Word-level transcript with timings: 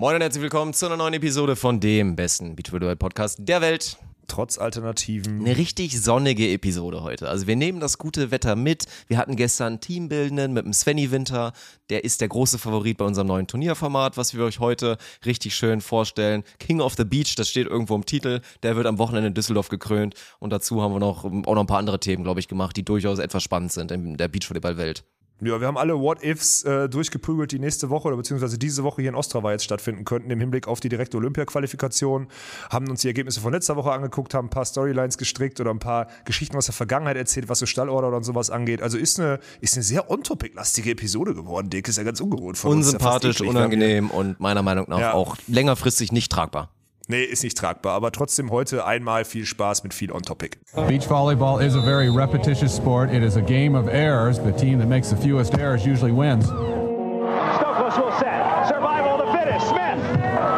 Moin 0.00 0.14
und 0.14 0.22
herzlich 0.22 0.42
willkommen 0.42 0.74
zu 0.74 0.86
einer 0.86 0.96
neuen 0.96 1.14
Episode 1.14 1.56
von 1.56 1.80
dem 1.80 2.14
besten 2.14 2.54
Beachvolleyball 2.54 2.94
Podcast 2.94 3.36
der 3.40 3.60
Welt. 3.60 3.96
Trotz 4.28 4.56
Alternativen. 4.56 5.40
Eine 5.40 5.56
richtig 5.56 6.00
sonnige 6.00 6.52
Episode 6.52 7.02
heute. 7.02 7.28
Also 7.28 7.48
wir 7.48 7.56
nehmen 7.56 7.80
das 7.80 7.98
gute 7.98 8.30
Wetter 8.30 8.54
mit. 8.54 8.84
Wir 9.08 9.18
hatten 9.18 9.34
gestern 9.34 9.80
Teambildenden 9.80 10.52
mit 10.52 10.66
dem 10.66 10.72
Svenny 10.72 11.10
Winter. 11.10 11.52
Der 11.90 12.04
ist 12.04 12.20
der 12.20 12.28
große 12.28 12.58
Favorit 12.58 12.96
bei 12.96 13.06
unserem 13.06 13.26
neuen 13.26 13.48
Turnierformat, 13.48 14.16
was 14.16 14.36
wir 14.36 14.44
euch 14.44 14.60
heute 14.60 14.98
richtig 15.26 15.56
schön 15.56 15.80
vorstellen. 15.80 16.44
King 16.60 16.80
of 16.80 16.94
the 16.96 17.04
Beach, 17.04 17.34
das 17.34 17.48
steht 17.48 17.66
irgendwo 17.66 17.96
im 17.96 18.06
Titel. 18.06 18.40
Der 18.62 18.76
wird 18.76 18.86
am 18.86 18.98
Wochenende 18.98 19.26
in 19.26 19.34
Düsseldorf 19.34 19.68
gekrönt. 19.68 20.14
Und 20.38 20.52
dazu 20.52 20.80
haben 20.80 20.94
wir 20.94 21.00
noch, 21.00 21.24
auch 21.24 21.30
noch 21.32 21.60
ein 21.60 21.66
paar 21.66 21.78
andere 21.78 21.98
Themen, 21.98 22.22
glaube 22.22 22.38
ich, 22.38 22.46
gemacht, 22.46 22.76
die 22.76 22.84
durchaus 22.84 23.18
etwas 23.18 23.42
spannend 23.42 23.72
sind 23.72 23.90
in 23.90 24.16
der 24.16 24.28
Beachvolleyball-Welt. 24.28 25.02
Ja, 25.40 25.60
wir 25.60 25.68
haben 25.68 25.78
alle 25.78 26.00
What-Ifs 26.00 26.64
äh, 26.64 26.88
durchgeprügelt, 26.88 27.52
die 27.52 27.60
nächste 27.60 27.90
Woche 27.90 28.08
oder 28.08 28.16
beziehungsweise 28.16 28.58
diese 28.58 28.82
Woche 28.82 29.02
hier 29.02 29.10
in 29.10 29.14
Ostrava 29.14 29.52
jetzt 29.52 29.62
stattfinden 29.62 30.04
könnten, 30.04 30.30
im 30.30 30.40
Hinblick 30.40 30.66
auf 30.66 30.80
die 30.80 30.88
direkte 30.88 31.16
Olympia-Qualifikation. 31.16 32.26
Haben 32.70 32.88
uns 32.88 33.02
die 33.02 33.06
Ergebnisse 33.06 33.40
von 33.40 33.52
letzter 33.52 33.76
Woche 33.76 33.92
angeguckt, 33.92 34.34
haben 34.34 34.46
ein 34.46 34.50
paar 34.50 34.64
Storylines 34.64 35.16
gestrickt 35.16 35.60
oder 35.60 35.70
ein 35.70 35.78
paar 35.78 36.08
Geschichten 36.24 36.56
aus 36.56 36.66
der 36.66 36.74
Vergangenheit 36.74 37.16
erzählt, 37.16 37.48
was 37.48 37.60
so 37.60 37.66
Stallorder 37.66 38.16
und 38.16 38.24
sowas 38.24 38.50
angeht. 38.50 38.82
Also 38.82 38.98
ist 38.98 39.20
eine, 39.20 39.38
ist 39.60 39.74
eine 39.74 39.84
sehr 39.84 40.10
on-topic-lastige 40.10 40.90
Episode 40.90 41.34
geworden, 41.34 41.70
Dick. 41.70 41.86
Ist 41.86 41.98
ja 41.98 42.04
ganz 42.04 42.20
ungewohnt 42.20 42.58
von 42.58 42.72
Unsympathisch, 42.72 43.40
uns. 43.40 43.50
unangenehm 43.50 44.10
und 44.10 44.40
meiner 44.40 44.62
Meinung 44.62 44.86
nach 44.88 44.98
ja. 44.98 45.12
auch 45.14 45.36
längerfristig 45.46 46.10
nicht 46.10 46.32
tragbar. 46.32 46.70
Nee, 47.10 47.22
ist 47.22 47.42
nicht 47.42 47.56
tragbar, 47.56 47.94
aber 47.94 48.12
trotzdem 48.12 48.50
heute 48.50 48.84
einmal 48.84 49.24
viel 49.24 49.46
Spaß 49.46 49.82
mit 49.82 49.94
viel 49.94 50.12
on 50.12 50.20
topic. 50.20 50.58
Beach 50.88 51.08
volleyball 51.08 51.58
is 51.58 51.74
a 51.74 51.80
very 51.80 52.10
repetitious 52.10 52.76
sport. 52.76 53.10
It 53.10 53.22
is 53.22 53.36
a 53.36 53.40
game 53.40 53.74
of 53.74 53.88
errors. 53.88 54.38
The 54.38 54.52
team 54.52 54.78
that 54.78 54.88
makes 54.88 55.08
the 55.08 55.16
fewest 55.16 55.56
errors 55.56 55.86
usually 55.86 56.12
wins. 56.12 56.44
Stokos 56.44 57.96
will 57.96 58.12
set. 58.18 58.68
Survival 58.68 59.22
of 59.22 59.24
the 59.24 59.32
fittest. 59.38 59.68
Smith. 59.68 59.98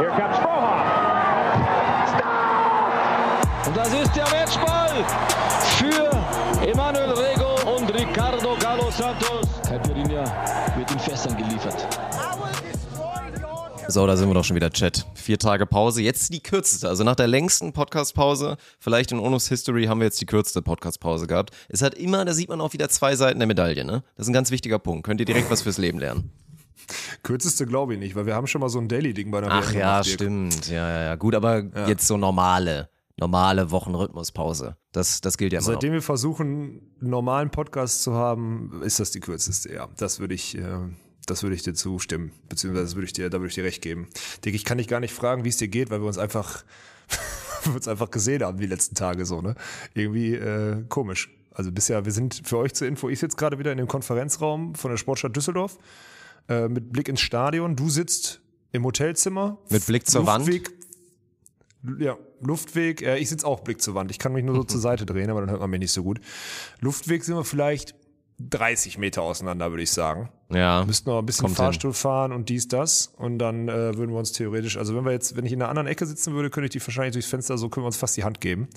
Here 0.00 0.10
comes 0.10 0.36
Frohoff. 0.38 0.86
Stop! 2.18 3.68
Und 3.68 3.76
das 3.76 3.92
ist 3.94 4.16
der 4.16 4.28
Matchball 4.30 5.04
für 5.78 6.10
Emanuel 6.66 7.12
Rego 7.12 7.76
und 7.76 7.94
Ricardo 7.94 8.56
Galo 8.58 8.90
Santos. 8.90 9.46
Caipirinha 9.68 10.24
wird 10.76 10.90
in 10.90 10.98
Fässern 10.98 11.36
geliefert. 11.36 11.86
So, 13.90 14.06
da 14.06 14.16
sind 14.16 14.28
wir 14.28 14.34
doch 14.34 14.44
schon 14.44 14.54
wieder, 14.54 14.70
Chat. 14.70 15.04
Vier 15.14 15.36
Tage 15.36 15.66
Pause, 15.66 16.00
jetzt 16.00 16.32
die 16.32 16.40
kürzeste. 16.40 16.88
Also 16.88 17.02
nach 17.02 17.16
der 17.16 17.26
längsten 17.26 17.72
Podcast-Pause, 17.72 18.56
vielleicht 18.78 19.10
in 19.10 19.18
Onus 19.18 19.48
History 19.48 19.86
haben 19.86 19.98
wir 19.98 20.04
jetzt 20.04 20.20
die 20.20 20.26
kürzeste 20.26 20.62
Podcast-Pause 20.62 21.26
gehabt. 21.26 21.50
Es 21.68 21.82
hat 21.82 21.94
immer, 21.94 22.24
da 22.24 22.32
sieht 22.32 22.48
man 22.48 22.60
auch 22.60 22.72
wieder 22.72 22.88
zwei 22.88 23.16
Seiten 23.16 23.40
der 23.40 23.48
Medaille, 23.48 23.84
ne? 23.84 24.04
Das 24.14 24.26
ist 24.26 24.30
ein 24.30 24.32
ganz 24.32 24.52
wichtiger 24.52 24.78
Punkt. 24.78 25.04
Könnt 25.04 25.18
ihr 25.18 25.26
direkt 25.26 25.50
was 25.50 25.62
fürs 25.62 25.76
Leben 25.76 25.98
lernen. 25.98 26.30
Kürzeste 27.24 27.66
glaube 27.66 27.94
ich 27.94 27.98
nicht, 27.98 28.14
weil 28.14 28.26
wir 28.26 28.36
haben 28.36 28.46
schon 28.46 28.60
mal 28.60 28.68
so 28.68 28.78
ein 28.78 28.86
Daily-Ding 28.86 29.32
bei 29.32 29.40
der 29.40 29.50
Ach 29.50 29.72
WM 29.72 29.80
ja, 29.80 30.04
stimmt. 30.04 30.68
Ja, 30.68 30.88
ja, 30.88 31.02
ja. 31.02 31.16
Gut, 31.16 31.34
aber 31.34 31.64
ja. 31.64 31.88
jetzt 31.88 32.06
so 32.06 32.16
normale, 32.16 32.90
normale 33.16 33.72
Wochenrhythmuspause. 33.72 34.76
Das, 34.92 35.20
das 35.20 35.36
gilt 35.36 35.52
ja 35.52 35.58
immer 35.58 35.66
Seitdem 35.66 35.90
noch. 35.90 35.94
wir 35.96 36.02
versuchen, 36.02 36.46
einen 37.00 37.10
normalen 37.10 37.50
Podcast 37.50 38.04
zu 38.04 38.14
haben, 38.14 38.82
ist 38.84 39.00
das 39.00 39.10
die 39.10 39.20
kürzeste, 39.20 39.72
ja. 39.72 39.88
Das 39.96 40.20
würde 40.20 40.34
ich, 40.34 40.56
äh, 40.56 40.78
das 41.26 41.42
würde 41.42 41.54
ich 41.54 41.62
dir 41.62 41.74
zustimmen, 41.74 42.32
beziehungsweise 42.48 42.94
würde 42.96 43.06
ich 43.06 43.12
dir, 43.12 43.30
da 43.30 43.38
würde 43.38 43.48
ich 43.48 43.54
dir 43.54 43.64
recht 43.64 43.82
geben. 43.82 44.08
Dick, 44.44 44.54
ich 44.54 44.64
kann 44.64 44.78
dich 44.78 44.88
gar 44.88 45.00
nicht 45.00 45.14
fragen, 45.14 45.44
wie 45.44 45.48
es 45.48 45.56
dir 45.56 45.68
geht, 45.68 45.90
weil 45.90 46.00
wir 46.00 46.06
uns 46.06 46.18
einfach, 46.18 46.64
wir 47.64 47.74
uns 47.74 47.88
einfach 47.88 48.10
gesehen 48.10 48.42
haben 48.42 48.58
die 48.58 48.66
letzten 48.66 48.94
Tage 48.94 49.26
so, 49.26 49.40
ne? 49.40 49.54
Irgendwie 49.94 50.34
äh, 50.34 50.84
komisch. 50.88 51.30
Also 51.52 51.72
bisher, 51.72 52.04
wir 52.04 52.12
sind 52.12 52.42
für 52.44 52.58
euch 52.58 52.74
zur 52.74 52.86
Info, 52.86 53.08
ich 53.08 53.18
sitze 53.18 53.36
gerade 53.36 53.58
wieder 53.58 53.72
in 53.72 53.78
dem 53.78 53.88
Konferenzraum 53.88 54.74
von 54.74 54.90
der 54.90 54.98
Sportstadt 54.98 55.36
Düsseldorf 55.36 55.78
äh, 56.48 56.68
mit 56.68 56.92
Blick 56.92 57.08
ins 57.08 57.20
Stadion. 57.20 57.76
Du 57.76 57.90
sitzt 57.90 58.40
im 58.72 58.84
Hotelzimmer. 58.84 59.58
Mit 59.68 59.84
Blick 59.86 60.06
zur 60.06 60.24
Luftweg, 60.24 60.70
Wand? 61.82 62.00
Ja, 62.00 62.18
Luftweg, 62.40 63.02
äh, 63.02 63.18
ich 63.18 63.28
sitze 63.28 63.46
auch 63.46 63.60
Blick 63.60 63.80
zur 63.82 63.94
Wand. 63.94 64.10
Ich 64.10 64.18
kann 64.18 64.32
mich 64.32 64.44
nur 64.44 64.54
so 64.54 64.64
zur 64.64 64.80
Seite 64.80 65.06
drehen, 65.06 65.30
aber 65.30 65.40
dann 65.40 65.50
hört 65.50 65.60
man 65.60 65.70
mich 65.70 65.80
nicht 65.80 65.92
so 65.92 66.02
gut. 66.02 66.20
Luftweg 66.80 67.24
sind 67.24 67.36
wir 67.36 67.44
vielleicht 67.44 67.94
30 68.38 68.98
Meter 68.98 69.22
auseinander, 69.22 69.70
würde 69.70 69.82
ich 69.82 69.90
sagen. 69.90 70.30
Ja. 70.52 70.84
Müssten 70.84 71.10
noch 71.10 71.18
ein 71.18 71.26
bisschen 71.26 71.48
Fahrstuhl 71.48 71.92
hin. 71.92 71.96
fahren 71.96 72.32
und 72.32 72.48
dies, 72.48 72.68
das. 72.68 73.12
Und 73.16 73.38
dann 73.38 73.68
äh, 73.68 73.96
würden 73.96 74.10
wir 74.10 74.18
uns 74.18 74.32
theoretisch, 74.32 74.76
also 74.76 74.94
wenn 74.96 75.04
wir 75.04 75.12
jetzt, 75.12 75.36
wenn 75.36 75.46
ich 75.46 75.52
in 75.52 75.62
einer 75.62 75.68
anderen 75.68 75.86
Ecke 75.86 76.06
sitzen 76.06 76.34
würde, 76.34 76.50
könnte 76.50 76.66
ich 76.66 76.70
die 76.72 76.86
wahrscheinlich 76.86 77.12
durchs 77.12 77.28
Fenster, 77.28 77.56
so 77.56 77.68
können 77.68 77.84
wir 77.84 77.88
uns 77.88 77.96
fast 77.96 78.16
die 78.16 78.24
Hand 78.24 78.40
geben. 78.40 78.68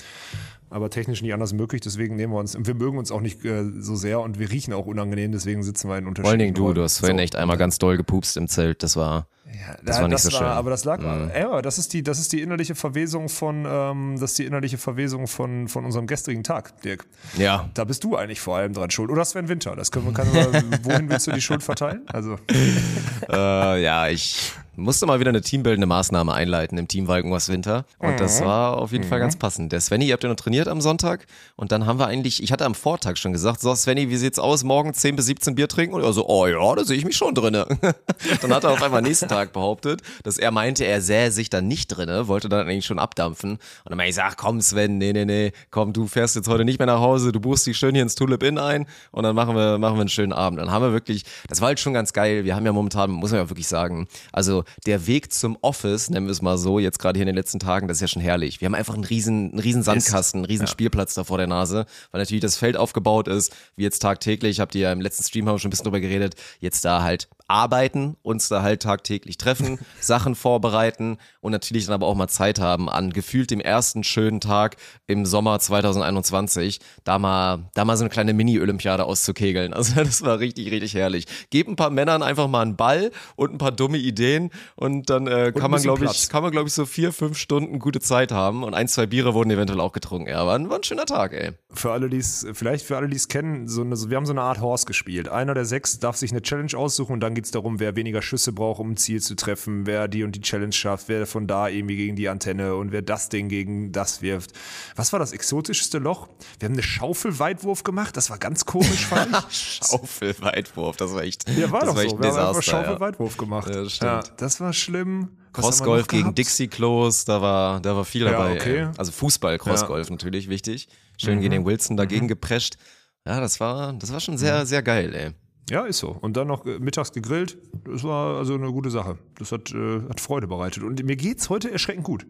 Aber 0.69 0.89
technisch 0.89 1.21
nicht 1.21 1.33
anders 1.33 1.53
möglich, 1.53 1.81
deswegen 1.81 2.15
nehmen 2.15 2.33
wir 2.33 2.39
uns, 2.39 2.57
wir 2.59 2.73
mögen 2.73 2.97
uns 2.97 3.11
auch 3.11 3.21
nicht 3.21 3.43
äh, 3.45 3.63
so 3.79 3.95
sehr 3.95 4.21
und 4.21 4.39
wir 4.39 4.49
riechen 4.49 4.73
auch 4.73 4.85
unangenehm, 4.85 5.31
deswegen 5.31 5.61
sitzen 5.61 5.87
wir 5.87 5.97
in 5.97 6.07
unterschiedlichen 6.07 6.23
Vor 6.23 6.31
allen 6.31 6.39
Dingen 6.39 6.53
du, 6.53 6.73
du 6.73 6.83
hast 6.83 6.99
vorhin 6.99 7.17
so. 7.17 7.23
echt 7.23 7.35
einmal 7.35 7.57
ganz 7.57 7.77
doll 7.77 7.97
gepupst 7.97 8.37
im 8.37 8.47
Zelt, 8.47 8.81
das 8.81 8.95
war. 8.95 9.27
Ja, 9.53 9.77
das 9.83 10.01
war 10.01 10.07
nicht 10.07 10.15
das 10.15 10.23
so 10.23 10.31
war, 10.31 10.39
schön. 10.39 10.47
Aber 10.47 10.69
das 10.71 10.83
lag, 10.83 10.99
mhm. 10.99 11.31
ja, 11.35 11.61
das 11.61 11.77
ist 11.77 11.93
die, 11.93 12.01
das 12.01 12.19
ist 12.19 12.33
die 12.33 12.41
innerliche 12.41 12.75
Verwesung 12.75 13.29
von, 13.29 13.65
ähm, 13.67 14.15
das 14.19 14.31
ist 14.31 14.39
die 14.39 14.45
innerliche 14.45 14.77
Verwesung 14.77 15.27
von, 15.27 15.67
von 15.67 15.85
unserem 15.85 16.07
gestrigen 16.07 16.43
Tag, 16.43 16.81
Dirk. 16.81 17.05
Ja. 17.37 17.69
Da 17.73 17.83
bist 17.83 18.03
du 18.03 18.15
eigentlich 18.15 18.41
vor 18.41 18.57
allem 18.57 18.73
dran 18.73 18.89
schuld. 18.89 19.11
Oder 19.11 19.23
Sven 19.25 19.49
Winter. 19.49 19.75
Das 19.75 19.91
können 19.91 20.05
wir, 20.05 20.13
kann, 20.13 20.27
wohin 20.83 21.09
willst 21.09 21.27
du 21.27 21.31
die 21.31 21.41
Schuld 21.41 21.61
verteilen? 21.63 22.03
Also. 22.11 22.37
äh, 23.29 23.83
ja, 23.83 24.07
ich 24.07 24.53
musste 24.75 25.05
mal 25.05 25.19
wieder 25.19 25.29
eine 25.29 25.41
teambildende 25.41 25.87
Maßnahme 25.87 26.33
einleiten 26.33 26.77
im 26.77 26.87
Team 26.87 27.07
Walkenwas 27.07 27.49
Winter. 27.49 27.85
Und 27.99 28.19
das 28.19 28.41
mhm. 28.41 28.45
war 28.45 28.77
auf 28.77 28.91
jeden 28.91 29.05
mhm. 29.05 29.09
Fall 29.09 29.19
ganz 29.19 29.35
passend. 29.37 29.71
Der 29.71 29.81
Svenny, 29.81 30.07
ihr 30.07 30.13
habt 30.13 30.23
ja 30.23 30.29
noch 30.29 30.35
trainiert 30.35 30.67
am 30.67 30.81
Sonntag. 30.81 31.25
Und 31.55 31.71
dann 31.71 31.85
haben 31.85 31.99
wir 31.99 32.07
eigentlich, 32.07 32.41
ich 32.41 32.51
hatte 32.51 32.65
am 32.65 32.75
Vortag 32.75 33.17
schon 33.17 33.33
gesagt, 33.33 33.61
so 33.61 33.73
Svenny, 33.75 34.09
wie 34.09 34.17
sieht's 34.17 34.39
aus? 34.39 34.63
Morgen 34.63 34.93
10 34.93 35.15
bis 35.15 35.25
17 35.27 35.55
Bier 35.55 35.67
trinken? 35.67 35.95
Und 35.95 36.03
er 36.03 36.13
so, 36.13 36.27
oh 36.27 36.47
ja, 36.47 36.75
da 36.75 36.83
sehe 36.83 36.97
ich 36.97 37.05
mich 37.05 37.15
schon 37.15 37.35
drinne. 37.35 37.65
dann 38.41 38.53
hat 38.53 38.63
er 38.63 38.71
auf 38.71 38.81
einmal 38.81 39.01
nächsten 39.01 39.27
Tag 39.27 39.53
behauptet, 39.53 40.01
dass 40.23 40.37
er 40.37 40.51
meinte, 40.51 40.85
er 40.85 41.01
sähe 41.01 41.31
sich 41.31 41.49
dann 41.49 41.67
nicht 41.67 41.87
drinne, 41.87 42.27
wollte 42.27 42.49
dann 42.49 42.67
eigentlich 42.67 42.85
schon 42.85 42.99
abdampfen. 42.99 43.51
Und 43.51 43.59
dann 43.85 43.97
meinte 43.97 44.11
ich, 44.11 44.23
ach 44.23 44.37
komm 44.37 44.61
Sven, 44.61 44.97
nee, 44.97 45.13
nee, 45.13 45.25
nee, 45.25 45.51
komm, 45.69 45.93
du 45.93 46.07
fährst 46.07 46.35
jetzt 46.35 46.47
heute 46.47 46.65
nicht 46.65 46.79
mehr 46.79 46.87
nach 46.87 46.99
Hause, 46.99 47.31
du 47.31 47.39
buchst 47.39 47.67
dich 47.67 47.77
schön 47.77 47.93
hier 47.93 48.03
ins 48.03 48.15
Tulip 48.15 48.43
Inn 48.43 48.57
ein 48.57 48.87
und 49.11 49.23
dann 49.23 49.35
machen 49.35 49.55
wir, 49.55 49.77
machen 49.77 49.95
wir 49.95 50.01
einen 50.01 50.09
schönen 50.09 50.33
Abend. 50.33 50.59
Dann 50.59 50.71
haben 50.71 50.81
wir 50.83 50.93
wirklich, 50.93 51.23
das 51.47 51.61
war 51.61 51.67
halt 51.67 51.79
schon 51.79 51.93
ganz 51.93 52.13
geil. 52.13 52.43
Wir 52.43 52.55
haben 52.55 52.65
ja 52.65 52.71
momentan, 52.71 53.11
muss 53.11 53.31
man 53.31 53.41
ja 53.41 53.49
wirklich 53.49 53.67
sagen, 53.67 54.07
also 54.31 54.62
der 54.87 55.05
Weg 55.05 55.31
zu 55.31 55.43
zum 55.43 55.57
Office, 55.59 56.09
nennen 56.09 56.25
wir 56.27 56.31
es 56.31 56.41
mal 56.41 56.57
so, 56.57 56.79
jetzt 56.79 56.99
gerade 56.99 57.17
hier 57.17 57.23
in 57.23 57.27
den 57.27 57.35
letzten 57.35 57.59
Tagen, 57.59 57.89
das 57.89 57.97
ist 57.97 58.01
ja 58.01 58.07
schon 58.07 58.21
herrlich. 58.21 58.61
Wir 58.61 58.67
haben 58.67 58.75
einfach 58.75 58.93
einen 58.93 59.03
riesen, 59.03 59.51
einen 59.51 59.59
riesen 59.59 59.83
Sandkasten, 59.83 60.37
einen 60.37 60.45
riesen 60.45 60.67
ja. 60.67 60.71
Spielplatz 60.71 61.15
da 61.15 61.25
vor 61.25 61.37
der 61.37 61.47
Nase, 61.47 61.85
weil 62.11 62.21
natürlich 62.21 62.39
das 62.39 62.55
Feld 62.55 62.77
aufgebaut 62.77 63.27
ist, 63.27 63.53
wie 63.75 63.83
jetzt 63.83 63.99
tagtäglich, 63.99 64.61
habt 64.61 64.73
ihr 64.75 64.83
ja 64.83 64.93
im 64.93 65.01
letzten 65.01 65.25
Stream 65.25 65.49
haben 65.49 65.55
wir 65.55 65.59
schon 65.59 65.67
ein 65.67 65.71
bisschen 65.71 65.83
drüber 65.83 65.99
geredet, 65.99 66.35
jetzt 66.61 66.85
da 66.85 67.03
halt 67.03 67.27
arbeiten, 67.47 68.15
uns 68.21 68.47
da 68.47 68.61
halt 68.61 68.81
tagtäglich 68.81 69.37
treffen, 69.37 69.79
Sachen 69.99 70.35
vorbereiten 70.35 71.17
und 71.41 71.51
natürlich 71.51 71.85
dann 71.85 71.95
aber 71.95 72.07
auch 72.07 72.15
mal 72.15 72.27
Zeit 72.27 72.59
haben, 72.59 72.89
an 72.89 73.11
gefühlt 73.11 73.51
dem 73.51 73.59
ersten 73.59 74.03
schönen 74.03 74.39
Tag 74.39 74.77
im 75.07 75.25
Sommer 75.25 75.59
2021, 75.59 76.79
da 77.03 77.19
mal, 77.19 77.69
da 77.73 77.85
mal 77.85 77.97
so 77.97 78.03
eine 78.03 78.09
kleine 78.09 78.33
Mini-Olympiade 78.33 79.05
auszukegeln. 79.05 79.73
Also 79.83 80.01
das 80.01 80.21
war 80.21 80.39
richtig, 80.39 80.71
richtig 80.71 80.93
herrlich. 80.93 81.25
Gebt 81.49 81.67
ein 81.67 81.75
paar 81.75 81.89
Männern 81.89 82.23
einfach 82.23 82.47
mal 82.47 82.61
einen 82.61 82.77
Ball 82.77 83.11
und 83.35 83.51
ein 83.51 83.57
paar 83.57 83.73
dumme 83.73 83.97
Ideen 83.97 84.49
und 84.75 85.09
dann 85.09 85.27
äh, 85.27 85.51
kann, 85.51 85.71
man, 85.71 85.81
glaube 85.81 86.05
ich, 86.05 86.29
kann 86.29 86.41
man, 86.41 86.51
glaube 86.51 86.69
ich, 86.69 86.73
so 86.73 86.85
vier, 86.85 87.11
fünf 87.11 87.37
Stunden 87.37 87.79
gute 87.79 87.99
Zeit 87.99 88.31
haben 88.31 88.63
und 88.63 88.73
ein, 88.73 88.87
zwei 88.87 89.05
Biere 89.05 89.33
wurden 89.33 89.51
eventuell 89.51 89.81
auch 89.81 89.91
getrunken. 89.91 90.29
Ja, 90.29 90.45
war 90.45 90.55
ein, 90.55 90.69
war 90.69 90.77
ein 90.77 90.83
schöner 90.83 91.05
Tag, 91.05 91.33
ey. 91.33 91.51
Für 91.71 91.91
alle, 91.91 92.09
die 92.09 92.17
es, 92.17 92.47
vielleicht 92.53 92.85
für 92.85 92.95
alle, 92.95 93.09
die 93.09 93.17
es 93.17 93.27
kennen, 93.27 93.67
so 93.67 93.81
eine, 93.81 93.97
wir 94.09 94.15
haben 94.15 94.25
so 94.25 94.31
eine 94.31 94.41
Art 94.41 94.61
Horse 94.61 94.85
gespielt. 94.85 95.27
Einer 95.27 95.53
der 95.53 95.65
sechs 95.65 95.99
darf 95.99 96.15
sich 96.15 96.31
eine 96.31 96.41
Challenge 96.41 96.75
aussuchen 96.75 97.13
und 97.13 97.19
dann 97.19 97.32
geht 97.35 97.45
es 97.45 97.51
darum, 97.51 97.79
wer 97.79 97.95
weniger 97.95 98.21
Schüsse 98.21 98.51
braucht, 98.51 98.79
um 98.79 98.91
ein 98.91 98.97
Ziel 98.97 99.21
zu 99.21 99.35
treffen, 99.35 99.85
wer 99.85 100.07
die 100.07 100.23
und 100.23 100.35
die 100.35 100.41
Challenge 100.41 100.73
schafft, 100.73 101.09
wer 101.09 101.25
von 101.27 101.47
da 101.47 101.67
irgendwie 101.67 101.95
gegen 101.95 102.15
die 102.15 102.29
Antenne 102.29 102.75
und 102.75 102.91
wer 102.91 103.01
das 103.01 103.29
Ding 103.29 103.49
gegen 103.49 103.91
das 103.91 104.21
wirft. 104.21 104.51
Was 104.95 105.13
war 105.13 105.19
das 105.19 105.31
exotischste 105.31 105.99
Loch? 105.99 106.27
Wir 106.59 106.67
haben 106.67 106.73
eine 106.73 106.83
Schaufel-Weitwurf 106.83 107.83
gemacht, 107.83 108.17
das 108.17 108.29
war 108.29 108.37
ganz 108.37 108.65
komisch, 108.65 109.05
fand 109.05 109.35
ich. 109.49 109.79
Schaufel-Weitwurf, 109.87 110.97
das 110.97 111.13
war 111.13 111.23
echt. 111.23 111.49
Ja, 111.49 111.71
war 111.71 111.81
das 111.81 111.89
doch 111.89 111.95
war 111.95 112.09
so. 112.09 112.19
Wir 112.19 112.33
haben 112.33 112.61
Schaufel-Weitwurf 112.61 113.37
gemacht. 113.37 113.69
Ja, 113.69 113.83
das, 113.83 113.99
ja, 113.99 114.23
das 114.37 114.59
war 114.59 114.73
schlimm. 114.73 115.29
Crossgolf 115.53 116.07
gegen 116.07 116.33
Dixie 116.33 116.67
Close, 116.67 117.25
da 117.25 117.41
war, 117.41 117.79
da 117.79 117.95
war 117.95 118.05
viel 118.05 118.25
dabei. 118.25 118.55
Ja, 118.55 118.55
okay. 118.55 118.87
Also 118.97 119.11
Fußball, 119.11 119.57
Crossgolf 119.59 120.07
ja. 120.07 120.13
natürlich 120.13 120.49
wichtig. 120.49 120.87
Schön 121.17 121.35
mhm. 121.35 121.41
gegen 121.41 121.51
den 121.51 121.65
Wilson 121.65 121.95
dagegen 121.95 122.25
mhm. 122.25 122.29
geprescht. 122.29 122.77
Ja, 123.25 123.39
das 123.39 123.59
war, 123.59 123.93
das 123.93 124.11
war 124.11 124.19
schon 124.19 124.37
sehr, 124.37 124.61
mhm. 124.61 124.65
sehr 124.65 124.81
geil, 124.81 125.13
ey. 125.13 125.31
Ja, 125.69 125.85
ist 125.85 125.99
so. 125.99 126.09
Und 126.09 126.35
dann 126.35 126.47
noch 126.47 126.65
äh, 126.65 126.79
mittags 126.79 127.11
gegrillt. 127.11 127.57
Das 127.85 128.03
war 128.03 128.37
also 128.37 128.55
eine 128.55 128.71
gute 128.71 128.89
Sache. 128.89 129.17
Das 129.37 129.51
hat, 129.51 129.71
äh, 129.71 130.01
hat 130.09 130.19
Freude 130.19 130.47
bereitet. 130.47 130.83
Und 130.83 131.03
mir 131.03 131.15
geht's 131.15 131.49
heute 131.49 131.71
erschreckend 131.71 132.03
gut. 132.03 132.25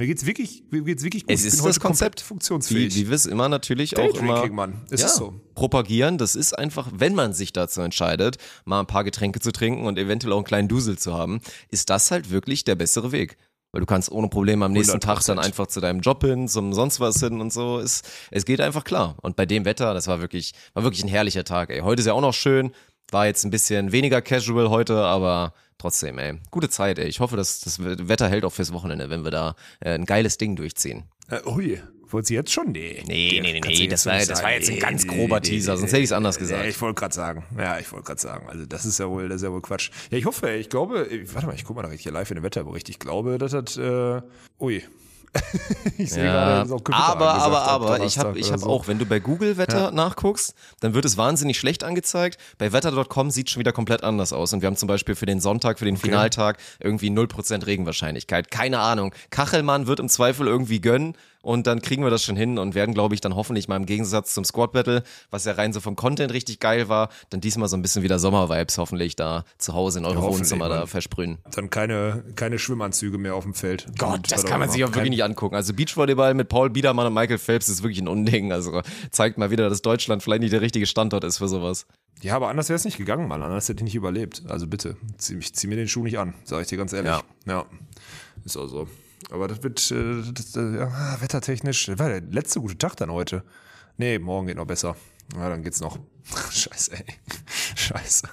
Mir 0.00 0.06
geht's 0.06 0.24
wirklich, 0.24 0.62
mir 0.70 0.82
geht's 0.82 1.02
wirklich 1.02 1.24
gut. 1.24 1.34
Es 1.34 1.44
ist 1.44 1.64
das 1.64 1.80
Konzept 1.80 2.20
funktionsfähig. 2.20 2.94
Wie, 2.94 3.08
wir 3.08 3.16
es 3.16 3.26
immer 3.26 3.48
natürlich 3.48 3.98
auch 3.98 4.14
immer 4.14 4.46
Mann. 4.48 4.82
Es 4.90 5.00
ja, 5.00 5.08
ist 5.08 5.16
so. 5.16 5.40
propagieren. 5.56 6.18
Das 6.18 6.36
ist 6.36 6.56
einfach, 6.56 6.88
wenn 6.94 7.16
man 7.16 7.32
sich 7.32 7.52
dazu 7.52 7.80
entscheidet, 7.80 8.38
mal 8.64 8.78
ein 8.78 8.86
paar 8.86 9.02
Getränke 9.02 9.40
zu 9.40 9.50
trinken 9.50 9.86
und 9.86 9.98
eventuell 9.98 10.32
auch 10.32 10.38
einen 10.38 10.44
kleinen 10.44 10.68
Dusel 10.68 10.98
zu 10.98 11.14
haben, 11.14 11.40
ist 11.70 11.90
das 11.90 12.12
halt 12.12 12.30
wirklich 12.30 12.62
der 12.62 12.76
bessere 12.76 13.10
Weg. 13.10 13.36
Weil 13.72 13.80
du 13.80 13.86
kannst 13.86 14.10
ohne 14.10 14.28
Probleme 14.28 14.64
am 14.64 14.72
nächsten 14.72 14.98
100%. 14.98 15.00
Tag 15.00 15.24
dann 15.26 15.38
einfach 15.38 15.66
zu 15.66 15.80
deinem 15.80 16.00
Job 16.00 16.24
hin, 16.24 16.48
zum 16.48 16.72
sonst 16.72 17.00
was 17.00 17.20
hin 17.20 17.40
und 17.40 17.52
so. 17.52 17.78
Es, 17.78 18.02
es 18.30 18.44
geht 18.44 18.60
einfach 18.60 18.84
klar. 18.84 19.16
Und 19.20 19.36
bei 19.36 19.44
dem 19.44 19.64
Wetter, 19.64 19.92
das 19.92 20.06
war 20.06 20.20
wirklich, 20.20 20.52
war 20.72 20.84
wirklich 20.84 21.04
ein 21.04 21.08
herrlicher 21.08 21.44
Tag. 21.44 21.70
Ey. 21.70 21.80
Heute 21.80 22.00
ist 22.00 22.06
ja 22.06 22.14
auch 22.14 22.22
noch 22.22 22.34
schön. 22.34 22.72
War 23.10 23.26
jetzt 23.26 23.44
ein 23.44 23.50
bisschen 23.50 23.92
weniger 23.92 24.22
casual 24.22 24.70
heute, 24.70 25.04
aber 25.04 25.52
trotzdem, 25.76 26.18
ey. 26.18 26.38
Gute 26.50 26.70
Zeit, 26.70 26.98
ey. 26.98 27.08
Ich 27.08 27.20
hoffe, 27.20 27.36
dass 27.36 27.60
das 27.60 27.78
Wetter 27.82 28.28
hält 28.28 28.44
auch 28.44 28.52
fürs 28.52 28.72
Wochenende, 28.72 29.10
wenn 29.10 29.24
wir 29.24 29.30
da 29.30 29.54
äh, 29.80 29.92
ein 29.92 30.06
geiles 30.06 30.38
Ding 30.38 30.56
durchziehen. 30.56 31.04
Äh, 31.28 31.40
ui, 31.46 31.80
wollt 32.12 32.26
sie 32.26 32.34
jetzt 32.34 32.52
schon? 32.52 32.72
Nee. 32.72 33.02
Nee, 33.06 33.40
nee, 33.42 33.52
nee, 33.52 33.60
nee, 33.60 33.86
das 33.88 34.06
war, 34.06 34.18
das 34.18 34.42
war 34.42 34.52
jetzt 34.52 34.70
ein 34.70 34.78
ganz 34.78 35.06
grober 35.06 35.40
Teaser, 35.40 35.76
sonst 35.76 35.92
hätte 35.92 36.02
ich 36.02 36.06
es 36.06 36.12
anders 36.12 36.36
Ja, 36.36 36.40
gesagt. 36.40 36.66
ich 36.66 36.80
wollte 36.80 37.00
gerade 37.00 37.14
sagen. 37.14 37.44
Ja, 37.56 37.78
ich 37.78 37.90
wollte 37.92 38.06
gerade 38.06 38.20
sagen. 38.20 38.48
Also 38.48 38.66
das 38.66 38.84
ist 38.84 38.98
ja 38.98 39.08
wohl, 39.08 39.28
das 39.28 39.36
ist 39.36 39.42
ja 39.42 39.52
wohl 39.52 39.62
Quatsch. 39.62 39.90
Ja, 40.10 40.18
ich 40.18 40.24
hoffe, 40.26 40.50
ich 40.50 40.68
glaube, 40.68 41.08
warte 41.32 41.46
mal, 41.46 41.54
ich 41.54 41.64
gucke 41.64 41.76
mal 41.76 41.82
da 41.82 41.88
richtig 41.88 42.12
live 42.12 42.30
in 42.30 42.36
den 42.36 42.44
Wetterbericht. 42.44 42.88
Ich 42.88 42.98
glaube, 42.98 43.38
das 43.38 43.52
hat, 43.52 43.76
äh, 43.76 44.20
ui. 44.60 44.82
ich 45.98 46.10
sehe 46.10 46.24
Ja, 46.24 46.32
gerade, 46.32 46.58
das 46.60 46.68
ist 46.68 46.72
auch 46.74 46.84
Gewitter 46.84 47.04
aber, 47.04 47.34
aber, 47.34 47.62
ab 47.62 47.82
aber, 47.82 48.04
ich 48.04 48.18
habe 48.18 48.38
ich 48.38 48.50
hab 48.50 48.60
so. 48.60 48.66
auch, 48.66 48.88
wenn 48.88 48.98
du 48.98 49.04
bei 49.04 49.18
Google 49.20 49.58
Wetter 49.58 49.90
nachguckst, 49.90 50.54
dann 50.80 50.94
wird 50.94 51.04
es 51.04 51.18
wahnsinnig 51.18 51.58
schlecht 51.58 51.84
angezeigt. 51.84 52.38
Bei 52.56 52.72
wetter.com 52.72 53.30
sieht 53.30 53.50
schon 53.50 53.60
wieder 53.60 53.72
komplett 53.72 54.04
anders 54.04 54.32
aus. 54.32 54.54
Und 54.54 54.62
wir 54.62 54.66
haben 54.68 54.76
zum 54.76 54.86
Beispiel 54.86 55.14
für 55.14 55.26
den 55.26 55.40
Sonntag, 55.40 55.78
für 55.78 55.84
den 55.84 55.98
Finaltag 55.98 56.56
irgendwie 56.80 57.10
0% 57.10 57.66
Regenwahrscheinlichkeit. 57.66 58.50
Keine 58.50 58.78
Ahnung. 58.78 59.12
Kachelmann 59.28 59.86
wird 59.86 60.00
im 60.00 60.08
Zweifel 60.08 60.46
irgendwie 60.46 60.80
gönnen. 60.80 61.14
Und 61.48 61.66
dann 61.66 61.80
kriegen 61.80 62.02
wir 62.02 62.10
das 62.10 62.22
schon 62.22 62.36
hin 62.36 62.58
und 62.58 62.74
werden, 62.74 62.92
glaube 62.92 63.14
ich, 63.14 63.22
dann 63.22 63.34
hoffentlich 63.34 63.68
mal 63.68 63.76
im 63.76 63.86
Gegensatz 63.86 64.34
zum 64.34 64.44
Squad 64.44 64.72
Battle, 64.72 65.02
was 65.30 65.46
ja 65.46 65.52
rein 65.52 65.72
so 65.72 65.80
vom 65.80 65.96
Content 65.96 66.30
richtig 66.30 66.60
geil 66.60 66.90
war, 66.90 67.08
dann 67.30 67.40
diesmal 67.40 67.70
so 67.70 67.76
ein 67.78 67.80
bisschen 67.80 68.02
wieder 68.02 68.18
Sommervibes 68.18 68.76
hoffentlich 68.76 69.16
da 69.16 69.46
zu 69.56 69.72
Hause 69.72 70.00
in 70.00 70.04
eure 70.04 70.16
hoffentlich, 70.16 70.40
Wohnzimmer 70.40 70.68
da 70.68 70.84
versprühen. 70.84 71.38
Dann 71.54 71.70
keine, 71.70 72.22
keine 72.36 72.58
Schwimmanzüge 72.58 73.16
mehr 73.16 73.34
auf 73.34 73.44
dem 73.44 73.54
Feld. 73.54 73.86
Gott, 73.96 74.30
das 74.30 74.44
kann 74.44 74.60
man 74.60 74.68
sich 74.68 74.84
auch 74.84 74.88
wirklich 74.88 75.08
nicht 75.08 75.24
angucken. 75.24 75.54
Also 75.54 75.72
Beachvolleyball 75.72 76.34
mit 76.34 76.50
Paul 76.50 76.68
Biedermann 76.68 77.06
und 77.06 77.14
Michael 77.14 77.38
Phelps 77.38 77.70
ist 77.70 77.82
wirklich 77.82 78.02
ein 78.02 78.08
Unding. 78.08 78.52
Also 78.52 78.82
zeigt 79.10 79.38
mal 79.38 79.50
wieder, 79.50 79.70
dass 79.70 79.80
Deutschland 79.80 80.22
vielleicht 80.22 80.42
nicht 80.42 80.52
der 80.52 80.60
richtige 80.60 80.84
Standort 80.84 81.24
ist 81.24 81.38
für 81.38 81.48
sowas. 81.48 81.86
Ja, 82.20 82.36
aber 82.36 82.48
anders 82.48 82.68
wäre 82.68 82.76
es 82.76 82.84
nicht 82.84 82.98
gegangen, 82.98 83.26
Mann. 83.26 83.42
Anders 83.42 83.66
hätte 83.70 83.78
ich 83.78 83.84
nicht 83.84 83.94
überlebt. 83.94 84.42
Also 84.48 84.66
bitte, 84.66 84.98
zieh, 85.16 85.40
zieh 85.40 85.66
mir 85.66 85.76
den 85.76 85.88
Schuh 85.88 86.02
nicht 86.02 86.18
an, 86.18 86.34
sage 86.44 86.60
ich 86.60 86.68
dir 86.68 86.76
ganz 86.76 86.92
ehrlich. 86.92 87.10
Ja. 87.10 87.22
ja. 87.46 87.64
Ist 88.44 88.58
auch 88.58 88.66
so. 88.66 88.86
Aber 89.30 89.48
das 89.48 89.62
wird, 89.62 89.90
äh, 89.90 90.32
das, 90.32 90.56
äh, 90.56 90.78
ja, 90.78 91.20
wettertechnisch, 91.20 91.86
das 91.86 91.98
war 91.98 92.08
der 92.08 92.22
letzte 92.22 92.60
gute 92.60 92.78
Tag 92.78 92.96
dann 92.96 93.10
heute. 93.10 93.42
Nee, 93.96 94.18
morgen 94.18 94.46
geht 94.46 94.56
noch 94.56 94.66
besser. 94.66 94.96
Ja, 95.34 95.48
dann 95.48 95.62
geht's 95.62 95.80
noch. 95.80 95.98
Scheiße, 96.50 96.92
ey. 96.92 97.04
Scheiße. 97.76 98.28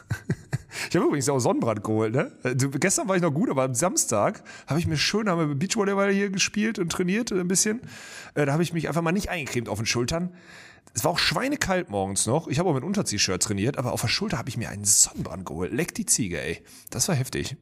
Ich 0.89 0.95
habe 0.95 1.05
übrigens 1.07 1.29
auch 1.29 1.39
Sonnenbrand 1.39 1.83
geholt, 1.83 2.13
ne? 2.13 2.31
Du, 2.55 2.69
gestern 2.69 3.07
war 3.07 3.15
ich 3.15 3.21
noch 3.21 3.33
gut, 3.33 3.49
aber 3.49 3.63
am 3.63 3.73
Samstag 3.73 4.43
habe 4.67 4.79
ich 4.79 4.87
mir 4.87 4.97
schön, 4.97 5.29
haben 5.29 5.49
wir 5.49 5.55
Beachvolleyball 5.55 6.11
hier 6.11 6.29
gespielt 6.29 6.79
und 6.79 6.91
trainiert 6.91 7.31
ein 7.31 7.47
bisschen. 7.47 7.81
Äh, 8.33 8.45
da 8.45 8.53
habe 8.53 8.63
ich 8.63 8.73
mich 8.73 8.87
einfach 8.87 9.01
mal 9.01 9.11
nicht 9.11 9.29
eingecremt 9.29 9.69
auf 9.69 9.79
den 9.79 9.85
Schultern. 9.85 10.33
Es 10.93 11.03
war 11.03 11.11
auch 11.11 11.19
schweinekalt 11.19 11.89
morgens 11.89 12.25
noch. 12.25 12.47
Ich 12.47 12.59
habe 12.59 12.69
auch 12.69 12.73
mit 12.73 12.83
Unterzieh-Shirt 12.83 13.41
trainiert, 13.41 13.77
aber 13.77 13.91
auf 13.91 14.01
der 14.01 14.07
Schulter 14.07 14.37
habe 14.37 14.49
ich 14.49 14.57
mir 14.57 14.69
einen 14.69 14.85
Sonnenbrand 14.85 15.45
geholt. 15.45 15.73
Leck 15.73 15.93
die 15.95 16.05
Ziege, 16.05 16.41
ey. 16.41 16.63
Das 16.89 17.07
war 17.07 17.15
heftig. 17.15 17.57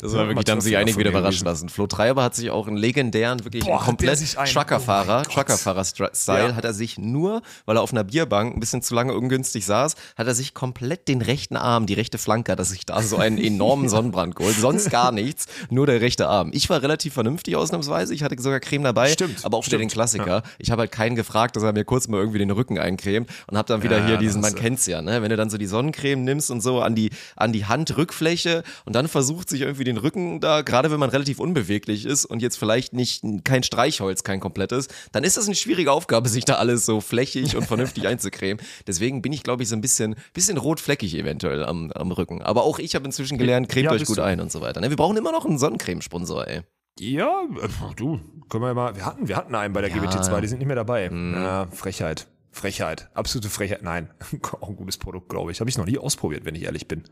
Das 0.00 0.12
war 0.12 0.22
Ja, 0.22 0.28
wirklich, 0.28 0.44
da 0.44 0.52
haben 0.52 0.60
sich 0.60 0.76
einige 0.76 0.98
wieder 0.98 1.10
überraschen 1.10 1.44
lassen. 1.44 1.68
Flo 1.68 1.86
Treiber 1.86 2.22
hat 2.22 2.34
sich 2.34 2.50
auch 2.50 2.66
einen 2.68 2.76
legendären, 2.76 3.44
wirklich 3.44 3.64
Boah, 3.64 3.80
komplett 3.80 4.18
Truckerfahrer, 4.52 5.22
oh. 5.26 5.30
Truckerfahrer-Style, 5.32 6.48
Ja. 6.50 6.54
hat 6.54 6.64
er 6.64 6.72
sich 6.74 6.98
nur, 6.98 7.42
weil 7.66 7.76
er 7.76 7.82
auf 7.82 7.92
einer 7.92 8.04
Bierbank 8.04 8.54
ein 8.56 8.60
bisschen 8.60 8.82
zu 8.82 8.94
lange 8.94 9.14
ungünstig 9.14 9.64
saß, 9.66 9.94
hat 10.16 10.26
er 10.26 10.34
sich 10.34 10.54
komplett 10.54 11.08
den 11.08 11.22
rechten 11.22 11.56
Arm, 11.56 11.86
die 11.86 11.94
rechte 11.94 12.18
Flanke, 12.18 12.52
er 12.52 12.64
sich 12.64 12.86
da 12.86 13.02
so 13.02 13.16
einen 13.16 13.38
enormen 13.38 13.88
Sonnenbrand 13.88 14.36
geholt. 14.36 14.56
Sonst 14.56 14.90
gar 14.90 15.12
nichts, 15.12 15.46
nur 15.70 15.86
der 15.86 16.00
rechte 16.00 16.28
Arm. 16.28 16.50
Ich 16.52 16.68
war 16.70 16.82
relativ 16.82 17.14
vernünftig 17.14 17.56
ausnahmsweise, 17.56 18.14
ich 18.14 18.22
hatte 18.22 18.40
sogar 18.40 18.60
Creme 18.60 18.84
dabei, 18.84 19.10
Stimmt, 19.10 19.44
aber 19.44 19.56
auch 19.58 19.66
wieder 19.66 19.78
den 19.78 19.88
stimmt, 19.88 19.92
Klassiker. 19.94 20.42
Ich 20.58 20.70
habe 20.70 20.80
halt 20.80 20.92
keinen 20.92 21.16
gefragt, 21.16 21.56
dass 21.56 21.62
er 21.62 21.72
mir 21.72 21.84
kurz 21.84 22.08
mal 22.08 22.18
irgendwie 22.18 22.38
den 22.38 22.50
Rücken 22.50 22.78
eincremt 22.78 23.30
und 23.46 23.56
habe 23.56 23.68
dann 23.68 23.82
wieder 23.82 23.98
Ja, 23.98 24.06
hier 24.06 24.16
diesen, 24.18 24.40
man 24.40 24.52
ist- 24.54 24.58
kennt's 24.60 24.86
ja, 24.86 25.02
ne? 25.02 25.22
wenn 25.22 25.30
du 25.30 25.36
dann 25.36 25.50
so 25.50 25.58
die 25.58 25.66
Sonnencreme 25.66 26.22
nimmst 26.24 26.50
und 26.50 26.60
so 26.60 26.80
an 26.80 26.94
die, 26.94 27.10
an 27.36 27.52
die 27.52 27.64
Handrückfläche 27.66 28.62
und 28.84 28.94
dann 28.94 29.08
versucht 29.08 29.48
sich 29.48 29.61
irgendwie 29.66 29.84
den 29.84 29.96
Rücken 29.96 30.40
da, 30.40 30.62
gerade 30.62 30.90
wenn 30.90 31.00
man 31.00 31.10
relativ 31.10 31.38
unbeweglich 31.40 32.04
ist 32.06 32.24
und 32.24 32.42
jetzt 32.42 32.56
vielleicht 32.56 32.92
nicht 32.92 33.22
kein 33.44 33.62
Streichholz, 33.62 34.22
kein 34.24 34.40
komplettes, 34.40 34.88
dann 35.12 35.24
ist 35.24 35.36
das 35.36 35.46
eine 35.46 35.54
schwierige 35.54 35.92
Aufgabe, 35.92 36.28
sich 36.30 36.44
da 36.44 36.54
alles 36.54 36.86
so 36.86 37.00
flächig 37.00 37.56
und 37.56 37.66
vernünftig 37.66 38.06
einzucremen. 38.06 38.64
Deswegen 38.86 39.22
bin 39.22 39.32
ich, 39.32 39.42
glaube 39.42 39.62
ich, 39.62 39.68
so 39.68 39.76
ein 39.76 39.80
bisschen, 39.80 40.16
bisschen 40.34 40.58
rotfleckig 40.58 41.14
eventuell 41.16 41.64
am, 41.64 41.90
am 41.92 42.12
Rücken. 42.12 42.42
Aber 42.42 42.64
auch 42.64 42.78
ich 42.78 42.94
habe 42.94 43.04
inzwischen 43.04 43.38
gelernt, 43.38 43.68
cremt 43.68 43.86
Ja, 43.86 43.92
euch 43.92 44.04
gut 44.04 44.18
du. 44.18 44.22
ein 44.22 44.40
und 44.40 44.50
so 44.52 44.60
weiter. 44.60 44.80
Ne? 44.80 44.90
Wir 44.90 44.96
brauchen 44.96 45.16
immer 45.16 45.32
noch 45.32 45.44
einen 45.46 45.58
Sonnencremesponsor, 45.58 46.46
ey. 46.46 46.60
Ja, 46.98 47.42
äh, 47.62 47.68
du, 47.96 48.20
können 48.50 48.64
wir 48.64 48.74
mal, 48.74 48.94
wir 48.96 49.06
hatten, 49.06 49.26
wir 49.26 49.36
hatten 49.36 49.54
einen 49.54 49.72
bei 49.72 49.80
der 49.80 49.90
Ja. 49.90 49.96
Mhm. 49.96 50.08
GBT2, 50.08 50.40
die 50.40 50.46
sind 50.46 50.58
nicht 50.58 50.66
mehr 50.66 50.76
dabei. 50.76 51.10
Ja, 51.10 51.68
Frechheit. 51.70 52.26
Frechheit. 52.52 53.08
Absolute 53.14 53.48
Frechheit. 53.48 53.82
Nein. 53.82 54.10
Auch 54.60 54.68
ein 54.68 54.76
gutes 54.76 54.98
Produkt, 54.98 55.28
glaube 55.30 55.50
ich. 55.50 55.60
Habe 55.60 55.70
ich 55.70 55.78
noch 55.78 55.86
nie 55.86 55.98
ausprobiert, 55.98 56.44
wenn 56.44 56.54
ich 56.54 56.62
ehrlich 56.64 56.86
bin. 56.86 57.02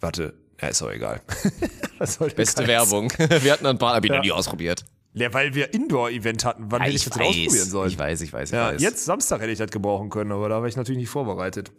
Warte, 0.00 0.34
ja, 0.60 0.68
ist 0.68 0.82
auch 0.82 0.90
egal. 0.90 1.20
Beste? 2.36 2.66
Werbung. 2.66 3.10
Wir 3.18 3.52
hatten 3.52 3.66
ein 3.66 3.78
paar, 3.78 3.94
hab 3.94 4.04
ich 4.04 4.10
Ja. 4.10 4.16
noch 4.16 4.24
nie 4.24 4.32
ausprobiert. 4.32 4.84
Ja, 5.14 5.32
weil 5.32 5.54
wir 5.54 5.72
Indoor-Event 5.74 6.44
hatten. 6.44 6.66
Wann 6.68 6.82
hätte 6.82 6.94
ich 6.94 7.04
das 7.04 7.14
denn 7.14 7.22
ausprobieren 7.26 7.68
sollen? 7.68 7.90
ich 7.90 7.98
weiß, 7.98 8.20
ich 8.20 8.32
weiß, 8.32 8.50
ich 8.50 8.54
ja, 8.54 8.72
weiß. 8.72 8.82
jetzt 8.82 9.04
Samstag 9.04 9.40
hätte 9.40 9.50
ich 9.50 9.58
das 9.58 9.70
gebrauchen 9.70 10.10
können, 10.10 10.30
aber 10.30 10.48
da 10.48 10.60
war 10.60 10.68
ich 10.68 10.76
natürlich 10.76 11.00
nicht 11.00 11.08
vorbereitet. 11.08 11.72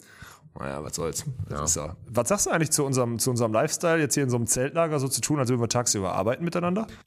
Naja, 0.59 0.83
was 0.83 0.95
soll's. 0.95 1.23
Das 1.47 1.71
ist 1.71 1.75
ja. 1.77 1.95
Was 2.07 2.27
sagst 2.27 2.45
du 2.45 2.49
eigentlich 2.49 2.71
zu 2.71 2.83
unserem, 2.83 3.17
zu 3.17 3.29
unserem 3.29 3.53
Lifestyle, 3.53 3.97
jetzt 3.99 4.13
hier 4.13 4.23
in 4.23 4.29
so 4.29 4.35
einem 4.35 4.45
Zeltlager 4.45 4.99
so 4.99 5.07
zu 5.07 5.21
tun, 5.21 5.39
als 5.39 5.49
würden 5.49 5.61
wir 5.61 5.69
tagsüber 5.69 6.13
arbeiten 6.13 6.43
miteinander? 6.43 6.87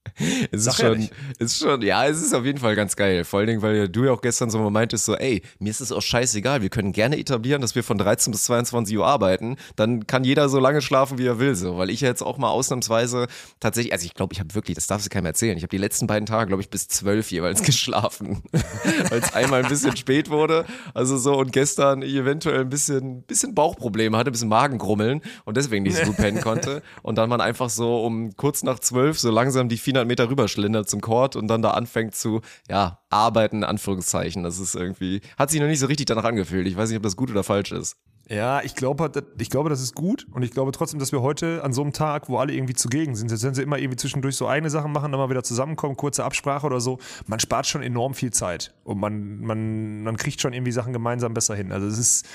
Es 0.51 0.67
ist 0.67 0.77
schon, 0.77 0.87
ehrlich. 0.87 1.11
ist 1.39 1.59
schon, 1.59 1.83
ja, 1.83 2.07
es 2.07 2.23
ist 2.23 2.35
auf 2.35 2.45
jeden 2.45 2.59
Fall 2.59 2.75
ganz 2.75 2.97
geil. 2.97 3.25
Vor 3.25 3.41
allen 3.41 3.47
Dingen, 3.47 3.63
weil 3.63 3.89
du 3.89 4.05
ja 4.05 4.13
auch 4.13 4.21
gestern 4.21 4.51
so 4.51 4.59
mal 4.59 4.71
meintest, 4.71 5.07
so, 5.07 5.17
ey, 5.17 5.43
mir 5.59 5.71
ist 5.71 5.81
es 5.81 5.91
auch 5.91 6.03
scheißegal. 6.03 6.63
Wir 6.63 6.69
können 6.69 6.93
gerne 6.93 7.19
etablieren, 7.19 7.63
dass 7.63 7.75
wir 7.75 7.83
von 7.83 7.99
13 7.99 8.31
bis 8.31 8.45
22 8.45 8.97
Uhr 8.97 9.07
arbeiten. 9.07 9.57
Dann 9.77 10.07
kann 10.07 10.25
jeder 10.25 10.49
so 10.49 10.59
lange 10.59 10.83
schlafen, 10.83 11.19
wie 11.19 11.27
er 11.27 11.39
will, 11.39 11.55
so. 11.55 11.79
Weil 11.79 11.91
ich 11.91 12.03
ja 12.03 12.09
jetzt 12.09 12.23
auch 12.23 12.39
mal 12.39 12.51
ausnahmsweise 12.51 13.27
tatsächlich, 13.61 13.93
also 13.93 14.05
ich 14.05 14.15
glaube, 14.15 14.33
ich 14.33 14.41
habe 14.41 14.55
wirklich, 14.55 14.75
das 14.75 14.87
darfst 14.87 15.07
du 15.07 15.11
keinem 15.11 15.27
erzählen. 15.27 15.57
Ich 15.57 15.63
habe 15.63 15.71
die 15.71 15.79
letzten 15.79 16.07
beiden 16.07 16.27
Tage, 16.27 16.49
glaube 16.49 16.63
ich, 16.63 16.71
bis 16.71 16.89
12 16.89 17.31
jeweils 17.31 17.63
geschlafen. 17.65 18.43
weil 19.11 19.19
es 19.19 19.35
einmal 19.35 19.63
ein 19.63 19.69
bisschen 19.69 19.97
spät 19.97 20.31
wurde. 20.31 20.65
Also 20.95 21.17
so, 21.17 21.35
und 21.35 21.53
gestern 21.53 22.03
ich 22.03 22.15
eventuell 22.15 22.61
ein 22.61 22.69
bisschen, 22.69 23.23
bisschen 23.23 23.42
Bauchprobleme 23.49 24.17
hatte, 24.17 24.31
ein 24.31 24.33
bisschen 24.33 24.49
Magengrummeln 24.49 25.23
und 25.45 25.57
deswegen 25.57 25.83
nicht 25.83 25.97
so 25.97 26.05
gut 26.05 26.17
pennen 26.17 26.41
konnte. 26.41 26.83
Und 27.03 27.19
dann 27.19 27.29
man 27.29 27.41
einfach 27.41 27.71
so 27.71 28.05
um 28.05 28.37
kurz 28.37 28.63
nach 28.63 28.79
zwölf 28.79 29.19
so 29.19 29.31
langsam 29.31 29.69
die 29.69 29.77
400 29.77 30.07
Meter 30.07 30.31
rüberschlendert 30.31 30.89
zum 30.89 31.01
Court 31.01 31.37
und 31.37 31.49
dann 31.49 31.63
da 31.63 31.73
anfängt 31.73 32.15
zu, 32.15 32.41
ja, 32.69 33.01
arbeiten, 33.11 33.59
in 33.59 33.65
Anführungszeichen. 33.65 34.43
Das 34.43 34.59
ist 34.59 34.75
irgendwie, 34.75 35.21
hat 35.39 35.51
sich 35.51 35.61
noch 35.61 35.67
nicht 35.67 35.81
so 35.81 35.87
richtig 35.87 36.07
danach 36.07 36.25
angefühlt. 36.25 36.67
Ich 36.67 36.77
weiß 36.77 36.89
nicht, 36.89 36.97
ob 36.97 37.03
das 37.03 37.17
gut 37.17 37.31
oder 37.31 37.45
falsch 37.45 37.73
ist. 37.73 37.97
Ja, 38.29 38.63
ich 38.63 38.75
glaube, 38.77 39.11
das- 39.11 39.25
ich 39.39 39.51
glaube, 39.51 39.69
das 39.69 39.83
ist 39.83 39.95
gut 39.95 40.27
und 40.33 40.43
ich 40.43 40.53
glaube 40.53 40.71
trotzdem, 40.73 40.99
dass 41.01 41.13
wir 41.13 41.21
heute 41.23 41.63
an 41.65 41.73
so 41.73 41.83
einem 41.83 41.93
Tag, 41.93 42.29
wo 42.29 42.39
alle 42.39 42.55
irgendwie 42.55 42.73
zugegen 42.73 43.15
sind, 43.17 43.31
jetzt 43.31 43.43
wenn 43.43 43.53
sie 43.55 43.63
immer 43.63 43.79
irgendwie 43.79 43.97
zwischendurch 43.97 44.37
so 44.37 44.47
eigene 44.49 44.71
Sachen 44.71 44.93
machen, 44.93 45.11
dann 45.13 45.21
mal 45.21 45.29
wieder 45.29 45.43
zusammenkommen, 45.43 45.97
kurze 45.97 46.25
Absprache 46.25 46.65
oder 46.67 46.81
so, 46.81 46.99
man 47.27 47.41
spart 47.41 47.67
schon 47.67 47.83
enorm 47.83 48.15
viel 48.15 48.31
Zeit 48.33 48.73
und 48.85 48.99
man, 49.01 49.41
man, 49.41 50.03
man 50.05 50.17
kriegt 50.17 50.41
schon 50.41 50.53
irgendwie 50.53 50.73
Sachen 50.73 50.93
gemeinsam 50.93 51.35
besser 51.35 51.55
hin. 51.57 51.73
Also 51.73 51.87
es 51.89 51.99
ist, 51.99 52.27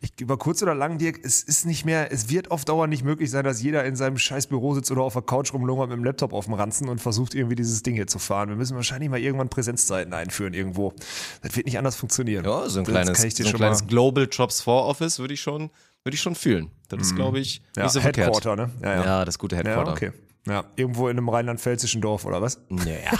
ich, 0.00 0.12
über 0.20 0.38
kurz 0.38 0.62
oder 0.62 0.74
lang, 0.74 0.96
Dirk, 0.98 1.20
es 1.22 1.42
ist 1.42 1.66
nicht 1.66 1.84
mehr, 1.84 2.12
es 2.12 2.30
wird 2.30 2.50
auf 2.50 2.64
Dauer 2.64 2.86
nicht 2.86 3.04
möglich 3.04 3.30
sein, 3.30 3.44
dass 3.44 3.60
jeder 3.60 3.84
in 3.84 3.96
seinem 3.96 4.16
scheiß 4.18 4.46
Büro 4.46 4.74
sitzt 4.74 4.90
oder 4.90 5.02
auf 5.02 5.12
der 5.14 5.22
Couch 5.22 5.52
rumlungert 5.52 5.88
mit 5.90 5.98
dem 5.98 6.04
Laptop 6.04 6.32
auf 6.32 6.44
dem 6.46 6.54
Ranzen 6.54 6.88
und 6.88 7.00
versucht 7.00 7.34
irgendwie 7.34 7.56
dieses 7.56 7.82
Ding 7.82 7.94
hier 7.94 8.06
zu 8.06 8.18
fahren. 8.20 8.48
Wir 8.48 8.56
müssen 8.56 8.76
wahrscheinlich 8.76 9.10
mal 9.10 9.20
irgendwann 9.20 9.48
Präsenzzeiten 9.48 10.14
einführen 10.14 10.54
irgendwo. 10.54 10.94
Das 11.42 11.56
wird 11.56 11.66
nicht 11.66 11.78
anders 11.78 11.96
funktionieren. 11.96 12.44
Ja, 12.44 12.68
so 12.68 12.78
ein 12.78 12.84
Das 12.84 12.92
kleines, 12.92 13.36
so 13.36 13.44
ein 13.44 13.52
kleines 13.54 13.86
Global 13.86 14.28
Jobs 14.30 14.60
for 14.62 14.86
Office 14.86 15.18
würde 15.18 15.34
ich 15.34 15.41
schon, 15.42 15.70
würde 16.04 16.14
ich 16.14 16.20
schon 16.20 16.34
fühlen. 16.34 16.70
Das 16.88 17.00
ist, 17.00 17.14
glaube 17.16 17.38
ich, 17.40 17.60
Ja, 17.76 17.84
nicht 17.84 17.92
so 17.92 18.00
verkehrt. 18.00 18.34
Headquarter, 18.34 18.56
ne? 18.56 18.70
Ja, 18.82 18.94
ja. 18.94 19.04
Ja, 19.04 19.24
das 19.24 19.38
gute 19.38 19.56
Ja, 19.56 19.62
Headquarter. 19.62 19.92
okay. 19.92 20.12
Ja, 20.46 20.64
irgendwo 20.76 21.08
in 21.08 21.16
einem 21.18 21.28
rheinland-pfälzischen 21.28 22.00
Dorf 22.00 22.24
oder 22.24 22.42
was? 22.42 22.58
Naja, 22.68 23.12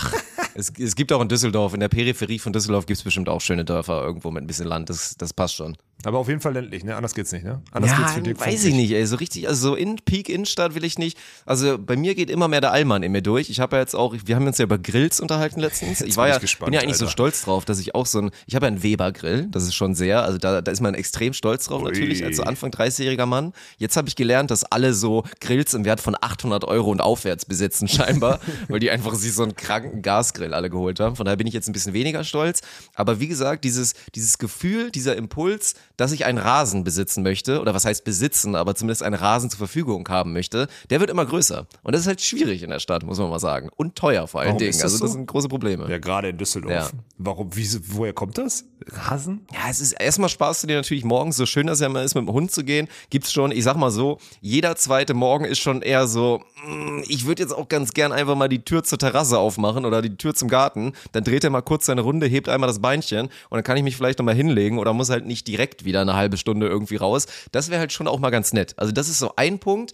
es, 0.55 0.73
es 0.79 0.97
gibt 0.97 1.13
auch 1.13 1.21
in 1.21 1.29
Düsseldorf, 1.29 1.73
in 1.73 1.81
der 1.81 1.89
Peripherie 1.89 2.39
von 2.41 2.53
Düsseldorf 2.53 2.85
gibt 2.87 2.99
es 2.99 3.05
bestimmt 3.05 3.29
auch 3.29 3.41
schöne 3.41 3.65
Dörfer 3.65 4.03
irgendwo 4.03 4.31
mit 4.33 4.43
ein 4.43 4.47
bisschen 4.49 4.67
Land. 4.67 4.91
Das, 4.91 5.15
das 5.17 5.33
passt 5.33 5.55
schon. 5.55 5.77
Aber 6.05 6.19
auf 6.19 6.29
jeden 6.29 6.41
Fall 6.41 6.53
ländlich, 6.53 6.85
ne? 6.85 6.97
Anders 6.97 7.15
geht's 7.15 7.33
nicht, 7.33 7.45
ne? 7.45 7.63
Anders 7.71 7.93
ja, 7.93 7.99
geht's 7.99 8.13
für 8.13 8.23
Dirk 8.23 8.41
weiß 8.41 8.65
ich 8.65 8.75
nicht, 8.75 8.91
ey. 8.93 9.07
So 9.07 9.17
richtig, 9.17 9.49
also 9.49 9.71
so 9.71 9.75
in 9.75 9.97
Peak 9.97 10.29
Innenstadt 10.29 10.75
will 10.75 10.85
ich 10.85 10.99
nicht. 10.99 11.19
Also 11.47 11.79
bei 11.79 11.97
mir 11.97 12.15
geht 12.15 12.31
immer 12.31 12.49
mehr 12.49 12.61
der 12.61 12.73
Allmann 12.73 13.03
in 13.03 13.13
mir 13.13 13.23
durch. 13.23 13.51
Ich 13.51 13.61
habe 13.61 13.77
ja 13.77 13.83
jetzt 13.83 13.95
auch, 13.95 14.15
wir 14.25 14.35
haben 14.35 14.47
uns 14.47 14.59
ja 14.59 14.65
über 14.65 14.79
Grills 14.79 15.21
unterhalten 15.21 15.61
letztens. 15.61 16.01
Ich 16.01 16.17
war 16.17 16.25
bin 16.25 16.31
ja, 16.31 16.37
ich 16.37 16.41
gespannt, 16.41 16.67
bin 16.67 16.75
ja 16.75 16.81
eigentlich 16.81 16.97
so 16.97 17.05
Alter. 17.05 17.13
stolz 17.13 17.43
drauf, 17.43 17.65
dass 17.65 17.79
ich 17.79 17.95
auch 17.95 18.07
so 18.07 18.21
ein, 18.21 18.31
ich 18.47 18.55
habe 18.55 18.67
ja 18.67 18.73
einen 18.73 18.83
Weber-Grill. 18.83 19.49
Das 19.51 19.65
ist 19.65 19.75
schon 19.75 19.95
sehr, 19.95 20.23
also 20.25 20.39
da, 20.39 20.61
da 20.61 20.73
ist 20.73 20.81
man 20.81 20.95
extrem 20.95 21.33
stolz 21.33 21.67
drauf 21.67 21.83
natürlich 21.83 22.25
als 22.25 22.37
so 22.37 22.43
Anfang 22.43 22.71
30-jähriger 22.71 23.27
Mann. 23.27 23.53
Jetzt 23.79 23.97
habe 23.97 24.09
ich 24.09 24.17
gelernt, 24.17 24.51
dass 24.51 24.65
alle 24.65 24.95
so 24.95 25.25
Grills 25.41 25.75
im 25.75 25.85
Wert 25.85 26.01
von 26.01 26.17
800 26.21 26.65
Euro 26.65 26.91
und 26.91 27.01
aufwärts 27.01 27.45
besitzen 27.45 27.87
scheinbar, 27.89 28.41
weil 28.69 28.81
die 28.81 28.91
einfach 28.91 29.15
sich 29.15 29.33
so 29.35 29.43
einen 29.43 29.55
kranken 29.55 30.03
Gasgrill 30.03 30.55
alle 30.55 30.71
geholt 30.71 31.01
haben. 31.01 31.17
Von 31.17 31.27
daher 31.27 31.37
bin 31.37 31.47
ich 31.47 31.55
jetzt 31.55 31.69
ein 31.69 31.73
bisschen 31.73 31.93
weniger 31.93 32.25
stolz. 32.25 32.61
Aber 32.95 33.21
wie 33.21 33.29
gesagt, 33.29 33.65
dieses, 33.65 33.95
dieses 34.15 34.39
Gefühl, 34.39 34.91
dieser 34.91 35.17
Impuls, 35.17 35.75
dass 35.97 36.13
ich 36.13 36.25
einen 36.25 36.39
Rasen 36.39 36.85
besitzen 36.85 37.23
möchte, 37.23 37.61
oder 37.61 37.75
was 37.75 37.85
heißt 37.85 38.05
besitzen, 38.05 38.55
aber 38.55 38.75
zumindest 38.75 39.03
einen 39.03 39.15
Rasen 39.15 39.51
zur 39.51 39.59
Verfügung 39.59 40.09
haben 40.09 40.33
möchte, 40.33 40.69
der 40.91 41.01
wird 41.01 41.11
immer 41.11 41.27
größer. 41.27 41.67
Und 41.83 41.95
das 41.95 42.03
ist 42.03 42.07
halt 42.07 42.21
schwierig 42.21 42.63
in 42.63 42.71
der 42.71 42.79
Stadt, 42.79 43.05
muss 43.05 43.19
man 43.19 43.31
mal 43.31 43.39
sagen. 43.39 43.71
Und 43.77 43.97
teuer 43.97 44.27
vor 44.27 44.41
allen 44.41 44.49
Warum 44.49 44.59
Dingen. 44.59 44.73
das 44.73 44.83
also 44.83 44.99
das 44.99 45.11
so? 45.11 45.17
sind 45.19 45.27
große 45.27 45.49
Probleme. 45.49 45.89
Ja, 45.91 45.99
gerade 45.99 46.29
in 46.29 46.39
Düsseldorf. 46.39 46.93
Ja. 46.93 46.99
Warum, 47.19 47.55
wie, 47.57 47.69
woher 47.89 48.13
kommt 48.13 48.39
das? 48.39 48.65
Rasen? 48.87 49.47
Ja, 49.53 49.71
es 49.71 49.81
ist 49.81 49.93
erstmal 49.93 50.29
sparst 50.29 50.63
du 50.63 50.67
dir 50.67 50.77
natürlich 50.77 51.05
morgens, 51.05 51.37
so 51.37 51.47
schön 51.47 51.67
das 51.67 51.81
ja 51.81 51.87
immer 51.87 52.03
ist, 52.03 52.15
mit 52.15 52.27
dem 52.27 52.33
Hund 52.33 52.51
zu 52.51 52.65
gehen, 52.65 52.89
gibt's 53.11 53.33
schon, 53.33 53.53
ich 53.53 53.65
sag 53.65 53.77
mal 53.77 53.91
so, 53.91 54.19
jeder 54.41 54.77
zweite 54.77 55.15
Morgen 55.15 55.45
ist 55.45 55.59
schon 55.59 55.83
eher 55.83 56.07
so, 56.07 56.43
mm, 56.67 57.03
ich 57.09 57.27
würde 57.27 57.43
jetzt 57.43 57.53
auch 57.53 57.69
ganz 57.69 57.93
gern 57.93 58.13
einfach 58.13 58.35
mal 58.35 58.49
die 58.49 58.65
Tür 58.65 58.83
zur 58.83 58.99
Terrasse 58.99 59.39
aufmachen 59.39 59.85
oder 59.85 60.03
die 60.03 60.17
Tür 60.17 60.35
zum 60.35 60.49
Garten, 60.49 60.93
dann 61.13 61.25
dreht 61.25 61.45
er 61.45 61.51
mal 61.51 61.63
kurz 61.63 61.87
seine 61.87 62.01
Runde, 62.01 62.27
hebt 62.27 62.49
einmal 62.49 62.67
das 62.67 62.81
Beinchen 62.81 63.27
und 63.27 63.57
dann 63.57 63.65
kann 63.65 63.77
ich 63.77 63.83
mich 63.83 63.97
vielleicht 63.97 64.19
nochmal 64.19 64.35
hinlegen 64.35 64.79
oder 64.79 64.93
muss 64.93 65.11
halt 65.11 65.27
nicht 65.27 65.47
direkt 65.49 65.82
wieder 65.85 66.01
eine 66.03 66.15
halbe 66.15 66.37
Stunde 66.37 66.67
irgendwie 66.69 66.97
raus. 66.97 67.27
Das 67.53 67.71
wäre 67.71 67.81
halt 67.81 67.93
schon 67.93 68.09
auch 68.09 68.19
mal 68.19 68.31
ganz 68.31 68.53
nett. 68.53 68.75
Also 68.79 68.93
das 68.93 69.09
ist 69.09 69.19
so 69.19 69.33
ein 69.37 69.59
Punkt. 69.59 69.93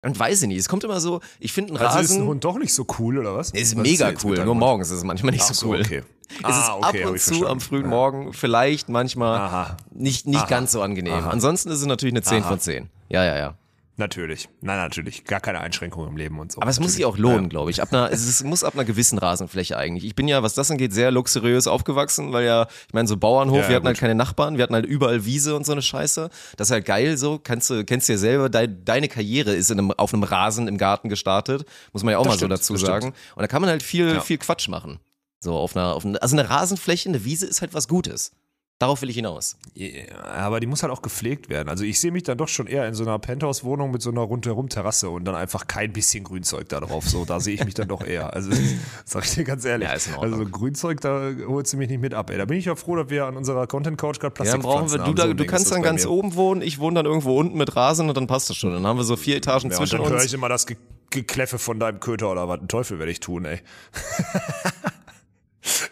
Und 0.00 0.16
weiß 0.16 0.42
ich 0.42 0.48
nicht, 0.48 0.58
es 0.58 0.68
kommt 0.68 0.84
immer 0.84 1.00
so, 1.00 1.20
ich 1.40 1.52
finde 1.52 1.72
einen 1.74 1.78
Also 1.84 1.98
ist 1.98 2.10
Rasen 2.10 2.22
ein 2.22 2.28
Hund 2.28 2.44
doch 2.44 2.56
nicht 2.56 2.72
so 2.72 2.86
cool, 3.00 3.18
oder 3.18 3.34
was? 3.34 3.50
ist 3.50 3.74
Was 3.76 3.82
mega 3.82 4.12
cool, 4.22 4.36
nur 4.36 4.46
Hund? 4.46 4.60
morgens 4.60 4.90
ist 4.90 4.98
es 4.98 5.02
manchmal 5.04 5.32
nicht 5.32 5.42
Ach 5.48 5.52
so 5.52 5.66
cool. 5.70 5.80
okay. 5.80 6.02
Es 6.38 6.44
Ah, 6.44 6.50
ist 6.60 6.70
okay, 6.70 7.02
ab 7.04 7.10
und 7.10 7.18
zu 7.18 7.24
verstanden. 7.24 7.46
am 7.50 7.60
frühen 7.60 7.82
Ja. 7.82 7.88
Morgen 7.88 8.32
vielleicht 8.32 8.88
manchmal 8.88 9.38
Aha. 9.40 9.76
nicht, 9.90 10.26
nicht 10.28 10.46
ganz 10.46 10.70
so 10.70 10.82
angenehm. 10.82 11.14
Ansonsten 11.28 11.70
ist 11.70 11.80
es 11.80 11.86
natürlich 11.86 12.12
eine 12.12 12.22
10 12.22 12.44
von 12.44 12.60
10. 12.60 12.88
Ja, 13.08 13.24
ja, 13.24 13.36
ja. 13.38 13.54
Natürlich. 13.98 14.48
Nein, 14.60 14.76
natürlich. 14.78 15.24
Gar 15.24 15.40
keine 15.40 15.60
Einschränkungen 15.60 16.08
im 16.10 16.16
Leben 16.16 16.38
und 16.38 16.52
so. 16.52 16.60
Aber 16.62 16.70
es 16.70 16.78
muss 16.78 16.92
sich 16.94 17.04
auch 17.04 17.18
lohnen, 17.18 17.48
glaube 17.48 17.72
ich. 17.72 17.82
Ab 17.82 17.92
einer, 17.92 18.10
es 18.12 18.44
muss 18.44 18.62
ab 18.62 18.74
einer 18.74 18.84
gewissen 18.84 19.18
Rasenfläche 19.18 19.76
eigentlich. 19.76 20.04
Ich 20.04 20.14
bin 20.14 20.28
ja, 20.28 20.42
was 20.44 20.54
das 20.54 20.70
angeht, 20.70 20.92
sehr 20.92 21.10
luxuriös 21.10 21.66
aufgewachsen, 21.66 22.32
weil 22.32 22.46
ja, 22.46 22.68
ich 22.86 22.94
meine, 22.94 23.08
so 23.08 23.16
Bauernhof, 23.16 23.56
Ja, 23.56 23.62
ja, 23.64 23.68
wir 23.70 23.76
hatten 23.76 23.86
halt 23.86 23.96
gut. 23.96 24.00
keine 24.02 24.14
Nachbarn, 24.14 24.56
wir 24.56 24.62
hatten 24.62 24.74
halt 24.74 24.86
überall 24.86 25.24
Wiese 25.24 25.56
und 25.56 25.66
so 25.66 25.72
eine 25.72 25.82
Scheiße. 25.82 26.30
Das 26.56 26.68
ist 26.68 26.72
halt 26.72 26.84
geil 26.86 27.16
so. 27.18 27.40
Kannst 27.42 27.70
du, 27.70 27.84
kennst 27.84 28.08
du 28.08 28.12
ja 28.12 28.18
selber, 28.18 28.48
dein, 28.48 28.84
deine 28.84 29.08
Karriere 29.08 29.52
ist 29.52 29.70
in 29.72 29.78
einem, 29.80 29.90
auf 29.90 30.14
einem 30.14 30.22
Rasen 30.22 30.68
im 30.68 30.78
Garten 30.78 31.08
gestartet. 31.08 31.66
Muss 31.92 32.04
man 32.04 32.12
ja 32.12 32.18
auch 32.18 32.22
Das 32.22 32.34
mal 32.34 32.36
stimmt, 32.36 32.50
so 32.62 32.74
dazu 32.74 32.76
sagen. 32.86 33.02
stimmt. 33.02 33.16
Und 33.34 33.42
da 33.42 33.46
kann 33.48 33.60
man 33.60 33.68
halt 33.70 33.82
viel, 33.82 34.14
Ja. 34.14 34.20
viel 34.20 34.38
Quatsch 34.38 34.68
machen. 34.68 35.00
So 35.40 35.54
auf 35.54 35.76
einer, 35.76 35.94
auf 35.94 36.04
einer, 36.04 36.22
also 36.22 36.36
eine 36.36 36.48
Rasenfläche, 36.48 37.08
eine 37.08 37.24
Wiese 37.24 37.46
ist 37.46 37.60
halt 37.62 37.74
was 37.74 37.88
Gutes. 37.88 38.30
Darauf 38.78 39.02
will 39.02 39.10
ich 39.10 39.16
hinaus. 39.16 39.56
Ja, 39.74 39.88
aber 40.22 40.60
die 40.60 40.68
muss 40.68 40.84
halt 40.84 40.92
auch 40.92 41.02
gepflegt 41.02 41.48
werden. 41.48 41.68
Also 41.68 41.82
ich 41.82 41.98
sehe 41.98 42.12
mich 42.12 42.22
dann 42.22 42.38
doch 42.38 42.46
schon 42.46 42.68
eher 42.68 42.86
in 42.86 42.94
so 42.94 43.02
einer 43.02 43.18
Penthouse-Wohnung 43.18 43.90
mit 43.90 44.02
so 44.02 44.10
einer 44.10 44.20
rundherum 44.20 44.68
Terrasse 44.68 45.10
und 45.10 45.24
dann 45.24 45.34
einfach 45.34 45.66
kein 45.66 45.92
bisschen 45.92 46.22
Grünzeug 46.22 46.68
da 46.68 46.78
drauf. 46.78 47.08
So, 47.08 47.24
da 47.24 47.40
sehe 47.40 47.54
ich 47.54 47.64
mich 47.64 47.74
dann 47.74 47.88
doch 47.88 48.04
eher. 48.06 48.32
Also 48.34 48.50
sag 49.04 49.24
ich 49.24 49.34
dir 49.34 49.42
ganz 49.42 49.64
ehrlich. 49.64 49.88
Ja, 49.88 49.94
ist 49.94 50.06
in 50.06 50.14
Ordnung. 50.14 50.32
also 50.32 50.44
so 50.44 50.50
Grünzeug, 50.50 51.00
da 51.00 51.32
holst 51.48 51.72
du 51.72 51.76
mich 51.76 51.88
nicht 51.88 52.00
mit 52.00 52.14
ab. 52.14 52.30
Ey. 52.30 52.38
Da 52.38 52.44
bin 52.44 52.56
ich 52.56 52.66
ja 52.66 52.76
froh, 52.76 52.94
dass 52.94 53.10
wir 53.10 53.26
an 53.26 53.36
unserer 53.36 53.66
Content 53.66 53.98
Couch 53.98 54.20
gerade 54.20 54.32
Ja, 54.34 54.36
Plastik 54.36 54.62
dann 54.62 54.70
brauchen 54.70 54.92
wir, 54.92 54.98
du, 54.98 55.12
da, 55.12 55.26
du 55.26 55.44
kannst 55.44 55.72
dann 55.72 55.82
ganz 55.82 56.06
oben 56.06 56.36
wohnen, 56.36 56.62
ich 56.62 56.78
wohne 56.78 56.94
dann 56.94 57.06
irgendwo 57.06 57.36
unten 57.36 57.58
mit 57.58 57.74
Rasen 57.74 58.08
und 58.08 58.16
dann 58.16 58.28
passt 58.28 58.48
das 58.48 58.56
schon. 58.56 58.72
Dann 58.72 58.86
haben 58.86 58.96
wir 58.96 59.04
so 59.04 59.16
vier 59.16 59.36
Etagen 59.38 59.70
Ja, 59.70 59.76
und 59.76 59.86
zwischen 59.86 59.98
dann 59.98 60.08
höre 60.08 60.18
uns. 60.18 60.26
ich 60.26 60.34
immer 60.34 60.48
das 60.48 60.66
Ge 60.66 60.76
Gekläffe 61.10 61.58
von 61.58 61.80
deinem 61.80 62.00
Köter 62.00 62.30
oder 62.30 62.48
was. 62.48 62.60
Ein 62.60 62.68
Teufel 62.68 62.98
werde 62.98 63.10
ich 63.10 63.18
tun, 63.18 63.46
ey. 63.46 63.60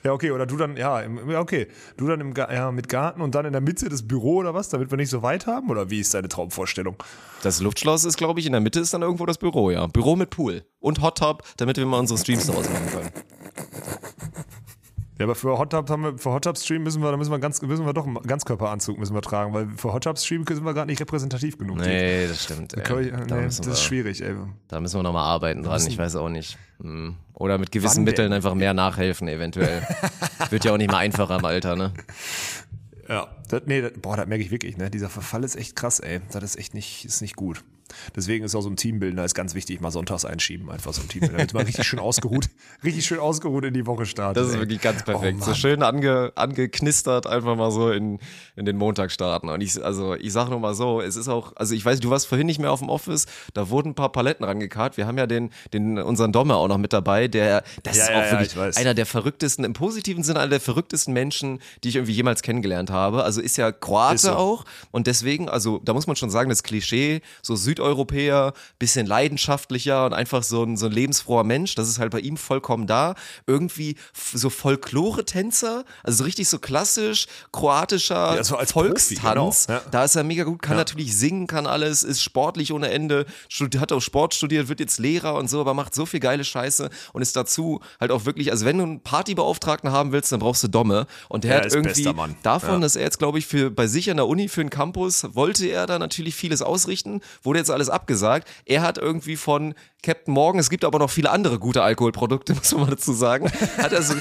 ja, 0.04 0.12
okay, 0.12 0.30
oder 0.30 0.46
du 0.46 0.56
dann, 0.56 0.76
ja, 0.76 1.02
okay. 1.36 1.68
Du 1.96 2.06
dann 2.06 2.20
im, 2.20 2.34
ja, 2.36 2.70
mit 2.72 2.88
Garten 2.88 3.20
und 3.20 3.34
dann 3.34 3.46
in 3.46 3.52
der 3.52 3.60
Mitte 3.60 3.88
das 3.88 4.06
Büro 4.06 4.36
oder 4.36 4.54
was, 4.54 4.68
damit 4.68 4.90
wir 4.90 4.96
nicht 4.96 5.10
so 5.10 5.22
weit 5.22 5.46
haben? 5.46 5.70
Oder 5.70 5.90
wie 5.90 6.00
ist 6.00 6.14
deine 6.14 6.28
Traumvorstellung? 6.28 6.96
Das 7.42 7.60
Luftschloss 7.60 8.04
ist, 8.04 8.16
glaube 8.16 8.40
ich, 8.40 8.46
in 8.46 8.52
der 8.52 8.60
Mitte 8.60 8.80
ist 8.80 8.94
dann 8.94 9.02
irgendwo 9.02 9.26
das 9.26 9.38
Büro, 9.38 9.70
ja. 9.70 9.86
Büro 9.86 10.16
mit 10.16 10.30
Pool 10.30 10.64
und 10.80 11.02
Hot 11.02 11.18
Tub, 11.18 11.42
damit 11.56 11.76
wir 11.76 11.86
mal 11.86 11.98
unsere 11.98 12.18
Streams 12.18 12.46
daraus 12.46 12.68
machen 12.68 12.90
können. 12.90 13.10
Ja, 15.18 15.24
aber 15.24 15.34
für 15.34 15.58
Hot 15.58 15.70
Tub 15.70 15.88
haben 15.88 16.02
wir, 16.02 16.18
für 16.18 16.30
Hot 16.30 16.44
Tub 16.44 16.58
Stream 16.58 16.82
müssen 16.82 17.02
wir, 17.02 17.10
da 17.10 17.16
müssen 17.16 17.30
wir 17.30 17.38
ganz, 17.38 17.62
müssen 17.62 17.86
wir 17.86 17.94
doch 17.94 18.06
einen 18.06 18.20
Ganzkörperanzug 18.20 18.98
müssen 18.98 19.14
wir 19.14 19.22
tragen, 19.22 19.54
weil 19.54 19.68
für 19.76 19.92
Hot 19.92 20.04
Tub 20.04 20.18
Stream 20.18 20.44
sind 20.46 20.64
wir 20.64 20.74
gerade 20.74 20.88
nicht 20.88 21.00
repräsentativ 21.00 21.56
genug. 21.56 21.78
Nee, 21.78 22.26
das 22.26 22.44
stimmt. 22.44 22.74
Ey. 22.74 22.82
Da, 22.82 22.94
nee, 22.94 23.04
müssen 23.04 23.26
das 23.26 23.58
ist 23.58 23.66
wir, 23.66 23.74
schwierig, 23.76 24.22
ey. 24.22 24.34
da 24.68 24.80
müssen 24.80 24.98
wir 24.98 25.02
nochmal 25.02 25.24
arbeiten 25.24 25.62
dran, 25.62 25.80
ich 25.86 25.96
weiß 25.96 26.16
auch 26.16 26.28
nicht. 26.28 26.58
Hm. 26.80 27.16
Oder 27.32 27.56
mit 27.56 27.72
gewissen 27.72 27.98
Wann 27.98 28.04
Mitteln 28.04 28.32
einfach 28.32 28.54
mehr 28.54 28.74
nachhelfen, 28.74 29.28
eventuell. 29.28 29.82
Wird 30.50 30.64
ja 30.64 30.72
auch 30.72 30.78
nicht 30.78 30.90
mal 30.90 30.98
einfacher 30.98 31.38
im 31.38 31.44
Alter, 31.44 31.76
ne? 31.76 31.92
Ja. 33.08 33.28
Das, 33.48 33.62
nee, 33.66 33.80
das, 33.80 33.92
boah, 34.00 34.16
das 34.16 34.26
merke 34.26 34.42
ich 34.42 34.50
wirklich, 34.50 34.76
ne? 34.76 34.90
Dieser 34.90 35.08
Verfall 35.08 35.44
ist 35.44 35.56
echt 35.56 35.76
krass, 35.76 36.00
ey. 36.00 36.20
Das 36.32 36.42
ist 36.42 36.58
echt 36.58 36.74
nicht, 36.74 37.04
ist 37.04 37.22
nicht 37.22 37.36
gut. 37.36 37.62
Deswegen 38.14 38.44
ist 38.44 38.54
auch 38.54 38.62
so 38.62 38.70
ein 38.70 38.76
Teambilder 38.76 39.24
ist 39.24 39.34
ganz 39.34 39.54
wichtig, 39.54 39.80
mal 39.80 39.90
sonntags 39.90 40.24
einschieben, 40.24 40.70
einfach 40.70 40.92
so 40.92 41.02
ein 41.02 41.08
Teambilder, 41.08 41.36
damit 41.38 41.54
man 41.54 41.66
richtig 41.66 41.86
schön 41.86 41.98
ausgeruht, 41.98 42.48
richtig 42.84 43.06
schön 43.06 43.18
ausgeruht 43.18 43.64
in 43.64 43.74
die 43.74 43.86
Woche 43.86 44.06
startet. 44.06 44.42
Das 44.42 44.48
ist 44.48 44.54
ey. 44.54 44.60
wirklich 44.60 44.80
ganz 44.80 45.04
perfekt. 45.04 45.38
Oh, 45.42 45.44
so 45.44 45.54
schön 45.54 45.82
ange, 45.82 46.32
angeknistert, 46.34 47.26
einfach 47.26 47.56
mal 47.56 47.70
so 47.70 47.90
in, 47.90 48.18
in 48.56 48.64
den 48.64 48.76
Montag 48.76 49.10
starten. 49.10 49.48
Und 49.48 49.60
ich, 49.60 49.82
also 49.84 50.14
ich 50.14 50.32
sage 50.32 50.50
nur 50.50 50.60
mal 50.60 50.74
so, 50.74 51.00
es 51.00 51.16
ist 51.16 51.28
auch, 51.28 51.52
also 51.56 51.74
ich 51.74 51.84
weiß, 51.84 52.00
du 52.00 52.10
warst 52.10 52.26
vorhin 52.26 52.46
nicht 52.46 52.58
mehr 52.58 52.72
auf 52.72 52.80
dem 52.80 52.88
Office, 52.88 53.26
da 53.54 53.70
wurden 53.70 53.90
ein 53.90 53.94
paar 53.94 54.12
Paletten 54.12 54.44
rangekarrt. 54.44 54.96
Wir 54.96 55.06
haben 55.06 55.18
ja 55.18 55.26
den, 55.26 55.50
den, 55.72 55.98
unseren 55.98 56.32
Dommer 56.32 56.56
auch 56.56 56.68
noch 56.68 56.78
mit 56.78 56.92
dabei, 56.92 57.28
der, 57.28 57.62
das 57.82 57.96
Ja, 57.96 58.02
ist 58.02 58.08
ja, 58.10 58.16
auch 58.16 58.24
ja, 58.24 58.30
wirklich 58.32 58.48
ich 58.48 58.56
weiß. 58.56 58.76
einer 58.76 58.94
der 58.94 59.06
verrücktesten, 59.06 59.64
im 59.64 59.72
positiven 59.72 60.22
Sinne 60.22 60.40
einer 60.40 60.50
der 60.50 60.60
verrücktesten 60.60 61.12
Menschen, 61.12 61.60
die 61.84 61.88
ich 61.90 61.96
irgendwie 61.96 62.12
jemals 62.12 62.42
kennengelernt 62.42 62.90
habe. 62.90 63.24
Also 63.24 63.40
ist 63.40 63.56
ja 63.56 63.72
Kroate 63.72 64.16
Ist 64.16 64.22
so. 64.22 64.32
auch 64.32 64.64
und 64.90 65.06
deswegen, 65.06 65.48
also 65.48 65.80
da 65.84 65.92
muss 65.92 66.06
man 66.06 66.16
schon 66.16 66.30
sagen, 66.30 66.48
das 66.48 66.62
Klischee, 66.62 67.20
so 67.42 67.56
Südeuropäer, 67.76 68.52
bisschen 68.78 69.06
leidenschaftlicher 69.06 70.06
und 70.06 70.12
einfach 70.14 70.42
so 70.42 70.62
ein, 70.62 70.76
so 70.76 70.86
ein 70.86 70.92
lebensfroher 70.92 71.44
Mensch, 71.44 71.74
das 71.74 71.88
ist 71.88 71.98
halt 71.98 72.10
bei 72.10 72.20
ihm 72.20 72.36
vollkommen 72.36 72.86
da. 72.86 73.14
Irgendwie 73.46 73.96
so 74.32 74.50
Folklore-Tänzer, 74.50 75.84
also 76.02 76.18
so 76.18 76.24
richtig 76.24 76.48
so 76.48 76.58
klassisch 76.58 77.26
kroatischer 77.52 78.36
Ja, 78.36 78.44
so 78.44 78.56
als 78.56 78.72
Profi, 78.72 78.88
Volkstanz. 78.88 79.66
genau, 79.66 79.78
ja. 79.78 79.84
Da 79.90 80.04
ist 80.04 80.16
er 80.16 80.24
mega 80.24 80.44
gut, 80.44 80.62
kann 80.62 80.72
Ja. 80.72 80.78
natürlich 80.78 81.16
singen, 81.16 81.46
kann 81.46 81.66
alles, 81.66 82.02
ist 82.02 82.22
sportlich 82.22 82.72
ohne 82.72 82.90
Ende, 82.90 83.26
hat 83.78 83.92
auch 83.92 84.00
Sport 84.00 84.34
studiert, 84.34 84.68
wird 84.68 84.80
jetzt 84.80 84.98
Lehrer 84.98 85.34
und 85.34 85.48
so, 85.50 85.60
aber 85.60 85.74
macht 85.74 85.94
so 85.94 86.06
viel 86.06 86.20
geile 86.20 86.44
Scheiße 86.44 86.88
und 87.12 87.22
ist 87.22 87.36
dazu 87.36 87.80
halt 88.00 88.10
auch 88.10 88.24
wirklich, 88.24 88.50
also 88.50 88.64
wenn 88.64 88.78
du 88.78 88.84
einen 88.84 89.00
Partybeauftragten 89.00 89.92
haben 89.92 90.12
willst, 90.12 90.32
dann 90.32 90.40
brauchst 90.40 90.62
du 90.62 90.68
Domme 90.68 91.06
und 91.28 91.44
der 91.44 91.58
Ja, 91.58 91.64
hat 91.64 91.72
irgendwie 91.72 92.12
davon, 92.42 92.80
dass 92.80 92.96
er 92.96 93.02
jetzt 93.02 93.18
glaube 93.18 93.38
ich 93.38 93.46
für 93.46 93.70
bei 93.70 93.86
sich 93.86 94.10
an 94.10 94.16
der 94.16 94.26
Uni 94.26 94.48
für 94.48 94.60
einen 94.62 94.70
Campus 94.70 95.26
wollte 95.34 95.66
er 95.66 95.86
da 95.86 95.98
natürlich 95.98 96.34
vieles 96.34 96.62
ausrichten, 96.62 97.20
wurde 97.42 97.58
jetzt 97.58 97.65
alles 97.70 97.88
abgesagt. 97.90 98.48
Er 98.64 98.82
hat 98.82 98.98
irgendwie 98.98 99.36
von 99.36 99.74
Captain 100.02 100.32
Morgan, 100.32 100.58
es 100.60 100.70
gibt 100.70 100.84
aber 100.84 100.98
noch 100.98 101.10
viele 101.10 101.30
andere 101.30 101.58
gute 101.58 101.82
Alkoholprodukte, 101.82 102.54
muss 102.56 102.72
man 102.74 102.90
dazu 102.90 103.12
sagen, 103.12 103.50
hat 103.78 103.92
also 103.94 104.14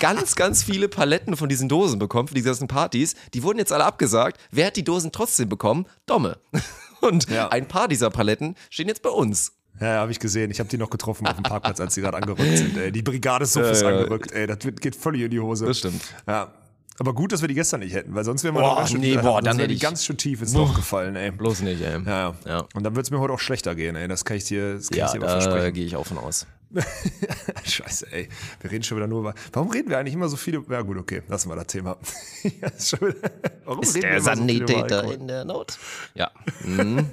ganz, 0.00 0.34
ganz 0.36 0.62
viele 0.62 0.88
Paletten 0.88 1.36
von 1.36 1.48
diesen 1.48 1.68
Dosen 1.68 1.98
bekommen 1.98 2.28
für 2.28 2.34
die 2.34 2.42
ganzen 2.42 2.68
Partys. 2.68 3.14
Die 3.34 3.42
wurden 3.42 3.58
jetzt 3.58 3.72
alle 3.72 3.84
abgesagt. 3.84 4.38
Wer 4.50 4.66
hat 4.66 4.76
die 4.76 4.84
Dosen 4.84 5.12
trotzdem 5.12 5.48
bekommen? 5.48 5.86
Domme. 6.06 6.38
Und 7.00 7.28
Ja. 7.28 7.48
ein 7.48 7.66
paar 7.66 7.88
dieser 7.88 8.10
Paletten 8.10 8.54
stehen 8.70 8.88
jetzt 8.88 9.02
bei 9.02 9.10
uns. 9.10 9.52
Ja, 9.80 9.86
ja 9.94 10.00
habe 10.00 10.12
ich 10.12 10.20
gesehen. 10.20 10.50
Ich 10.50 10.60
habe 10.60 10.68
die 10.68 10.76
noch 10.78 10.90
getroffen 10.90 11.26
auf 11.26 11.34
dem 11.34 11.42
Parkplatz, 11.42 11.80
als 11.80 11.94
die 11.94 12.00
gerade 12.02 12.16
angerückt 12.18 12.56
sind. 12.58 12.76
Ey. 12.76 12.92
Die 12.92 13.02
Brigade 13.02 13.46
Suff 13.46 13.64
ist 13.70 13.82
Ja, 13.82 13.90
ja. 13.90 13.98
angerückt. 13.98 14.30
Ey, 14.30 14.46
das 14.46 14.58
geht 14.60 14.94
völlig 14.94 15.22
in 15.22 15.30
die 15.30 15.40
Hose. 15.40 15.66
Das 15.66 15.78
stimmt. 15.78 16.02
Ja. 16.28 16.52
Aber 16.98 17.14
gut, 17.14 17.32
dass 17.32 17.40
wir 17.40 17.48
die 17.48 17.54
gestern 17.54 17.80
nicht 17.80 17.94
hätten, 17.94 18.14
weil 18.14 18.24
sonst 18.24 18.44
wären 18.44 18.54
wir 18.54 18.60
Boah, 18.60 18.80
noch 18.80 18.88
schön, 18.88 19.00
nee, 19.00 19.14
boah, 19.16 19.22
sonst 19.34 19.46
dann 19.46 19.56
hätte 19.58 19.68
die 19.68 19.78
ganz 19.78 20.04
schön 20.04 20.16
tief 20.18 20.40
ins 20.42 20.54
Loch 20.54 20.74
gefallen, 20.74 21.16
ey. 21.16 21.30
Bloß 21.30 21.62
nicht, 21.62 21.80
ey. 21.82 21.98
Ja, 22.04 22.34
ja. 22.46 22.64
Und 22.74 22.82
dann 22.84 22.94
wird 22.94 23.06
es 23.06 23.10
mir 23.10 23.18
heute 23.18 23.32
auch 23.32 23.40
schlechter 23.40 23.74
gehen, 23.74 23.96
ey. 23.96 24.08
Das 24.08 24.24
kann 24.24 24.36
ich 24.36 24.44
dir, 24.44 24.74
das 24.74 24.88
kann 24.88 24.98
Ja, 24.98 25.06
ich 25.06 25.12
dir 25.12 25.20
da 25.20 25.28
versprechen. 25.28 25.72
gehe 25.74 25.86
ich 25.86 25.96
auch 25.96 26.06
von 26.06 26.18
aus. 26.18 26.46
Scheiße, 27.64 28.12
ey. 28.12 28.28
Wir 28.60 28.70
reden 28.70 28.82
schon 28.82 28.96
wieder 28.98 29.06
nur 29.06 29.20
über. 29.20 29.34
Warum 29.52 29.70
reden 29.70 29.90
wir 29.90 29.98
eigentlich 29.98 30.14
immer 30.14 30.28
so 30.28 30.36
viele? 30.36 30.62
Ja, 30.70 30.80
gut, 30.82 30.96
okay, 30.98 31.22
lassen 31.28 31.48
wir 31.50 31.56
das 31.56 31.66
Thema. 31.66 31.96
ja, 32.42 32.68
ist 32.68 32.88
schon 32.90 33.00
wieder, 33.08 33.30
warum 33.64 33.82
Ist 33.82 34.02
der 34.02 34.18
so 34.20 34.24
Sanitäter 34.26 34.98
Alkohol? 34.98 35.14
in 35.14 35.28
der 35.28 35.44
Not? 35.44 35.78
Ja. 36.14 36.30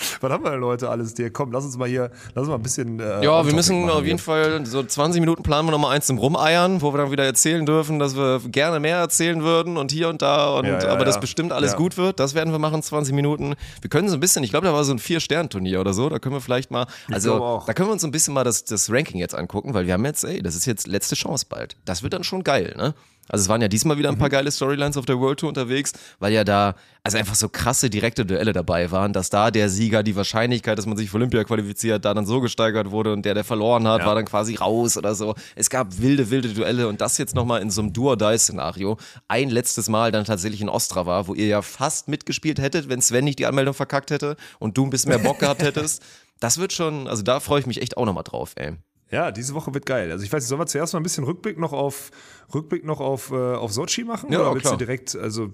Was 0.20 0.30
haben 0.32 0.44
wir 0.44 0.50
denn 0.50 0.60
Leute 0.60 0.88
alles 0.88 1.14
dir? 1.14 1.30
Komm, 1.30 1.52
lass 1.52 1.64
uns 1.64 1.76
mal 1.76 1.88
hier, 1.88 2.10
lass 2.34 2.42
uns 2.42 2.48
mal 2.48 2.54
ein 2.56 2.62
bisschen. 2.62 3.00
Äh, 3.00 3.24
Ja, 3.24 3.46
wir 3.46 3.54
müssen 3.54 3.82
machen 3.82 3.98
auf 3.98 4.04
jeden 4.04 4.18
Fall 4.18 4.64
so 4.66 4.82
20 4.82 5.20
Minuten 5.20 5.42
planen 5.42 5.68
wir 5.68 5.72
noch 5.72 5.78
mal 5.78 5.90
eins 5.90 6.06
zum 6.06 6.18
Rumeiern, 6.18 6.82
wo 6.82 6.92
wir 6.92 6.98
dann 6.98 7.10
wieder 7.10 7.24
erzählen 7.24 7.64
dürfen, 7.64 7.98
dass 7.98 8.16
wir 8.16 8.40
gerne 8.46 8.80
mehr 8.80 8.96
erzählen 8.98 9.42
würden 9.42 9.76
und 9.76 9.92
hier 9.92 10.08
und 10.08 10.22
da 10.22 10.50
und 10.50 10.66
Ja, 10.66 10.80
ja, 10.82 10.88
aber 10.88 11.04
das 11.04 11.16
ja. 11.16 11.20
bestimmt 11.20 11.52
alles 11.52 11.76
gut 11.76 11.96
wird. 11.96 12.20
Das 12.20 12.34
werden 12.34 12.52
wir 12.52 12.58
machen 12.58 12.82
20 12.82 13.14
Minuten. 13.14 13.54
Wir 13.80 13.90
können 13.90 14.08
so 14.08 14.16
ein 14.16 14.20
bisschen, 14.20 14.42
ich 14.44 14.50
glaube, 14.50 14.66
da 14.66 14.72
war 14.72 14.84
so 14.84 14.92
ein 14.92 14.98
Vier-Stern-Turnier 14.98 15.80
oder 15.80 15.92
so, 15.92 16.08
da 16.08 16.18
können 16.18 16.34
wir 16.34 16.40
vielleicht 16.40 16.70
mal, 16.70 16.86
also 17.10 17.62
da 17.66 17.72
können 17.74 17.88
wir 17.88 17.92
uns 17.92 18.02
so 18.02 18.08
ein 18.08 18.12
bisschen 18.12 18.34
mal 18.34 18.44
das, 18.44 18.64
das 18.64 18.90
Ranking 18.90 19.18
jetzt 19.18 19.34
angucken, 19.34 19.74
weil 19.74 19.86
wir 19.86 19.94
haben 19.94 20.04
jetzt, 20.04 20.24
ey, 20.24 20.42
das 20.42 20.54
ist 20.54 20.66
jetzt 20.66 20.86
letzte 20.86 21.14
Chance 21.14 21.46
bald. 21.48 21.76
Das 21.84 22.02
wird 22.02 22.12
dann 22.12 22.24
schon 22.24 22.44
geil, 22.44 22.74
ne? 22.76 22.94
Also 23.30 23.44
es 23.44 23.48
waren 23.48 23.62
ja 23.62 23.68
diesmal 23.68 23.96
wieder 23.96 24.08
ein 24.10 24.16
Mhm. 24.16 24.18
paar 24.18 24.28
geile 24.28 24.50
Storylines 24.50 24.96
auf 24.96 25.06
der 25.06 25.18
World 25.18 25.40
Tour 25.40 25.48
unterwegs, 25.48 25.92
weil 26.18 26.32
ja 26.32 26.44
da 26.44 26.74
also 27.02 27.16
einfach 27.16 27.34
so 27.34 27.48
krasse 27.48 27.88
direkte 27.88 28.26
Duelle 28.26 28.52
dabei 28.52 28.90
waren, 28.90 29.12
dass 29.14 29.30
da 29.30 29.50
der 29.50 29.70
Sieger 29.70 30.02
die 30.02 30.14
Wahrscheinlichkeit, 30.16 30.76
dass 30.76 30.84
man 30.84 30.98
sich 30.98 31.08
für 31.10 31.16
Olympia 31.16 31.44
qualifiziert, 31.44 32.04
da 32.04 32.12
dann 32.12 32.26
so 32.26 32.40
gesteigert 32.42 32.90
wurde 32.90 33.12
und 33.14 33.24
der, 33.24 33.32
der 33.34 33.44
verloren 33.44 33.88
hat, 33.88 34.00
Ja. 34.00 34.06
war 34.06 34.14
dann 34.14 34.26
quasi 34.26 34.56
raus 34.56 34.96
oder 34.98 35.14
so. 35.14 35.34
Es 35.56 35.70
gab 35.70 35.98
wilde, 35.98 36.28
wilde 36.30 36.48
Duelle 36.50 36.88
und 36.88 37.00
das 37.00 37.16
jetzt 37.16 37.34
nochmal 37.34 37.62
in 37.62 37.70
so 37.70 37.80
einem 37.80 37.92
Do-or-Die-Szenario. 37.94 38.98
Ein 39.28 39.48
letztes 39.50 39.88
Mal 39.88 40.12
dann 40.12 40.24
tatsächlich 40.24 40.60
in 40.60 40.68
Ostrava, 40.68 41.26
wo 41.26 41.34
ihr 41.34 41.46
ja 41.46 41.62
fast 41.62 42.08
mitgespielt 42.08 42.58
hättet, 42.60 42.88
wenn 42.88 43.00
Sven 43.00 43.24
nicht 43.24 43.38
die 43.38 43.46
Anmeldung 43.46 43.74
verkackt 43.74 44.10
hätte 44.10 44.36
und 44.58 44.76
du 44.76 44.84
ein 44.84 44.90
bisschen 44.90 45.08
mehr 45.10 45.18
Bock 45.18 45.38
gehabt 45.38 45.62
hättest. 45.62 46.02
Das 46.42 46.56
wird 46.56 46.72
schon, 46.72 47.06
also 47.06 47.22
da 47.22 47.38
freue 47.38 47.60
ich 47.60 47.66
mich 47.66 47.82
echt 47.82 47.98
auch 47.98 48.06
nochmal 48.06 48.24
drauf, 48.24 48.52
ey. 48.56 48.72
Ja, 49.10 49.32
diese 49.32 49.54
Woche 49.54 49.74
wird 49.74 49.86
geil. 49.86 50.10
Also 50.12 50.24
ich 50.24 50.32
weiß 50.32 50.42
nicht, 50.42 50.48
sollen 50.48 50.60
wir 50.60 50.66
zuerst 50.66 50.92
mal 50.92 51.00
ein 51.00 51.02
bisschen 51.02 51.24
Rückblick 51.24 51.58
noch 51.58 51.72
auf 51.72 52.10
Rückblick 52.54 52.84
noch 52.84 53.00
auf, 53.00 53.30
äh, 53.32 53.34
auf 53.34 53.72
Sochi 53.72 54.04
machen? 54.04 54.32
Ja, 54.32 54.40
Oder 54.40 54.54
willst 54.54 54.62
klar. 54.62 54.74
du 54.74 54.84
direkt, 54.84 55.16
also 55.16 55.50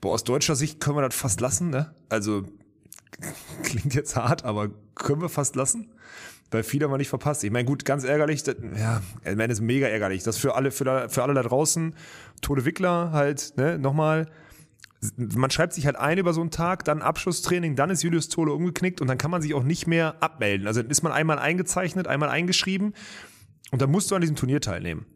boah, 0.00 0.12
aus 0.12 0.24
deutscher 0.24 0.54
Sicht 0.54 0.80
können 0.80 0.96
wir 0.96 1.02
das 1.02 1.14
fast 1.14 1.40
lassen, 1.40 1.70
ne? 1.70 1.94
Also 2.08 2.44
klingt 3.62 3.94
jetzt 3.94 4.16
hart, 4.16 4.44
aber 4.44 4.70
können 4.94 5.22
wir 5.22 5.28
fast 5.28 5.56
lassen? 5.56 5.90
Weil 6.50 6.62
viele 6.64 6.84
haben 6.84 6.92
wir 6.92 6.98
nicht 6.98 7.08
verpasst. 7.08 7.44
Ich 7.44 7.50
meine, 7.50 7.64
gut, 7.64 7.84
ganz 7.84 8.04
ärgerlich, 8.04 8.42
das, 8.42 8.56
ja, 8.76 9.00
ich 9.20 9.36
meine, 9.36 9.48
das 9.48 9.58
ist 9.58 9.64
mega 9.64 9.86
ärgerlich. 9.86 10.24
Das 10.24 10.36
für 10.36 10.56
alle, 10.56 10.72
für, 10.72 10.84
da, 10.84 11.08
für 11.08 11.22
alle 11.22 11.32
da 11.32 11.42
draußen, 11.42 11.94
Tode 12.42 12.64
Wickler 12.64 13.12
halt, 13.12 13.56
ne, 13.56 13.78
nochmal, 13.78 14.26
man 15.16 15.50
schreibt 15.50 15.72
sich 15.72 15.86
halt 15.86 15.96
ein 15.96 16.18
über 16.18 16.32
so 16.32 16.40
einen 16.40 16.50
Tag, 16.50 16.84
dann 16.84 17.02
Abschlusstraining, 17.02 17.74
dann 17.74 17.90
ist 17.90 18.02
Julius 18.02 18.28
Tole 18.28 18.52
umgeknickt 18.52 19.00
und 19.00 19.08
dann 19.08 19.18
kann 19.18 19.30
man 19.30 19.40
sich 19.40 19.54
auch 19.54 19.62
nicht 19.62 19.86
mehr 19.86 20.16
abmelden. 20.20 20.66
Also 20.66 20.82
dann 20.82 20.90
ist 20.90 21.02
man 21.02 21.12
einmal 21.12 21.38
eingezeichnet, 21.38 22.06
einmal 22.06 22.28
eingeschrieben 22.28 22.94
und 23.70 23.80
dann 23.80 23.90
musst 23.90 24.10
du 24.10 24.14
an 24.14 24.20
diesem 24.20 24.36
Turnier 24.36 24.60
teilnehmen. 24.60 25.06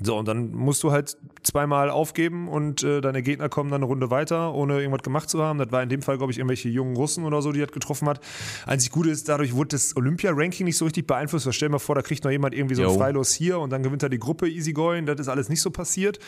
So, 0.00 0.16
und 0.16 0.26
dann 0.26 0.52
musst 0.52 0.82
du 0.82 0.90
halt 0.90 1.18
zweimal 1.42 1.90
aufgeben 1.90 2.48
und 2.48 2.82
äh, 2.82 3.02
deine 3.02 3.22
Gegner 3.22 3.50
kommen 3.50 3.70
dann 3.70 3.80
eine 3.80 3.86
Runde 3.86 4.10
weiter, 4.10 4.54
ohne 4.54 4.78
irgendwas 4.78 5.02
gemacht 5.02 5.28
zu 5.28 5.42
haben. 5.42 5.58
Das 5.58 5.70
war 5.70 5.82
in 5.82 5.90
dem 5.90 6.00
Fall, 6.00 6.16
glaube 6.16 6.32
ich, 6.32 6.38
irgendwelche 6.38 6.70
jungen 6.70 6.96
Russen 6.96 7.24
oder 7.24 7.42
so, 7.42 7.52
die 7.52 7.60
das 7.60 7.72
getroffen 7.72 8.08
hat. 8.08 8.20
Einzig 8.64 8.90
Gute 8.90 9.10
ist, 9.10 9.28
dadurch 9.28 9.54
wurde 9.54 9.68
das 9.68 9.94
Olympia-Ranking 9.94 10.64
nicht 10.64 10.78
so 10.78 10.86
richtig 10.86 11.06
beeinflusst. 11.06 11.44
Weil 11.44 11.52
stell 11.52 11.68
dir 11.68 11.72
mal 11.72 11.78
vor, 11.78 11.94
da 11.94 12.02
kriegt 12.02 12.24
noch 12.24 12.30
jemand 12.30 12.54
irgendwie 12.54 12.74
so 12.74 12.82
ein. 12.82 12.96
Freilos 12.96 13.32
hier 13.34 13.58
und 13.58 13.70
dann 13.70 13.82
gewinnt 13.82 14.02
er 14.02 14.08
die 14.08 14.18
Gruppe 14.18 14.48
easy 14.48 14.72
going. 14.72 15.04
Das 15.04 15.20
ist 15.20 15.28
alles 15.28 15.50
nicht 15.50 15.60
so 15.60 15.70
passiert. 15.70 16.18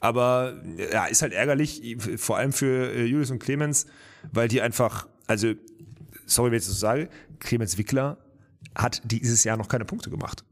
Aber 0.00 0.54
ja, 0.92 1.06
ist 1.06 1.22
halt 1.22 1.32
ärgerlich, 1.32 1.96
vor 2.18 2.36
allem 2.36 2.52
für 2.52 2.92
äh, 2.92 3.04
Julius 3.06 3.30
und 3.30 3.38
Clemens, 3.38 3.86
weil 4.32 4.48
die 4.48 4.60
einfach, 4.60 5.06
also, 5.26 5.54
sorry, 6.26 6.50
wenn 6.50 6.58
ich 6.58 6.64
das 6.64 6.74
so 6.74 6.78
sage, 6.78 7.08
Clemens 7.40 7.78
Wickler 7.78 8.18
hat 8.74 9.00
dieses 9.04 9.44
Jahr 9.44 9.56
noch 9.56 9.68
keine 9.68 9.86
Punkte 9.86 10.10
gemacht. 10.10 10.44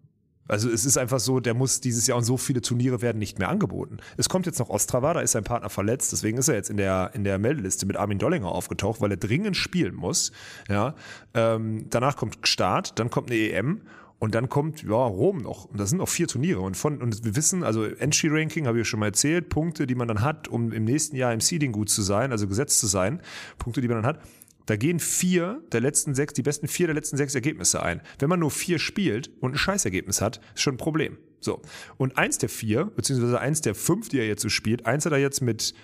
Also 0.48 0.68
es 0.70 0.84
ist 0.84 0.98
einfach 0.98 1.20
so, 1.20 1.40
der 1.40 1.54
muss 1.54 1.80
dieses 1.80 2.06
Jahr 2.06 2.18
und 2.18 2.24
so 2.24 2.36
viele 2.36 2.60
Turniere 2.60 3.00
werden 3.00 3.18
nicht 3.18 3.38
mehr 3.38 3.48
angeboten. 3.48 3.98
Es 4.16 4.28
kommt 4.28 4.46
jetzt 4.46 4.58
noch 4.58 4.70
Ostrava, 4.70 5.14
da 5.14 5.20
ist 5.20 5.32
sein 5.32 5.44
Partner 5.44 5.70
verletzt, 5.70 6.12
deswegen 6.12 6.38
ist 6.38 6.48
er 6.48 6.56
jetzt 6.56 6.70
in 6.70 6.76
der, 6.76 7.10
in 7.14 7.24
der 7.24 7.38
Meldeliste 7.38 7.86
mit 7.86 7.96
Armin 7.96 8.18
Dollinger 8.18 8.50
aufgetaucht, 8.50 9.00
weil 9.00 9.10
er 9.12 9.16
dringend 9.16 9.56
spielen 9.56 9.94
muss. 9.94 10.32
Ja, 10.68 10.94
ähm, 11.34 11.86
danach 11.90 12.16
kommt 12.16 12.38
Start, 12.46 12.98
dann 12.98 13.10
kommt 13.10 13.30
eine 13.30 13.38
EM 13.38 13.82
und 14.22 14.36
dann 14.36 14.48
kommt 14.48 14.84
ja, 14.84 14.94
Rom 14.94 15.38
noch. 15.38 15.64
Und 15.64 15.80
das 15.80 15.88
sind 15.88 15.98
noch 15.98 16.08
vier 16.08 16.28
Turniere. 16.28 16.60
Und, 16.60 16.76
von, 16.76 17.02
und 17.02 17.24
wir 17.24 17.34
wissen, 17.34 17.64
also 17.64 17.84
Entry-Ranking, 17.84 18.68
habe 18.68 18.78
ich 18.78 18.82
ja 18.82 18.84
schon 18.84 19.00
mal 19.00 19.06
erzählt, 19.06 19.48
Punkte, 19.48 19.84
die 19.84 19.96
man 19.96 20.06
dann 20.06 20.20
hat, 20.20 20.46
um 20.46 20.70
im 20.70 20.84
nächsten 20.84 21.16
Jahr 21.16 21.32
im 21.32 21.40
Seeding 21.40 21.72
gut 21.72 21.90
zu 21.90 22.02
sein, 22.02 22.30
also 22.30 22.46
gesetzt 22.46 22.78
zu 22.78 22.86
sein, 22.86 23.20
Punkte, 23.58 23.80
die 23.80 23.88
man 23.88 23.96
dann 23.96 24.06
hat, 24.06 24.20
da 24.66 24.76
gehen 24.76 25.00
vier 25.00 25.62
der 25.72 25.80
letzten 25.80 26.14
sechs, 26.14 26.34
die 26.34 26.42
besten 26.42 26.68
vier 26.68 26.86
der 26.86 26.94
letzten 26.94 27.16
sechs 27.16 27.34
Ergebnisse 27.34 27.82
ein. 27.82 28.00
Wenn 28.18 28.28
man 28.28 28.40
nur 28.40 28.50
vier 28.50 28.78
spielt 28.78 29.30
und 29.40 29.54
ein 29.54 29.58
Scheißergebnis 29.58 30.20
hat, 30.20 30.40
ist 30.54 30.62
schon 30.62 30.74
ein 30.74 30.78
Problem. 30.78 31.18
So. 31.40 31.60
Und 31.96 32.16
eins 32.16 32.38
der 32.38 32.48
vier, 32.48 32.84
beziehungsweise 32.84 33.40
eins 33.40 33.60
der 33.60 33.74
fünf, 33.74 34.08
die 34.08 34.18
er 34.18 34.26
jetzt 34.26 34.42
so 34.42 34.48
spielt, 34.48 34.86
eins 34.86 35.04
hat 35.04 35.12
er 35.12 35.18
jetzt 35.18 35.40
mit, 35.40 35.74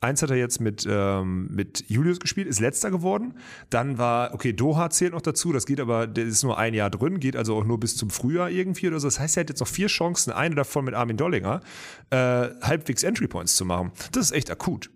eins 0.00 0.22
hat 0.22 0.30
er 0.30 0.36
jetzt 0.36 0.60
mit, 0.60 0.86
ähm, 0.88 1.48
mit 1.50 1.84
Julius 1.88 2.18
gespielt, 2.18 2.48
ist 2.48 2.60
letzter 2.60 2.90
geworden. 2.90 3.34
Dann 3.70 3.96
war, 3.98 4.34
okay, 4.34 4.52
Doha 4.52 4.90
zählt 4.90 5.12
noch 5.12 5.22
dazu, 5.22 5.52
das 5.52 5.66
geht 5.66 5.80
aber, 5.80 6.06
der 6.06 6.24
ist 6.24 6.42
nur 6.42 6.58
ein 6.58 6.74
Jahr 6.74 6.90
drin, 6.90 7.20
geht 7.20 7.36
also 7.36 7.56
auch 7.56 7.64
nur 7.64 7.78
bis 7.78 7.96
zum 7.96 8.10
Frühjahr 8.10 8.50
irgendwie 8.50 8.88
oder 8.88 8.98
so. 8.98 9.06
Das 9.06 9.20
heißt, 9.20 9.36
er 9.36 9.42
hat 9.42 9.50
jetzt 9.50 9.60
noch 9.60 9.68
vier 9.68 9.86
Chancen, 9.86 10.32
eine 10.32 10.56
davon 10.56 10.84
mit 10.84 10.94
Armin 10.94 11.16
Dollinger, 11.16 11.60
äh, 12.10 12.16
halbwegs 12.16 13.04
Entry 13.04 13.28
Points 13.28 13.54
zu 13.54 13.64
machen. 13.64 13.92
Das 14.12 14.26
ist 14.26 14.32
echt 14.32 14.50
akut. 14.50 14.90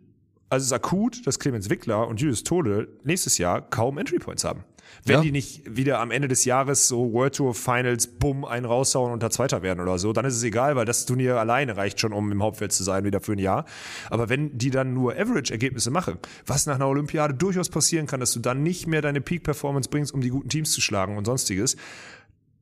Also 0.50 0.62
es 0.62 0.66
ist 0.68 0.72
akut, 0.72 1.26
dass 1.26 1.38
Clemens 1.38 1.68
Wickler 1.68 2.08
und 2.08 2.20
Julius 2.20 2.42
Tode 2.42 2.88
nächstes 3.04 3.38
Jahr 3.38 3.60
kaum 3.60 3.98
Entry 3.98 4.18
Points 4.18 4.44
haben. 4.44 4.64
Wenn 5.04 5.16
Ja. 5.16 5.20
die 5.20 5.32
nicht 5.32 5.76
wieder 5.76 6.00
am 6.00 6.10
Ende 6.10 6.28
des 6.28 6.46
Jahres 6.46 6.88
so 6.88 7.12
World 7.12 7.34
Tour 7.36 7.54
Finals, 7.54 8.06
bumm, 8.06 8.46
einen 8.46 8.64
raushauen 8.64 9.12
und 9.12 9.22
da 9.22 9.28
Zweiter 9.28 9.60
werden 9.62 9.80
oder 9.80 9.98
so, 9.98 10.14
dann 10.14 10.24
ist 10.24 10.34
es 10.34 10.42
egal, 10.42 10.76
weil 10.76 10.86
das 10.86 11.04
Turnier 11.04 11.36
alleine 11.36 11.76
reicht 11.76 12.00
schon, 12.00 12.14
um 12.14 12.32
im 12.32 12.42
Hauptfeld 12.42 12.72
zu 12.72 12.82
sein, 12.84 13.04
wieder 13.04 13.20
für 13.20 13.32
ein 13.32 13.38
Jahr. 13.38 13.66
Aber 14.08 14.30
wenn 14.30 14.56
die 14.56 14.70
dann 14.70 14.94
nur 14.94 15.12
Average-Ergebnisse 15.14 15.90
machen, 15.90 16.16
was 16.46 16.64
nach 16.64 16.76
einer 16.76 16.88
Olympiade 16.88 17.34
durchaus 17.34 17.68
passieren 17.68 18.06
kann, 18.06 18.20
dass 18.20 18.32
du 18.32 18.40
dann 18.40 18.62
nicht 18.62 18.86
mehr 18.86 19.02
deine 19.02 19.20
Peak-Performance 19.20 19.90
bringst, 19.90 20.14
um 20.14 20.22
die 20.22 20.30
guten 20.30 20.48
Teams 20.48 20.72
zu 20.72 20.80
schlagen 20.80 21.18
und 21.18 21.26
sonstiges, 21.26 21.76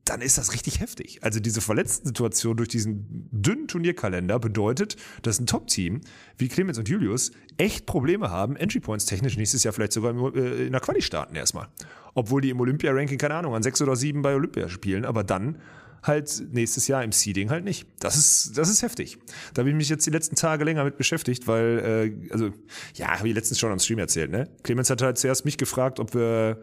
dann 0.06 0.20
ist 0.20 0.38
das 0.38 0.52
richtig 0.52 0.80
heftig. 0.80 1.18
Also 1.22 1.40
diese 1.40 1.60
verletzten 1.60 2.06
Situation 2.06 2.56
durch 2.56 2.68
diesen 2.68 3.28
dünnen 3.32 3.68
Turnierkalender 3.68 4.38
bedeutet, 4.38 4.96
dass 5.22 5.40
ein 5.40 5.46
Top-Team 5.46 6.00
wie 6.38 6.48
Clemens 6.48 6.78
und 6.78 6.88
Julius 6.88 7.32
echt 7.58 7.86
Probleme 7.86 8.30
haben, 8.30 8.56
Entry 8.56 8.80
Points 8.80 9.04
technisch 9.04 9.36
nächstes 9.36 9.64
Jahr 9.64 9.72
vielleicht 9.72 9.92
sogar 9.92 10.14
äh, 10.34 10.66
in 10.66 10.72
der 10.72 10.80
Quali 10.80 11.02
starten 11.02 11.34
erstmal. 11.34 11.68
Obwohl 12.14 12.40
die 12.40 12.50
im 12.50 12.60
Olympia-Ranking, 12.60 13.18
keine 13.18 13.34
Ahnung, 13.34 13.54
an 13.54 13.62
sechs 13.62 13.82
oder 13.82 13.96
sieben 13.96 14.22
bei 14.22 14.34
Olympia 14.34 14.68
spielen, 14.68 15.04
aber 15.04 15.24
dann 15.24 15.58
halt 16.02 16.52
nächstes 16.52 16.86
Jahr 16.86 17.02
im 17.02 17.10
Seeding 17.12 17.50
halt 17.50 17.64
nicht. 17.64 17.86
Das 17.98 18.16
ist, 18.16 18.56
das 18.56 18.68
ist 18.68 18.82
heftig. 18.82 19.18
Da 19.54 19.60
habe 19.60 19.70
ich 19.70 19.76
mich 19.76 19.88
jetzt 19.88 20.06
die 20.06 20.10
letzten 20.10 20.36
Tage 20.36 20.64
länger 20.64 20.84
mit 20.84 20.96
beschäftigt, 20.96 21.46
weil, 21.48 22.14
äh, 22.28 22.32
also, 22.32 22.52
ja, 22.94 23.18
habe 23.18 23.28
ich 23.28 23.34
letztens 23.34 23.58
schon 23.58 23.72
am 23.72 23.80
Stream 23.80 23.98
erzählt, 23.98 24.30
ne? 24.30 24.48
Clemens 24.62 24.88
hat 24.88 25.02
halt 25.02 25.18
zuerst 25.18 25.44
mich 25.44 25.58
gefragt, 25.58 25.98
ob 25.98 26.14
wir 26.14 26.62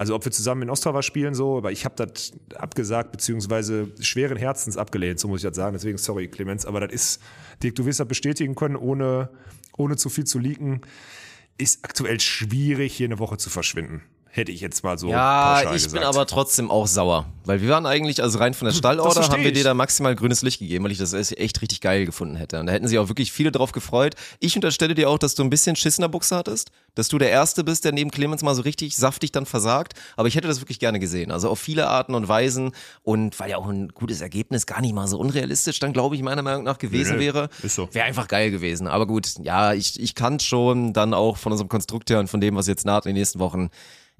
also 0.00 0.14
ob 0.14 0.24
wir 0.24 0.32
zusammen 0.32 0.62
in 0.62 0.70
Ostrava 0.70 1.02
spielen, 1.02 1.34
so, 1.34 1.58
aber 1.58 1.72
ich 1.72 1.84
habe 1.84 1.94
das 1.94 2.32
abgesagt, 2.54 3.12
beziehungsweise 3.12 3.92
schweren 4.00 4.38
Herzens 4.38 4.78
abgelehnt, 4.78 5.20
so 5.20 5.28
muss 5.28 5.40
ich 5.40 5.46
das 5.46 5.54
sagen. 5.54 5.74
Deswegen, 5.74 5.98
sorry, 5.98 6.26
Clemens, 6.26 6.64
aber 6.64 6.80
das 6.80 6.90
ist, 6.90 7.22
Dirk, 7.62 7.74
du 7.74 7.84
wirst 7.84 8.00
das 8.00 8.08
bestätigen 8.08 8.54
können, 8.54 8.76
ohne, 8.76 9.28
ohne 9.76 9.98
zu 9.98 10.08
viel 10.08 10.24
zu 10.24 10.38
leaken, 10.38 10.80
ist 11.58 11.84
aktuell 11.84 12.18
schwierig, 12.18 12.94
hier 12.94 13.08
eine 13.08 13.18
Woche 13.18 13.36
zu 13.36 13.50
verschwinden. 13.50 14.00
Hätte 14.32 14.52
ich 14.52 14.60
jetzt 14.60 14.84
mal 14.84 14.96
so 14.96 15.08
Ja, 15.08 15.62
ich 15.64 15.70
gesagt. 15.72 15.92
bin 15.94 16.02
aber 16.04 16.24
trotzdem 16.24 16.70
auch 16.70 16.86
sauer. 16.86 17.26
Weil 17.46 17.62
wir 17.62 17.68
waren 17.70 17.84
eigentlich, 17.84 18.22
also 18.22 18.38
rein 18.38 18.54
von 18.54 18.66
der 18.66 18.72
Stallorder, 18.72 19.14
versteh 19.14 19.32
haben 19.32 19.42
wir 19.42 19.52
dir 19.52 19.64
da 19.64 19.74
maximal 19.74 20.14
grünes 20.14 20.42
Licht 20.42 20.60
gegeben, 20.60 20.84
weil 20.84 20.92
ich 20.92 20.98
das 20.98 21.12
echt 21.14 21.60
richtig 21.62 21.80
geil 21.80 22.06
gefunden 22.06 22.36
hätte. 22.36 22.60
Und 22.60 22.66
da 22.66 22.72
hätten 22.72 22.86
sich 22.86 22.96
auch 23.00 23.08
wirklich 23.08 23.32
viele 23.32 23.50
drauf 23.50 23.72
gefreut. 23.72 24.14
Ich 24.38 24.54
unterstelle 24.54 24.94
dir 24.94 25.10
auch, 25.10 25.18
dass 25.18 25.34
du 25.34 25.42
ein 25.42 25.50
bisschen 25.50 25.74
Schiss 25.74 25.98
in 25.98 26.02
der 26.02 26.08
Buchse 26.08 26.36
hattest. 26.36 26.70
Dass 26.94 27.08
du 27.08 27.18
der 27.18 27.30
Erste 27.30 27.64
bist, 27.64 27.84
der 27.84 27.90
neben 27.90 28.12
Clemens 28.12 28.42
mal 28.44 28.54
so 28.54 28.62
richtig 28.62 28.96
saftig 28.96 29.32
dann 29.32 29.46
versagt. 29.46 29.94
Aber 30.16 30.28
ich 30.28 30.36
hätte 30.36 30.46
das 30.46 30.60
wirklich 30.60 30.78
gerne 30.78 31.00
gesehen. 31.00 31.32
Also 31.32 31.48
auf 31.50 31.58
viele 31.58 31.88
Arten 31.88 32.14
und 32.14 32.28
Weisen. 32.28 32.70
Und 33.02 33.40
weil 33.40 33.50
ja 33.50 33.56
auch 33.56 33.66
ein 33.66 33.88
gutes 33.88 34.20
Ergebnis 34.20 34.66
gar 34.66 34.80
nicht 34.80 34.94
mal 34.94 35.08
so 35.08 35.18
unrealistisch 35.18 35.80
dann, 35.80 35.92
glaube 35.92 36.14
ich, 36.14 36.22
meiner 36.22 36.42
Meinung 36.42 36.62
nach 36.62 36.78
gewesen 36.78 37.14
Nö, 37.16 37.20
wäre. 37.20 37.48
so. 37.64 37.88
Wäre 37.92 38.04
einfach 38.06 38.28
geil 38.28 38.52
gewesen. 38.52 38.86
Aber 38.86 39.08
gut, 39.08 39.28
ja, 39.42 39.72
ich, 39.72 39.98
ich 39.98 40.14
kann 40.14 40.38
schon 40.38 40.92
dann 40.92 41.14
auch 41.14 41.36
von 41.36 41.50
unserem 41.50 41.68
Konstrukt 41.68 42.10
her 42.10 42.20
und 42.20 42.28
von 42.28 42.40
dem, 42.40 42.54
was 42.54 42.68
jetzt 42.68 42.84
naht 42.86 43.06
in 43.06 43.10
den 43.10 43.18
nächsten 43.18 43.40
Wochen, 43.40 43.70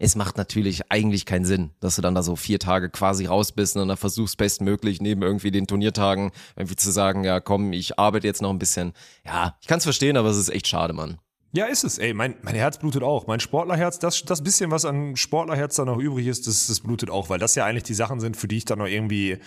es 0.01 0.17
macht 0.17 0.39
natürlich 0.39 0.91
eigentlich 0.91 1.27
keinen 1.27 1.45
Sinn, 1.45 1.71
dass 1.81 1.97
du 1.97 2.03
dann 2.03 2.15
da 2.15 2.23
so 2.23 2.35
vier 2.35 2.59
Tage 2.59 2.89
quasi 2.89 3.27
raus 3.27 3.53
bist 3.53 3.77
und 3.77 3.87
dann 3.87 3.97
versuchst 3.99 4.39
bestmöglich 4.39 5.01
neben 5.01 5.23
irgendwie 5.23 5.51
den 5.51 5.67
Turniertagen 5.67 6.33
irgendwie 6.57 6.77
zu 6.77 6.91
sagen, 6.91 7.23
ja 7.23 7.39
komm, 7.39 7.75
ich 7.75 7.99
arbeite 7.99 8.27
jetzt 8.27 8.41
noch 8.41 8.51
ein 8.51 8.59
bisschen. 8.59 8.95
Ja, 9.27 9.57
ich 9.61 9.69
kann 9.69 9.79
es 9.79 9.85
verstehen, 9.85 10.17
aber 10.17 10.31
es 10.31 10.39
ist 10.39 10.49
echt 10.49 10.67
schade, 10.67 10.95
Mann. 10.95 11.19
Ja, 11.53 11.67
ist 11.67 11.85
es. 11.85 11.99
Ey, 11.99 12.15
mein, 12.15 12.37
mein 12.43 12.55
Herz 12.55 12.79
blutet 12.79 13.03
auch. 13.03 13.27
Mein 13.27 13.41
Sportlerherz, 13.41 13.99
das, 13.99 14.25
das 14.25 14.43
bisschen, 14.43 14.71
was 14.71 14.85
an 14.85 15.17
Sportlerherz 15.17 15.75
da 15.75 15.85
noch 15.85 15.99
übrig 15.99 16.29
ist, 16.29 16.47
das, 16.47 16.69
das 16.69 16.81
blutet 16.81 17.11
auch, 17.11 17.29
weil 17.29 17.41
das 17.41 17.57
ja 17.57 17.67
eigentlich 17.67 17.83
die 17.83 17.95
Sachen 17.95 18.21
sind, 18.21 18.37
für 18.37 18.49
die 18.49 18.59
ich 18.59 18.65
dann 18.65 18.79
noch 18.79 18.87
irgendwie, 18.87 19.39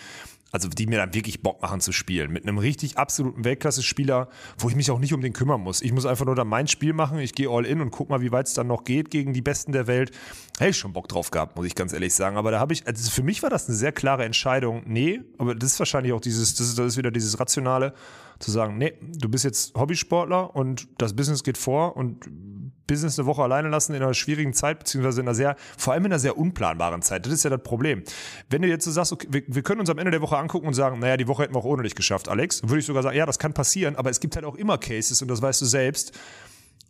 also 0.54 0.70
die 0.70 0.86
mir 0.86 1.00
dann 1.00 1.16
wirklich 1.16 1.42
Bock 1.42 1.62
machen 1.64 1.82
zu 1.82 1.92
spielen. 1.92 2.32
Mit 2.32 2.44
einem 2.44 2.60
richtig 2.60 2.98
absoluten 3.00 3.44
Weltklasse-Spieler, 3.44 4.30
wo 4.60 4.70
ich 4.70 4.76
mich 4.76 4.92
auch 4.92 5.00
nicht 5.00 5.12
um 5.14 5.20
den 5.20 5.34
kümmern 5.34 5.60
muss. 5.60 5.82
Ich 5.82 5.92
muss 5.92 6.06
einfach 6.06 6.26
nur 6.26 6.36
dann 6.36 6.48
mein 6.48 6.68
Spiel 6.68 6.94
machen, 6.94 7.18
ich 7.18 7.34
gehe 7.34 7.50
all 7.50 7.66
in 7.66 7.82
und 7.82 7.90
guck 7.90 8.10
mal, 8.10 8.22
wie 8.22 8.32
weit 8.32 8.48
es 8.48 8.54
dann 8.54 8.68
noch 8.68 8.84
geht 8.84 9.10
gegen 9.10 9.34
die 9.34 9.42
Besten 9.42 9.72
der 9.72 9.88
Welt. 9.88 10.12
Hätte 10.60 10.70
ich 10.70 10.78
schon 10.78 10.94
Bock 10.94 11.08
drauf 11.08 11.32
gehabt, 11.32 11.56
muss 11.56 11.66
ich 11.66 11.74
ganz 11.74 11.92
ehrlich 11.92 12.14
sagen. 12.14 12.38
Aber 12.38 12.52
da 12.52 12.60
habe 12.60 12.72
ich, 12.72 12.86
also 12.86 13.10
für 13.10 13.24
mich 13.24 13.42
war 13.42 13.50
das 13.50 13.68
eine 13.68 13.76
sehr 13.76 13.92
klare 13.92 14.26
Entscheidung. 14.26 14.84
Nee, 14.86 15.22
aber 15.40 15.56
das 15.56 15.74
ist 15.74 15.80
wahrscheinlich 15.80 16.14
auch 16.14 16.22
dieses, 16.22 16.54
das 16.54 16.68
ist, 16.68 16.78
das 16.78 16.86
ist 16.86 16.98
wieder 16.98 17.10
dieses 17.10 17.40
Rationale, 17.40 17.96
zu 18.40 18.52
sagen, 18.52 18.78
nee, 18.78 18.94
du 19.02 19.30
bist 19.30 19.44
jetzt 19.44 19.74
Hobbysportler 19.76 20.56
und 20.56 20.88
das 20.98 21.16
Business 21.16 21.44
geht 21.44 21.58
vor 21.58 21.96
und 21.96 22.28
Business 22.88 23.18
eine 23.18 23.26
Woche 23.26 23.44
alleine 23.44 23.70
lassen 23.70 23.94
in 23.94 24.02
einer 24.02 24.14
schwierigen 24.14 24.54
Zeit, 24.54 24.80
beziehungsweise 24.80 25.22
in 25.22 25.28
einer 25.28 25.36
sehr, 25.36 25.56
vor 25.78 25.94
allem 25.94 26.06
in 26.06 26.12
einer 26.12 26.20
sehr 26.20 26.38
unplanbaren 26.38 27.02
Zeit. 27.02 27.26
Das 27.26 27.34
ist 27.34 27.44
ja 27.44 27.50
das 27.50 27.64
Problem. 27.64 28.04
Wenn 28.50 28.62
du 28.62 28.68
jetzt 28.68 28.86
so 28.86 28.92
sagst, 28.92 29.12
okay, 29.14 29.28
wir, 29.30 29.64
können 29.64 29.80
uns 29.80 29.90
am 29.90 29.98
Ende 29.98 30.12
der 30.12 30.22
Woche 30.22 30.38
angucken 30.38 30.68
und 30.68 30.74
sagen, 30.74 31.00
naja, 31.00 31.18
die 31.18 31.28
Woche 31.28 31.44
hätten 31.44 31.56
wir 31.56 31.60
auch 31.60 31.66
ohne 31.66 31.84
dich 31.84 31.96
geschafft, 31.96 32.30
Alex, 32.30 32.64
würde 32.64 32.80
ich 32.80 32.86
sogar 32.86 33.04
sagen, 33.04 33.18
ja, 33.18 33.26
das 33.26 33.40
kann 33.40 33.54
passieren, 33.54 33.96
aber 33.96 34.10
es 34.10 34.20
gibt 34.20 34.36
halt 34.36 34.46
auch 34.46 34.56
immer 34.56 34.78
Cases, 34.78 35.22
und 35.22 35.28
das 35.30 35.42
weißt 35.42 35.62
du 35.62 35.66
selbst, 35.66 36.14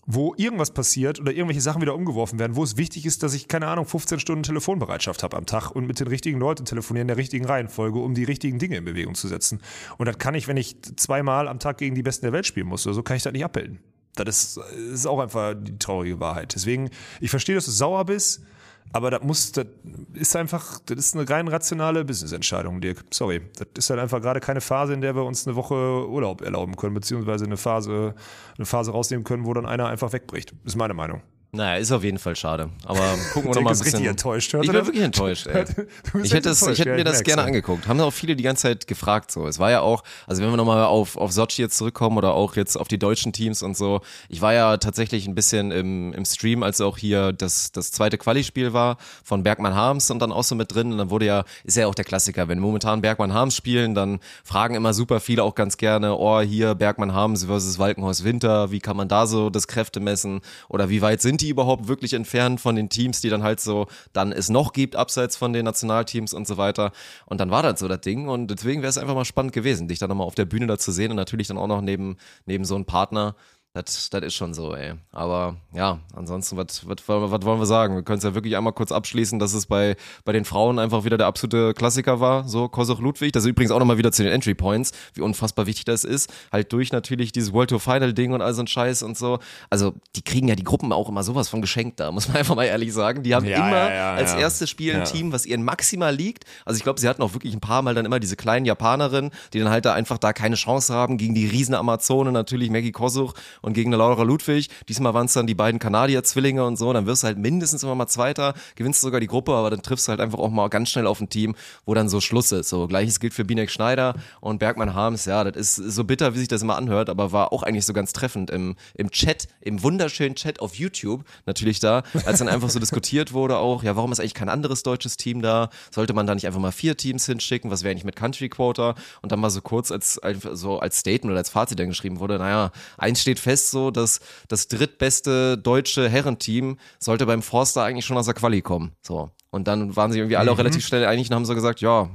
wo 0.06 0.34
irgendwas 0.36 0.71
passiert 0.71 1.19
oder 1.19 1.32
irgendwelche 1.32 1.62
Sachen 1.62 1.82
wieder 1.82 1.95
umgeworfen 1.95 2.38
werden, 2.39 2.56
wo 2.56 2.63
es 2.63 2.77
wichtig 2.77 3.06
ist, 3.06 3.23
dass 3.23 3.34
ich, 3.34 3.47
keine 3.47 3.67
Ahnung, 3.67 3.86
15 3.86 4.19
Stunden 4.19 4.43
Telefonbereitschaft 4.43 5.23
habe 5.23 5.38
am 5.38 5.45
Tag 5.45 5.71
und 5.71 5.88
mit 5.88 5.99
den 5.99 6.08
richtigen 6.08 6.39
Leuten 6.39 6.65
telefonieren, 6.65 7.03
in 7.06 7.08
der 7.08 7.17
richtigen 7.17 7.45
Reihenfolge, 7.45 7.99
um 7.99 8.13
die 8.13 8.25
richtigen 8.25 8.60
Dinge 8.60 8.77
in 8.77 8.86
Bewegung 8.86 9.15
zu 9.15 9.27
setzen. 9.27 9.62
Und 9.97 10.08
das 10.08 10.17
kann 10.17 10.36
ich, 10.36 10.47
wenn 10.47 10.58
ich 10.58 10.75
zweimal 10.97 11.47
am 11.47 11.60
Tag 11.60 11.77
gegen 11.77 11.95
die 11.95 12.03
Besten 12.03 12.25
der 12.25 12.34
Welt 12.34 12.45
spielen 12.45 12.67
muss 12.67 12.86
oder 12.86 12.95
so, 12.95 13.03
kann 13.03 13.15
ich 13.15 13.23
das 13.23 13.32
nicht 13.32 13.45
abbilden. 13.45 13.79
Das 14.15 14.28
ist, 14.28 14.58
ist 14.58 15.08
auch 15.08 15.19
einfach 15.19 15.56
die 15.58 15.78
traurige 15.78 16.19
Wahrheit. 16.19 16.54
Deswegen, 16.56 16.89
ich 17.19 17.30
verstehe, 17.32 17.56
dass 17.56 17.65
du 17.65 17.71
sauer 17.71 18.06
bist, 18.06 18.43
aber 18.91 19.10
das 19.10 19.23
muss, 19.23 19.52
das 19.52 19.65
ist 20.13 20.36
einfach, 20.36 20.80
das 20.86 20.97
ist 20.99 21.15
eine 21.15 21.28
rein 21.28 21.47
rationale 21.47 22.06
Business-Entscheidung, 22.06 22.80
Dirk. 22.80 23.04
Sorry. 23.10 23.41
Das 23.58 23.67
ist 23.76 23.89
halt 23.89 23.99
einfach 23.99 24.21
gerade 24.21 24.39
keine 24.39 24.62
Phase, 24.62 24.93
in 24.93 25.02
der 25.02 25.15
wir 25.15 25.23
uns 25.23 25.47
eine 25.47 25.56
Woche 25.56 26.08
Urlaub 26.08 26.41
erlauben 26.41 26.76
können, 26.76 26.93
beziehungsweise 26.93 27.45
eine 27.45 27.58
Phase, 27.58 28.13
eine 28.58 28.65
Phase 28.65 28.91
rausnehmen 28.91 29.23
können, 29.23 29.45
wo 29.45 29.54
dann 29.54 29.65
einer 29.65 29.88
einfach 29.88 30.13
wegbricht. 30.13 30.54
Ist 30.63 30.76
meine 30.76 30.93
Meinung. 30.93 31.21
Naja, 31.55 31.77
ist 31.77 31.91
auf 31.91 32.03
jeden 32.03 32.17
Fall 32.17 32.35
schade. 32.35 32.71
Aber 32.83 32.99
gucken 33.33 33.49
wir 33.49 33.53
Dirk 33.53 33.55
noch 33.55 33.61
mal 33.61 33.73
ein 33.73 33.79
bisschen. 33.79 34.03
enttäuscht, 34.05 34.53
hört 34.53 34.65
ich 34.65 34.71
bin 34.71 34.85
wirklich 34.87 35.03
enttäuscht, 35.03 35.45
ey. 35.45 35.65
Ich 36.23 36.33
hätte, 36.33 36.49
es, 36.49 36.65
ich 36.65 36.79
hätte 36.79 36.95
mir 36.95 37.03
das 37.03 37.23
gerne 37.23 37.43
angeguckt. 37.43 37.87
Haben 37.87 38.01
auch 38.01 38.11
viele 38.11 38.35
die 38.35 38.41
ganze 38.41 38.63
Zeit 38.63 38.87
gefragt 38.87 39.31
so. 39.31 39.45
Es 39.45 39.59
war 39.59 39.69
ja 39.69 39.81
auch, 39.81 40.03
also 40.25 40.41
wenn 40.41 40.49
wir 40.49 40.57
nochmal 40.57 40.83
auf, 40.85 41.15
auf 41.15 41.31
Sochi 41.31 41.61
jetzt 41.61 41.77
zurückkommen 41.77 42.17
oder 42.17 42.33
auch 42.33 42.55
jetzt 42.55 42.75
auf 42.75 42.87
die 42.87 42.97
deutschen 42.97 43.33
Teams 43.33 43.61
und 43.61 43.77
so. 43.77 44.01
Ich 44.29 44.41
war 44.41 44.55
ja 44.55 44.77
tatsächlich 44.77 45.27
ein 45.27 45.35
bisschen 45.35 45.71
im, 45.71 46.13
im 46.13 46.25
Stream, 46.25 46.63
als 46.63 46.81
auch 46.81 46.97
hier 46.97 47.33
das, 47.33 47.71
das 47.71 47.91
zweite 47.91 48.17
Quali-Spiel 48.17 48.73
war 48.73 48.97
von 49.23 49.43
Bergmann 49.43 49.75
Harms 49.75 50.09
und 50.09 50.17
dann 50.19 50.31
auch 50.31 50.43
so 50.43 50.55
mit 50.55 50.73
drin. 50.73 50.91
Und 50.91 50.97
dann 50.97 51.11
wurde 51.11 51.27
ja, 51.27 51.43
ist 51.65 51.77
ja 51.77 51.85
auch 51.85 51.95
der 51.95 52.05
Klassiker, 52.05 52.47
wenn 52.47 52.57
momentan 52.57 53.01
Bergmann 53.01 53.31
Harms 53.31 53.55
spielen, 53.55 53.93
dann 53.93 54.19
fragen 54.43 54.73
immer 54.73 54.95
super 54.95 55.19
viele 55.19 55.43
auch 55.43 55.53
ganz 55.53 55.77
gerne, 55.77 56.17
oh, 56.17 56.41
hier 56.41 56.73
Bergmann 56.73 57.13
Harms 57.13 57.45
versus 57.45 57.77
Walkenhorst 57.77 58.23
Winter, 58.23 58.71
wie 58.71 58.79
kann 58.79 58.97
man 58.97 59.07
da 59.07 59.27
so 59.27 59.51
das 59.51 59.67
Kräfte 59.67 59.99
messen? 59.99 60.41
Oder 60.67 60.89
wie 60.89 61.03
weit 61.03 61.21
sind 61.21 61.42
die 61.42 61.42
überhaupt 61.49 61.88
wirklich 61.88 62.13
entfernt 62.13 62.62
von 62.62 62.75
den 62.75 62.89
Teams, 62.89 63.21
die 63.21 63.29
dann 63.29 63.43
halt 63.43 63.60
so 63.60 63.88
dann 64.13 64.32
es 64.32 64.49
noch 64.49 64.73
gibt, 64.73 64.95
abseits 64.95 65.36
von 65.36 65.53
den 65.53 65.65
Nationalteams 65.65 66.34
und 66.34 66.47
so 66.47 66.58
weiter. 66.58 66.91
Und 67.25 67.39
dann 67.39 67.51
war 67.51 67.63
das 67.63 67.79
so 67.79 67.88
das 67.88 68.01
Ding. 68.01 68.27
Und 68.27 68.47
deswegen 68.47 68.82
wäre 68.82 68.89
es 68.89 68.97
einfach 68.97 69.15
mal 69.15 69.25
spannend 69.25 69.53
gewesen, 69.53 69.88
dich 69.88 69.99
dann 69.99 70.10
nochmal 70.10 70.27
auf 70.27 70.36
der 70.36 70.45
Bühne 70.45 70.67
da 70.67 70.77
zu 70.77 70.91
sehen 70.91 71.12
und 71.12 71.17
natürlich 71.17 71.47
dann 71.47 71.58
auch 71.58 71.67
noch 71.67 71.82
neben, 71.82 72.17
neben 72.45 72.65
so 72.65 72.75
einem 72.75 72.86
Partner. 72.86 73.36
Das, 73.75 74.12
das 74.12 74.21
ist 74.21 74.36
schon 74.36 74.53
so, 74.53 74.75
ey. 74.75 74.93
Aber 75.12 75.55
ja, 75.73 75.97
ansonsten, 76.15 76.57
was, 76.57 76.86
wollen 76.86 77.59
wir 77.59 77.65
sagen? 77.65 77.95
Wir 77.95 78.03
können 78.03 78.19
es 78.19 78.23
ja 78.23 78.36
wirklich 78.36 78.55
einmal 78.55 78.71
kurz 78.71 78.91
abschließen, 78.91 79.39
dass 79.39 79.55
es 79.55 79.65
bei, 79.65 79.95
bei 80.25 80.31
den 80.31 80.45
Frauen 80.45 80.77
einfach 80.77 81.05
wieder 81.05 81.17
der 81.17 81.25
absolute 81.25 81.73
Klassiker 81.73 82.19
war. 82.19 82.47
So, 82.47 82.69
Kosoch 82.69 82.99
Ludwig. 82.99 83.31
Das 83.31 83.45
ist 83.45 83.49
übrigens 83.49 83.71
auch 83.71 83.79
nochmal 83.79 83.97
wieder 83.97 84.12
zu 84.12 84.21
den 84.21 84.31
Entry 84.31 84.53
Points, 84.53 84.91
wie 85.15 85.21
unfassbar 85.21 85.65
wichtig 85.65 85.86
das 85.86 86.03
ist. 86.03 86.31
Halt 86.51 86.71
durch 86.71 86.91
natürlich 86.91 87.31
dieses 87.31 87.51
World 87.51 87.71
Tour 87.71 87.79
Final 87.79 88.13
Ding 88.13 88.31
und 88.33 88.43
all 88.43 88.53
so 88.53 88.62
ein 88.62 88.67
Scheiß 88.67 89.01
und 89.01 89.17
so. 89.17 89.39
Also, 89.71 89.95
die 90.15 90.21
kriegen 90.21 90.47
ja 90.47 90.53
die 90.53 90.63
Gruppen 90.63 90.93
auch 90.93 91.09
immer 91.09 91.23
sowas 91.23 91.49
von 91.49 91.59
geschenkt 91.59 91.99
da, 91.99 92.12
muss 92.12 92.27
man 92.27 92.38
einfach 92.38 92.55
mal 92.55 92.65
ehrlich 92.65 92.93
sagen. 92.93 93.23
Die 93.23 93.33
haben 93.33 93.45
Ja, 93.47 93.57
immer 93.57 93.89
ja, 93.89 93.93
ja, 93.93 94.13
als 94.13 94.36
erstes 94.36 94.69
Spiel 94.69 94.97
ein. 94.97 95.05
Team, 95.05 95.31
was 95.31 95.47
ihren 95.47 95.63
maximal 95.63 96.15
liegt. 96.15 96.43
Also 96.63 96.77
ich 96.77 96.83
glaube, 96.83 96.99
sie 96.99 97.09
hatten 97.09 97.23
auch 97.23 97.33
wirklich 97.33 97.55
ein 97.55 97.59
paar 97.59 97.81
Mal 97.81 97.95
dann 97.95 98.05
immer 98.05 98.19
diese 98.19 98.36
kleinen 98.36 98.67
Japanerinnen, 98.67 99.31
die 99.51 99.57
dann 99.57 99.71
halt 99.71 99.86
da 99.86 99.95
einfach 99.95 100.19
da 100.19 100.31
keine 100.31 100.57
Chance 100.57 100.93
haben 100.93 101.17
gegen 101.17 101.33
die 101.33 101.47
riesen 101.47 101.73
Amazonen, 101.73 102.33
natürlich 102.33 102.69
Maggie 102.69 102.91
Kosuch 102.91 103.33
und 103.63 103.73
gegen 103.73 103.89
eine 103.89 103.97
Laura 103.97 104.21
Ludwig. 104.21 104.69
Diesmal 104.88 105.15
waren 105.15 105.26
es 105.26 105.34
dann 105.34 105.47
die 105.47 105.56
beiden 105.56 105.80
Kanadier-Zwillinge 105.80 106.63
und 106.63 106.78
so. 106.78 106.93
Dann 106.93 107.08
wirst 107.08 107.23
du 107.23 107.28
halt 107.28 107.39
mindestens 107.39 107.82
immer 107.82 107.95
mal 107.95 108.08
Zweiter, 108.08 108.54
gewinnst 108.76 109.02
sogar 109.02 109.19
die 109.19 109.28
Gruppe, 109.28 109.54
aber 109.54 109.71
dann 109.71 109.82
triffst 109.82 110.08
du 110.08 110.12
halt 110.12 110.19
einfach 110.19 110.38
auch 110.38 110.52
mal 110.52 110.67
ganz 110.67 110.89
schnell 110.89 111.08
auf 111.08 111.19
ein 111.19 111.30
Team, 111.30 111.56
wo 111.86 111.93
dann 111.93 112.10
so 112.10 112.21
Schluss 112.21 112.52
ist. 112.52 112.69
So 112.69 112.88
gleiches 112.88 113.19
gilt 113.19 113.34
für 113.34 113.45
Binek 113.45 113.71
Schneider 113.71 114.15
und 114.41 114.60
Bergmann 114.60 114.93
Harms. 114.93 115.26
Ja, 115.26 115.43
das 115.43 115.80
ist 115.80 115.95
so 115.95 116.04
bitter, 116.04 116.36
wie 116.36 116.39
sich 116.39 116.49
das 116.49 116.62
immer 116.62 116.76
anhört, 116.76 117.10
aber 117.10 117.32
war 117.32 117.54
auch 117.54 117.63
eigentlich 117.63 117.86
so 117.86 117.93
ganz 117.93 118.13
treffend 118.13 118.52
im, 118.52 118.76
im 118.95 119.10
Chat, 119.10 119.47
im 119.62 119.82
wunderschönen 119.82 120.36
Chat 120.36 120.60
auf 120.60 120.76
YouTube 120.76 121.23
natürlich 121.45 121.80
da, 121.80 122.04
als 122.26 122.39
dann 122.39 122.49
einfach 122.49 122.69
so 122.69 122.80
diskutiert 122.84 123.32
wurde 123.32 123.58
auch, 123.58 123.84
ja, 123.84 123.95
warum 123.95 124.12
ist 124.12 124.19
eigentlich 124.19 124.34
kein 124.34 124.49
anderes 124.49 124.84
deutsches 124.84 125.15
Team 125.17 125.41
da? 125.41 125.69
Sollte 125.89 126.13
man 126.13 126.28
da 126.28 126.36
nicht 126.36 126.47
einfach 126.47 126.60
mal 126.60 126.71
vier 126.71 126.97
Teams 126.97 127.26
hinschicken? 127.26 127.71
Was 127.71 127.84
wäre 127.84 127.91
eigentlich 127.91 128.04
mit 128.04 128.17
Country 128.17 128.49
Quota? 128.49 128.95
Und 129.21 129.32
dann 129.32 129.39
mal 129.39 129.49
so 129.49 129.62
kurz 129.62 129.91
als, 129.91 130.19
so 130.54 130.80
als 130.80 130.99
Statement 130.99 131.32
oder 131.32 131.39
als 131.39 131.49
Fazit 131.49 131.80
dann 131.80 131.89
geschrieben 131.89 132.19
wurde, 132.19 132.38
naja, 132.38 132.71
eins 132.97 133.21
steht 133.21 133.39
fest 133.39 133.52
so, 133.57 133.91
dass 133.91 134.19
das 134.47 134.67
drittbeste 134.67 135.57
deutsche 135.57 136.09
Herrenteam 136.09 136.77
sollte 136.99 137.25
beim 137.25 137.41
Forster 137.41 137.83
eigentlich 137.83 138.05
schon 138.05 138.17
aus 138.17 138.25
der 138.25 138.33
Quali 138.33 138.61
kommen. 138.61 138.93
So. 139.01 139.29
Und 139.51 139.67
dann 139.67 139.95
waren 139.95 140.11
sich 140.11 140.19
irgendwie 140.19 140.37
alle 140.37 140.51
auch 140.51 140.57
relativ 140.57 140.85
schnell 140.85 141.05
einig 141.05 141.29
und 141.29 141.35
haben 141.35 141.45
so 141.45 141.55
gesagt, 141.55 141.81
ja, 141.81 142.09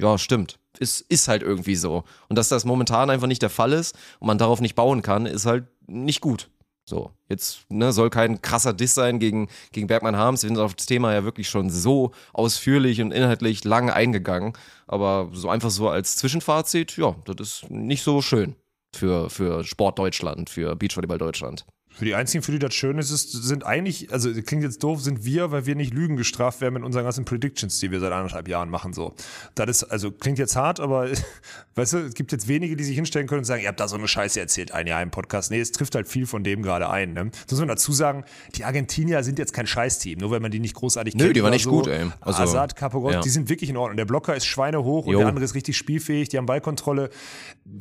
ja, 0.00 0.18
stimmt. 0.18 0.58
Ist, 0.78 1.00
ist 1.02 1.28
halt 1.28 1.42
irgendwie 1.42 1.76
so. 1.76 2.04
Und 2.28 2.36
dass 2.36 2.48
das 2.48 2.64
momentan 2.64 3.10
einfach 3.10 3.26
nicht 3.26 3.42
der 3.42 3.50
Fall 3.50 3.72
ist 3.72 3.96
und 4.18 4.26
man 4.26 4.38
darauf 4.38 4.60
nicht 4.60 4.74
bauen 4.74 5.02
kann, 5.02 5.26
ist 5.26 5.46
halt 5.46 5.66
nicht 5.86 6.20
gut. 6.20 6.50
So, 6.86 7.12
jetzt 7.28 7.60
ne, 7.70 7.92
soll 7.92 8.10
kein 8.10 8.42
krasser 8.42 8.74
Diss 8.74 8.94
sein 8.94 9.18
gegen, 9.18 9.48
gegen 9.72 9.86
Bergmann 9.86 10.16
Harms. 10.16 10.42
Wir 10.42 10.48
sind 10.48 10.58
auf 10.58 10.74
das 10.74 10.86
Thema 10.86 11.14
ja 11.14 11.24
wirklich 11.24 11.48
schon 11.48 11.70
so 11.70 12.12
ausführlich 12.32 13.00
und 13.00 13.10
inhaltlich 13.10 13.64
lang 13.64 13.88
eingegangen. 13.88 14.52
Aber 14.86 15.30
so 15.32 15.48
einfach 15.48 15.70
so 15.70 15.88
als 15.88 16.16
Zwischenfazit, 16.16 16.96
ja, 16.96 17.14
das 17.24 17.36
ist 17.40 17.70
nicht 17.70 18.02
so 18.02 18.20
schön 18.20 18.54
für, 18.94 19.30
für 19.30 19.64
Sport 19.64 19.98
Deutschland, 19.98 20.50
für 20.50 20.76
Beachvolleyball 20.76 21.18
Deutschland. 21.18 21.64
Für 21.94 22.04
die 22.04 22.14
einzigen, 22.14 22.42
für 22.42 22.50
die 22.50 22.58
das 22.58 22.74
schön 22.74 22.98
ist, 22.98 23.10
ist, 23.10 23.30
sind 23.30 23.64
eigentlich, 23.64 24.12
also 24.12 24.30
klingt 24.42 24.64
jetzt 24.64 24.82
doof, 24.82 25.00
sind 25.00 25.24
wir, 25.24 25.52
weil 25.52 25.64
wir 25.64 25.76
nicht 25.76 25.94
Lügen 25.94 26.16
gestraft 26.16 26.60
werden 26.60 26.74
mit 26.74 26.82
unseren 26.82 27.04
ganzen 27.04 27.24
Predictions, 27.24 27.78
die 27.78 27.90
wir 27.92 28.00
seit 28.00 28.12
anderthalb 28.12 28.48
Jahren 28.48 28.68
machen. 28.68 28.92
So, 28.92 29.14
das 29.54 29.68
ist, 29.68 29.84
also 29.84 30.10
klingt 30.10 30.38
jetzt 30.38 30.56
hart, 30.56 30.80
aber 30.80 31.08
weißt 31.76 31.92
du, 31.92 31.98
es 31.98 32.14
gibt 32.14 32.32
jetzt 32.32 32.48
wenige, 32.48 32.74
die 32.76 32.82
sich 32.82 32.96
hinstellen 32.96 33.28
können 33.28 33.40
und 33.40 33.44
sagen, 33.44 33.62
ihr 33.62 33.68
habt 33.68 33.78
da 33.78 33.86
so 33.86 33.96
eine 33.96 34.08
Scheiße 34.08 34.40
erzählt, 34.40 34.72
ein 34.72 34.86
Jahr 34.86 35.02
im 35.02 35.10
Podcast. 35.10 35.52
Nee, 35.52 35.60
es 35.60 35.70
trifft 35.70 35.94
halt 35.94 36.08
viel 36.08 36.26
von 36.26 36.42
dem 36.42 36.62
gerade 36.62 36.90
ein. 36.90 37.12
Ne? 37.12 37.30
Das 37.30 37.52
muss 37.52 37.60
man 37.60 37.68
dazu 37.68 37.92
sagen, 37.92 38.24
die 38.56 38.64
Argentinier 38.64 39.22
sind 39.22 39.38
jetzt 39.38 39.52
kein 39.52 39.66
Scheißteam, 39.66 40.18
nur 40.18 40.32
weil 40.32 40.40
man 40.40 40.50
die 40.50 40.58
nicht 40.58 40.74
großartig 40.74 41.14
Nö, 41.14 41.24
kennt. 41.24 41.36
die 41.36 41.42
waren 41.42 41.52
nicht 41.52 41.64
so. 41.64 41.70
gut, 41.70 41.86
ey. 41.86 42.10
Also, 42.20 42.42
Azad, 42.42 42.74
Capogos, 42.74 43.12
ja. 43.12 43.20
die 43.20 43.28
sind 43.28 43.48
wirklich 43.48 43.70
in 43.70 43.76
Ordnung. 43.76 43.96
Der 43.96 44.04
Blocker 44.04 44.34
ist 44.34 44.46
schweinehoch 44.46 45.06
und 45.06 45.12
Jo. 45.12 45.20
der 45.20 45.28
andere 45.28 45.44
ist 45.44 45.54
richtig 45.54 45.76
spielfähig, 45.76 46.28
die 46.28 46.38
haben 46.38 46.46
Ballkontrolle, 46.46 47.10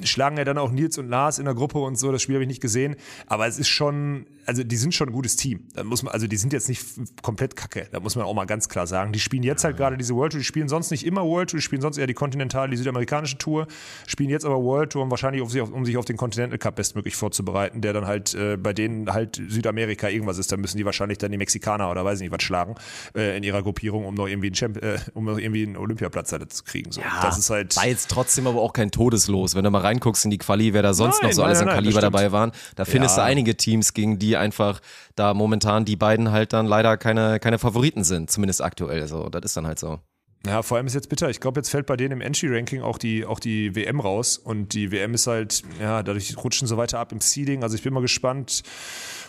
schlagen 0.04 0.38
ja 0.38 0.44
dann 0.44 0.58
auch 0.60 0.72
Nils 0.72 0.98
und 1.00 1.10
Lars 1.10 1.40
in 1.40 1.46
der 1.46 1.56
Gruppe 1.56 1.80
und 1.80 1.98
so, 1.98 2.12
das 2.12 2.22
Spiel 2.22 2.36
habe 2.36 2.44
ich 2.44 2.48
nicht 2.50 2.62
gesehen, 2.62 2.96
aber 3.28 3.48
es 3.48 3.58
ist 3.58 3.70
schon, 3.70 4.03
also 4.46 4.64
die 4.64 4.76
sind 4.76 4.94
schon 4.94 5.10
ein 5.10 5.14
gutes 5.14 5.36
Team. 5.38 5.68
Da 5.74 5.84
muss 5.84 6.04
man, 6.04 6.14
also 6.14 6.28
die 6.28 6.36
sind 6.36 6.52
jetzt 6.54 6.68
nicht 6.68 6.84
komplett 7.22 7.56
kacke, 7.56 7.88
da 7.92 8.00
muss 8.00 8.16
man 8.16 8.26
auch 8.26 8.34
mal 8.34 8.46
ganz 8.46 8.68
klar 8.68 8.88
sagen. 8.88 9.14
Die 9.14 9.20
spielen 9.20 9.44
jetzt 9.44 9.64
halt 9.64 9.78
gerade 9.78 9.98
diese 9.98 10.16
World 10.16 10.34
Tour, 10.34 10.40
die 10.40 10.46
spielen 10.46 10.68
sonst 10.68 10.92
nicht 10.92 11.06
immer 11.06 11.24
World 11.24 11.52
Tour, 11.52 11.60
die 11.60 11.64
spielen 11.64 11.82
sonst 11.82 11.98
eher 11.98 12.08
die 12.08 12.14
kontinentale, 12.14 12.72
die 12.72 12.78
südamerikanische 12.78 13.38
Tour, 13.38 13.68
spielen 14.06 14.30
jetzt 14.30 14.46
aber 14.46 14.62
World 14.62 14.92
Tour, 14.92 15.04
um 15.04 15.12
wahrscheinlich 15.12 15.42
auf 15.42 15.52
sich, 15.52 15.62
auf, 15.62 15.72
um 15.72 15.86
sich 15.86 15.96
auf 15.98 16.06
den 16.06 16.18
Continental 16.18 16.58
Cup 16.58 16.76
bestmöglich 16.76 17.16
vorzubereiten, 17.16 17.82
der 17.82 17.94
dann 17.94 18.06
halt 18.06 18.34
äh, 18.34 18.58
bei 18.58 18.74
denen 18.74 19.14
halt 19.14 19.42
Südamerika 19.48 20.10
irgendwas 20.10 20.38
ist, 20.38 20.52
da 20.52 20.58
müssen 20.58 20.78
die 20.78 20.86
wahrscheinlich 20.86 21.18
dann 21.20 21.32
die 21.32 21.38
Mexikaner 21.38 21.90
oder 21.90 22.04
weiß 22.04 22.20
ich 22.20 22.24
nicht 22.24 22.34
was 22.34 22.44
schlagen 22.44 22.76
äh, 23.16 23.38
in 23.38 23.44
ihrer 23.44 23.64
Gruppierung, 23.64 24.06
um 24.06 24.16
noch 24.16 24.28
irgendwie 24.28 24.48
einen, 24.48 24.56
Champ 24.56 24.78
äh, 24.84 24.98
um 25.14 25.26
noch 25.26 25.38
irgendwie 25.38 25.64
einen 25.66 25.78
Olympiaplatz 25.78 26.32
da 26.32 26.48
zu 26.50 26.64
kriegen. 26.64 26.92
So. 26.92 27.02
das 27.22 27.38
ist 27.38 27.50
halt 27.50 27.76
War 27.78 27.88
jetzt 27.88 28.10
trotzdem 28.10 28.48
aber 28.48 28.62
auch 28.62 28.74
kein 28.74 28.92
Todeslos. 28.92 29.56
Wenn 29.56 29.64
du 29.64 29.72
mal 29.72 29.82
reinguckst 29.82 30.26
in 30.26 30.32
die 30.32 30.38
Quali, 30.38 30.74
wer 30.74 30.82
da 30.82 30.94
sonst 30.94 31.22
Nein, 31.22 31.30
noch 31.30 31.36
so 31.36 31.42
nein, 31.42 31.48
alles 31.50 31.60
nein, 31.60 31.70
an 31.70 31.76
Kaliber 31.76 32.02
dabei 32.02 32.32
waren, 32.32 32.52
da 32.76 32.84
findest 32.86 33.18
Ja. 33.18 33.24
du 33.24 33.30
einige 33.30 33.56
Teams, 33.56 33.93
gegen 33.94 34.20
die 34.20 34.38
einfach 34.38 34.82
da 35.16 35.34
momentan 35.34 35.86
die 35.86 35.96
beiden 35.96 36.32
halt 36.32 36.54
dann 36.54 36.66
leider 36.66 36.98
keine, 36.98 37.40
keine 37.40 37.60
Favoriten 37.60 38.04
sind, 38.04 38.32
zumindest 38.32 38.62
aktuell. 38.62 39.08
So, 39.08 39.30
das 39.30 39.44
ist 39.44 39.58
dann 39.58 39.68
halt 39.68 39.80
so. 39.80 40.00
Ja, 40.46 40.62
vor 40.62 40.76
allem 40.76 40.88
ist 40.88 40.94
jetzt 40.94 41.08
bitter. 41.08 41.30
Ich 41.30 41.40
glaube, 41.40 41.62
jetzt 41.62 41.70
fällt 41.70 41.86
bei 41.86 41.96
denen 41.96 42.12
im 42.12 42.22
Entry-Ranking 42.22 42.82
auch 42.82 42.98
die, 42.98 43.26
auch 43.26 43.40
die 43.40 43.76
WM 43.76 44.02
raus. 44.02 44.38
Und 44.38 44.74
die 44.74 44.92
WM 44.92 45.14
ist 45.14 45.26
halt, 45.26 45.64
ja, 45.80 46.04
dadurch 46.04 46.36
rutschen 46.44 46.68
sie 46.68 46.76
weiter 46.76 47.00
ab 47.00 47.14
im 47.14 47.22
Seeding. 47.22 47.64
Also 47.64 47.78
ich 47.78 47.82
bin 47.82 47.94
mal 47.94 48.02
gespannt. 48.02 48.64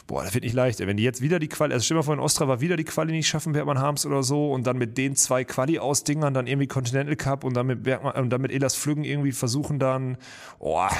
Boah, 0.09 0.25
das 0.25 0.35
wird 0.35 0.43
nicht 0.43 0.55
leicht. 0.55 0.81
Wenn 0.81 0.97
die 0.97 1.05
jetzt 1.05 1.21
wieder 1.21 1.39
die 1.39 1.49
Quali, 1.49 1.73
also 1.73 1.85
stell 1.85 1.97
mal 1.97 2.03
vor, 2.03 2.15
in 2.15 2.21
Ostrava 2.21 2.61
wieder 2.61 2.77
die 2.77 2.85
Quali 2.85 3.13
nicht 3.13 3.29
schaffen, 3.29 3.53
Bergmann 3.53 3.79
Harms 3.79 4.05
oder 4.05 4.25
so, 4.25 4.53
und 4.53 4.67
dann 4.67 4.77
mit 4.77 4.99
den 4.99 5.15
zwei 5.15 5.45
Quali-Ausdingern 5.45 6.35
dann 6.35 6.49
irgendwie 6.49 6.67
Continental 6.67 7.17
Cup 7.17 7.45
und 7.45 7.55
dann 7.55 7.67
mit 7.67 7.85
Bergmann, 7.85 8.15
und 8.17 8.31
dann 8.31 8.43
mit 8.43 8.51
Elas 8.51 8.75
Flüggen 8.75 9.05
irgendwie 9.05 9.33
versuchen 9.33 9.79
dann, 9.79 10.19
boah, 10.59 10.91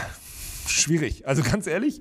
schwierig. 0.69 1.27
Also 1.27 1.43
ganz 1.43 1.67
ehrlich, 1.67 2.01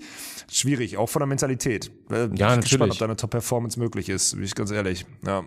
schwierig, 0.52 0.97
auch 0.97 1.08
von 1.10 1.19
der 1.19 1.28
Mentalität. 1.28 1.91
Äh, 2.10 2.28
bin 2.28 2.34
ich 2.34 2.39
natürlich. 2.39 2.69
Gespannt, 2.69 2.91
ob 2.93 2.97
da 2.97 3.06
eine 3.06 3.15
Top-Performance 3.15 3.80
möglich 3.80 4.10
ist, 4.10 4.36
bin 4.36 4.43
ich 4.43 4.56
ganz 4.56 4.71
ehrlich. 4.71 5.06
Ja, 5.26 5.43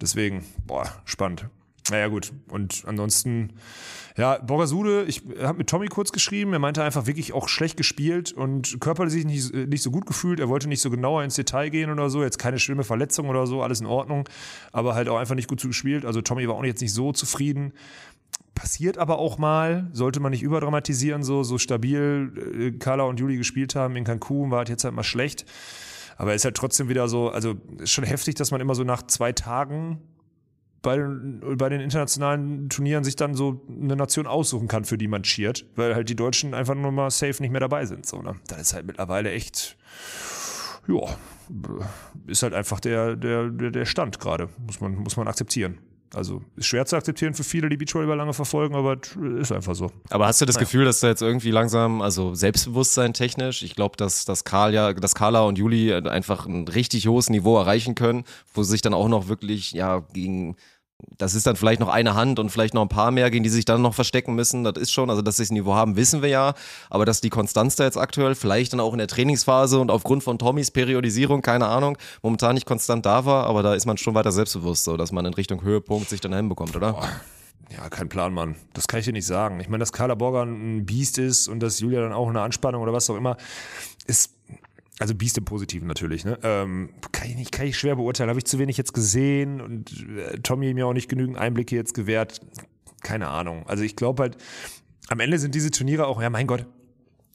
deswegen, 0.00 0.44
boah, 0.66 0.90
spannend. 1.04 1.46
Naja, 1.90 2.08
gut. 2.08 2.32
Und 2.48 2.84
ansonsten, 2.86 3.54
ja, 4.16 4.38
Borgasude, 4.38 5.04
ich 5.04 5.22
habe 5.40 5.58
mit 5.58 5.68
Tommy 5.68 5.88
kurz 5.88 6.12
geschrieben, 6.12 6.52
er 6.52 6.58
meinte 6.58 6.82
einfach 6.82 7.06
wirklich 7.06 7.32
auch 7.32 7.48
schlecht 7.48 7.76
gespielt 7.76 8.32
und 8.32 8.80
körperlich 8.80 9.12
sich 9.12 9.24
nicht, 9.24 9.52
nicht 9.54 9.82
so 9.82 9.90
gut 9.90 10.06
gefühlt. 10.06 10.40
Er 10.40 10.48
wollte 10.48 10.68
nicht 10.68 10.82
so 10.82 10.90
genauer 10.90 11.24
ins 11.24 11.34
Detail 11.34 11.70
gehen 11.70 11.90
oder 11.90 12.10
so. 12.10 12.22
Jetzt 12.22 12.38
keine 12.38 12.58
schlimme 12.58 12.84
Verletzung 12.84 13.28
oder 13.28 13.46
so, 13.46 13.62
alles 13.62 13.80
in 13.80 13.86
Ordnung. 13.86 14.28
Aber 14.72 14.94
halt 14.94 15.08
auch 15.08 15.16
einfach 15.16 15.34
nicht 15.34 15.48
gut 15.48 15.62
gespielt. 15.62 16.04
Also 16.04 16.20
Tommy 16.20 16.46
war 16.46 16.54
auch 16.54 16.64
jetzt 16.64 16.82
nicht 16.82 16.92
so 16.92 17.12
zufrieden. 17.12 17.72
Passiert 18.54 18.98
aber 18.98 19.18
auch 19.18 19.38
mal, 19.38 19.88
sollte 19.92 20.20
man 20.20 20.32
nicht 20.32 20.42
überdramatisieren, 20.42 21.22
so, 21.22 21.42
so 21.42 21.56
stabil 21.56 22.32
äh, 22.58 22.78
Carla 22.78 23.04
und 23.04 23.18
Juli 23.18 23.36
gespielt 23.36 23.74
haben 23.74 23.96
in 23.96 24.04
Cancun, 24.04 24.50
war 24.50 24.58
halt 24.58 24.68
jetzt 24.68 24.84
halt 24.84 24.94
mal 24.94 25.02
schlecht. 25.02 25.46
Aber 26.16 26.34
ist 26.34 26.44
halt 26.44 26.56
trotzdem 26.56 26.90
wieder 26.90 27.08
so, 27.08 27.30
also 27.30 27.54
ist 27.78 27.92
schon 27.92 28.04
heftig, 28.04 28.34
dass 28.34 28.50
man 28.50 28.60
immer 28.60 28.74
so 28.74 28.84
nach 28.84 29.02
zwei 29.06 29.32
Tagen 29.32 30.02
bei 30.82 30.96
den, 30.96 31.40
bei 31.56 31.68
den 31.68 31.80
internationalen 31.80 32.68
Turnieren 32.68 33.04
sich 33.04 33.16
dann 33.16 33.34
so 33.34 33.62
eine 33.68 33.96
Nation 33.96 34.26
aussuchen 34.26 34.68
kann, 34.68 34.84
für 34.84 34.96
die 34.96 35.08
man 35.08 35.22
cheert, 35.22 35.66
weil 35.76 35.94
halt 35.94 36.08
die 36.08 36.16
Deutschen 36.16 36.54
einfach 36.54 36.74
nur 36.74 36.92
mal 36.92 37.10
safe 37.10 37.42
nicht 37.42 37.50
mehr 37.50 37.60
dabei 37.60 37.84
sind. 37.86 38.06
So, 38.06 38.22
ne? 38.22 38.36
Das 38.46 38.60
ist 38.60 38.74
halt 38.74 38.86
mittlerweile 38.86 39.30
echt, 39.30 39.76
ja, 40.88 41.00
ist 42.26 42.42
halt 42.42 42.54
einfach 42.54 42.80
der, 42.80 43.16
der, 43.16 43.48
der, 43.48 43.84
Stand 43.84 44.20
gerade, 44.20 44.48
muss 44.66 44.80
man, 44.80 44.94
muss 44.96 45.16
man 45.16 45.28
akzeptieren. 45.28 45.78
Also 46.14 46.42
ist 46.56 46.66
schwer 46.66 46.84
zu 46.86 46.96
akzeptieren 46.96 47.34
für 47.34 47.44
viele, 47.44 47.68
die 47.68 47.76
Beachvolleyball 47.76 48.16
lange 48.16 48.32
verfolgen, 48.32 48.74
aber 48.74 48.96
es 48.96 49.16
ist 49.16 49.52
einfach 49.52 49.74
so. 49.74 49.92
Aber 50.08 50.26
hast 50.26 50.40
du 50.40 50.44
das 50.44 50.58
Gefühl, 50.58 50.84
dass 50.84 51.00
da 51.00 51.08
jetzt 51.08 51.22
irgendwie 51.22 51.52
langsam, 51.52 52.02
also 52.02 52.34
Selbstbewusstsein 52.34 53.14
technisch, 53.14 53.62
ich 53.62 53.76
glaube, 53.76 53.96
dass, 53.96 54.24
dass, 54.24 54.44
Karl 54.44 54.74
ja, 54.74 54.92
dass 54.92 55.14
Carla 55.14 55.42
und 55.42 55.56
Juli 55.56 55.94
einfach 55.94 56.46
ein 56.46 56.66
richtig 56.66 57.06
hohes 57.06 57.30
Niveau 57.30 57.56
erreichen 57.58 57.94
können, 57.94 58.24
wo 58.52 58.62
sie 58.64 58.72
sich 58.72 58.82
dann 58.82 58.94
auch 58.94 59.08
noch 59.08 59.28
wirklich 59.28 59.72
ja 59.72 60.00
gegen 60.12 60.56
das 61.18 61.34
ist 61.34 61.46
dann 61.46 61.56
vielleicht 61.56 61.80
noch 61.80 61.88
eine 61.88 62.14
Hand 62.14 62.38
und 62.38 62.50
vielleicht 62.50 62.74
noch 62.74 62.82
ein 62.82 62.88
paar 62.88 63.10
mehr, 63.10 63.30
gegen 63.30 63.44
die 63.44 63.50
sich 63.50 63.64
dann 63.64 63.82
noch 63.82 63.94
verstecken 63.94 64.34
müssen. 64.34 64.64
Das 64.64 64.74
ist 64.76 64.92
schon, 64.92 65.10
also 65.10 65.22
dass 65.22 65.36
sie 65.36 65.42
das 65.42 65.50
Niveau 65.50 65.74
haben, 65.74 65.96
wissen 65.96 66.22
wir 66.22 66.28
ja. 66.28 66.54
Aber 66.88 67.04
dass 67.04 67.20
die 67.20 67.30
Konstanz 67.30 67.76
da 67.76 67.84
jetzt 67.84 67.96
aktuell 67.96 68.34
vielleicht 68.34 68.72
dann 68.72 68.80
auch 68.80 68.92
in 68.92 68.98
der 68.98 69.08
Trainingsphase 69.08 69.78
und 69.80 69.90
aufgrund 69.90 70.22
von 70.22 70.38
Tommys 70.38 70.70
Periodisierung, 70.70 71.42
keine 71.42 71.66
Ahnung, 71.66 71.98
momentan 72.22 72.54
nicht 72.54 72.66
konstant 72.66 73.06
da 73.06 73.24
war, 73.24 73.46
aber 73.46 73.62
da 73.62 73.74
ist 73.74 73.86
man 73.86 73.96
schon 73.96 74.14
weiter 74.14 74.32
selbstbewusst, 74.32 74.84
so 74.84 74.96
dass 74.96 75.12
man 75.12 75.26
in 75.26 75.34
Richtung 75.34 75.62
Höhepunkt 75.62 76.08
sich 76.08 76.20
dann 76.20 76.32
hinbekommt, 76.32 76.76
oder? 76.76 76.92
Boah. 76.92 77.08
Ja, 77.76 77.88
kein 77.88 78.08
Plan, 78.08 78.34
Mann. 78.34 78.56
Das 78.72 78.88
kann 78.88 78.98
ich 78.98 79.06
dir 79.06 79.12
nicht 79.12 79.26
sagen. 79.26 79.60
Ich 79.60 79.68
meine, 79.68 79.78
dass 79.78 79.92
Carla 79.92 80.16
Borger 80.16 80.42
ein 80.42 80.84
Biest 80.86 81.18
ist 81.18 81.46
und 81.46 81.60
dass 81.60 81.78
Julia 81.78 82.00
dann 82.00 82.12
auch 82.12 82.28
eine 82.28 82.42
Anspannung 82.42 82.82
oder 82.82 82.92
was 82.92 83.08
auch 83.10 83.16
immer, 83.16 83.36
ist 84.06 84.34
also 85.00 85.14
Biest 85.14 85.38
im 85.38 85.46
Positiven 85.46 85.88
natürlich, 85.88 86.24
ne? 86.24 86.38
Ähm, 86.42 86.90
kann 87.10 87.28
ich 87.28 87.34
nicht, 87.34 87.52
kann 87.52 87.66
ich 87.66 87.78
schwer 87.78 87.96
beurteilen. 87.96 88.28
Habe 88.28 88.38
ich 88.38 88.44
zu 88.44 88.58
wenig 88.58 88.76
jetzt 88.76 88.92
gesehen 88.92 89.60
und 89.60 90.06
äh, 90.08 90.38
Tommy 90.40 90.74
mir 90.74 90.86
auch 90.86 90.92
nicht 90.92 91.08
genügend 91.08 91.38
Einblicke 91.38 91.74
jetzt 91.74 91.94
gewährt. 91.94 92.40
Keine 93.02 93.28
Ahnung. 93.28 93.66
Also 93.66 93.82
ich 93.82 93.96
glaube 93.96 94.22
halt, 94.22 94.36
am 95.08 95.20
Ende 95.20 95.38
sind 95.38 95.54
diese 95.54 95.70
Turniere 95.70 96.06
auch, 96.06 96.20
ja 96.20 96.28
mein 96.28 96.46
Gott, 96.46 96.66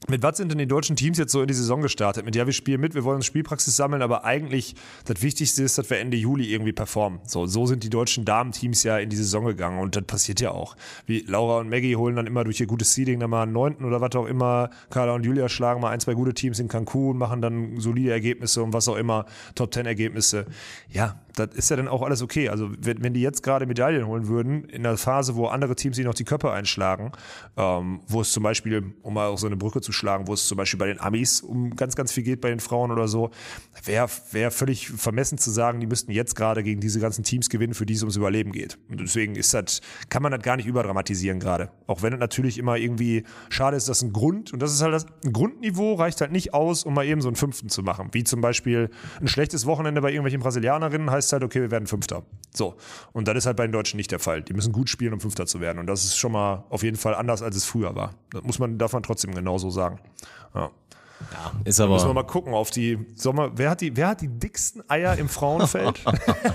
mit 0.08 0.22
was 0.22 0.36
sind 0.36 0.52
denn 0.52 0.58
die 0.58 0.68
deutschen 0.68 0.94
Teams 0.94 1.18
jetzt 1.18 1.32
so 1.32 1.40
in 1.40 1.48
die 1.48 1.54
Saison 1.54 1.80
gestartet? 1.80 2.24
Mit 2.24 2.36
ja, 2.36 2.46
wir 2.46 2.52
spielen 2.52 2.80
mit, 2.80 2.94
wir 2.94 3.02
wollen 3.02 3.16
uns 3.16 3.26
Spielpraxis 3.26 3.74
sammeln, 3.74 4.02
aber 4.02 4.24
eigentlich 4.24 4.74
das 5.04 5.22
Wichtigste 5.22 5.64
ist, 5.64 5.78
dass 5.78 5.90
wir 5.90 5.98
Ende 5.98 6.16
Juli 6.16 6.52
irgendwie 6.52 6.72
performen. 6.72 7.20
So, 7.24 7.46
so 7.46 7.66
sind 7.66 7.82
die 7.82 7.90
deutschen 7.90 8.24
Damenteams 8.24 8.82
ja 8.84 8.98
in 8.98 9.08
die 9.08 9.16
Saison 9.16 9.46
gegangen 9.46 9.80
und 9.80 9.96
das 9.96 10.04
passiert 10.04 10.40
ja 10.40 10.52
auch. 10.52 10.76
Wie 11.06 11.20
Laura 11.26 11.58
und 11.58 11.70
Maggie 11.70 11.96
holen 11.96 12.14
dann 12.14 12.26
immer 12.26 12.44
durch 12.44 12.60
ihr 12.60 12.66
gutes 12.66 12.94
Seeding 12.94 13.18
dann 13.18 13.30
mal 13.30 13.42
einen 13.42 13.52
neunten 13.52 13.84
oder 13.84 14.00
was 14.00 14.14
auch 14.14 14.26
immer. 14.26 14.70
Carla 14.90 15.14
und 15.14 15.24
Julia 15.24 15.48
schlagen 15.48 15.80
mal 15.80 15.90
ein, 15.90 16.00
zwei 16.00 16.14
gute 16.14 16.34
Teams 16.34 16.60
in 16.60 16.68
Cancun, 16.68 17.16
machen 17.16 17.40
dann 17.42 17.80
solide 17.80 18.12
Ergebnisse 18.12 18.62
und 18.62 18.72
was 18.72 18.86
auch 18.88 18.96
immer, 18.96 19.24
Top 19.54 19.70
Ten 19.70 19.86
Ergebnisse. 19.86 20.46
Ja, 20.88 21.20
das 21.36 21.54
ist 21.54 21.70
ja 21.70 21.76
dann 21.76 21.88
auch 21.88 22.02
alles 22.02 22.22
okay. 22.22 22.48
Also 22.48 22.70
wenn, 22.78 23.02
wenn 23.02 23.14
die 23.14 23.20
jetzt 23.20 23.42
gerade 23.42 23.66
Medaillen 23.66 24.06
holen 24.06 24.26
würden, 24.26 24.64
in 24.64 24.82
der 24.82 24.96
Phase, 24.96 25.36
wo 25.36 25.46
andere 25.46 25.76
Teams 25.76 25.96
sich 25.96 26.04
noch 26.04 26.14
die 26.14 26.24
Köpfe 26.24 26.50
einschlagen, 26.50 27.12
ähm, 27.56 28.00
wo 28.08 28.22
es 28.22 28.32
zum 28.32 28.42
Beispiel, 28.42 28.94
um 29.02 29.14
mal 29.14 29.28
auch 29.28 29.38
so 29.38 29.46
eine 29.46 29.56
Brücke 29.56 29.80
zu 29.80 29.92
schlagen, 29.92 30.26
wo 30.26 30.32
es 30.32 30.48
zum 30.48 30.56
Beispiel 30.56 30.78
bei 30.78 30.86
den 30.86 31.00
Amis 31.00 31.42
um 31.42 31.76
ganz, 31.76 31.94
ganz 31.94 32.12
viel 32.12 32.24
geht 32.24 32.40
bei 32.40 32.48
den 32.48 32.60
Frauen 32.60 32.90
oder 32.90 33.06
so, 33.06 33.30
wäre 33.84 34.08
wär 34.32 34.50
völlig 34.50 34.88
vermessen 34.88 35.38
zu 35.38 35.50
sagen, 35.50 35.80
die 35.80 35.86
müssten 35.86 36.10
jetzt 36.10 36.34
gerade 36.34 36.62
gegen 36.62 36.80
diese 36.80 37.00
ganzen 37.00 37.22
Teams 37.22 37.50
gewinnen, 37.50 37.74
für 37.74 37.86
die 37.86 37.94
es 37.94 38.02
ums 38.02 38.16
Überleben 38.16 38.52
geht. 38.52 38.78
Und 38.88 39.00
deswegen 39.00 39.36
ist 39.36 39.52
das, 39.52 39.80
kann 40.08 40.22
man 40.22 40.32
das 40.32 40.42
gar 40.42 40.56
nicht 40.56 40.66
überdramatisieren 40.66 41.38
gerade. 41.38 41.70
Auch 41.86 42.02
wenn 42.02 42.14
es 42.14 42.18
natürlich 42.18 42.58
immer 42.58 42.76
irgendwie 42.76 43.24
schade 43.50 43.76
ist, 43.76 43.88
dass 43.88 44.02
ein 44.02 44.12
Grund, 44.12 44.52
und 44.52 44.60
das 44.60 44.72
ist 44.72 44.82
halt 44.82 44.94
das, 44.94 45.06
ein 45.24 45.32
Grundniveau 45.32 45.94
reicht 45.94 46.20
halt 46.20 46.32
nicht 46.32 46.54
aus, 46.54 46.84
um 46.84 46.94
mal 46.94 47.04
eben 47.04 47.20
so 47.20 47.28
einen 47.28 47.36
Fünften 47.36 47.68
zu 47.68 47.82
machen. 47.82 48.08
Wie 48.12 48.24
zum 48.24 48.40
Beispiel 48.40 48.90
ein 49.20 49.28
schlechtes 49.28 49.66
Wochenende 49.66 50.00
bei 50.00 50.10
irgendwelchen 50.10 50.40
Brasilianerinnen 50.40 51.10
heißt 51.10 51.25
halt, 51.32 51.42
okay, 51.42 51.60
wir 51.60 51.70
werden 51.70 51.86
Fünfter. 51.86 52.22
So. 52.54 52.74
Und 53.12 53.28
das 53.28 53.36
ist 53.36 53.46
halt 53.46 53.56
bei 53.56 53.66
den 53.66 53.72
Deutschen 53.72 53.96
nicht 53.96 54.10
der 54.10 54.18
Fall. 54.18 54.42
Die 54.42 54.54
müssen 54.54 54.72
gut 54.72 54.88
spielen, 54.88 55.12
um 55.12 55.20
Fünfter 55.20 55.46
zu 55.46 55.60
werden. 55.60 55.78
Und 55.78 55.86
das 55.86 56.04
ist 56.04 56.16
schon 56.16 56.32
mal 56.32 56.64
auf 56.70 56.82
jeden 56.82 56.96
Fall 56.96 57.14
anders, 57.14 57.42
als 57.42 57.56
es 57.56 57.64
früher 57.64 57.94
war. 57.94 58.14
Das 58.30 58.42
muss 58.42 58.58
man, 58.58 58.78
darf 58.78 58.92
man 58.92 59.02
trotzdem 59.02 59.34
genauso 59.34 59.70
sagen. 59.70 60.00
Ja. 60.54 60.70
Ja, 61.32 61.52
ist 61.64 61.80
aber. 61.80 61.94
Müssen 61.94 62.08
wir 62.08 62.14
mal 62.14 62.24
gucken 62.24 62.52
auf 62.52 62.70
die 62.70 62.98
Sommer. 63.14 63.52
Wer 63.54 63.70
hat 63.70 63.80
die, 63.80 63.96
wer 63.96 64.08
hat 64.08 64.20
die 64.20 64.28
dicksten 64.28 64.82
Eier 64.88 65.16
im 65.16 65.28
Frauenfeld? 65.28 66.02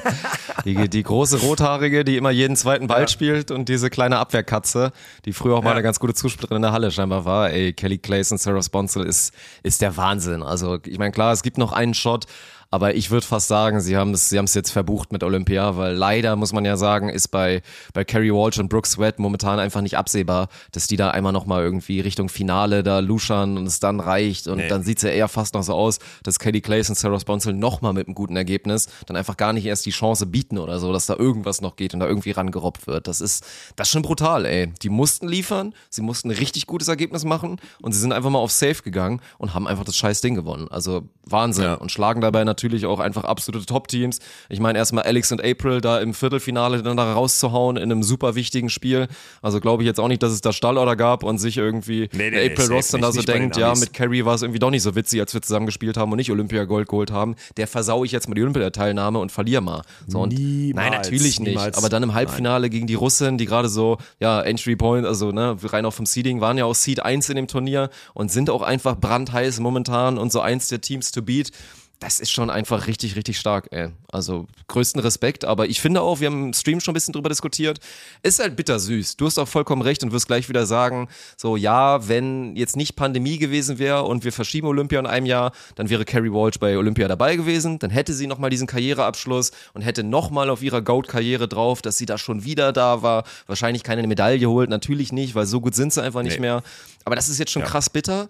die, 0.65 0.87
die 0.87 1.03
große 1.03 1.39
Rothaarige, 1.39 2.03
die 2.03 2.15
immer 2.15 2.29
jeden 2.29 2.55
zweiten 2.55 2.87
Ball 2.87 3.01
ja. 3.01 3.07
spielt 3.07 3.51
und 3.51 3.69
diese 3.69 3.89
kleine 3.89 4.19
Abwehrkatze, 4.19 4.91
die 5.25 5.33
früher 5.33 5.55
auch 5.55 5.63
mal 5.63 5.71
eine 5.71 5.81
ganz 5.81 5.99
gute 5.99 6.13
Zuspielerin 6.13 6.57
in 6.57 6.61
der 6.61 6.71
Halle 6.73 6.91
scheinbar 6.91 7.25
war. 7.25 7.49
Ey, 7.49 7.73
Kelly 7.73 7.97
Clayson, 7.97 8.37
Sarah 8.37 8.61
Sponsel 8.61 9.05
ist, 9.05 9.33
ist 9.63 9.81
der 9.81 9.97
Wahnsinn. 9.97 10.43
Also, 10.43 10.77
ich 10.85 10.99
meine, 10.99 11.11
klar, 11.11 11.33
es 11.33 11.41
gibt 11.41 11.57
noch 11.57 11.71
einen 11.73 11.93
Shot, 11.93 12.27
aber 12.71 12.95
ich 12.95 13.11
würde 13.11 13.27
fast 13.27 13.49
sagen, 13.49 13.81
sie 13.81 13.97
haben 13.97 14.13
es 14.13 14.29
sie 14.29 14.37
haben 14.37 14.45
es 14.45 14.53
jetzt 14.53 14.71
verbucht 14.71 15.11
mit 15.11 15.23
Olympia, 15.23 15.75
weil 15.75 15.93
leider 15.93 16.37
muss 16.37 16.53
man 16.53 16.63
ja 16.63 16.77
sagen, 16.77 17.09
ist 17.09 17.27
bei 17.27 17.61
bei 17.93 18.05
Kerry 18.05 18.33
Walsh 18.33 18.59
und 18.59 18.69
Brooke 18.69 18.87
Sweat 18.87 19.19
momentan 19.19 19.59
einfach 19.59 19.81
nicht 19.81 19.97
absehbar, 19.97 20.47
dass 20.71 20.87
die 20.87 20.95
da 20.95 21.11
einmal 21.11 21.33
noch 21.33 21.45
mal 21.45 21.61
irgendwie 21.61 21.99
Richtung 21.99 22.29
Finale 22.29 22.81
da 22.81 22.99
luschern 22.99 23.57
und 23.57 23.67
es 23.67 23.81
dann 23.81 23.99
reicht 23.99 24.47
und 24.47 24.57
nee. 24.57 24.67
dann 24.69 24.83
sieht's 24.83 25.01
ja 25.01 25.09
eher 25.09 25.27
fast 25.27 25.53
noch 25.53 25.63
so 25.63 25.73
aus, 25.73 25.99
dass 26.23 26.39
Kelly 26.39 26.61
Clays 26.61 26.87
und 26.87 26.95
Sarah 26.95 27.19
Sponsel 27.19 27.53
noch 27.53 27.81
mal 27.81 27.91
mit 27.91 28.07
einem 28.07 28.15
guten 28.15 28.37
Ergebnis 28.37 28.87
dann 29.05 29.17
einfach 29.17 29.35
gar 29.35 29.51
nicht 29.51 29.65
erst 29.65 29.85
die 29.85 29.91
Chance 29.91 30.25
bieten 30.25 30.57
oder 30.57 30.79
so, 30.79 30.93
dass 30.93 31.05
da 31.05 31.15
irgendwas 31.17 31.59
noch 31.59 31.75
geht 31.75 31.93
und 31.93 31.99
da 31.99 32.07
irgendwie 32.07 32.31
rangerobbt 32.31 32.87
wird. 32.87 33.07
Das 33.07 33.19
ist 33.19 33.45
das 33.75 33.89
ist 33.89 33.91
schon 33.91 34.01
brutal, 34.01 34.45
ey. 34.45 34.71
Die 34.81 34.89
mussten 34.89 35.27
liefern, 35.27 35.75
sie 35.89 36.01
mussten 36.01 36.31
ein 36.31 36.37
richtig 36.37 36.67
gutes 36.67 36.87
Ergebnis 36.87 37.25
machen 37.25 37.59
und 37.81 37.91
sie 37.91 37.99
sind 37.99 38.13
einfach 38.13 38.29
mal 38.29 38.39
auf 38.39 38.51
Safe 38.51 38.81
gegangen 38.81 39.19
und 39.37 39.53
haben 39.53 39.67
einfach 39.67 39.83
das 39.83 39.97
scheiß 39.97 40.21
Ding 40.21 40.35
gewonnen. 40.35 40.69
Also 40.69 41.09
Wahnsinn 41.25 41.65
ja. 41.65 41.73
und 41.73 41.91
schlagen 41.91 42.21
dabei 42.21 42.45
natürlich 42.45 42.60
natürlich 42.61 42.85
auch 42.85 42.99
einfach 42.99 43.23
absolute 43.23 43.65
Top-Teams. 43.65 44.19
Ich 44.49 44.59
meine, 44.59 44.77
erstmal 44.77 45.03
Alex 45.03 45.31
und 45.31 45.43
April 45.43 45.81
da 45.81 45.99
im 45.99 46.13
Viertelfinale 46.13 46.83
dann 46.83 46.95
da 46.95 47.13
rauszuhauen 47.13 47.77
in 47.77 47.83
einem 47.83 48.03
super 48.03 48.35
wichtigen 48.35 48.69
Spiel. 48.69 49.07
Also 49.41 49.59
glaube 49.59 49.81
ich 49.81 49.87
jetzt 49.87 49.99
auch 49.99 50.07
nicht, 50.07 50.21
dass 50.21 50.31
es 50.31 50.41
da 50.41 50.53
Stallorder 50.53 50.95
gab 50.95 51.23
und 51.23 51.39
sich 51.39 51.57
irgendwie 51.57 52.07
nee, 52.13 52.29
nee, 52.29 52.51
April 52.51 52.67
nee, 52.67 52.75
Ross 52.75 52.89
dann 52.89 53.01
da 53.01 53.11
so 53.11 53.23
denkt, 53.23 53.57
ja, 53.57 53.73
mit 53.73 53.93
Carrie 53.93 54.25
war 54.25 54.35
es 54.35 54.43
irgendwie 54.43 54.59
doch 54.59 54.69
nicht 54.69 54.83
so 54.83 54.95
witzig, 54.95 55.19
als 55.19 55.33
wir 55.33 55.41
zusammen 55.41 55.65
gespielt 55.65 55.97
haben 55.97 56.11
und 56.11 56.17
nicht 56.17 56.31
Olympia 56.31 56.65
Gold 56.65 56.87
geholt 56.87 57.11
haben. 57.11 57.35
Der 57.57 57.67
versau 57.67 58.03
ich 58.03 58.11
jetzt 58.11 58.27
mal 58.27 58.35
die 58.35 58.43
Olympia-Teilnahme 58.43 59.17
und 59.17 59.31
verliere 59.31 59.61
mal. 59.61 59.81
So, 60.07 60.19
und 60.19 60.33
niemals, 60.33 60.89
nein, 60.89 60.99
natürlich 61.01 61.39
nicht. 61.39 61.49
Niemals. 61.49 61.77
Aber 61.77 61.89
dann 61.89 62.03
im 62.03 62.13
Halbfinale 62.13 62.63
nein. 62.63 62.71
gegen 62.71 62.87
die 62.87 62.95
Russen, 62.95 63.39
die 63.39 63.45
gerade 63.45 63.69
so, 63.69 63.97
ja, 64.19 64.41
Entry 64.41 64.75
Point, 64.75 65.07
also 65.07 65.31
ne, 65.31 65.57
rein 65.63 65.85
auch 65.85 65.93
vom 65.93 66.05
Seeding, 66.05 66.41
waren 66.41 66.57
ja 66.57 66.65
auch 66.65 66.75
Seed 66.75 67.01
1 67.03 67.29
in 67.29 67.37
dem 67.37 67.47
Turnier 67.47 67.89
und 68.13 68.31
sind 68.31 68.49
auch 68.49 68.61
einfach 68.61 68.95
brandheiß 68.95 69.59
momentan 69.59 70.17
und 70.17 70.31
so 70.31 70.41
eins 70.41 70.67
der 70.67 70.81
Teams 70.81 71.11
to 71.11 71.21
beat 71.21 71.51
das 72.01 72.19
ist 72.19 72.31
schon 72.31 72.49
einfach 72.49 72.87
richtig, 72.87 73.15
richtig 73.15 73.37
stark, 73.37 73.67
ey. 73.69 73.89
Also 74.11 74.47
größten 74.67 74.99
Respekt, 75.01 75.45
aber 75.45 75.67
ich 75.67 75.79
finde 75.79 76.01
auch, 76.01 76.19
wir 76.19 76.27
haben 76.27 76.45
im 76.45 76.53
Stream 76.53 76.79
schon 76.79 76.93
ein 76.93 76.95
bisschen 76.95 77.13
drüber 77.13 77.29
diskutiert, 77.29 77.79
ist 78.23 78.39
halt 78.39 78.55
bittersüß. 78.55 79.17
Du 79.17 79.27
hast 79.27 79.37
auch 79.37 79.47
vollkommen 79.47 79.83
recht 79.83 80.01
und 80.03 80.11
wirst 80.11 80.25
gleich 80.25 80.49
wieder 80.49 80.65
sagen, 80.65 81.09
so 81.37 81.55
ja, 81.55 82.07
wenn 82.07 82.55
jetzt 82.55 82.75
nicht 82.75 82.95
Pandemie 82.95 83.37
gewesen 83.37 83.77
wäre 83.77 84.01
und 84.01 84.23
wir 84.23 84.33
verschieben 84.33 84.65
Olympia 84.65 84.99
in 84.99 85.05
einem 85.05 85.27
Jahr, 85.27 85.51
dann 85.75 85.91
wäre 85.91 86.03
Carrie 86.03 86.31
Walsh 86.31 86.57
bei 86.57 86.75
Olympia 86.75 87.07
dabei 87.07 87.35
gewesen, 87.35 87.77
dann 87.77 87.91
hätte 87.91 88.13
sie 88.13 88.25
nochmal 88.25 88.49
diesen 88.49 88.65
Karriereabschluss 88.65 89.51
und 89.73 89.83
hätte 89.83 90.03
nochmal 90.03 90.49
auf 90.49 90.63
ihrer 90.63 90.81
Goat-Karriere 90.81 91.47
drauf, 91.47 91.83
dass 91.83 91.99
sie 91.99 92.07
da 92.07 92.17
schon 92.17 92.43
wieder 92.43 92.73
da 92.73 93.03
war, 93.03 93.25
wahrscheinlich 93.45 93.83
keine 93.83 94.07
Medaille 94.07 94.49
holt, 94.49 94.71
natürlich 94.71 95.11
nicht, 95.11 95.35
weil 95.35 95.45
so 95.45 95.61
gut 95.61 95.75
sind 95.75 95.93
sie 95.93 96.01
einfach 96.01 96.23
nicht 96.23 96.37
nee. 96.37 96.47
mehr. 96.47 96.63
Aber 97.05 97.15
das 97.15 97.29
ist 97.29 97.37
jetzt 97.37 97.51
schon 97.51 97.61
ja. 97.61 97.67
krass 97.67 97.91
bitter. 97.91 98.27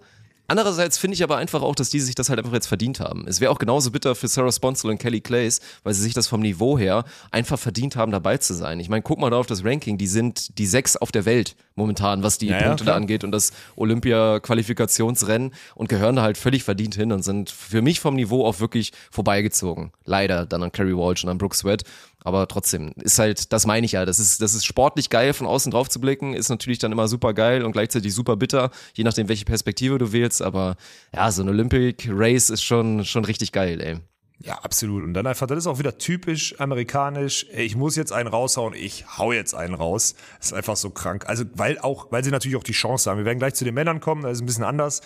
Andererseits 0.52 0.98
finde 0.98 1.14
ich 1.14 1.22
aber 1.22 1.38
einfach 1.38 1.62
auch, 1.62 1.74
dass 1.74 1.88
die 1.88 1.98
sich 1.98 2.14
das 2.14 2.28
halt 2.28 2.38
einfach 2.38 2.52
jetzt 2.52 2.66
verdient 2.66 3.00
haben. 3.00 3.26
Es 3.26 3.40
wäre 3.40 3.50
auch 3.50 3.58
genauso 3.58 3.90
bitter 3.90 4.14
für 4.14 4.28
Sarah 4.28 4.52
Sponsel 4.52 4.90
und 4.90 4.98
Kelly 4.98 5.22
Clays, 5.22 5.60
weil 5.82 5.94
sie 5.94 6.02
sich 6.02 6.12
das 6.12 6.28
vom 6.28 6.42
Niveau 6.42 6.76
her 6.76 7.06
einfach 7.30 7.58
verdient 7.58 7.96
haben, 7.96 8.12
dabei 8.12 8.36
zu 8.36 8.52
sein. 8.52 8.78
Ich 8.78 8.90
meine, 8.90 9.00
guck 9.00 9.18
mal 9.18 9.30
da 9.30 9.38
auf 9.38 9.46
das 9.46 9.64
Ranking, 9.64 9.96
die 9.96 10.06
sind 10.06 10.58
die 10.58 10.66
sechs 10.66 10.94
auf 10.94 11.10
der 11.10 11.24
Welt 11.24 11.56
momentan, 11.74 12.22
was 12.22 12.38
die 12.38 12.48
ja, 12.48 12.62
Punkte 12.62 12.84
ja, 12.84 12.92
da 12.92 12.96
angeht 12.96 13.24
und 13.24 13.32
das 13.32 13.52
Olympia-Qualifikationsrennen 13.76 15.52
und 15.74 15.88
gehören 15.88 16.16
da 16.16 16.22
halt 16.22 16.38
völlig 16.38 16.64
verdient 16.64 16.94
hin 16.94 17.12
und 17.12 17.22
sind 17.22 17.50
für 17.50 17.82
mich 17.82 18.00
vom 18.00 18.14
Niveau 18.14 18.46
auch 18.46 18.60
wirklich 18.60 18.92
vorbeigezogen. 19.10 19.92
Leider 20.04 20.46
dann 20.46 20.62
an 20.62 20.72
Kerry 20.72 20.96
Walsh 20.96 21.24
und 21.24 21.30
an 21.30 21.38
Brooke 21.38 21.56
Sweat. 21.56 21.84
Aber 22.24 22.46
trotzdem, 22.46 22.92
ist 23.02 23.18
halt, 23.18 23.52
das 23.52 23.66
meine 23.66 23.84
ich 23.84 23.92
ja. 23.92 24.04
Das 24.04 24.20
ist, 24.20 24.40
das 24.40 24.54
ist 24.54 24.64
sportlich 24.64 25.10
geil, 25.10 25.32
von 25.32 25.46
außen 25.46 25.72
drauf 25.72 25.88
zu 25.88 26.00
blicken, 26.00 26.34
ist 26.34 26.50
natürlich 26.50 26.78
dann 26.78 26.92
immer 26.92 27.08
super 27.08 27.34
geil 27.34 27.64
und 27.64 27.72
gleichzeitig 27.72 28.14
super 28.14 28.36
bitter, 28.36 28.70
je 28.94 29.04
nachdem, 29.04 29.28
welche 29.28 29.44
Perspektive 29.44 29.98
du 29.98 30.12
wählst. 30.12 30.40
Aber 30.40 30.76
ja, 31.14 31.30
so 31.32 31.42
ein 31.42 31.48
Olympic 31.48 32.08
Race 32.08 32.50
ist 32.50 32.62
schon, 32.62 33.04
schon 33.04 33.24
richtig 33.24 33.50
geil, 33.52 33.80
ey. 33.80 33.98
Ja, 34.44 34.58
absolut. 34.62 35.04
Und 35.04 35.14
dann 35.14 35.26
einfach, 35.26 35.46
das 35.46 35.58
ist 35.58 35.66
auch 35.68 35.78
wieder 35.78 35.98
typisch 35.98 36.58
amerikanisch. 36.58 37.46
Ich 37.54 37.76
muss 37.76 37.94
jetzt 37.94 38.12
einen 38.12 38.28
raushauen, 38.28 38.74
ich 38.74 39.04
hau 39.18 39.30
jetzt 39.30 39.54
einen 39.54 39.74
raus. 39.74 40.16
Das 40.38 40.48
ist 40.48 40.52
einfach 40.52 40.76
so 40.76 40.90
krank. 40.90 41.28
Also, 41.28 41.44
weil 41.54 41.78
auch, 41.78 42.10
weil 42.10 42.24
sie 42.24 42.30
natürlich 42.30 42.56
auch 42.56 42.64
die 42.64 42.72
Chance 42.72 43.08
haben. 43.08 43.18
Wir 43.18 43.24
werden 43.24 43.38
gleich 43.38 43.54
zu 43.54 43.64
den 43.64 43.74
Männern 43.74 44.00
kommen, 44.00 44.22
das 44.22 44.32
ist 44.32 44.42
ein 44.42 44.46
bisschen 44.46 44.64
anders. 44.64 45.00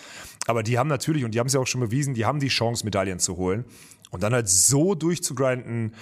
Aber 0.47 0.63
die 0.63 0.79
haben 0.79 0.87
natürlich, 0.87 1.23
und 1.23 1.35
die 1.35 1.39
haben 1.39 1.47
es 1.47 1.53
ja 1.53 1.59
auch 1.59 1.67
schon 1.67 1.81
bewiesen, 1.81 2.15
die 2.15 2.25
haben 2.25 2.39
die 2.39 2.47
Chance, 2.47 2.83
Medaillen 2.83 3.19
zu 3.19 3.37
holen. 3.37 3.65
Und 4.09 4.23
dann 4.23 4.33
halt 4.33 4.49
so 4.49 4.95
durchzugrinden, 4.95 5.93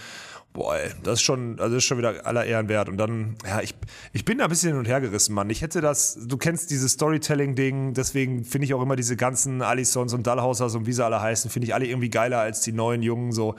boah, 0.56 0.78
ey, 0.78 0.89
das 1.04 1.15
ist 1.15 1.22
schon, 1.22 1.60
also 1.60 1.76
ist 1.76 1.84
schon 1.84 1.98
wieder 2.00 2.26
aller 2.26 2.46
Ehren 2.46 2.68
wert. 2.70 2.89
Und 2.89 2.98
dann, 2.98 3.36
ja, 3.46 3.62
ich, 3.62 3.76
ich 4.13 4.26
bin 4.26 4.39
da 4.39 4.46
ein 4.46 4.50
bisschen 4.50 4.70
hin 4.70 4.80
und 4.80 4.88
her 4.88 5.02
gerissen, 5.02 5.36
Mann. 5.36 5.50
Ich 5.50 5.62
hätte 5.62 5.82
das, 5.82 6.18
du 6.26 6.38
kennst 6.38 6.72
dieses 6.72 6.94
Storytelling-Ding, 6.94 7.94
deswegen 7.94 8.44
finde 8.44 8.65
ich 8.65 8.74
auch 8.74 8.82
immer 8.82 8.96
diese 8.96 9.15
ganzen 9.15 9.62
Alisons 9.62 10.13
und 10.13 10.26
Dallhausers 10.26 10.74
und 10.74 10.88
wie 10.88 10.94
sie 10.94 11.06
alle 11.06 11.22
heißen, 11.22 11.52
finde 11.52 11.68
ich 11.68 11.74
alle 11.76 11.86
irgendwie 11.86 12.10
geiler 12.10 12.39
als 12.39 12.62
die 12.62 12.72
neuen 12.72 13.04
Jungen, 13.04 13.32
so. 13.32 13.56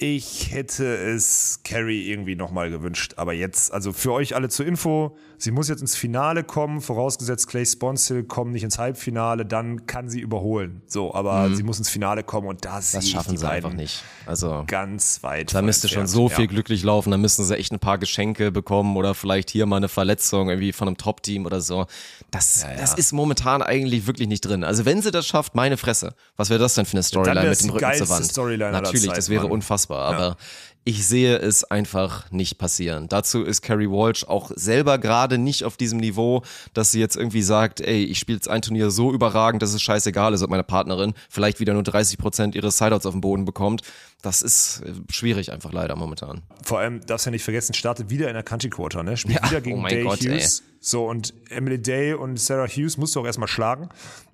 Ich 0.00 0.52
hätte 0.52 0.94
es 0.94 1.60
Carrie 1.64 2.08
irgendwie 2.08 2.36
nochmal 2.36 2.70
gewünscht. 2.70 3.14
Aber 3.16 3.32
jetzt, 3.32 3.72
also 3.72 3.92
für 3.92 4.12
euch 4.12 4.36
alle 4.36 4.48
zur 4.48 4.64
Info, 4.64 5.16
sie 5.38 5.50
muss 5.50 5.68
jetzt 5.68 5.80
ins 5.80 5.94
Finale 5.96 6.44
kommen, 6.44 6.80
vorausgesetzt 6.80 7.48
Clay 7.48 7.64
Sponsil 7.64 8.24
kommt 8.24 8.52
nicht 8.52 8.64
ins 8.64 8.78
Halbfinale, 8.78 9.46
dann 9.46 9.86
kann 9.86 10.08
sie 10.08 10.20
überholen. 10.20 10.82
So, 10.86 11.14
aber 11.14 11.54
sie 11.54 11.62
muss 11.62 11.78
ins 11.78 11.88
Finale 11.88 12.22
kommen 12.24 12.48
und 12.48 12.64
Das 12.64 12.94
ich 12.94 13.10
schaffen 13.12 13.36
sie 13.36 13.48
einfach 13.48 13.72
nicht. 13.72 14.02
Also 14.26 14.64
ganz 14.66 15.22
weit. 15.22 15.54
da 15.54 15.62
müsste 15.62 15.88
schon 15.88 16.06
so 16.06 16.28
viel 16.28 16.44
Ja. 16.44 16.50
glücklich 16.50 16.82
laufen, 16.82 17.10
da 17.10 17.16
müssen 17.16 17.44
sie 17.44 17.56
echt 17.56 17.72
ein 17.72 17.78
paar 17.78 17.98
Geschenke 17.98 18.50
bekommen 18.50 18.96
oder 18.96 19.14
vielleicht 19.14 19.50
hier 19.50 19.66
mal 19.66 19.76
eine 19.76 19.88
Verletzung 19.88 20.48
irgendwie 20.50 20.72
von 20.72 20.88
einem 20.88 20.96
Top-Team 20.96 21.46
oder 21.46 21.60
so. 21.60 21.86
Das, 22.30 22.66
das 22.78 22.94
ist 22.94 23.12
momentan 23.12 23.62
eigentlich 23.62 24.06
wirklich 24.06 24.28
nicht 24.28 24.42
drin. 24.42 24.64
Also 24.64 24.84
wenn 24.84 25.00
sie 25.02 25.10
das 25.10 25.26
schafft, 25.26 25.54
meine 25.54 25.76
Fresse, 25.76 26.14
was 26.36 26.50
wäre 26.50 26.58
das 26.60 26.74
denn 26.74 26.84
für 26.84 26.92
eine 26.94 27.02
Storyline 27.02 27.48
mit 27.48 27.62
dem 27.62 27.70
Rücken 27.70 27.94
zur 27.96 28.08
Wand? 28.08 28.24
Storyline 28.26 28.72
Natürlich, 28.72 29.12
das 29.12 29.28
wäre 29.28 29.44
Mann. 29.44 29.52
unfassbar, 29.52 30.14
aber 30.14 30.36
ich 30.84 31.06
sehe 31.06 31.36
es 31.36 31.64
einfach 31.64 32.30
nicht 32.30 32.58
passieren. 32.58 33.08
Dazu 33.08 33.42
ist 33.42 33.60
Carrie 33.60 33.90
Walsh 33.90 34.24
auch 34.24 34.50
selber 34.54 34.98
gerade 34.98 35.36
nicht 35.36 35.64
auf 35.64 35.76
diesem 35.76 35.98
Niveau, 35.98 36.42
dass 36.72 36.92
sie 36.92 37.00
jetzt 37.00 37.16
irgendwie 37.16 37.42
sagt, 37.42 37.80
ey, 37.80 38.04
ich 38.04 38.18
spiele 38.18 38.36
jetzt 38.36 38.48
ein 38.48 38.62
Turnier 38.62 38.90
so 38.90 39.12
überragend, 39.12 39.62
dass 39.62 39.74
es 39.74 39.82
scheißegal 39.82 40.32
ist, 40.32 40.42
ob 40.42 40.50
meine 40.50 40.64
Partnerin 40.64 41.12
vielleicht 41.28 41.60
wieder 41.60 41.74
nur 41.74 41.82
30 41.82 42.16
Prozent 42.18 42.54
ihres 42.54 42.78
Sideouts 42.78 43.04
auf 43.04 43.12
dem 43.12 43.20
Boden 43.20 43.44
bekommt. 43.44 43.82
Das 44.22 44.42
ist 44.42 44.82
äh, 44.84 44.92
schwierig 45.10 45.52
einfach 45.52 45.72
leider 45.72 45.94
momentan. 45.94 46.42
Vor 46.64 46.80
allem 46.80 47.04
darfst 47.06 47.26
du 47.26 47.30
ja 47.30 47.32
nicht 47.32 47.44
vergessen, 47.44 47.74
startet 47.74 48.10
wieder 48.10 48.28
in 48.28 48.34
der 48.34 48.42
Country 48.42 48.70
Quarter, 48.70 49.02
ne? 49.02 49.16
Spielt 49.16 49.38
Ja, 49.40 49.50
wieder 49.50 49.60
gegen 49.60 49.78
oh 49.78 49.80
mein 49.82 49.94
Day 49.94 50.02
Gott, 50.04 50.20
Hughes. 50.20 50.62
So, 50.80 51.08
und 51.08 51.34
Emily 51.50 51.80
Day 51.80 52.14
und 52.14 52.38
Sarah 52.38 52.68
Hughes 52.68 52.96
musst 52.96 53.16
du 53.16 53.20
auch 53.20 53.26
erstmal 53.26 53.48
schlagen. 53.48 53.88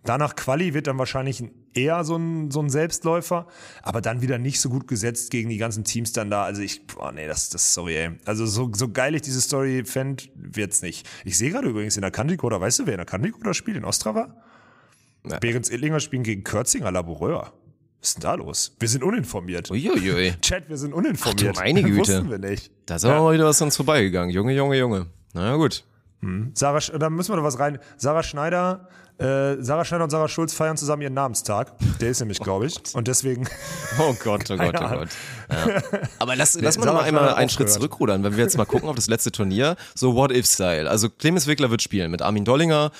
Danach 0.04 0.37
Quali 0.37 0.74
wird 0.74 0.87
dann 0.87 0.98
wahrscheinlich 0.98 1.42
eher 1.72 2.04
so 2.04 2.16
ein, 2.16 2.50
so 2.50 2.61
ein 2.61 2.68
Selbstläufer, 2.68 3.46
aber 3.83 4.02
dann 4.02 4.20
wieder 4.20 4.37
nicht 4.37 4.61
so 4.61 4.68
gut 4.68 4.87
gesetzt 4.87 5.30
gegen 5.30 5.48
die 5.48 5.57
ganzen 5.57 5.85
Teams 5.85 6.12
dann 6.12 6.30
da. 6.30 6.44
Also 6.44 6.61
ich, 6.61 6.87
boah, 6.87 7.12
nee, 7.12 7.26
das, 7.26 7.48
das, 7.48 7.72
sorry, 7.72 7.96
ey. 7.96 8.11
Also 8.26 8.44
so, 8.44 8.70
so 8.74 8.90
geil 8.90 9.14
ich 9.14 9.22
diese 9.22 9.40
Story 9.40 9.85
fände, 9.87 10.24
wird's 10.35 10.83
nicht. 10.83 11.09
Ich 11.24 11.38
sehe 11.38 11.50
gerade 11.50 11.68
übrigens 11.68 11.96
in 11.96 12.02
der 12.02 12.11
Country 12.11 12.37
Quarter, 12.37 12.61
weißt 12.61 12.80
du, 12.80 12.87
wer 12.87 12.94
in 12.94 12.98
der 12.98 13.07
Country 13.07 13.30
Quarter 13.30 13.54
spielt? 13.54 13.78
In 13.78 13.85
Ostrava? 13.85 14.37
Ja. 15.26 15.38
Behrens 15.38 15.70
Illinger 15.70 16.00
spielen 16.00 16.22
gegen 16.22 16.44
Kürzinger 16.44 16.92
Laboureur. 16.92 17.54
Was 18.00 18.09
ist 18.11 18.14
denn 18.16 18.22
da 18.22 18.35
los? 18.35 18.76
Wir 18.78 18.88
sind 18.88 19.02
uninformiert. 19.02 19.70
Uiuiui. 19.70 20.35
Chat, 20.42 20.68
wir 20.68 20.76
sind 20.76 20.92
uninformiert. 20.92 21.57
Ach 21.57 21.62
meine 21.62 21.83
Güte. 21.83 22.00
Wussten 22.00 22.30
wir 22.30 22.38
nicht. 22.38 22.70
Da 22.85 22.96
ist 22.96 23.07
aber 23.07 23.22
mal 23.22 23.33
wieder 23.33 23.46
was 23.46 23.62
uns 23.62 23.76
vorbeigegangen. 23.76 24.28
Junge, 24.28 24.52
Junge, 24.52 24.76
Junge. 24.76 25.07
Na 25.33 25.46
ja, 25.46 25.57
gut. 26.24 26.58
Sarah, 26.58 26.80
da 26.98 27.10
müssen 27.10 27.32
wir 27.32 27.37
noch 27.37 27.44
was 27.44 27.58
rein. 27.58 27.78
Sarah 27.96 28.22
Schneider, 28.22 28.88
äh, 29.18 29.62
Sarah 29.62 29.84
Schneider 29.84 30.04
und 30.04 30.10
Sarah 30.10 30.28
Schulz 30.28 30.54
feiern 30.54 30.76
zusammen 30.76 31.02
ihren 31.02 31.14
Namenstag. 31.14 31.72
Der 32.00 32.10
ist 32.10 32.20
nämlich, 32.20 32.38
glaube 32.40 32.66
ich. 32.66 32.76
Und 32.94 33.06
deswegen, 33.06 33.46
Oh 33.98 34.14
Gott, 34.22 34.50
oh 34.50 34.56
Gott, 34.56 34.74
oh. 34.80 34.88
Gott. 34.88 35.08
Ja. 35.50 35.82
Aber 36.18 36.34
lass, 36.37 36.60
lass 36.60 36.78
mal 36.78 36.87
noch 36.87 36.94
mal 36.94 37.04
einmal 37.04 37.34
einen 37.34 37.48
Schritt 37.48 37.70
zurückrudern, 37.70 38.24
wenn 38.24 38.37
wir 38.37 38.42
jetzt 38.42 38.56
mal 38.56 38.64
gucken 38.64 38.88
auf 38.88 38.96
das 38.96 39.06
letzte 39.06 39.30
Turnier. 39.30 39.76
So 39.94 40.14
What-If-Style. 40.14 40.90
Also 40.90 41.08
Clemens 41.10 41.46
Wickler 41.46 41.70
wird 41.70 41.82
spielen 41.82 42.10
mit 42.10 42.22
Armin 42.22 42.44
Dollinger. 42.44 42.90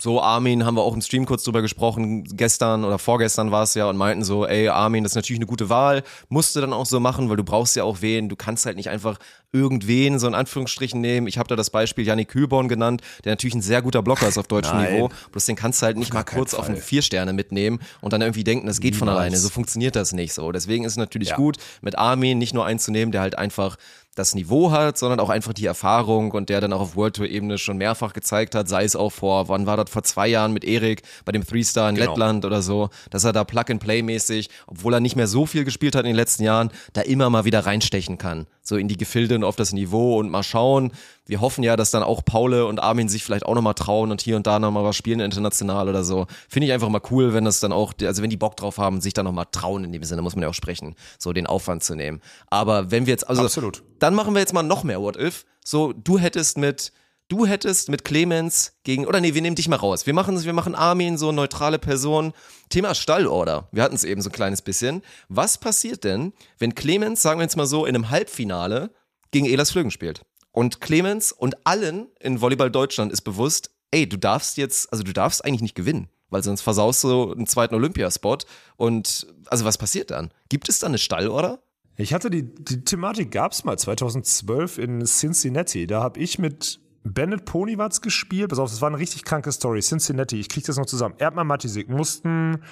So 0.00 0.20
Armin 0.22 0.64
haben 0.64 0.76
wir 0.76 0.82
auch 0.82 0.94
im 0.94 1.02
Stream 1.02 1.26
kurz 1.26 1.44
drüber 1.44 1.60
gesprochen, 1.60 2.24
gestern 2.24 2.84
oder 2.84 2.98
vorgestern 2.98 3.50
war 3.50 3.64
es 3.64 3.74
ja 3.74 3.88
und 3.88 3.96
meinten 3.98 4.24
so, 4.24 4.46
ey 4.46 4.68
Armin, 4.68 5.04
das 5.04 5.12
ist 5.12 5.16
natürlich 5.16 5.38
eine 5.40 5.46
gute 5.46 5.68
Wahl, 5.68 6.02
musste 6.30 6.60
dann 6.62 6.72
auch 6.72 6.86
so 6.86 7.00
machen, 7.00 7.28
weil 7.28 7.36
du 7.36 7.44
brauchst 7.44 7.76
ja 7.76 7.84
auch 7.84 7.98
wen, 8.00 8.28
du 8.30 8.36
kannst 8.36 8.64
halt 8.64 8.76
nicht 8.76 8.88
einfach 8.88 9.18
irgendwen 9.52 10.18
so 10.18 10.26
in 10.28 10.34
Anführungsstrichen 10.34 11.00
nehmen. 11.00 11.26
Ich 11.26 11.36
habe 11.36 11.48
da 11.48 11.56
das 11.56 11.70
Beispiel 11.70 12.06
Yannick 12.06 12.28
Kühlborn 12.28 12.68
genannt, 12.68 13.02
der 13.24 13.32
natürlich 13.32 13.54
ein 13.54 13.62
sehr 13.62 13.82
guter 13.82 14.00
Blocker 14.02 14.28
ist 14.28 14.38
auf 14.38 14.46
deutschem 14.46 14.76
Nein. 14.76 14.94
Niveau, 14.94 15.10
bloß 15.32 15.44
den 15.46 15.56
kannst 15.56 15.82
du 15.82 15.86
halt 15.86 15.98
nicht 15.98 16.14
mal 16.14 16.22
kurz 16.24 16.54
auf 16.54 16.66
einen 16.66 16.76
Fall. 16.76 16.84
vier 16.84 17.02
Sterne 17.02 17.32
mitnehmen 17.32 17.80
und 18.00 18.12
dann 18.12 18.22
irgendwie 18.22 18.44
denken, 18.44 18.66
das 18.66 18.80
geht 18.80 18.94
von 18.96 19.06
Niemals. 19.08 19.20
alleine. 19.20 19.36
So 19.36 19.48
funktioniert 19.48 19.96
das 19.96 20.12
nicht 20.12 20.32
so. 20.32 20.50
Deswegen 20.52 20.84
ist 20.84 20.92
es 20.92 20.98
natürlich 20.98 21.30
Ja. 21.30 21.36
gut, 21.36 21.56
mit 21.82 21.98
Armin 21.98 22.38
nicht 22.38 22.54
nur 22.54 22.64
einzunehmen, 22.64 23.10
der 23.12 23.20
halt 23.22 23.36
einfach 23.36 23.76
das 24.20 24.34
Niveau 24.34 24.70
hat, 24.70 24.98
sondern 24.98 25.18
auch 25.18 25.30
einfach 25.30 25.52
die 25.52 25.66
Erfahrung 25.66 26.30
und 26.32 26.48
der 26.48 26.60
dann 26.60 26.72
auch 26.72 26.80
auf 26.80 26.96
World 26.96 27.16
Tour 27.16 27.26
Ebene 27.26 27.58
schon 27.58 27.78
mehrfach 27.78 28.12
gezeigt 28.12 28.54
hat, 28.54 28.68
sei 28.68 28.84
es 28.84 28.94
auch 28.94 29.10
vor, 29.10 29.48
wann 29.48 29.66
war 29.66 29.76
das, 29.76 29.90
vor 29.90 30.02
zwei 30.02 30.28
Jahren 30.28 30.52
mit 30.52 30.64
Erik 30.64 31.02
bei 31.24 31.32
dem 31.32 31.46
Three 31.46 31.62
Star 31.64 31.88
in 31.88 31.96
Genau. 31.96 32.10
Lettland 32.10 32.44
oder 32.44 32.62
so, 32.62 32.90
dass 33.10 33.24
er 33.24 33.32
da 33.32 33.44
Plug-and-Play 33.44 34.02
mäßig, 34.02 34.50
obwohl 34.66 34.94
er 34.94 35.00
nicht 35.00 35.16
mehr 35.16 35.26
so 35.26 35.46
viel 35.46 35.64
gespielt 35.64 35.94
hat 35.94 36.02
in 36.02 36.10
den 36.10 36.16
letzten 36.16 36.44
Jahren, 36.44 36.70
da 36.92 37.00
immer 37.00 37.30
mal 37.30 37.44
wieder 37.44 37.66
reinstechen 37.66 38.18
kann. 38.18 38.46
So 38.62 38.76
in 38.76 38.88
die 38.88 38.96
Gefilde 38.96 39.34
und 39.34 39.44
auf 39.44 39.56
das 39.56 39.72
Niveau 39.72 40.18
und 40.18 40.30
mal 40.30 40.42
schauen. 40.42 40.92
Wir 41.30 41.40
hoffen 41.40 41.62
ja, 41.62 41.76
dass 41.76 41.92
dann 41.92 42.02
auch 42.02 42.24
Paule 42.24 42.66
und 42.66 42.80
Armin 42.80 43.08
sich 43.08 43.22
vielleicht 43.22 43.46
auch 43.46 43.54
nochmal 43.54 43.74
trauen 43.74 44.10
und 44.10 44.20
hier 44.20 44.34
und 44.34 44.48
da 44.48 44.58
nochmal 44.58 44.82
was 44.82 44.96
spielen 44.96 45.20
international 45.20 45.88
oder 45.88 46.02
so. 46.02 46.26
Finde 46.48 46.66
ich 46.66 46.72
einfach 46.72 46.88
mal 46.88 47.00
cool, 47.12 47.32
wenn 47.32 47.44
das 47.44 47.60
dann 47.60 47.70
auch, 47.70 47.92
also 48.02 48.20
wenn 48.20 48.30
die 48.30 48.36
Bock 48.36 48.56
drauf 48.56 48.78
haben, 48.78 49.00
sich 49.00 49.14
dann 49.14 49.26
nochmal 49.26 49.46
trauen 49.52 49.84
in 49.84 49.92
dem 49.92 50.02
Sinne, 50.02 50.22
muss 50.22 50.34
man 50.34 50.42
ja 50.42 50.48
auch 50.48 50.54
sprechen, 50.54 50.96
so 51.20 51.32
den 51.32 51.46
Aufwand 51.46 51.84
zu 51.84 51.94
nehmen. 51.94 52.20
Aber 52.48 52.90
wenn 52.90 53.06
wir 53.06 53.12
jetzt, 53.12 53.28
also 53.28 53.44
Absolut. 53.44 53.84
dann 54.00 54.16
machen 54.16 54.34
wir 54.34 54.40
jetzt 54.40 54.52
mal 54.52 54.64
noch 54.64 54.82
mehr 54.82 55.00
What 55.00 55.16
If. 55.16 55.44
So, 55.64 55.92
du 55.92 56.18
hättest 56.18 56.58
mit, 56.58 56.92
du 57.28 57.46
hättest 57.46 57.90
mit 57.90 58.04
Clemens 58.04 58.72
gegen, 58.82 59.06
oder 59.06 59.20
nee, 59.20 59.32
wir 59.32 59.42
nehmen 59.42 59.54
dich 59.54 59.68
mal 59.68 59.76
raus. 59.76 60.06
Wir 60.06 60.14
machen, 60.14 60.42
wir 60.42 60.52
machen 60.52 60.74
Armin 60.74 61.16
so 61.16 61.30
neutrale 61.30 61.78
Person. 61.78 62.32
Thema 62.70 62.92
Stallorder. 62.96 63.68
Wir 63.70 63.84
hatten 63.84 63.94
es 63.94 64.02
eben 64.02 64.20
so 64.20 64.30
ein 64.30 64.32
kleines 64.32 64.62
bisschen. 64.62 65.02
Was 65.28 65.58
passiert 65.58 66.02
denn, 66.02 66.32
wenn 66.58 66.74
Clemens, 66.74 67.22
sagen 67.22 67.38
wir 67.38 67.44
jetzt 67.44 67.56
mal 67.56 67.66
so, 67.66 67.86
in 67.86 67.94
einem 67.94 68.10
Halbfinale 68.10 68.90
gegen 69.30 69.46
Elas 69.46 69.70
Flügen 69.70 69.92
spielt? 69.92 70.22
Und 70.52 70.80
Clemens 70.80 71.32
und 71.32 71.66
allen 71.66 72.08
in 72.18 72.40
Volleyball 72.40 72.70
Deutschland 72.70 73.12
ist 73.12 73.22
bewusst, 73.22 73.70
ey, 73.90 74.08
du 74.08 74.16
darfst 74.16 74.56
jetzt, 74.56 74.92
also 74.92 75.04
du 75.04 75.12
darfst 75.12 75.44
eigentlich 75.44 75.62
nicht 75.62 75.74
gewinnen, 75.74 76.08
weil 76.28 76.42
sonst 76.42 76.62
versaust 76.62 77.04
du 77.04 77.32
einen 77.32 77.46
zweiten 77.46 77.74
Olympiaspot. 77.74 78.46
Und 78.76 79.26
also 79.46 79.64
was 79.64 79.78
passiert 79.78 80.10
dann? 80.10 80.32
Gibt 80.48 80.68
es 80.68 80.78
dann 80.78 80.90
eine 80.90 80.98
Stallorder? 80.98 81.60
ich 82.00 82.14
hatte 82.14 82.30
die, 82.30 82.42
die 82.42 82.82
Thematik 82.82 83.30
gab's 83.30 83.64
mal 83.64 83.78
2012 83.78 84.78
in 84.78 85.04
Cincinnati. 85.04 85.86
Da 85.86 86.02
habe 86.02 86.18
ich 86.18 86.38
mit 86.38 86.80
Bennett 87.04 87.44
Ponywatz 87.44 88.00
gespielt. 88.00 88.48
Pass 88.50 88.58
auf, 88.58 88.70
das 88.70 88.80
war 88.80 88.88
eine 88.88 88.98
richtig 88.98 89.24
kranke 89.24 89.52
Story. 89.52 89.80
Cincinnati, 89.80 90.40
ich 90.40 90.48
krieg 90.48 90.64
das 90.64 90.76
noch 90.76 90.86
zusammen. 90.86 91.14
Erdmann 91.18 91.46
Matisik 91.46 91.88
mussten 91.88 92.62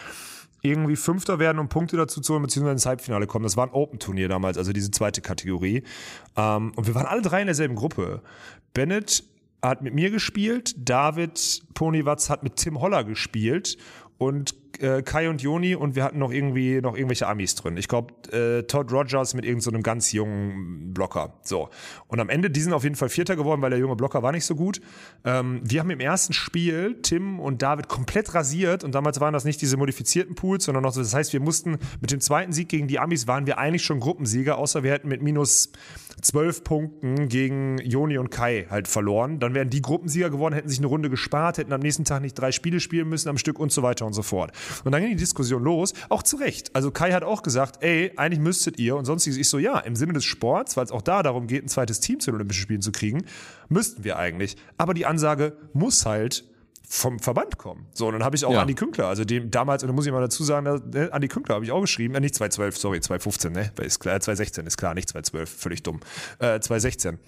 irgendwie 0.63 0.97
Fünfter 0.97 1.39
werden, 1.39 1.59
um 1.59 1.69
Punkte 1.69 1.97
dazu 1.97 2.21
zu 2.21 2.33
holen, 2.33 2.43
beziehungsweise 2.43 2.73
ins 2.73 2.87
Halbfinale 2.87 3.27
kommen. 3.27 3.45
Das 3.45 3.57
war 3.57 3.67
ein 3.67 3.73
Open-Turnier 3.73 4.29
damals, 4.29 4.59
also 4.59 4.73
diese 4.73 4.91
zweite 4.91 5.21
Kategorie. 5.21 5.85
Ähm, 6.37 6.73
und 6.75 6.87
wir 6.87 6.95
waren 6.95 7.07
alle 7.07 7.23
drei 7.23 7.41
in 7.41 7.47
derselben 7.47 7.77
Gruppe. 7.77 8.23
Bennett 8.75 9.25
hat 9.63 9.83
mit 9.83 9.95
mir 9.95 10.11
gespielt, 10.11 10.75
David 10.77 11.63
Ponywatz 11.75 12.31
hat 12.31 12.43
mit 12.43 12.57
Tim 12.57 12.81
Holler 12.81 13.05
gespielt 13.05 13.77
und 14.19 14.55
äh, 14.81 15.03
Kai 15.03 15.29
und 15.29 15.43
Joni 15.43 15.75
und 15.75 15.97
wir 15.97 16.05
hatten 16.05 16.19
noch 16.19 16.31
irgendwie 16.31 16.81
noch 16.81 16.95
irgendwelche 16.97 17.27
Amis 17.27 17.55
drin. 17.55 17.77
Ich 17.77 17.89
glaube 17.89 18.15
äh, 18.33 18.63
Todd 18.65 18.93
Rogers 18.93 19.35
mit 19.35 19.45
irgendeinem 19.45 19.75
so 19.77 19.83
ganz 19.83 20.13
jungen 20.13 20.95
Blocker. 20.95 21.35
So 21.43 21.71
und 22.07 22.21
am 22.21 22.29
Ende 22.29 22.51
die 22.51 22.61
sind 22.61 22.73
auf 22.73 22.85
jeden 22.85 22.97
Fall 22.97 23.09
Vierter 23.09 23.37
geworden, 23.37 23.63
weil 23.63 23.71
der 23.71 23.79
junge 23.79 23.97
Blocker 23.97 24.23
war 24.23 24.33
nicht 24.33 24.45
so 24.45 24.55
gut. 24.55 24.81
Ähm, 25.25 25.61
wir 25.63 25.81
haben 25.81 25.91
im 25.91 26.01
ersten 26.01 26.33
Spiel 26.33 26.99
Tim 27.03 27.41
und 27.41 27.63
David 27.63 27.89
komplett 27.89 28.35
rasiert 28.35 28.85
und 28.85 28.95
damals 28.95 29.21
waren 29.21 29.33
das 29.33 29.45
nicht 29.45 29.61
diese 29.61 29.77
modifizierten 29.77 30.35
Pools, 30.35 30.65
sondern 30.65 30.83
noch 30.83 30.93
so. 30.93 31.01
Das 31.01 31.15
heißt, 31.15 31.33
wir 31.33 31.41
mussten 31.41 31.79
mit 32.01 32.11
dem 32.11 32.21
zweiten 32.21 32.53
Sieg 32.53 32.69
gegen 32.69 32.89
die 32.89 32.99
Amis 32.99 33.27
waren 33.27 33.47
wir 33.47 33.59
eigentlich 33.59 33.83
schon 33.83 34.01
Gruppensieger, 34.01 34.59
außer 34.59 34.83
wir 34.83 34.93
hätten 34.93 35.09
mit 35.09 35.23
minus 35.23 35.71
zwölf 36.23 36.65
Punkten 36.65 37.29
gegen 37.29 37.79
Joni 37.79 38.19
und 38.19 38.31
Kai 38.31 38.67
halt 38.71 38.89
verloren. 38.89 39.39
Dann 39.39 39.55
wären 39.55 39.71
die 39.71 39.83
Gruppensieger 39.83 40.31
geworden, 40.31 40.55
hätten 40.55 40.69
sich 40.69 40.79
eine 40.79 40.89
Runde 40.89 41.11
gespart, 41.11 41.59
hätten 41.59 41.73
am 41.73 41.81
nächsten 41.81 42.05
Tag 42.05 42.23
nicht 42.23 42.35
drei 42.35 42.53
Spiele 42.53 42.81
spielen 42.81 43.09
müssen 43.09 43.29
am 43.29 43.39
Stück 43.39 43.59
und 43.59 43.73
so 43.73 43.83
weiter 43.83 44.07
und 44.07 44.13
so 44.13 44.23
fort. 44.23 44.53
Und 44.85 44.93
dann 44.93 45.01
ging 45.03 45.11
die 45.11 45.17
Diskussion 45.17 45.63
los, 45.63 45.93
auch 46.09 46.23
zu 46.23 46.37
Recht. 46.37 46.75
Also 46.75 46.91
Kai 46.91 47.13
hat 47.13 47.25
auch 47.25 47.43
gesagt, 47.43 47.83
ey, 47.83 48.13
eigentlich 48.17 48.41
müsstet 48.41 48.79
ihr 48.79 48.97
und 48.97 49.05
sonstiges. 49.05 49.39
Ich 49.39 49.49
so, 49.49 49.59
ja, 49.59 49.79
im 49.81 49.97
Sinne 49.97 50.13
des 50.13 50.25
Sports, 50.25 50.77
weil 50.77 50.85
es 50.85 50.93
auch 50.93 51.03
da 51.03 51.23
darum 51.23 51.47
geht, 51.47 51.65
ein 51.65 51.69
zweites 51.69 52.01
Team 52.01 52.21
zu 52.21 52.31
den 52.31 52.37
Olympischen 52.37 52.63
Spielen 52.63 52.83
zu 52.83 52.93
kriegen, 52.93 53.25
müssten 53.69 54.05
wir 54.05 54.19
eigentlich. 54.19 54.57
Aber 54.77 54.95
die 54.95 55.07
Ansage 55.07 55.57
muss 55.73 56.07
halt 56.07 56.45
vom 56.91 57.19
Verband 57.19 57.59
kommen. 57.59 57.87
So, 57.93 58.07
und 58.07 58.15
dann 58.15 58.25
habe 58.25 58.35
ich 58.35 58.45
auch 58.47 58.53
Ja. 58.53 58.63
Andi 58.63 58.75
Künkler, 58.75 59.09
also 59.09 59.25
dem 59.25 59.51
damals, 59.51 59.83
und 59.83 59.89
da 59.89 59.93
muss 59.93 60.07
ich 60.07 60.13
mal 60.13 60.23
dazu 60.23 60.43
sagen, 60.43 60.65
da, 60.65 60.79
ne, 60.79 61.13
Andi 61.13 61.29
Künkler 61.29 61.57
habe 61.57 61.65
ich 61.65 61.71
auch 61.71 61.83
geschrieben, 61.83 62.15
äh, 62.15 62.21
nicht 62.21 62.35
2012, 62.35 62.79
sorry, 62.79 63.01
2015, 63.01 63.53
ne, 63.53 63.71
ist 63.83 64.01
klar, 64.01 64.19
2016 64.19 64.67
ist 64.67 64.79
klar, 64.79 64.95
nicht 64.95 65.09
2012, 65.11 65.51
völlig 65.51 65.83
dumm, 65.83 66.01
äh, 66.39 66.59
2016 66.61 67.19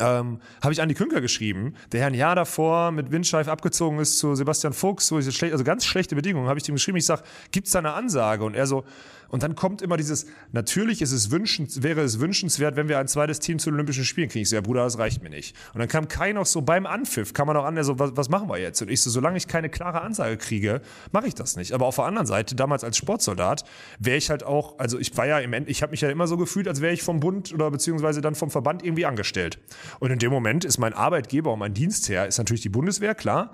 ähm, 0.00 0.40
habe 0.62 0.72
ich 0.72 0.82
Andi 0.82 0.94
Künkler 0.94 1.20
geschrieben, 1.20 1.74
der 1.92 2.06
ein 2.06 2.14
Jahr 2.14 2.34
davor 2.34 2.90
mit 2.90 3.10
Windscheif 3.10 3.48
abgezogen 3.48 3.98
ist 3.98 4.18
zu 4.18 4.34
Sebastian 4.34 4.72
Fuchs, 4.72 5.06
so 5.06 5.16
diese 5.16 5.32
schlecht, 5.32 5.52
also 5.52 5.64
ganz 5.64 5.84
schlechte 5.84 6.14
Bedingungen, 6.14 6.48
habe 6.48 6.58
ich 6.58 6.68
ihm 6.68 6.74
geschrieben, 6.74 6.98
ich 6.98 7.06
sage, 7.06 7.22
gibt's 7.52 7.70
da 7.70 7.78
eine 7.78 7.92
Ansage? 7.92 8.44
Und 8.44 8.54
er 8.54 8.66
so, 8.66 8.84
und 9.28 9.42
dann 9.42 9.54
kommt 9.54 9.82
immer 9.82 9.96
dieses, 9.96 10.26
natürlich 10.52 11.02
ist 11.02 11.12
es 11.12 11.30
wünschens, 11.30 11.82
wäre 11.82 12.02
es 12.02 12.20
wünschenswert, 12.20 12.76
wenn 12.76 12.88
wir 12.88 12.98
ein 12.98 13.08
zweites 13.08 13.40
Team 13.40 13.58
zu 13.58 13.70
den 13.70 13.74
Olympischen 13.74 14.04
Spielen 14.04 14.28
kriegen. 14.28 14.42
Ich 14.42 14.50
so, 14.50 14.56
ja 14.56 14.62
Bruder, 14.62 14.84
das 14.84 14.98
reicht 14.98 15.22
mir 15.22 15.30
nicht. 15.30 15.56
Und 15.72 15.80
dann 15.80 15.88
kam 15.88 16.08
Kai 16.08 16.32
noch 16.32 16.46
so 16.46 16.62
beim 16.62 16.86
Anpfiff, 16.86 17.32
kam 17.32 17.46
man 17.46 17.56
auch 17.56 17.64
an, 17.64 17.74
der 17.74 17.84
so, 17.84 17.98
was, 17.98 18.16
was 18.16 18.28
machen 18.28 18.48
wir 18.48 18.58
jetzt? 18.58 18.80
Und 18.82 18.90
ich 18.90 19.00
so, 19.00 19.10
solange 19.10 19.36
ich 19.36 19.48
keine 19.48 19.68
klare 19.68 20.00
Ansage 20.02 20.36
kriege, 20.36 20.80
mache 21.12 21.26
ich 21.26 21.34
das 21.34 21.56
nicht. 21.56 21.72
Aber 21.72 21.86
auf 21.86 21.96
der 21.96 22.04
anderen 22.04 22.26
Seite, 22.26 22.54
damals 22.54 22.84
als 22.84 22.96
Sportsoldat, 22.96 23.64
wäre 23.98 24.16
ich 24.16 24.30
halt 24.30 24.44
auch, 24.44 24.78
also 24.78 24.98
ich 24.98 25.16
war 25.16 25.26
ja 25.26 25.38
im 25.38 25.52
End, 25.52 25.68
ich 25.68 25.82
habe 25.82 25.90
mich 25.90 26.00
ja 26.00 26.10
immer 26.10 26.26
so 26.26 26.36
gefühlt, 26.36 26.68
als 26.68 26.80
wäre 26.80 26.92
ich 26.92 27.02
vom 27.02 27.20
Bund 27.20 27.52
oder 27.52 27.70
beziehungsweise 27.70 28.20
dann 28.20 28.34
vom 28.34 28.50
Verband 28.50 28.84
irgendwie 28.84 29.06
angestellt. 29.06 29.58
Und 30.00 30.10
in 30.10 30.18
dem 30.18 30.30
Moment 30.30 30.64
ist 30.64 30.78
mein 30.78 30.92
Arbeitgeber 30.92 31.52
und 31.52 31.58
mein 31.58 31.74
Dienstherr 31.74 32.26
ist 32.26 32.38
natürlich 32.38 32.62
die 32.62 32.68
Bundeswehr, 32.68 33.14
klar. 33.14 33.52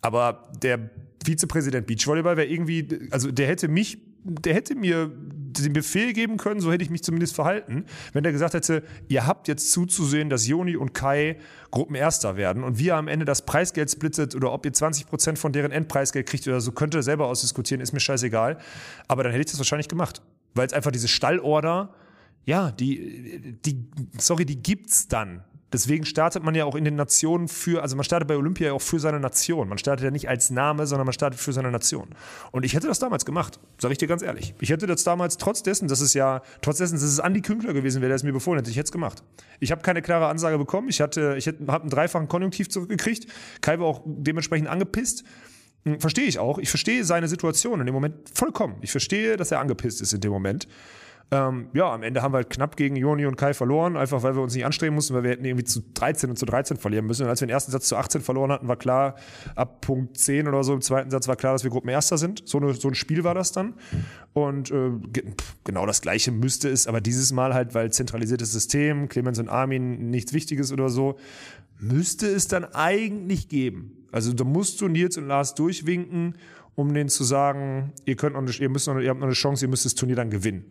Aber 0.00 0.50
der 0.62 0.90
Vizepräsident 1.24 1.86
Beachvolleyball 1.86 2.36
wäre 2.36 2.46
irgendwie, 2.46 3.08
also 3.10 3.30
der 3.30 3.46
hätte 3.46 3.68
mich, 3.68 3.98
der 4.24 4.54
hätte 4.54 4.74
mir 4.74 5.10
den 5.14 5.72
Befehl 5.72 6.12
geben 6.12 6.36
können, 6.36 6.60
so 6.60 6.72
hätte 6.72 6.82
ich 6.82 6.90
mich 6.90 7.02
zumindest 7.02 7.34
verhalten, 7.34 7.84
wenn 8.12 8.22
der 8.22 8.32
gesagt 8.32 8.54
hätte, 8.54 8.82
ihr 9.08 9.26
habt 9.26 9.46
jetzt 9.48 9.70
zuzusehen, 9.70 10.30
dass 10.30 10.46
Joni 10.46 10.76
und 10.76 10.94
Kai 10.94 11.38
Gruppenerster 11.70 12.36
werden 12.36 12.64
und 12.64 12.78
wir 12.78 12.96
am 12.96 13.08
Ende 13.08 13.24
das 13.24 13.44
Preisgeld 13.44 13.90
splittet 13.90 14.34
oder 14.34 14.52
ob 14.52 14.64
ihr 14.64 14.72
20% 14.72 15.36
von 15.36 15.52
deren 15.52 15.72
Endpreisgeld 15.72 16.26
kriegt 16.26 16.46
oder 16.48 16.60
so, 16.60 16.72
könnt 16.72 16.94
ihr 16.94 17.02
selber 17.02 17.26
ausdiskutieren, 17.26 17.80
ist 17.80 17.92
mir 17.92 18.00
scheißegal. 18.00 18.58
Aber 19.08 19.22
dann 19.22 19.32
hätte 19.32 19.40
ich 19.40 19.50
das 19.50 19.58
wahrscheinlich 19.58 19.88
gemacht. 19.88 20.22
Weil 20.54 20.66
es 20.66 20.72
einfach 20.72 20.92
diese 20.92 21.08
Stallorder, 21.08 21.92
ja, 22.44 22.70
die, 22.70 23.56
die, 23.64 23.86
sorry, 24.18 24.44
die 24.44 24.62
gibt's 24.62 25.08
dann. 25.08 25.42
Deswegen 25.74 26.04
startet 26.04 26.44
man 26.44 26.54
ja 26.54 26.66
auch 26.66 26.76
in 26.76 26.84
den 26.84 26.94
Nationen 26.94 27.48
für, 27.48 27.82
also 27.82 27.96
man 27.96 28.04
startet 28.04 28.28
bei 28.28 28.36
Olympia 28.36 28.68
ja 28.68 28.72
auch 28.74 28.80
für 28.80 29.00
seine 29.00 29.18
Nation. 29.18 29.68
Man 29.68 29.76
startet 29.76 30.04
ja 30.04 30.12
nicht 30.12 30.28
als 30.28 30.50
Name, 30.50 30.86
sondern 30.86 31.04
man 31.04 31.12
startet 31.12 31.40
für 31.40 31.52
seine 31.52 31.72
Nation. 31.72 32.10
Und 32.52 32.64
ich 32.64 32.74
hätte 32.74 32.86
das 32.86 33.00
damals 33.00 33.24
gemacht, 33.24 33.58
sage 33.78 33.90
ich 33.90 33.98
dir 33.98 34.06
ganz 34.06 34.22
ehrlich. 34.22 34.54
Ich 34.60 34.70
hätte 34.70 34.86
das 34.86 35.02
damals, 35.02 35.36
trotz 35.36 35.64
dessen, 35.64 35.88
dass 35.88 36.00
es 36.00 36.14
ja, 36.14 36.42
trotz 36.62 36.78
dessen, 36.78 36.94
dass 36.94 37.02
es 37.02 37.18
Andi 37.18 37.40
Künkler 37.40 37.72
gewesen 37.72 38.02
wäre, 38.02 38.10
der 38.10 38.14
es 38.14 38.22
mir 38.22 38.32
befohlen 38.32 38.60
hätte, 38.60 38.70
ich 38.70 38.76
hätte 38.76 38.84
es 38.84 38.92
gemacht. 38.92 39.24
Ich 39.58 39.72
habe 39.72 39.82
keine 39.82 40.00
klare 40.00 40.28
Ansage 40.28 40.58
bekommen. 40.58 40.88
Ich 40.88 41.00
hatte, 41.00 41.34
ich 41.36 41.48
habe 41.48 41.80
einen 41.80 41.90
dreifachen 41.90 42.28
Konjunktiv 42.28 42.68
zurückgekriegt. 42.68 43.26
Kai 43.60 43.80
war 43.80 43.86
auch 43.86 44.02
dementsprechend 44.06 44.68
angepisst. 44.68 45.24
Hm, 45.86 45.98
Verstehe 45.98 46.26
ich 46.26 46.38
auch. 46.38 46.58
Ich 46.58 46.68
verstehe 46.68 47.02
seine 47.04 47.26
Situation 47.26 47.80
in 47.80 47.86
dem 47.86 47.94
Moment 47.96 48.14
vollkommen. 48.32 48.76
Ich 48.80 48.92
verstehe, 48.92 49.36
dass 49.36 49.50
er 49.50 49.58
angepisst 49.58 50.00
ist 50.00 50.12
in 50.12 50.20
dem 50.20 50.30
Moment. 50.30 50.68
Ähm, 51.30 51.68
ja, 51.72 51.92
am 51.92 52.02
Ende 52.02 52.22
haben 52.22 52.32
wir 52.32 52.38
halt 52.38 52.50
knapp 52.50 52.76
gegen 52.76 52.96
Joni 52.96 53.26
und 53.26 53.36
Kai 53.36 53.54
verloren, 53.54 53.96
einfach 53.96 54.22
weil 54.22 54.36
wir 54.36 54.42
uns 54.42 54.54
nicht 54.54 54.64
anstrengen 54.64 54.94
mussten, 54.94 55.14
weil 55.14 55.22
wir 55.22 55.30
hätten 55.30 55.44
irgendwie 55.44 55.64
zu 55.64 55.80
13 55.94 56.30
und 56.30 56.36
zu 56.36 56.46
13 56.46 56.76
verlieren 56.76 57.06
müssen. 57.06 57.24
Und 57.24 57.28
als 57.30 57.40
wir 57.40 57.46
den 57.46 57.52
ersten 57.52 57.72
Satz 57.72 57.88
zu 57.88 57.96
18 57.96 58.20
verloren 58.20 58.52
hatten, 58.52 58.68
war 58.68 58.76
klar, 58.76 59.16
ab 59.56 59.80
Punkt 59.80 60.18
10 60.18 60.46
oder 60.48 60.62
so 60.62 60.74
im 60.74 60.80
zweiten 60.80 61.10
Satz 61.10 61.26
war 61.26 61.36
klar, 61.36 61.52
dass 61.52 61.64
wir 61.64 61.70
Gruppenerster 61.70 62.18
sind. 62.18 62.42
So, 62.44 62.58
eine, 62.58 62.74
so 62.74 62.88
ein 62.88 62.94
Spiel 62.94 63.24
war 63.24 63.34
das 63.34 63.52
dann. 63.52 63.74
Und 64.32 64.70
äh, 64.70 64.90
genau 65.64 65.86
das 65.86 66.02
Gleiche 66.02 66.30
müsste 66.30 66.68
es, 66.68 66.86
aber 66.86 67.00
dieses 67.00 67.32
Mal 67.32 67.54
halt, 67.54 67.74
weil 67.74 67.90
zentralisiertes 67.90 68.52
System, 68.52 69.08
Clemens 69.08 69.38
und 69.38 69.48
Armin 69.48 70.10
nichts 70.10 70.32
Wichtiges 70.32 70.72
oder 70.72 70.88
so, 70.88 71.18
müsste 71.78 72.26
es 72.26 72.48
dann 72.48 72.64
eigentlich 72.64 73.48
geben. 73.48 74.06
Also 74.12 74.32
da 74.32 74.44
musst 74.44 74.80
du 74.80 74.88
Nils 74.88 75.16
und 75.18 75.26
Lars 75.26 75.54
durchwinken, 75.54 76.36
um 76.74 76.92
denen 76.92 77.08
zu 77.08 77.24
sagen, 77.24 77.92
ihr 78.04 78.16
könnt 78.16 78.34
noch 78.34 78.42
eine, 78.42 78.52
ihr 78.52 78.68
müsst 78.68 78.86
noch, 78.86 78.98
ihr 78.98 79.10
habt 79.10 79.20
noch 79.20 79.26
eine 79.26 79.34
Chance, 79.34 79.64
ihr 79.64 79.68
müsst 79.68 79.84
das 79.84 79.94
Turnier 79.94 80.16
dann 80.16 80.30
gewinnen. 80.30 80.64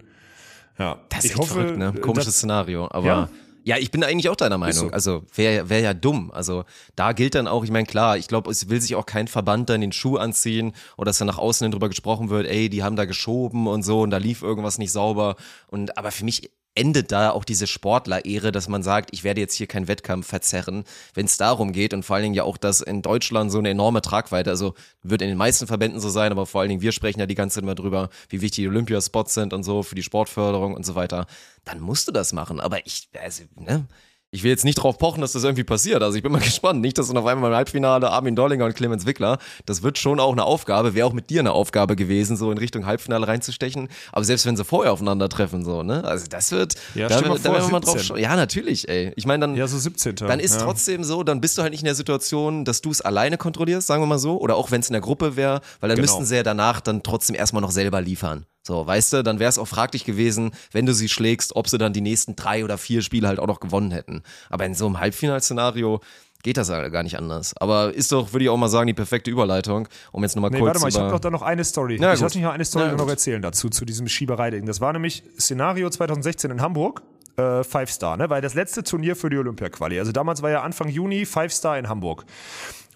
Ja, 0.78 0.99
Das 1.09 1.24
ist 1.26 1.32
ich 1.32 1.38
hoffe, 1.38 1.53
verrückt, 1.53 1.78
ne? 1.78 1.93
Komisches 1.93 2.36
Szenario. 2.38 2.88
Aber 2.89 3.05
Ja. 3.05 3.30
ja. 3.63 3.78
ich 3.78 3.91
bin 3.91 4.03
eigentlich 4.03 4.30
auch 4.30 4.36
deiner 4.36 4.57
Meinung. 4.57 4.88
so. 4.88 4.89
Also 4.89 5.24
wäre 5.36 5.69
wär 5.69 5.80
ja 5.82 5.93
dumm. 5.93 6.32
Also 6.32 6.63
da 6.95 7.11
gilt 7.11 7.36
dann 7.36 7.47
auch, 7.47 7.63
ich 7.63 7.71
meine, 7.71 7.86
klar, 7.86 8.17
ich 8.17 8.28
glaube, 8.28 8.49
es 8.49 8.69
will 8.69 8.82
sich 8.82 8.95
auch 8.95 9.05
kein 9.05 9.28
Verband 9.28 9.69
dann 9.69 9.82
den 9.82 9.91
Schuh 9.91 10.17
anziehen 10.17 10.74
oder 10.97 11.09
dass 11.09 11.19
dann 11.19 11.28
nach 11.28 11.38
außen 11.38 11.65
hin 11.65 11.71
drüber 11.71 11.89
gesprochen 11.89 12.30
wird, 12.30 12.47
ey, 12.47 12.69
die 12.69 12.84
haben 12.84 12.95
da 12.95 13.05
geschoben 13.05 13.67
und 13.67 13.84
so 13.84 14.01
und 14.01 14.09
da 14.09 14.17
lief 14.17 14.41
irgendwas 14.41 14.78
nicht 14.80 14.91
sauber. 14.91 15.36
Und 15.67 15.97
aber 15.97 16.11
für 16.11 16.26
mich 16.26 16.49
endet 16.76 17.11
da 17.11 17.32
auch 17.32 17.43
diese 17.43 17.67
Sportler-Ehre, 17.67 18.51
dass 18.51 18.67
man 18.67 18.84
sagt, 18.84 19.09
ich 19.11 19.24
werde 19.24 19.41
jetzt 19.41 19.55
hier 19.55 19.67
keinen 19.67 19.88
Wettkampf 19.88 20.28
verzerren, 20.28 20.84
wenn 21.13 21.26
es 21.26 21.38
darum 21.38 21.71
geht 21.71 21.93
und 21.93 22.03
vor 22.03 22.15
allen 22.15 22.24
Dingen 22.24 22.36
ja 22.36 22.43
auch, 22.43 22.57
dass 22.57 22.82
in 22.82 23.01
Deutschland 23.01 23.51
so 23.51 23.59
eine 23.59 23.69
enorme 23.69 24.01
Tragweite, 24.01 24.49
also 24.49 24.74
wird 25.03 25.21
in 25.21 25.28
den 25.28 25.38
meisten 25.38 25.67
Verbänden 25.67 25.99
so 25.99 26.09
sein, 26.09 26.32
aber 26.32 26.45
vor 26.45 26.61
allen 26.61 26.69
Dingen 26.69 26.82
wir 26.82 26.91
sprechen 26.91 27.19
ja 27.19 27.26
die 27.26 27.36
ganze 27.36 27.55
Zeit 27.55 27.63
immer 27.63 27.76
drüber, 27.76 28.09
wie 28.30 28.41
wichtig 28.41 28.63
die 28.63 28.67
Olympiaspots 28.67 29.34
sind 29.34 29.53
und 29.53 29.63
so 29.63 29.84
für 29.84 29.95
die 29.95 30.03
Sportförderung 30.03 30.74
und 30.74 30.86
so 30.86 30.95
weiter, 30.95 31.28
dann 31.65 31.80
musst 31.80 32.07
du 32.07 32.11
das 32.11 32.34
machen, 32.34 32.59
aber 32.59 32.86
ich, 32.86 33.07
also, 33.21 33.43
ne, 33.55 33.86
ich 34.34 34.43
will 34.43 34.49
jetzt 34.49 34.65
nicht 34.65 34.75
drauf 34.75 34.97
pochen, 34.97 35.21
dass 35.21 35.34
das 35.34 35.43
irgendwie 35.43 35.63
passiert. 35.63 36.01
Also 36.01 36.17
ich 36.17 36.23
bin 36.23 36.31
mal 36.31 36.39
gespannt. 36.41 36.81
Nicht, 36.81 36.97
dass 36.97 37.07
dann 37.07 37.17
auf 37.17 37.25
einmal 37.27 37.51
im 37.51 37.55
Halbfinale 37.55 38.09
Armin 38.09 38.36
Dollinger 38.36 38.65
und 38.65 38.75
Clemens 38.75 39.05
Wickler. 39.05 39.38
Das 39.67 39.84
wird 39.84 39.99
schon 39.99 40.19
auch 40.19 40.31
eine 40.31 40.43
Aufgabe. 40.43 40.95
Wäre 40.95 41.05
auch 41.07 41.13
mit 41.13 41.29
dir 41.29 41.39
eine 41.41 41.51
Aufgabe 41.51 41.95
gewesen, 41.95 42.36
so 42.36 42.51
in 42.51 42.57
Richtung 42.57 42.88
Halbfinale 42.88 43.27
reinzustechen. 43.27 43.89
Aber 44.11 44.25
selbst 44.25 44.45
wenn 44.47 44.57
sie 44.57 44.65
vorher 44.65 44.91
aufeinandertreffen, 44.91 45.63
so, 45.63 45.84
ne? 45.84 46.03
Also 46.03 46.25
das 46.27 46.51
wird, 46.51 46.73
Ja, 46.95 47.07
da, 47.09 47.21
mal 47.21 47.38
da 47.38 47.43
werden 47.53 47.65
wir 47.67 47.71
mal 47.71 47.79
drauf 47.79 47.93
17. 47.93 48.03
schauen. 48.07 48.19
Ja, 48.19 48.36
natürlich, 48.36 48.89
ey. 48.89 49.13
Ich 49.15 49.27
meine, 49.27 49.41
dann, 49.45 49.55
Ja, 49.55 49.67
so 49.67 49.77
17. 49.77 50.15
dann 50.15 50.39
ist 50.39 50.55
ja. 50.55 50.61
trotzdem 50.63 51.03
so, 51.03 51.23
dann 51.23 51.39
bist 51.39 51.57
du 51.57 51.61
halt 51.61 51.71
nicht 51.71 51.81
in 51.81 51.86
der 51.86 51.95
Situation, 51.95 52.65
dass 52.65 52.81
du 52.81 52.89
es 52.89 53.01
alleine 53.01 53.38
kontrollierst, 53.38 53.86
sagen 53.86 54.01
wir 54.01 54.07
mal 54.07 54.17
so. 54.19 54.39
Oder 54.39 54.55
auch 54.55 54.71
wenn 54.71 54.81
es 54.81 54.89
in 54.89 54.93
der 54.93 55.01
Gruppe 55.01 55.36
wäre, 55.36 55.61
weil 55.79 55.89
dann 55.89 55.95
Genau. 55.97 56.01
müssten 56.07 56.25
sie 56.25 56.36
ja 56.38 56.43
danach 56.43 56.81
dann 56.81 57.03
trotzdem 57.03 57.36
erstmal 57.36 57.61
noch 57.61 57.69
selber 57.71 58.01
liefern. 58.01 58.47
So, 58.66 58.88
weißt 58.88 59.14
du, 59.14 59.24
dann 59.24 59.39
wäre 59.39 59.49
es 59.49 59.57
auch 59.57 59.68
fraglich 59.68 60.05
gewesen, 60.05 60.51
wenn 60.72 60.86
du 60.86 60.93
sie 60.93 61.09
schlägst, 61.09 61.55
ob 61.55 61.68
sie 61.68 61.78
dann 61.78 61.91
die 61.91 62.01
nächsten 62.01 62.36
drei 62.36 62.64
oder 62.64 62.78
vier 62.78 63.01
Spiele 63.01 63.28
halt 63.28 63.39
auch 63.39 63.47
noch 63.47 63.59
gewonnen 63.59 63.91
hätten. 63.91 64.24
Aber 64.49 64.66
in 64.66 64.74
so 64.74 64.86
einem 64.86 64.99
Halbfinalszenario 64.99 65.99
geht 66.43 66.57
das 66.57 66.70
ja 66.70 66.88
gar 66.89 67.03
nicht 67.03 67.18
anders. 67.18 67.55
Aber 67.57 67.93
ist 67.93 68.11
doch, 68.11 68.32
würde 68.32 68.45
ich 68.45 68.49
auch 68.49 68.57
mal 68.57 68.70
sagen, 68.70 68.88
die 68.88 68.93
perfekte 68.93 69.32
Überleitung, 69.32 69.88
um 70.11 70.24
jetzt 70.24 70.36
nochmal 70.36 70.51
Nee, 70.51 70.59
kurz 70.59 70.68
warte 70.68 70.80
mal, 70.80 70.89
ich 70.89 70.97
habe 70.97 71.11
doch 71.11 71.20
da 71.20 71.30
noch 71.30 71.41
eine 71.41 71.64
Story. 71.64 71.97
Na 71.99 72.14
ich 72.14 72.20
gut. 72.20 72.24
lass 72.24 72.36
mich 72.36 72.43
noch 72.43 72.53
eine 72.53 72.66
Story 72.66 72.86
Na 72.88 72.95
noch 72.95 73.09
erzählen 73.09 73.41
dazu, 73.41 73.70
zu 73.70 73.84
diesem 73.86 74.07
Schiebereiding. 74.07 74.66
Das 74.66 74.80
war 74.80 74.93
nämlich 74.93 75.24
Szenario 75.39 75.89
2016 75.89 76.51
in 76.51 76.61
Hamburg. 76.61 77.01
Äh, 77.36 77.64
Five 77.64 77.89
Star, 77.89 78.16
ne? 78.16 78.30
Weil 78.30 78.41
das 78.41 78.53
letzte 78.53 78.84
Turnier 78.84 79.16
für 79.16 79.30
die 79.30 79.38
Olympia-Quali. 79.38 79.97
Also 79.97 80.11
damals 80.11 80.41
war 80.43 80.51
ja 80.51 80.61
Anfang 80.61 80.88
Juni 80.88 81.26
Five 81.26 81.51
Star 81.51 81.80
in 81.80 81.89
Hamburg. 81.89 82.26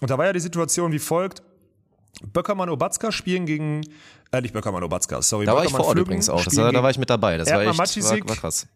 Und 0.00 0.10
da 0.10 0.16
war 0.16 0.26
ja 0.26 0.32
die 0.32 0.40
Situation 0.40 0.92
wie 0.92 1.00
folgt. 1.00 1.42
Böckermann 2.32 2.68
Obatzka 2.68 3.12
spielen 3.12 3.46
gegen, 3.46 3.82
äh, 4.32 4.40
nicht 4.40 4.52
Böckermann 4.52 4.82
Obatzka, 4.82 5.22
sorry. 5.22 5.46
da 5.46 5.54
war 5.54 5.64
ich 5.64 5.70
vor 5.70 5.86
Ort 5.86 5.98
übrigens 5.98 6.28
auch. 6.28 6.44
Das 6.44 6.56
war, 6.56 6.72
da 6.72 6.82
war 6.82 6.90
ich 6.90 6.98
mit 6.98 7.10
dabei. 7.10 7.38
Das 7.38 7.50
war 7.50 7.62
Erdmann 7.62 7.84
echt 7.84 8.04
war, 8.04 8.28
war 8.28 8.36
krass. 8.36 8.66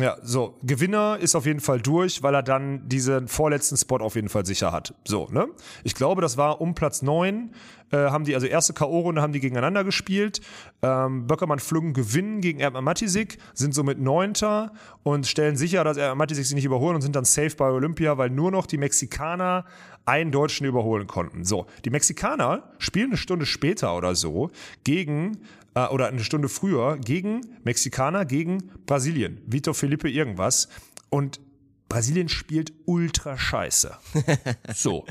Ja, 0.00 0.16
so, 0.22 0.58
Gewinner 0.64 1.18
ist 1.20 1.36
auf 1.36 1.46
jeden 1.46 1.60
Fall 1.60 1.80
durch, 1.80 2.20
weil 2.24 2.34
er 2.34 2.42
dann 2.42 2.88
diesen 2.88 3.28
vorletzten 3.28 3.76
Spot 3.76 3.98
auf 3.98 4.16
jeden 4.16 4.28
Fall 4.28 4.44
sicher 4.44 4.72
hat. 4.72 4.92
So, 5.04 5.28
ne? 5.30 5.46
Ich 5.84 5.94
glaube, 5.94 6.20
das 6.20 6.36
war 6.36 6.60
um 6.60 6.74
Platz 6.74 7.00
neun 7.00 7.52
äh, 7.94 8.10
haben 8.10 8.24
die, 8.24 8.34
also 8.34 8.46
erste 8.46 8.72
K.O.-Runde 8.72 9.20
haben 9.20 9.32
die 9.32 9.40
gegeneinander 9.40 9.84
gespielt. 9.84 10.40
Ähm, 10.82 11.26
Böckermann 11.26 11.58
Flüggen 11.58 11.92
gewinnen 11.92 12.40
gegen 12.40 12.58
Erdmann 12.58 12.84
Matisik, 12.84 13.38
sind 13.54 13.74
somit 13.74 14.00
Neunter 14.00 14.72
und 15.02 15.26
stellen 15.26 15.56
sicher, 15.56 15.84
dass 15.84 15.96
Erdmann 15.96 16.18
Matisik 16.18 16.46
sie 16.46 16.54
nicht 16.54 16.64
überholen 16.64 16.96
und 16.96 17.02
sind 17.02 17.14
dann 17.14 17.24
safe 17.24 17.54
bei 17.56 17.70
Olympia, 17.70 18.18
weil 18.18 18.30
nur 18.30 18.50
noch 18.50 18.66
die 18.66 18.78
Mexikaner 18.78 19.64
einen 20.06 20.32
Deutschen 20.32 20.66
überholen 20.66 21.06
konnten. 21.06 21.44
So, 21.44 21.66
die 21.84 21.90
Mexikaner 21.90 22.72
spielen 22.78 23.10
eine 23.10 23.16
Stunde 23.16 23.46
später 23.46 23.96
oder 23.96 24.14
so 24.14 24.50
gegen 24.84 25.38
äh, 25.74 25.86
oder 25.86 26.08
eine 26.08 26.24
Stunde 26.24 26.48
früher 26.48 26.98
gegen 26.98 27.40
Mexikaner, 27.64 28.24
gegen 28.24 28.70
Brasilien. 28.86 29.40
Vitor 29.46 29.74
Felipe 29.74 30.08
irgendwas. 30.08 30.68
Und 31.10 31.40
Brasilien 31.88 32.28
spielt 32.28 32.72
ultra 32.86 33.38
scheiße. 33.38 33.96
So. 34.74 35.04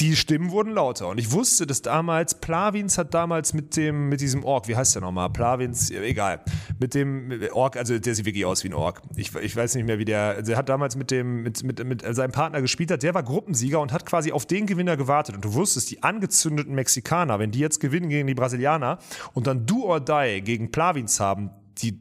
Die 0.00 0.14
Stimmen 0.14 0.52
wurden 0.52 0.72
lauter. 0.72 1.08
Und 1.08 1.18
ich 1.18 1.32
wusste, 1.32 1.66
dass 1.66 1.82
damals, 1.82 2.40
Plavins 2.40 2.98
hat 2.98 3.14
damals 3.14 3.52
mit 3.52 3.76
dem, 3.76 4.08
mit 4.08 4.20
diesem 4.20 4.44
Ork, 4.44 4.68
wie 4.68 4.76
heißt 4.76 4.94
der 4.94 5.02
nochmal? 5.02 5.28
Plavins, 5.30 5.90
egal. 5.90 6.40
Mit 6.78 6.94
dem 6.94 7.26
mit 7.26 7.52
Ork, 7.52 7.76
also 7.76 7.98
der 7.98 8.14
sieht 8.14 8.24
wirklich 8.24 8.44
aus 8.44 8.62
wie 8.62 8.68
ein 8.68 8.74
Ork. 8.74 9.02
Ich, 9.16 9.34
ich 9.34 9.56
weiß 9.56 9.74
nicht 9.74 9.86
mehr, 9.86 9.98
wie 9.98 10.04
der, 10.04 10.42
der 10.42 10.56
hat 10.56 10.68
damals 10.68 10.94
mit 10.94 11.10
dem, 11.10 11.42
mit, 11.42 11.64
mit, 11.64 11.84
mit 11.84 12.14
seinem 12.14 12.30
Partner 12.30 12.60
gespielt 12.60 12.92
hat, 12.92 13.02
der 13.02 13.14
war 13.14 13.24
Gruppensieger 13.24 13.80
und 13.80 13.92
hat 13.92 14.06
quasi 14.06 14.30
auf 14.30 14.46
den 14.46 14.66
Gewinner 14.66 14.96
gewartet. 14.96 15.34
Und 15.34 15.44
du 15.44 15.54
wusstest, 15.54 15.90
die 15.90 16.02
angezündeten 16.04 16.74
Mexikaner, 16.74 17.40
wenn 17.40 17.50
die 17.50 17.58
jetzt 17.58 17.80
gewinnen 17.80 18.08
gegen 18.08 18.28
die 18.28 18.34
Brasilianer 18.34 18.98
und 19.34 19.48
dann 19.48 19.66
do 19.66 19.84
or 19.84 20.00
die 20.00 20.42
gegen 20.42 20.70
Plavins 20.70 21.18
haben, 21.18 21.50
die 21.78 21.98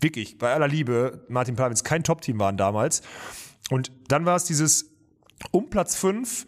wirklich, 0.00 0.36
bei 0.36 0.52
aller 0.52 0.68
Liebe, 0.68 1.24
Martin 1.28 1.56
Plavins 1.56 1.82
kein 1.82 2.04
Top-Team 2.04 2.38
waren 2.38 2.58
damals. 2.58 3.00
Und 3.70 3.90
dann 4.08 4.26
war 4.26 4.36
es 4.36 4.44
dieses 4.44 4.90
um 5.50 5.70
Platz 5.70 5.96
5 5.96 6.46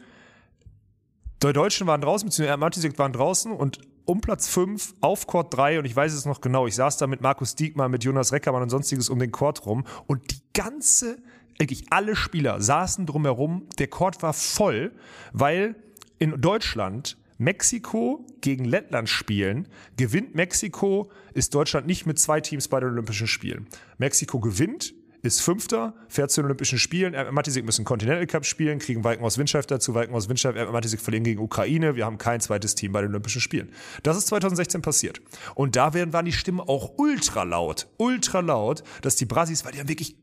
die 1.49 1.53
Deutschen 1.53 1.87
waren 1.87 2.01
draußen, 2.01 2.29
beziehungsweise 2.29 2.59
Matisek 2.59 2.99
waren 2.99 3.13
draußen 3.13 3.53
und 3.53 3.81
um 4.05 4.21
Platz 4.21 4.49
5 4.49 4.95
auf 5.01 5.27
Court 5.27 5.55
3 5.55 5.79
und 5.79 5.85
ich 5.85 5.95
weiß 5.95 6.13
es 6.13 6.27
noch 6.27 6.41
genau, 6.41 6.67
ich 6.67 6.75
saß 6.75 6.97
da 6.99 7.07
mit 7.07 7.21
Markus 7.21 7.55
Diekmann, 7.55 7.91
mit 7.91 8.05
Jonas 8.05 8.33
Reckermann 8.33 8.63
und 8.63 8.71
sonstiges 8.71 9.09
um 9.09 9.19
den 9.19 9.31
Court 9.31 9.65
rum 9.67 9.85
und 10.07 10.31
die 10.33 10.41
ganze, 10.53 11.19
wirklich 11.59 11.85
alle 11.91 12.17
Spieler 12.17 12.61
saßen 12.61 13.07
drumherum, 13.07 13.67
der 13.79 13.89
Court 13.89 14.23
war 14.23 14.33
voll, 14.33 14.93
weil 15.33 15.77
in 16.19 16.41
Deutschland 16.41 17.17
Mexiko 17.39 18.27
gegen 18.43 18.67
Lettland 18.67 19.09
spielen, 19.09 19.67
gewinnt 19.97 20.35
Mexiko, 20.35 21.11
ist 21.33 21.55
Deutschland 21.55 21.87
nicht 21.87 22.05
mit 22.05 22.19
zwei 22.19 22.43
Teams 22.43 22.69
bei 22.69 22.81
den 22.81 22.91
Olympischen 22.91 23.27
Spielen. 23.27 23.67
Mexiko 23.97 24.41
gewinnt, 24.41 24.93
ist 25.23 25.41
Fünfter, 25.41 25.95
fährt 26.09 26.31
zu 26.31 26.41
den 26.41 26.47
Olympischen 26.47 26.79
Spielen. 26.79 27.15
Erdmann 27.15 27.35
Matisik 27.35 27.65
müssen 27.65 27.85
Continental 27.85 28.27
Cup 28.27 28.47
spielen, 28.47 28.79
kriegen 28.79 29.05
Walkenhaus 29.05 29.39
Windscheif 29.39 29.67
dazu. 29.67 29.95
Walkenhaus 29.95 30.29
Windscheif, 30.29 30.57
Erdmann 30.57 30.75
Matisik 30.75 31.01
verlieren 31.01 31.25
gegen 31.25 31.41
Ukraine. 31.41 31.97
Wir 31.97 32.07
haben 32.07 32.19
kein 32.19 32.41
zweites 32.41 32.75
Team 32.75 32.93
bei 32.93 33.03
den 33.03 33.11
Olympischen 33.11 33.41
Spielen. 33.41 33.71
Das 34.03 34.17
ist 34.17 34.29
2016 34.29 34.83
passiert. 34.83 35.21
Und 35.55 35.77
da 35.77 35.95
werden, 35.95 36.13
waren 36.13 36.25
die 36.25 36.33
Stimmen 36.33 36.61
auch 36.61 36.93
ultra 36.97 37.43
laut, 37.43 37.89
ultra 37.99 38.41
laut, 38.41 38.83
dass 39.03 39.17
die 39.17 39.27
Brasis, 39.27 39.65
weil 39.65 39.73
die 39.73 39.81
haben 39.81 39.89
wirklich 39.89 40.17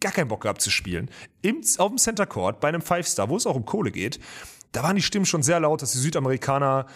gar 0.00 0.12
keinen 0.12 0.28
Bock 0.28 0.42
gehabt 0.42 0.60
zu 0.60 0.70
spielen, 0.70 1.10
im, 1.42 1.62
auf 1.78 1.88
dem 1.88 1.98
Center 1.98 2.26
Court 2.26 2.60
bei 2.60 2.68
einem 2.68 2.82
Five 2.82 3.08
Star, 3.08 3.28
wo 3.28 3.36
es 3.36 3.46
auch 3.46 3.56
um 3.56 3.64
Kohle 3.64 3.90
geht, 3.90 4.20
da 4.72 4.82
waren 4.82 4.96
die 4.96 5.02
Stimmen 5.02 5.24
schon 5.24 5.42
sehr 5.42 5.58
laut, 5.58 5.80
dass 5.80 5.92
die 5.92 5.98
Südamerikaner 5.98 6.86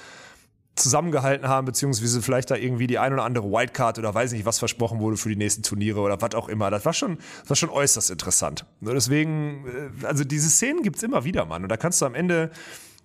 zusammengehalten 0.82 1.48
haben, 1.48 1.66
beziehungsweise 1.66 2.22
vielleicht 2.22 2.50
da 2.50 2.56
irgendwie 2.56 2.86
die 2.86 2.98
ein 2.98 3.12
oder 3.12 3.24
andere 3.24 3.50
Wildcard 3.50 3.98
oder 3.98 4.14
weiß 4.14 4.32
nicht, 4.32 4.44
was 4.44 4.58
versprochen 4.58 5.00
wurde 5.00 5.16
für 5.16 5.28
die 5.28 5.36
nächsten 5.36 5.62
Turniere 5.62 6.00
oder 6.00 6.20
was 6.20 6.34
auch 6.34 6.48
immer. 6.48 6.70
Das 6.70 6.84
war 6.84 6.92
schon, 6.92 7.18
das 7.40 7.50
war 7.50 7.56
schon 7.56 7.70
äußerst 7.70 8.10
interessant. 8.10 8.66
Nur 8.80 8.94
deswegen, 8.94 9.66
äh, 10.02 10.06
also 10.06 10.24
diese 10.24 10.50
Szenen 10.50 10.82
gibt's 10.82 11.02
immer 11.02 11.24
wieder, 11.24 11.46
Mann. 11.46 11.62
Und 11.62 11.68
da 11.68 11.76
kannst 11.76 12.00
du 12.00 12.06
am 12.06 12.14
Ende, 12.14 12.50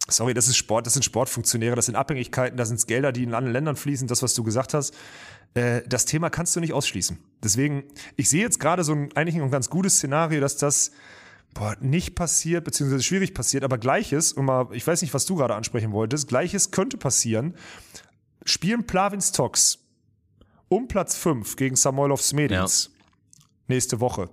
sorry, 0.08 0.34
das 0.34 0.48
ist 0.48 0.58
Sport, 0.58 0.86
das 0.86 0.94
sind 0.94 1.04
Sportfunktionäre, 1.04 1.76
das 1.76 1.86
sind 1.86 1.96
Abhängigkeiten, 1.96 2.58
das 2.58 2.70
sind 2.70 2.86
Gelder, 2.88 3.12
die 3.12 3.24
in 3.24 3.34
anderen 3.34 3.54
Ländern 3.54 3.76
fließen, 3.76 4.08
das, 4.08 4.24
was 4.24 4.34
du 4.34 4.44
gesagt 4.44 4.74
hast. 4.74 4.94
Äh, 5.54 5.82
das 5.88 6.06
Thema 6.06 6.30
kannst 6.30 6.56
du 6.56 6.60
nicht 6.60 6.74
ausschließen. 6.74 7.18
Deswegen, 7.44 7.84
ich 8.16 8.30
sehe 8.30 8.42
jetzt 8.42 8.60
gerade 8.60 8.84
so 8.84 8.94
ein, 8.94 9.10
eigentlich 9.16 9.42
ein 9.42 9.52
ganz 9.52 9.70
gutes 9.70 9.96
Szenario, 9.96 10.42
dass 10.42 10.58
das 10.58 10.92
boah, 11.56 11.76
nicht 11.80 12.14
passiert, 12.14 12.64
beziehungsweise 12.66 13.02
schwierig 13.02 13.34
passiert, 13.34 13.64
aber 13.64 13.80
Gleiches, 13.80 14.34
und 14.34 14.46
mal, 14.46 14.68
ich 14.74 14.86
weiß 14.86 15.02
nicht, 15.02 15.16
was 15.16 15.26
du 15.26 15.36
gerade 15.36 15.56
ansprechen 15.56 15.92
wolltest, 15.92 16.28
Gleiches 16.28 16.70
könnte 16.70 16.98
passieren. 16.98 17.56
Spielen 18.44 18.86
Plavins 18.86 19.32
Tox 19.32 19.80
um 20.68 20.88
Platz 20.88 21.16
5 21.16 21.56
gegen 21.56 21.76
Samoilov 21.76 22.22
Smedins 22.22 22.92
nächste 23.68 24.00
Woche. 24.00 24.30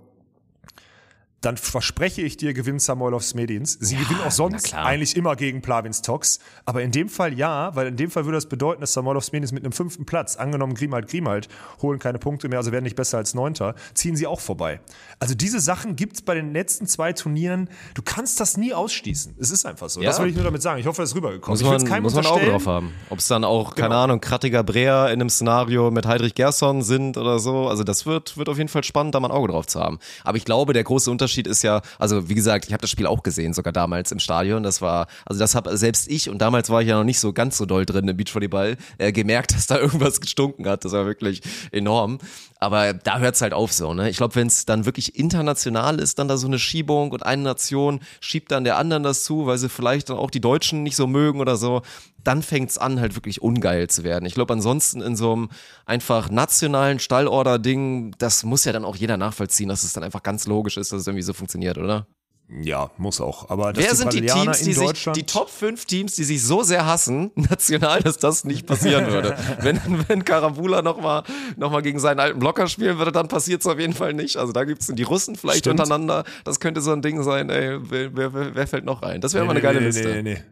Dann 1.43 1.57
verspreche 1.57 2.21
ich 2.21 2.37
dir, 2.37 2.53
gewinnt 2.53 2.81
Samoilov 2.81 3.23
Smedins. 3.23 3.77
Sie 3.79 3.95
gewinnen 3.97 4.21
auch 4.25 4.31
sonst 4.31 4.73
eigentlich 4.73 5.15
immer 5.15 5.35
gegen 5.35 5.61
Plavins 5.61 6.01
Tox. 6.01 6.39
Aber 6.65 6.81
in 6.81 6.91
dem 6.91 7.09
Fall 7.09 7.33
ja, 7.37 7.75
weil 7.75 7.87
in 7.87 7.97
dem 7.97 8.09
Fall 8.09 8.25
würde 8.25 8.37
das 8.37 8.47
bedeuten, 8.47 8.81
dass 8.81 8.93
Samoilov 8.93 9.23
Smedins 9.25 9.51
mit 9.51 9.63
einem 9.63 9.73
fünften 9.73 10.05
Platz, 10.05 10.37
angenommen 10.37 10.73
Grimald 10.73 11.09
Grimald, 11.09 11.49
holen 11.81 11.99
keine 11.99 12.17
Punkte 12.17 12.47
mehr, 12.47 12.59
also 12.59 12.71
werden 12.71 12.85
nicht 12.85 12.95
besser 12.95 13.17
als 13.17 13.33
Neunter, 13.33 13.75
ziehen 13.93 14.15
sie 14.15 14.25
auch 14.25 14.39
vorbei. 14.39 14.79
Also 15.19 15.35
diese 15.35 15.59
Sachen 15.59 15.95
gibt's 15.97 16.21
bei 16.21 16.33
den 16.33 16.53
letzten 16.53 16.87
zwei 16.87 17.11
Turnieren. 17.11 17.69
Du 17.93 18.01
kannst 18.01 18.39
das 18.39 18.55
nie 18.55 18.73
ausschließen. 18.73 19.35
Es 19.37 19.51
ist 19.51 19.65
einfach 19.65 19.89
so. 19.89 20.01
Ja. 20.01 20.09
Das 20.11 20.21
will 20.21 20.29
ich 20.29 20.35
nur 20.35 20.45
damit 20.45 20.61
sagen. 20.61 20.79
Ich 20.79 20.87
hoffe, 20.87 21.01
das 21.01 21.09
ist 21.09 21.15
rübergekommen. 21.17 21.51
Muss 21.51 21.61
ich 21.61 21.67
man, 21.67 21.83
keinem 21.85 22.03
muss 22.03 22.13
man 22.15 22.25
ein 22.25 22.31
Auge 22.31 22.45
drauf 22.51 22.67
haben. 22.67 22.93
Ob 23.09 23.19
es 23.19 23.27
dann 23.27 23.43
auch, 23.43 23.75
keine 23.75 23.89
Genau. 23.89 24.03
Ahnung, 24.03 24.21
Krattiger 24.21 24.63
Breer 24.63 25.07
in 25.07 25.19
einem 25.19 25.29
Szenario 25.29 25.91
mit 25.91 26.05
Heidrich 26.05 26.35
Gerson 26.35 26.81
sind 26.83 27.17
oder 27.17 27.37
so. 27.39 27.67
Also 27.67 27.83
das 27.83 28.05
wird, 28.05 28.37
wird 28.37 28.47
auf 28.47 28.57
jeden 28.57 28.69
Fall 28.69 28.85
spannend, 28.85 29.13
da 29.13 29.19
mal 29.19 29.27
ein 29.27 29.35
Auge 29.35 29.49
drauf 29.51 29.67
zu 29.67 29.81
haben. 29.81 29.99
Aber 30.23 30.37
ich 30.37 30.45
glaube, 30.45 30.71
der 30.71 30.85
große 30.85 31.11
Unterschied 31.11 31.32
ist 31.37 31.63
ja, 31.63 31.81
also 31.99 32.29
wie 32.29 32.35
gesagt, 32.35 32.65
ich 32.65 32.73
habe 32.73 32.81
das 32.81 32.89
Spiel 32.89 33.07
auch 33.07 33.23
gesehen, 33.23 33.53
sogar 33.53 33.73
damals 33.73 34.11
im 34.11 34.19
Stadion. 34.19 34.63
Das 34.63 34.81
war, 34.81 35.07
also 35.25 35.39
das 35.39 35.55
habe 35.55 35.75
selbst 35.77 36.09
ich, 36.09 36.29
und 36.29 36.39
damals 36.39 36.69
war 36.69 36.81
ich 36.81 36.87
ja 36.87 36.97
noch 36.97 37.03
nicht 37.03 37.19
so 37.19 37.33
ganz 37.33 37.57
so 37.57 37.65
doll 37.65 37.85
drin 37.85 38.07
im 38.07 38.17
Beachvolleyball, 38.17 38.77
äh, 38.97 39.11
gemerkt, 39.11 39.53
dass 39.55 39.67
da 39.67 39.77
irgendwas 39.77 40.21
gestunken 40.21 40.67
hat. 40.67 40.85
Das 40.85 40.91
war 40.91 41.05
wirklich 41.05 41.41
enorm. 41.71 42.19
Aber 42.63 42.93
da 42.93 43.19
hört's 43.19 43.41
halt 43.41 43.53
auf 43.53 43.73
so, 43.73 43.93
ne? 43.93 44.09
Ich 44.09 44.17
glaube, 44.17 44.35
wenn 44.35 44.47
es 44.47 44.65
dann 44.65 44.85
wirklich 44.85 45.17
international 45.17 45.99
ist, 45.99 46.17
dann 46.17 46.29
da 46.29 46.37
so 46.37 46.47
eine 46.47 46.59
Schiebung 46.59 47.11
und 47.11 47.25
eine 47.25 47.41
Nation 47.41 47.99
schiebt 48.21 48.51
dann 48.51 48.63
der 48.63 48.77
anderen 48.77 49.03
das 49.03 49.25
zu, 49.25 49.45
weil 49.45 49.57
sie 49.57 49.67
vielleicht 49.67 50.09
dann 50.09 50.17
auch 50.17 50.31
die 50.31 50.39
Deutschen 50.39 50.81
nicht 50.81 50.95
so 50.95 51.05
mögen 51.05 51.41
oder 51.41 51.57
so, 51.57 51.81
dann 52.23 52.41
fängt's 52.41 52.77
an, 52.77 53.01
halt 53.01 53.15
wirklich 53.15 53.41
ungeil 53.41 53.89
zu 53.89 54.05
werden. 54.05 54.25
Ich 54.25 54.33
glaube, 54.33 54.53
ansonsten 54.53 55.01
in 55.01 55.17
so 55.17 55.33
einem 55.33 55.49
einfach 55.85 56.29
nationalen 56.29 56.99
Stallorder-Ding, 56.99 58.15
das 58.17 58.43
muss 58.43 58.63
ja 58.63 58.71
dann 58.71 58.85
auch 58.85 58.95
jeder 58.95 59.17
nachvollziehen, 59.17 59.67
dass 59.67 59.83
es 59.83 59.91
dann 59.91 60.03
einfach 60.03 60.23
ganz 60.23 60.47
logisch 60.47 60.77
ist, 60.77 60.93
dass 60.93 61.01
es 61.01 61.07
irgendwie 61.07 61.23
so 61.23 61.33
funktioniert, 61.33 61.77
oder? 61.77 62.07
Ja, 62.49 62.91
muss 62.97 63.19
auch. 63.19 63.49
Aber 63.49 63.73
dass 63.73 63.83
Wer 63.83 63.95
sind 63.95 64.13
die 64.13 64.21
Brasilianer 64.21 64.51
Teams, 64.51 64.65
die 64.65 64.73
sich, 64.73 65.09
die 65.15 65.23
Top 65.23 65.49
5 65.49 65.85
Teams, 65.85 66.15
die 66.15 66.23
sich 66.23 66.43
so 66.43 66.61
sehr 66.61 66.85
hassen, 66.85 67.31
national, 67.35 68.01
dass 68.01 68.17
das 68.17 68.43
nicht 68.43 68.67
passieren 68.67 69.07
würde? 69.07 69.35
wenn, 69.61 69.79
wenn 70.07 70.23
Karambula 70.23 70.81
nochmal 70.81 71.23
noch 71.57 71.71
mal 71.71 71.81
gegen 71.81 71.99
seinen 71.99 72.19
alten 72.19 72.39
Blocker 72.39 72.67
spielen 72.67 72.97
würde, 72.97 73.11
dann 73.11 73.27
passiert 73.27 73.61
es 73.61 73.67
auf 73.67 73.79
jeden 73.79 73.93
Fall 73.93 74.13
nicht. 74.13 74.37
Also 74.37 74.53
da 74.53 74.65
gibt's 74.65 74.87
die 74.87 75.03
Russen 75.03 75.35
vielleicht 75.35 75.59
Stimmt. 75.59 75.79
untereinander. 75.79 76.25
Das 76.43 76.59
könnte 76.59 76.81
so 76.81 76.91
ein 76.91 77.01
Ding 77.01 77.23
sein, 77.23 77.49
ey, 77.49 77.79
wer, 77.89 78.15
wer, 78.15 78.55
wer, 78.55 78.67
fällt 78.67 78.85
noch 78.85 79.01
rein? 79.01 79.21
Das 79.21 79.33
wäre 79.33 79.45
mal 79.45 79.51
eine 79.51 79.59
Nee, 79.59 79.63
geile 79.63 79.79
nee, 79.79 79.85
Liste. 79.85 80.07
Nee, 80.09 80.21
nee, 80.21 80.33
nee. 80.33 80.43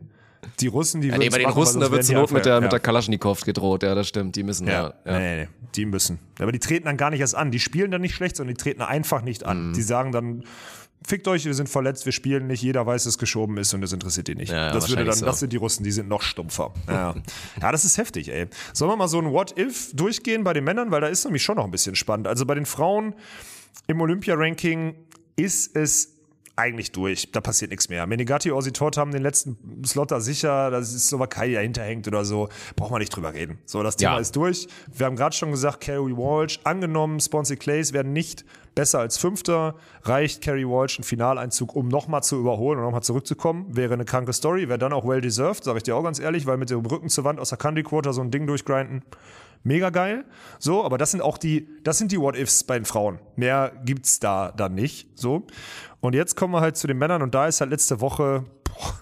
Die 0.60 0.68
Russen, 0.68 1.02
die 1.02 1.10
Ja, 1.10 1.18
nee, 1.18 1.30
bei 1.30 1.38
den 1.38 1.48
machen, 1.48 1.58
Russen, 1.58 1.82
da 1.82 1.92
wird 1.92 2.04
zur 2.04 2.16
Not 2.16 2.30
die 2.30 2.34
mit 2.36 2.46
der, 2.46 2.62
mit 2.62 2.72
der 2.72 2.80
ja. 2.80 2.84
Kalaschnikow 2.84 3.40
gedroht, 3.42 3.84
ja, 3.84 3.94
das 3.94 4.08
stimmt, 4.08 4.36
die 4.36 4.44
müssen, 4.44 4.68
ja. 4.68 4.94
Ja, 5.06 5.12
ja. 5.12 5.20
Nee, 5.20 5.20
nee, 5.20 5.42
nee, 5.44 5.48
die 5.76 5.86
müssen. 5.86 6.20
Aber 6.40 6.52
die 6.52 6.60
treten 6.60 6.86
dann 6.86 6.98
gar 6.98 7.12
nicht 7.12 7.20
erst 7.20 7.36
an. 7.36 7.52
Die 7.52 7.60
spielen 7.60 7.92
dann 7.92 8.02
nicht 8.02 8.16
schlecht, 8.16 8.36
sondern 8.36 8.56
die 8.56 8.62
treten 8.62 8.82
einfach 8.82 9.22
nicht 9.22 9.46
an. 9.46 9.70
Mhm. 9.70 9.74
Die 9.74 9.82
sagen 9.82 10.12
dann, 10.12 10.44
fickt 11.06 11.28
euch, 11.28 11.46
wir 11.46 11.54
sind 11.54 11.70
verletzt, 11.70 12.06
wir 12.06 12.12
spielen 12.12 12.48
nicht, 12.48 12.62
jeder 12.62 12.86
weiß, 12.86 13.04
dass 13.04 13.14
es 13.14 13.18
geschoben 13.18 13.58
ist 13.58 13.74
und 13.74 13.82
das 13.82 13.94
interessiert 13.94 14.28
die 14.28 14.36
nicht. 14.36 14.52
Ja, 14.52 14.72
das 14.72 14.90
würde 14.90 15.06
dann, 15.06 15.16
so. 15.16 15.26
das 15.26 15.40
sind 15.40 15.52
die 15.54 15.58
Russen, 15.58 15.84
die 15.84 15.92
sind 15.92 16.08
noch 16.08 16.22
stumpfer. 16.22 16.74
Ja. 16.88 17.16
ja, 17.62 17.72
das 17.72 17.86
ist 17.86 17.98
heftig, 17.98 18.30
ey. 18.30 18.48
Sollen 18.74 18.92
wir 18.92 18.96
mal 18.96 19.08
so 19.08 19.20
ein 19.20 19.32
What-If 19.32 19.96
durchgehen 19.96 20.44
bei 20.44 20.54
den 20.54 20.64
Männern, 20.64 20.92
weil 20.92 21.02
da 21.02 21.08
ist 21.08 21.24
nämlich 21.26 21.44
schon 21.44 21.56
noch 21.56 21.66
ein 21.66 21.72
bisschen 21.72 21.96
spannend. 21.96 22.28
Also 22.28 22.46
bei 22.46 22.56
den 22.56 22.66
Frauen 22.66 23.16
im 23.88 24.00
Olympia-Ranking 24.02 24.96
ist 25.36 25.76
es 25.76 26.21
eigentlich 26.56 26.92
durch. 26.92 27.32
Da 27.32 27.42
passiert 27.42 27.72
nichts 27.72 27.90
mehr. 27.90 28.06
Menigatti, 28.08 28.52
Orsitot 28.52 28.98
haben 28.98 29.12
den 29.12 29.22
letzten 29.22 29.58
Slot 29.86 30.12
da 30.12 30.20
sicher. 30.20 30.70
Das 30.72 30.94
ist 30.94 31.08
Slowakei, 31.08 31.48
die 31.50 31.54
dahinter 31.56 31.84
hängt 31.84 32.08
oder 32.08 32.26
so. 32.26 32.50
Braucht 32.76 32.92
man 32.92 33.00
nicht 33.00 33.16
drüber 33.16 33.34
reden. 33.34 33.58
So, 33.66 33.84
das 33.84 33.96
Thema 33.96 34.14
Ja. 34.16 34.20
ist 34.20 34.36
durch. 34.36 34.68
Wir 34.94 35.06
haben 35.06 35.16
gerade 35.16 35.36
schon 35.36 35.52
gesagt, 35.52 35.82
Carrie 35.82 36.16
Walsh, 36.16 36.60
angenommen, 36.64 37.20
Sponsor 37.20 37.56
Clays 37.58 37.94
werden 37.94 38.14
nicht 38.14 38.46
besser 38.76 39.00
als 39.00 39.18
Fünfter. 39.18 39.76
Reicht 40.04 40.42
Carrie 40.44 40.66
Walsh 40.66 41.00
ein 41.00 41.04
Finaleinzug, 41.04 41.76
um 41.76 41.88
nochmal 41.88 42.24
zu 42.24 42.38
überholen 42.40 42.80
und 42.80 42.86
nochmal 42.86 43.04
zurückzukommen? 43.04 43.66
Wäre 43.76 43.94
eine 43.96 44.06
kranke 44.06 44.34
Story. 44.34 44.70
Wäre 44.70 44.80
dann 44.80 44.94
auch 44.94 45.06
well 45.08 45.22
deserved, 45.22 45.64
sage 45.64 45.78
ich 45.78 45.84
dir 45.84 45.96
auch 45.96 46.04
ganz 46.04 46.20
ehrlich, 46.20 46.46
weil 46.46 46.58
mit 46.58 46.70
dem 46.70 46.86
Rücken 46.86 47.10
zur 47.10 47.24
Wand 47.24 47.40
aus 47.40 47.50
der 47.50 47.58
Country 47.58 47.84
Quarter 47.84 48.14
so 48.14 48.22
ein 48.22 48.32
Ding 48.32 48.48
durchgrinden. 48.48 49.04
Mega 49.64 49.90
geil. 49.90 50.26
So, 50.60 50.84
aber 50.84 50.98
das 50.98 51.12
sind 51.12 51.22
auch 51.22 51.38
die, 51.38 51.68
das 51.84 51.98
sind 51.98 52.12
die 52.12 52.20
What-Ifs 52.20 52.64
bei 52.64 52.78
den 52.78 52.86
Frauen. 52.86 53.20
Mehr 53.36 53.72
gibt's 53.86 54.20
da 54.20 54.52
dann 54.52 54.74
nicht. 54.74 55.20
So. 55.20 55.46
Und 56.00 56.16
jetzt 56.16 56.36
kommen 56.36 56.54
wir 56.54 56.62
halt 56.62 56.78
zu 56.78 56.88
den 56.88 56.98
Männern 56.98 57.22
und 57.22 57.36
da 57.36 57.48
ist 57.48 57.62
halt 57.62 57.70
letzte 57.70 58.02
Woche, 58.02 58.46
boah, 58.64 59.00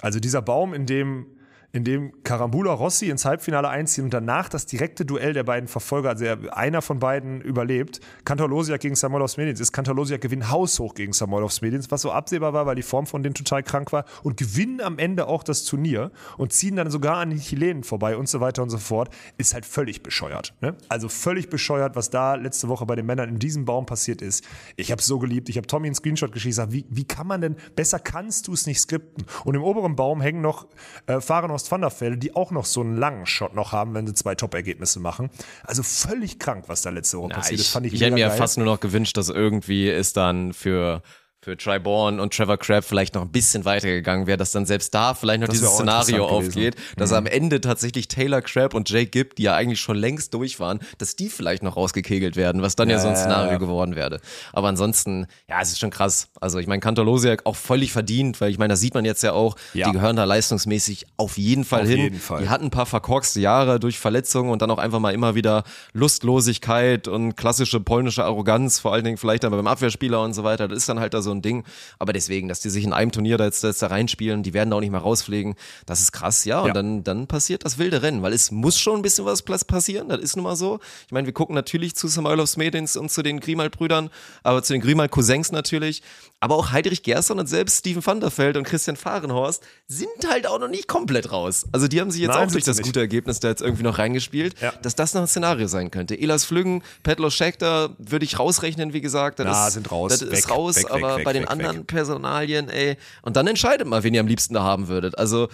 also 0.00 0.20
dieser 0.20 0.42
Baum, 0.42 0.74
in 0.74 0.86
dem, 0.86 1.26
in 1.72 1.84
dem 1.84 2.22
Karambula 2.22 2.72
Rossi 2.72 3.10
ins 3.10 3.26
Halbfinale 3.26 3.68
einzieht 3.68 4.02
und 4.02 4.14
danach 4.14 4.48
das 4.48 4.64
direkte 4.64 5.04
Duell 5.04 5.34
der 5.34 5.44
beiden 5.44 5.68
Verfolger, 5.68 6.10
also 6.10 6.24
einer 6.50 6.80
von 6.80 6.98
beiden 6.98 7.42
überlebt. 7.42 8.00
Kantorlosiak 8.24 8.80
gegen 8.80 8.94
Samoilov 8.94 9.30
Smedins 9.30 9.60
ist 9.60 9.72
Kantorlosiak 9.72 10.20
gewinnt 10.20 10.50
haushoch 10.50 10.94
gegen 10.94 11.12
Samoilov 11.12 11.52
Smedins, 11.52 11.90
was 11.90 12.02
so 12.02 12.10
absehbar 12.10 12.54
war, 12.54 12.64
weil 12.64 12.74
die 12.74 12.82
Form 12.82 13.06
von 13.06 13.22
denen 13.22 13.34
total 13.34 13.62
krank 13.62 13.92
war 13.92 14.06
und 14.22 14.38
gewinnen 14.38 14.80
am 14.80 14.98
Ende 14.98 15.26
auch 15.26 15.42
das 15.42 15.64
Turnier 15.64 16.10
und 16.38 16.54
ziehen 16.54 16.76
dann 16.76 16.90
sogar 16.90 17.18
an 17.18 17.30
den 17.30 17.38
Chilenen 17.38 17.84
vorbei 17.84 18.16
und 18.16 18.28
so 18.28 18.40
weiter 18.40 18.62
und 18.62 18.70
so 18.70 18.78
fort. 18.78 19.10
Ist 19.36 19.52
halt 19.52 19.66
völlig 19.66 20.02
bescheuert. 20.02 20.54
Ne? 20.62 20.74
Also 20.88 21.10
völlig 21.10 21.50
bescheuert, 21.50 21.96
was 21.96 22.08
da 22.08 22.34
letzte 22.36 22.68
Woche 22.68 22.86
bei 22.86 22.96
den 22.96 23.04
Männern 23.04 23.28
in 23.28 23.38
diesem 23.38 23.66
Baum 23.66 23.84
passiert 23.84 24.22
ist. 24.22 24.42
Ich 24.76 24.90
habe 24.90 25.00
es 25.00 25.06
so 25.06 25.18
geliebt. 25.18 25.50
Ich 25.50 25.58
habe 25.58 25.66
Tommy 25.66 25.88
einen 25.88 25.94
Screenshot 25.94 26.32
geschickt. 26.32 26.54
Sag, 26.54 26.72
Wie, 26.72 26.86
wie 26.88 27.04
kann 27.04 27.26
man 27.26 27.42
denn, 27.42 27.56
besser 27.76 27.98
kannst 27.98 28.48
du 28.48 28.54
es 28.54 28.66
nicht 28.66 28.80
skripten. 28.80 29.26
Und 29.44 29.54
im 29.54 29.62
oberen 29.62 29.96
Baum 29.96 30.22
hängen 30.22 30.40
noch 30.40 30.66
äh, 31.06 31.20
Fahrenost 31.66 31.70
van 31.70 31.80
der 31.80 31.90
Velde, 32.00 32.18
die 32.18 32.36
auch 32.36 32.50
noch 32.50 32.64
so 32.64 32.80
einen 32.80 32.96
langen 32.96 33.26
Shot 33.26 33.54
noch 33.54 33.72
haben, 33.72 33.94
wenn 33.94 34.06
sie 34.06 34.14
zwei 34.14 34.34
Top-Ergebnisse 34.34 35.00
machen. 35.00 35.30
Also 35.64 35.82
völlig 35.82 36.38
krank, 36.38 36.64
was 36.68 36.82
da 36.82 36.90
letzte 36.90 37.18
Woche 37.18 37.30
Ja, 37.30 37.36
passiert 37.36 37.60
ist. 37.60 37.66
ich 37.66 37.72
Fand 37.72 37.86
ich 37.86 37.94
ich 37.94 38.00
hätte 38.00 38.14
mir 38.14 38.28
geil. 38.28 38.36
fast 38.36 38.56
nur 38.58 38.66
noch 38.66 38.80
gewünscht, 38.80 39.16
dass 39.16 39.28
irgendwie 39.28 39.88
es 39.88 40.12
dann 40.12 40.52
für 40.52 41.02
für 41.40 41.56
Triborn 41.56 42.18
und 42.18 42.34
Trevor 42.34 42.56
Crabb 42.58 42.82
vielleicht 42.84 43.14
noch 43.14 43.22
ein 43.22 43.30
bisschen 43.30 43.64
weitergegangen 43.64 44.26
wäre, 44.26 44.36
dass 44.36 44.50
dann 44.50 44.66
selbst 44.66 44.92
da 44.92 45.14
vielleicht 45.14 45.40
noch 45.40 45.46
Das 45.46 45.56
dieses 45.58 45.72
Szenario 45.74 46.16
interessant 46.24 46.42
gewesen. 46.54 46.60
Mhm. 46.60 46.68
aufgeht, 46.68 46.76
dass 46.96 47.12
am 47.12 47.26
Ende 47.26 47.60
tatsächlich 47.60 48.08
Taylor 48.08 48.42
Crabb 48.42 48.74
und 48.74 48.90
Jake 48.90 49.06
Gibb, 49.10 49.36
die 49.36 49.44
ja 49.44 49.54
eigentlich 49.54 49.80
schon 49.80 49.96
längst 49.96 50.34
durch 50.34 50.58
waren, 50.58 50.80
dass 50.98 51.14
die 51.14 51.28
vielleicht 51.28 51.62
noch 51.62 51.76
rausgekegelt 51.76 52.34
werden, 52.34 52.60
was 52.60 52.74
dann 52.74 52.90
ja, 52.90 52.98
so 52.98 53.06
ein 53.06 53.14
Ja, 53.14 53.20
Szenario 53.20 53.52
ja. 53.52 53.58
geworden 53.58 53.94
wäre. 53.94 54.20
Aber 54.52 54.66
ansonsten, 54.68 55.26
ja, 55.48 55.60
es 55.62 55.68
ist 55.70 55.78
schon 55.78 55.90
krass. 55.90 56.28
Also 56.40 56.58
ich 56.58 56.66
meine, 56.66 56.80
Kantorlosiak 56.80 57.46
auch 57.46 57.56
völlig 57.56 57.92
verdient, 57.92 58.40
weil 58.40 58.50
ich 58.50 58.58
meine, 58.58 58.72
das 58.72 58.80
sieht 58.80 58.94
man 58.94 59.04
jetzt 59.04 59.22
ja 59.22 59.32
auch, 59.32 59.54
Ja. 59.74 59.86
die 59.86 59.92
gehören 59.92 60.16
da 60.16 60.24
leistungsmäßig 60.24 61.06
auf 61.18 61.38
jeden 61.38 61.64
Fall 61.64 61.82
Auf 61.82 61.88
hin. 61.88 61.98
jeden 62.00 62.18
Fall. 62.20 62.42
Die 62.42 62.48
hatten 62.48 62.64
ein 62.64 62.70
paar 62.70 62.86
verkorkste 62.86 63.38
Jahre 63.38 63.78
durch 63.78 64.00
Verletzungen 64.00 64.50
und 64.50 64.60
dann 64.60 64.72
auch 64.72 64.78
einfach 64.78 64.98
mal 64.98 65.14
immer 65.14 65.36
wieder 65.36 65.62
Lustlosigkeit 65.92 67.06
und 67.06 67.36
klassische 67.36 67.78
polnische 67.80 68.24
Arroganz, 68.24 68.80
vor 68.80 68.92
allen 68.92 69.04
Dingen 69.04 69.16
vielleicht 69.18 69.44
dann 69.44 69.52
beim 69.52 69.66
Abwehrspieler 69.68 70.20
und 70.22 70.34
so 70.34 70.42
weiter. 70.42 70.66
Das 70.66 70.78
ist 70.78 70.88
dann 70.88 70.98
halt 70.98 71.14
da 71.14 71.22
so 71.22 71.27
ein 71.32 71.42
Ding. 71.42 71.64
Aber 71.98 72.12
deswegen, 72.12 72.48
dass 72.48 72.60
die 72.60 72.70
sich 72.70 72.84
in 72.84 72.92
einem 72.92 73.12
Turnier 73.12 73.38
da 73.38 73.44
jetzt, 73.44 73.62
da 73.64 73.68
jetzt 73.68 73.82
da 73.82 73.88
reinspielen, 73.88 74.42
die 74.42 74.54
werden 74.54 74.70
da 74.70 74.76
auch 74.76 74.80
nicht 74.80 74.90
mehr 74.90 75.00
rausfliegen, 75.00 75.54
das 75.86 76.00
ist 76.00 76.12
krass, 76.12 76.44
ja. 76.44 76.60
Und 76.60 76.68
Ja. 76.68 76.72
dann, 76.74 77.04
dann 77.04 77.26
passiert 77.26 77.64
das 77.64 77.78
wilde 77.78 78.02
Rennen, 78.02 78.22
weil 78.22 78.32
es 78.32 78.50
muss 78.50 78.78
schon 78.78 78.96
ein 78.96 79.02
bisschen 79.02 79.24
was 79.24 79.44
passieren, 79.64 80.08
das 80.08 80.20
ist 80.20 80.36
nun 80.36 80.44
mal 80.44 80.56
so. 80.56 80.80
Ich 81.06 81.12
meine, 81.12 81.26
wir 81.26 81.34
gucken 81.34 81.54
natürlich 81.54 81.94
zu 81.96 82.08
Samoilovs 82.08 82.56
Medins 82.56 82.96
und 82.96 83.10
zu 83.10 83.22
den 83.22 83.40
Grimald-Brüdern, 83.40 84.10
aber 84.42 84.62
zu 84.62 84.72
den 84.72 84.82
Grimald-Cousins 84.82 85.52
natürlich. 85.52 86.02
Aber 86.40 86.54
auch 86.54 86.70
Heidrich 86.70 87.02
Gerson 87.02 87.40
und 87.40 87.48
selbst 87.48 87.78
Steven 87.80 88.04
van 88.04 88.20
der 88.20 88.36
Velde 88.36 88.60
und 88.60 88.64
Christian 88.64 88.94
Fahrenhorst 88.96 89.62
sind 89.88 90.08
halt 90.30 90.46
auch 90.46 90.60
noch 90.60 90.68
nicht 90.68 90.86
komplett 90.86 91.32
raus. 91.32 91.66
Also 91.72 91.88
die 91.88 92.00
haben 92.00 92.12
sich 92.12 92.20
jetzt 92.20 92.30
Nein, 92.34 92.46
auch 92.48 92.52
durch 92.52 92.62
das 92.62 92.76
nicht. 92.76 92.86
gute 92.86 93.00
Ergebnis 93.00 93.40
da 93.40 93.48
jetzt 93.48 93.60
irgendwie 93.60 93.82
noch 93.82 93.98
reingespielt, 93.98 94.54
Ja. 94.60 94.72
dass 94.82 94.94
das 94.94 95.14
noch 95.14 95.22
ein 95.22 95.26
Szenario 95.26 95.66
sein 95.66 95.90
könnte. 95.90 96.16
Elas 96.16 96.44
Flüggen, 96.44 96.84
Petlo 97.02 97.28
Scheckter 97.30 97.90
würde 97.98 98.24
ich 98.24 98.38
rausrechnen, 98.38 98.92
wie 98.92 99.00
gesagt. 99.00 99.40
Das 99.40 99.46
Na, 99.48 99.66
ist, 99.66 99.74
sind 99.74 99.90
raus. 99.90 100.12
Das 100.12 100.22
ist 100.22 100.30
Weg, 100.30 100.50
raus, 100.50 100.76
weg, 100.76 100.84
weg, 100.84 100.92
aber 100.92 101.16
weg, 101.16 101.24
bei 101.24 101.32
den 101.32 101.48
anderen. 101.48 101.84
Personalien, 101.86 102.68
ey. 102.68 102.96
Und 103.22 103.36
dann 103.36 103.48
entscheidet 103.48 103.88
mal, 103.88 104.04
wen 104.04 104.14
ihr 104.14 104.20
am 104.20 104.28
liebsten 104.28 104.54
da 104.54 104.62
haben 104.62 104.86
würdet. 104.86 105.18
Also, 105.18 105.48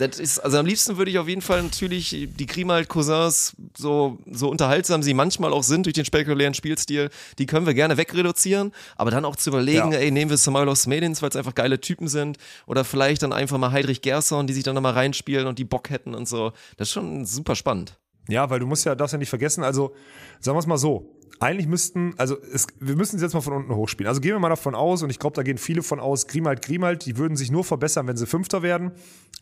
das 0.00 0.18
ist, 0.18 0.38
also 0.40 0.58
am 0.58 0.66
liebsten 0.66 0.96
würde 0.96 1.10
ich 1.10 1.18
auf 1.18 1.28
jeden 1.28 1.42
Fall 1.42 1.62
natürlich 1.62 2.10
die 2.10 2.46
Grimald-Cousins, 2.46 3.54
so, 3.76 4.18
so 4.30 4.48
unterhaltsam 4.48 5.02
sie 5.02 5.14
manchmal 5.14 5.52
auch 5.52 5.62
sind 5.62 5.86
durch 5.86 5.94
den 5.94 6.04
spektakulären 6.04 6.54
Spielstil, 6.54 7.10
die 7.38 7.46
können 7.46 7.66
wir 7.66 7.74
gerne 7.74 7.96
wegreduzieren, 7.96 8.72
aber 8.96 9.10
dann 9.10 9.24
auch 9.24 9.36
zu 9.36 9.50
überlegen, 9.50 9.92
Ja. 9.92 9.98
ey, 9.98 10.10
nehmen 10.10 10.30
wir 10.30 10.36
Samuelos 10.36 10.86
Medins, 10.86 11.22
weil 11.22 11.28
es 11.28 11.36
einfach 11.36 11.54
geile 11.54 11.80
Typen 11.80 12.08
sind, 12.08 12.38
oder 12.66 12.84
vielleicht 12.84 13.22
dann 13.22 13.32
einfach 13.32 13.58
mal 13.58 13.72
Heidrich 13.72 14.02
Gerson, 14.02 14.46
die 14.46 14.52
sich 14.54 14.64
dann 14.64 14.74
nochmal 14.74 14.94
reinspielen 14.94 15.46
und 15.46 15.58
die 15.58 15.64
Bock 15.64 15.90
hätten 15.90 16.14
und 16.14 16.28
so. 16.28 16.52
Das 16.76 16.88
ist 16.88 16.92
schon 16.94 17.26
super 17.26 17.54
spannend. 17.54 17.98
Ja, 18.28 18.48
weil 18.48 18.60
du 18.60 18.66
musst 18.66 18.84
ja, 18.84 18.94
darfst 18.94 19.12
ja 19.12 19.18
nicht 19.18 19.28
vergessen, 19.28 19.64
also 19.64 19.94
sagen 20.40 20.56
wir 20.56 20.60
es 20.60 20.66
mal 20.66 20.78
so, 20.78 21.16
eigentlich 21.38 21.66
müssten, 21.66 22.14
also 22.18 22.36
es, 22.52 22.66
wir 22.80 22.96
müssen 22.96 23.16
es 23.16 23.22
jetzt 23.22 23.34
mal 23.34 23.40
von 23.40 23.54
unten 23.54 23.74
hochspielen. 23.74 24.08
Also 24.08 24.20
gehen 24.20 24.32
wir 24.32 24.38
mal 24.38 24.48
davon 24.48 24.74
aus, 24.74 25.02
und 25.02 25.10
ich 25.10 25.18
glaube, 25.18 25.36
da 25.36 25.42
gehen 25.42 25.58
viele 25.58 25.82
von 25.82 26.00
aus, 26.00 26.26
Grimald, 26.26 26.62
Grimald, 26.62 27.06
die 27.06 27.16
würden 27.16 27.36
sich 27.36 27.50
nur 27.50 27.64
verbessern, 27.64 28.06
wenn 28.06 28.16
sie 28.16 28.26
Fünfter 28.26 28.62
werden. 28.62 28.92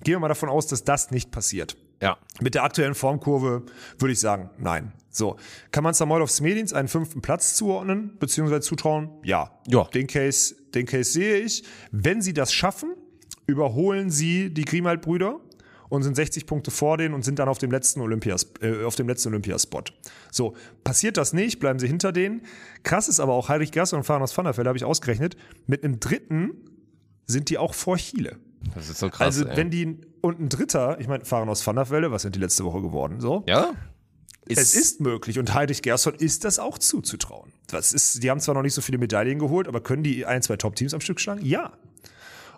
Gehen 0.04 0.14
wir 0.14 0.20
mal 0.20 0.28
davon 0.28 0.48
aus, 0.48 0.66
dass 0.66 0.84
das 0.84 1.10
nicht 1.10 1.30
passiert. 1.30 1.76
Ja. 2.00 2.18
Mit 2.40 2.54
der 2.54 2.64
aktuellen 2.64 2.94
Formkurve 2.94 3.64
würde 3.98 4.12
ich 4.12 4.20
sagen, 4.20 4.50
nein. 4.58 4.92
So. 5.10 5.36
Kann 5.72 5.82
man 5.82 5.94
Samoylov 5.94 6.30
Smedins 6.30 6.72
einen 6.72 6.88
fünften 6.88 7.20
Platz 7.20 7.56
zuordnen, 7.56 8.16
beziehungsweise 8.20 8.60
zutrauen? 8.60 9.10
Ja. 9.24 9.58
Ja. 9.66 9.84
Den 9.84 10.06
Case, 10.06 10.54
den 10.74 10.86
Case 10.86 11.10
sehe 11.10 11.38
ich. 11.38 11.64
Wenn 11.90 12.22
sie 12.22 12.34
das 12.34 12.52
schaffen, 12.52 12.94
überholen 13.46 14.10
sie 14.10 14.50
die 14.50 14.64
Grimald-Brüder 14.64 15.40
und 15.88 16.02
sind 16.02 16.16
60 16.16 16.46
Punkte 16.46 16.70
vor 16.70 16.96
denen 16.96 17.14
und 17.14 17.24
sind 17.24 17.38
dann 17.38 17.48
auf 17.48 17.58
dem 17.58 17.70
letzten 17.70 18.00
Olympias, 18.00 18.46
äh, 18.60 18.84
auf 18.84 18.94
dem 18.96 19.08
letzten 19.08 19.28
Olympiaspot. 19.28 19.92
So, 20.30 20.54
passiert 20.84 21.16
das 21.16 21.32
nicht, 21.32 21.60
bleiben 21.60 21.78
sie 21.78 21.86
hinter 21.86 22.12
denen. 22.12 22.42
Krass 22.82 23.08
ist 23.08 23.20
aber 23.20 23.32
auch, 23.32 23.48
Heinrich 23.48 23.72
Gerster 23.72 23.96
und 23.96 24.04
Fahrers 24.04 24.36
van 24.36 24.44
der 24.44 24.56
Velde 24.56 24.68
habe 24.68 24.78
ich 24.78 24.84
ausgerechnet, 24.84 25.36
mit 25.66 25.84
einem 25.84 26.00
dritten 26.00 26.52
sind 27.26 27.50
die 27.50 27.58
auch 27.58 27.74
vor 27.74 27.96
Chile. 27.96 28.38
Das 28.74 28.88
ist 28.88 28.98
so 28.98 29.08
krass. 29.08 29.20
Also, 29.20 29.46
ey. 29.46 29.56
wenn 29.56 29.70
die, 29.70 29.98
und 30.20 30.40
ein 30.40 30.48
dritter, 30.48 30.98
ich 31.00 31.08
meine, 31.08 31.24
fahren 31.24 31.48
aus 31.48 31.66
Van 31.66 31.76
der 31.76 31.90
Velde, 31.90 32.10
was 32.10 32.22
sind 32.22 32.34
die 32.34 32.40
letzte 32.40 32.64
Woche 32.64 32.82
geworden? 32.82 33.20
So. 33.20 33.44
ja? 33.46 33.72
Es 34.50 34.74
ist 34.74 35.00
möglich 35.00 35.38
und 35.38 35.52
Heinrich 35.52 35.82
Gerson 35.82 36.14
ist 36.14 36.44
das 36.44 36.58
auch 36.58 36.78
zuzutrauen. 36.78 37.52
Das 37.66 37.92
ist, 37.92 38.22
die 38.22 38.30
haben 38.30 38.40
zwar 38.40 38.54
noch 38.54 38.62
nicht 38.62 38.72
so 38.72 38.80
viele 38.80 38.96
Medaillen 38.96 39.38
geholt, 39.38 39.68
aber 39.68 39.82
können 39.82 40.02
die 40.02 40.24
ein, 40.24 40.40
zwei 40.40 40.56
Top-Teams 40.56 40.94
am 40.94 41.02
Stück 41.02 41.20
schlagen? 41.20 41.44
Ja. 41.44 41.72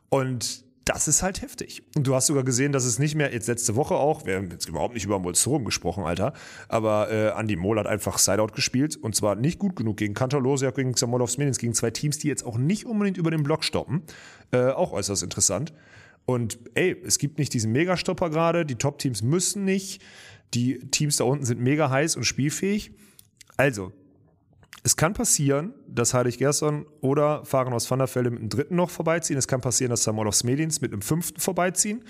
Und 0.08 0.64
das 0.84 1.08
ist 1.08 1.22
halt 1.22 1.42
heftig. 1.42 1.82
Und 1.94 2.06
du 2.06 2.14
hast 2.14 2.26
sogar 2.26 2.42
gesehen, 2.42 2.72
dass 2.72 2.84
es 2.84 2.98
nicht 2.98 3.14
mehr, 3.14 3.32
jetzt 3.32 3.48
letzte 3.48 3.76
Woche 3.76 3.94
auch, 3.94 4.26
wir 4.26 4.36
haben 4.36 4.50
jetzt 4.50 4.68
überhaupt 4.68 4.94
nicht 4.94 5.04
über 5.04 5.18
Molzorum 5.18 5.64
gesprochen, 5.64 6.04
Alter, 6.04 6.32
aber 6.68 7.10
äh, 7.10 7.38
Andy 7.38 7.56
Mohl 7.56 7.78
hat 7.78 7.86
einfach 7.86 8.18
Sideout 8.18 8.52
gespielt 8.54 8.96
und 8.96 9.14
zwar 9.14 9.36
nicht 9.36 9.58
gut 9.58 9.76
genug 9.76 9.98
gegen 9.98 10.14
Kantalosiak, 10.14 10.74
gegen 10.74 10.94
Samolovs 10.94 11.38
Minins, 11.38 11.58
gegen 11.58 11.74
zwei 11.74 11.90
Teams, 11.90 12.18
die 12.18 12.28
jetzt 12.28 12.44
auch 12.44 12.56
nicht 12.56 12.86
unbedingt 12.86 13.18
über 13.18 13.30
den 13.30 13.42
Block 13.42 13.64
stoppen. 13.64 14.02
Äh, 14.52 14.70
auch 14.70 14.92
äußerst 14.92 15.22
interessant. 15.22 15.72
Und 16.24 16.58
ey, 16.74 16.96
es 17.04 17.18
gibt 17.18 17.38
nicht 17.38 17.52
diesen 17.52 17.72
Megastopper 17.72 18.30
gerade, 18.30 18.64
die 18.64 18.76
Top-Teams 18.76 19.22
müssen 19.22 19.64
nicht, 19.64 20.02
die 20.54 20.78
Teams 20.90 21.16
da 21.16 21.24
unten 21.24 21.44
sind 21.44 21.60
mega 21.60 21.90
heiß 21.90 22.16
und 22.16 22.24
spielfähig. 22.24 22.92
Also, 23.56 23.92
es 24.82 24.96
kann 24.96 25.12
passieren, 25.12 25.74
dass 25.86 26.14
Heilig 26.14 26.38
Gerson 26.38 26.86
oder 27.00 27.44
Fahren 27.44 27.72
aus 27.72 27.90
Van 27.90 27.98
der 27.98 28.14
Velde 28.14 28.30
mit 28.30 28.40
einem 28.40 28.48
dritten 28.48 28.76
noch 28.76 28.90
vorbeiziehen. 28.90 29.38
Es 29.38 29.46
kann 29.46 29.60
passieren, 29.60 29.90
dass 29.90 30.04
Samuel 30.04 30.32
Smedins 30.32 30.80
mit 30.80 30.92
einem 30.92 31.02
fünften 31.02 31.40
vorbeiziehen. 31.40 32.02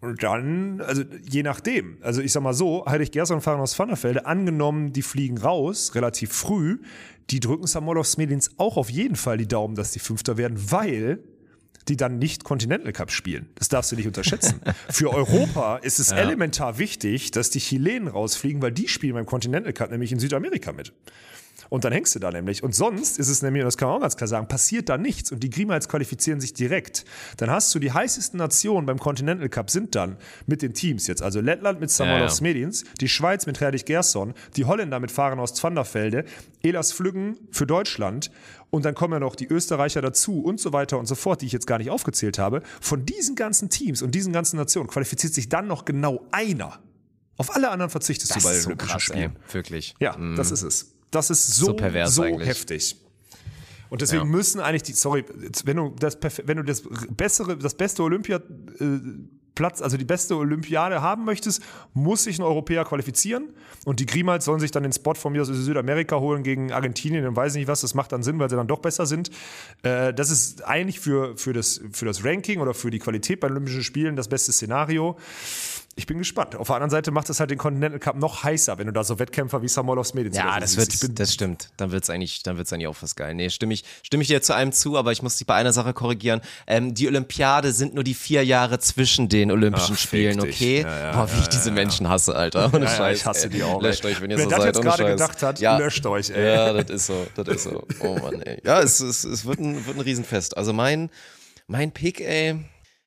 Und 0.00 0.22
dann, 0.22 0.80
also 0.82 1.02
je 1.28 1.42
nachdem. 1.42 1.98
Also 2.02 2.20
ich 2.20 2.32
sag 2.32 2.42
mal 2.42 2.54
so, 2.54 2.84
Heilig 2.86 3.10
Gerson 3.10 3.36
und 3.36 3.42
Fahren 3.42 3.60
aus 3.60 3.78
Van 3.78 3.88
der 3.88 4.02
Velde, 4.02 4.26
angenommen, 4.26 4.92
die 4.92 5.02
fliegen 5.02 5.38
raus, 5.38 5.94
relativ 5.94 6.32
früh, 6.32 6.78
die 7.30 7.40
drücken 7.40 7.66
Samuel 7.66 8.04
Smedins 8.04 8.50
auch 8.58 8.76
auf 8.76 8.90
jeden 8.90 9.16
Fall 9.16 9.38
die 9.38 9.48
Daumen, 9.48 9.74
dass 9.74 9.92
die 9.92 9.98
Fünfter 9.98 10.36
werden, 10.36 10.70
weil 10.70 11.20
die 11.88 11.96
dann 11.96 12.18
nicht 12.18 12.44
Continental 12.44 12.92
Cup 12.92 13.10
spielen. 13.10 13.50
Das 13.56 13.68
darfst 13.68 13.92
du 13.92 13.96
nicht 13.96 14.06
unterschätzen. 14.06 14.60
Für 14.88 15.12
Europa 15.12 15.76
ist 15.78 15.98
es 15.98 16.12
elementar 16.12 16.78
wichtig, 16.78 17.30
dass 17.30 17.50
die 17.50 17.58
Chilenen 17.58 18.08
rausfliegen, 18.08 18.62
weil 18.62 18.72
die 18.72 18.88
spielen 18.88 19.14
beim 19.14 19.26
Continental 19.26 19.72
Cup 19.72 19.90
nämlich 19.90 20.12
in 20.12 20.18
Südamerika 20.18 20.72
mit. 20.72 20.92
Und 21.70 21.84
dann 21.84 21.92
hängst 21.92 22.14
du 22.14 22.18
da 22.18 22.30
nämlich. 22.30 22.62
Und 22.62 22.74
sonst 22.74 23.18
ist 23.18 23.28
es 23.28 23.42
nämlich, 23.42 23.62
und 23.62 23.66
das 23.66 23.76
kann 23.76 23.88
man 23.88 23.98
auch 23.98 24.00
ganz 24.02 24.16
klar 24.16 24.28
sagen, 24.28 24.48
passiert 24.48 24.88
da 24.88 24.98
nichts 24.98 25.32
und 25.32 25.40
die 25.40 25.50
Grimals 25.50 25.88
qualifizieren 25.88 26.40
sich 26.40 26.52
direkt. 26.52 27.04
Dann 27.36 27.50
hast 27.50 27.74
du 27.74 27.78
die 27.78 27.92
heißesten 27.92 28.38
Nationen 28.38 28.86
beim 28.86 28.98
Continental 28.98 29.48
Cup 29.48 29.70
sind 29.70 29.94
dann 29.94 30.16
mit 30.46 30.62
den 30.62 30.74
Teams 30.74 31.06
jetzt. 31.06 31.22
Also 31.22 31.40
Lettland 31.40 31.80
mit 31.80 31.90
Samuel 31.90 32.20
Ja. 32.22 32.28
Smedins, 32.28 32.84
die 33.00 33.08
Schweiz 33.08 33.46
mit 33.46 33.60
Herdich 33.60 33.84
Gerson, 33.84 34.34
die 34.56 34.64
Holländer 34.64 35.00
mit 35.00 35.10
Fahren 35.10 35.38
aus 35.40 35.54
Zwanderfelde, 35.54 36.24
Elas 36.62 36.92
Flüggen 36.92 37.38
für 37.50 37.66
Deutschland 37.66 38.30
und 38.70 38.84
dann 38.84 38.94
kommen 38.94 39.14
ja 39.14 39.20
noch 39.20 39.36
die 39.36 39.46
Österreicher 39.46 40.02
dazu 40.02 40.42
und 40.42 40.58
so 40.60 40.72
weiter 40.72 40.98
und 40.98 41.06
so 41.06 41.14
fort, 41.14 41.42
die 41.42 41.46
ich 41.46 41.52
jetzt 41.52 41.66
gar 41.66 41.78
nicht 41.78 41.90
aufgezählt 41.90 42.38
habe. 42.38 42.62
Von 42.80 43.06
diesen 43.06 43.36
ganzen 43.36 43.70
Teams 43.70 44.02
und 44.02 44.14
diesen 44.14 44.32
ganzen 44.32 44.56
Nationen 44.56 44.88
qualifiziert 44.88 45.32
sich 45.34 45.48
dann 45.48 45.66
noch 45.68 45.84
genau 45.84 46.26
einer. 46.32 46.80
Auf 47.36 47.54
alle 47.54 47.70
anderen 47.70 47.90
verzichtest 47.90 48.34
Das 48.34 48.42
du 48.42 48.48
bei 48.48 48.52
den 48.52 48.62
so 48.62 48.66
Olympischen 48.68 48.90
krass, 48.92 49.08
ey. 49.10 49.16
Spielen. 49.16 49.36
Wirklich. 49.52 49.94
Ja, 50.00 50.16
das 50.36 50.50
ist 50.50 50.62
es. 50.62 50.93
Das 51.14 51.30
ist 51.30 51.54
so, 51.54 51.66
So 51.66 51.72
pervers 51.74 52.14
so 52.14 52.22
eigentlich. 52.22 52.48
heftig. 52.48 52.96
Und 53.90 54.00
deswegen 54.02 54.22
Ja. 54.24 54.28
müssen 54.28 54.60
eigentlich 54.60 54.82
die, 54.82 54.92
sorry, 54.92 55.24
wenn 55.64 55.76
du 55.76 55.94
das, 55.98 56.18
wenn 56.44 56.56
du 56.56 56.62
das 56.64 56.82
bessere, 57.10 57.56
das 57.56 57.74
beste 57.74 58.02
Olympia, 58.02 58.36
äh, 58.80 58.98
also 59.60 59.96
die 59.96 60.04
beste 60.04 60.36
Olympiade 60.36 61.00
haben 61.00 61.24
möchtest, 61.24 61.62
muss 61.92 62.24
sich 62.24 62.40
ein 62.40 62.42
Europäer 62.42 62.84
qualifizieren. 62.84 63.50
Und 63.84 64.00
die 64.00 64.06
Grimals 64.06 64.46
sollen 64.46 64.58
sich 64.58 64.72
dann 64.72 64.82
den 64.82 64.90
Spot 64.92 65.14
von 65.14 65.32
mir 65.32 65.42
aus 65.42 65.48
Südamerika 65.48 66.18
holen 66.18 66.42
gegen 66.42 66.72
Argentinien 66.72 67.24
und 67.24 67.36
weiß 67.36 67.54
nicht 67.54 67.68
was. 67.68 67.82
Das 67.82 67.94
macht 67.94 68.10
dann 68.10 68.24
Sinn, 68.24 68.40
weil 68.40 68.50
sie 68.50 68.56
dann 68.56 68.66
doch 68.66 68.80
besser 68.80 69.06
sind. 69.06 69.30
Äh, 69.84 70.12
das 70.12 70.30
ist 70.30 70.64
eigentlich 70.64 70.98
für, 70.98 71.36
für, 71.36 71.52
das, 71.52 71.80
für 71.92 72.04
das 72.04 72.24
Ranking 72.24 72.58
oder 72.60 72.74
für 72.74 72.90
die 72.90 72.98
Qualität 72.98 73.38
bei 73.38 73.46
Olympischen 73.48 73.84
Spielen 73.84 74.16
das 74.16 74.26
beste 74.26 74.50
Szenario. 74.50 75.16
Ich 75.96 76.06
bin 76.06 76.18
gespannt. 76.18 76.56
Auf 76.56 76.66
der 76.66 76.76
anderen 76.76 76.90
Seite 76.90 77.12
macht 77.12 77.30
es 77.30 77.38
halt 77.38 77.50
den 77.50 77.58
Continental 77.58 78.00
Cup 78.00 78.16
noch 78.16 78.42
heißer, 78.42 78.78
wenn 78.78 78.86
du 78.86 78.92
da 78.92 79.04
so 79.04 79.18
Wettkämpfer 79.20 79.62
wie 79.62 79.68
Samuel 79.68 80.02
Medins 80.14 80.36
Ja, 80.36 80.58
das 80.58 80.72
siehst. 80.72 81.02
Wird, 81.02 81.20
das 81.20 81.32
stimmt. 81.32 81.70
Dann 81.76 81.92
wird's 81.92 82.10
eigentlich, 82.10 82.42
dann 82.42 82.56
wird's 82.56 82.72
eigentlich 82.72 82.88
auch 82.88 82.96
was 83.00 83.14
geil. 83.14 83.34
Nee, 83.34 83.48
stimme 83.50 83.74
ich, 83.74 83.84
stimme 84.02 84.22
ich 84.22 84.28
dir 84.28 84.42
zu 84.42 84.54
einem 84.54 84.72
zu, 84.72 84.96
aber 84.98 85.12
ich 85.12 85.22
muss 85.22 85.36
dich 85.36 85.46
bei 85.46 85.54
einer 85.54 85.72
Sache 85.72 85.92
korrigieren. 85.92 86.40
Ähm, 86.66 86.94
die 86.94 87.06
Olympiade 87.06 87.72
sind 87.72 87.94
nur 87.94 88.02
die 88.02 88.14
vier 88.14 88.44
Jahre 88.44 88.80
zwischen 88.80 89.28
den 89.28 89.52
Olympischen 89.52 89.94
Ach, 89.94 90.00
Spielen, 90.00 90.40
okay? 90.40 90.82
Ja, 90.82 90.98
ja, 90.98 91.12
Boah, 91.12 91.28
wie 91.32 91.40
ich 91.40 91.48
diese 91.48 91.70
Menschen 91.70 92.08
hasse, 92.08 92.34
Alter. 92.34 92.72
Ohne 92.74 92.86
Ja, 92.86 92.90
ja, 92.90 92.96
Scheiß. 92.96 93.18
ich 93.18 93.26
hasse 93.26 93.48
die 93.48 93.62
auch. 93.62 93.80
Löscht 93.80 94.04
ey. 94.04 94.10
euch, 94.12 94.20
wenn 94.20 94.30
ihr 94.32 94.36
Wer 94.38 94.44
so 94.44 94.50
das 94.50 94.58
seid. 94.58 94.66
jetzt 94.66 94.78
ohne 94.78 94.88
gerade 94.88 95.04
gedacht 95.04 95.42
hat, 95.44 95.60
ja. 95.60 95.78
löscht 95.78 96.04
euch, 96.06 96.30
ey. 96.30 96.44
Ja, 96.54 96.72
das 96.72 96.90
ist 96.90 97.06
so, 97.06 97.26
das 97.36 97.46
ist 97.48 97.62
so. 97.64 97.86
Oh 98.00 98.18
Mann, 98.18 98.42
ey. 98.42 98.60
Ja, 98.64 98.80
es, 98.80 98.98
es, 98.98 99.22
es 99.22 99.44
wird 99.44 99.60
ein, 99.60 99.86
wird 99.86 99.96
ein 99.96 100.00
Riesenfest. 100.00 100.56
Also 100.56 100.72
mein, 100.72 101.08
mein 101.68 101.92
Pick, 101.92 102.20
ey, 102.20 102.56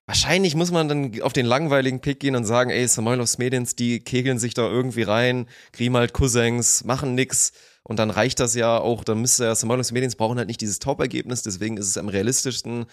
Wahrscheinlich 0.07 0.55
muss 0.55 0.71
man 0.71 0.87
dann 0.87 1.21
auf 1.21 1.33
den 1.33 1.45
langweiligen 1.45 1.99
Pick 1.99 2.21
gehen 2.21 2.37
und 2.37 2.45
sagen, 2.45 2.69
ey, 2.69 2.87
Samoylos 2.87 3.37
Medins, 3.39 3.75
die 3.75 3.99
kegeln 3.99 4.39
sich 4.39 4.53
da 4.53 4.61
irgendwie 4.61 5.03
rein, 5.03 5.47
Grimald 5.73 6.13
Cousins, 6.13 6.85
machen 6.85 7.13
nix. 7.13 7.51
Und 7.83 7.99
dann 7.99 8.09
reicht 8.09 8.39
das 8.39 8.55
ja 8.55 8.77
auch, 8.77 9.03
dann 9.03 9.19
müsste 9.19 9.43
ja 9.43 9.53
Samoylos 9.53 9.91
Medins 9.91 10.15
brauchen 10.15 10.37
halt 10.37 10.47
nicht 10.47 10.61
dieses 10.61 10.79
Top-Ergebnis, 10.79 11.41
deswegen 11.41 11.75
ist 11.75 11.87
es 11.87 11.97
am 11.97 12.07
realistischsten. 12.07 12.85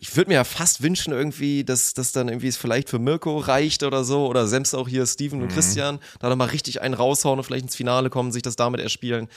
Ich 0.00 0.16
würde 0.16 0.30
mir 0.30 0.36
ja 0.36 0.44
fast 0.44 0.82
wünschen 0.82 1.12
irgendwie, 1.12 1.64
dass 1.64 1.92
das 1.92 2.12
dann 2.12 2.28
irgendwie 2.28 2.48
es 2.48 2.56
vielleicht 2.56 2.88
für 2.88 2.98
Mirko 2.98 3.36
reicht 3.36 3.82
oder 3.82 4.02
so, 4.02 4.26
oder 4.26 4.46
selbst 4.46 4.74
auch 4.74 4.88
hier 4.88 5.04
Steven 5.04 5.42
und 5.42 5.48
Christian, 5.48 5.98
da 6.18 6.30
dann 6.30 6.38
mal 6.38 6.48
richtig 6.48 6.80
einen 6.80 6.94
raushauen 6.94 7.38
und 7.38 7.44
vielleicht 7.44 7.64
ins 7.64 7.76
Finale 7.76 8.08
kommen, 8.08 8.32
sich 8.32 8.42
das 8.42 8.56
damit 8.56 8.80
erspielen. 8.80 9.28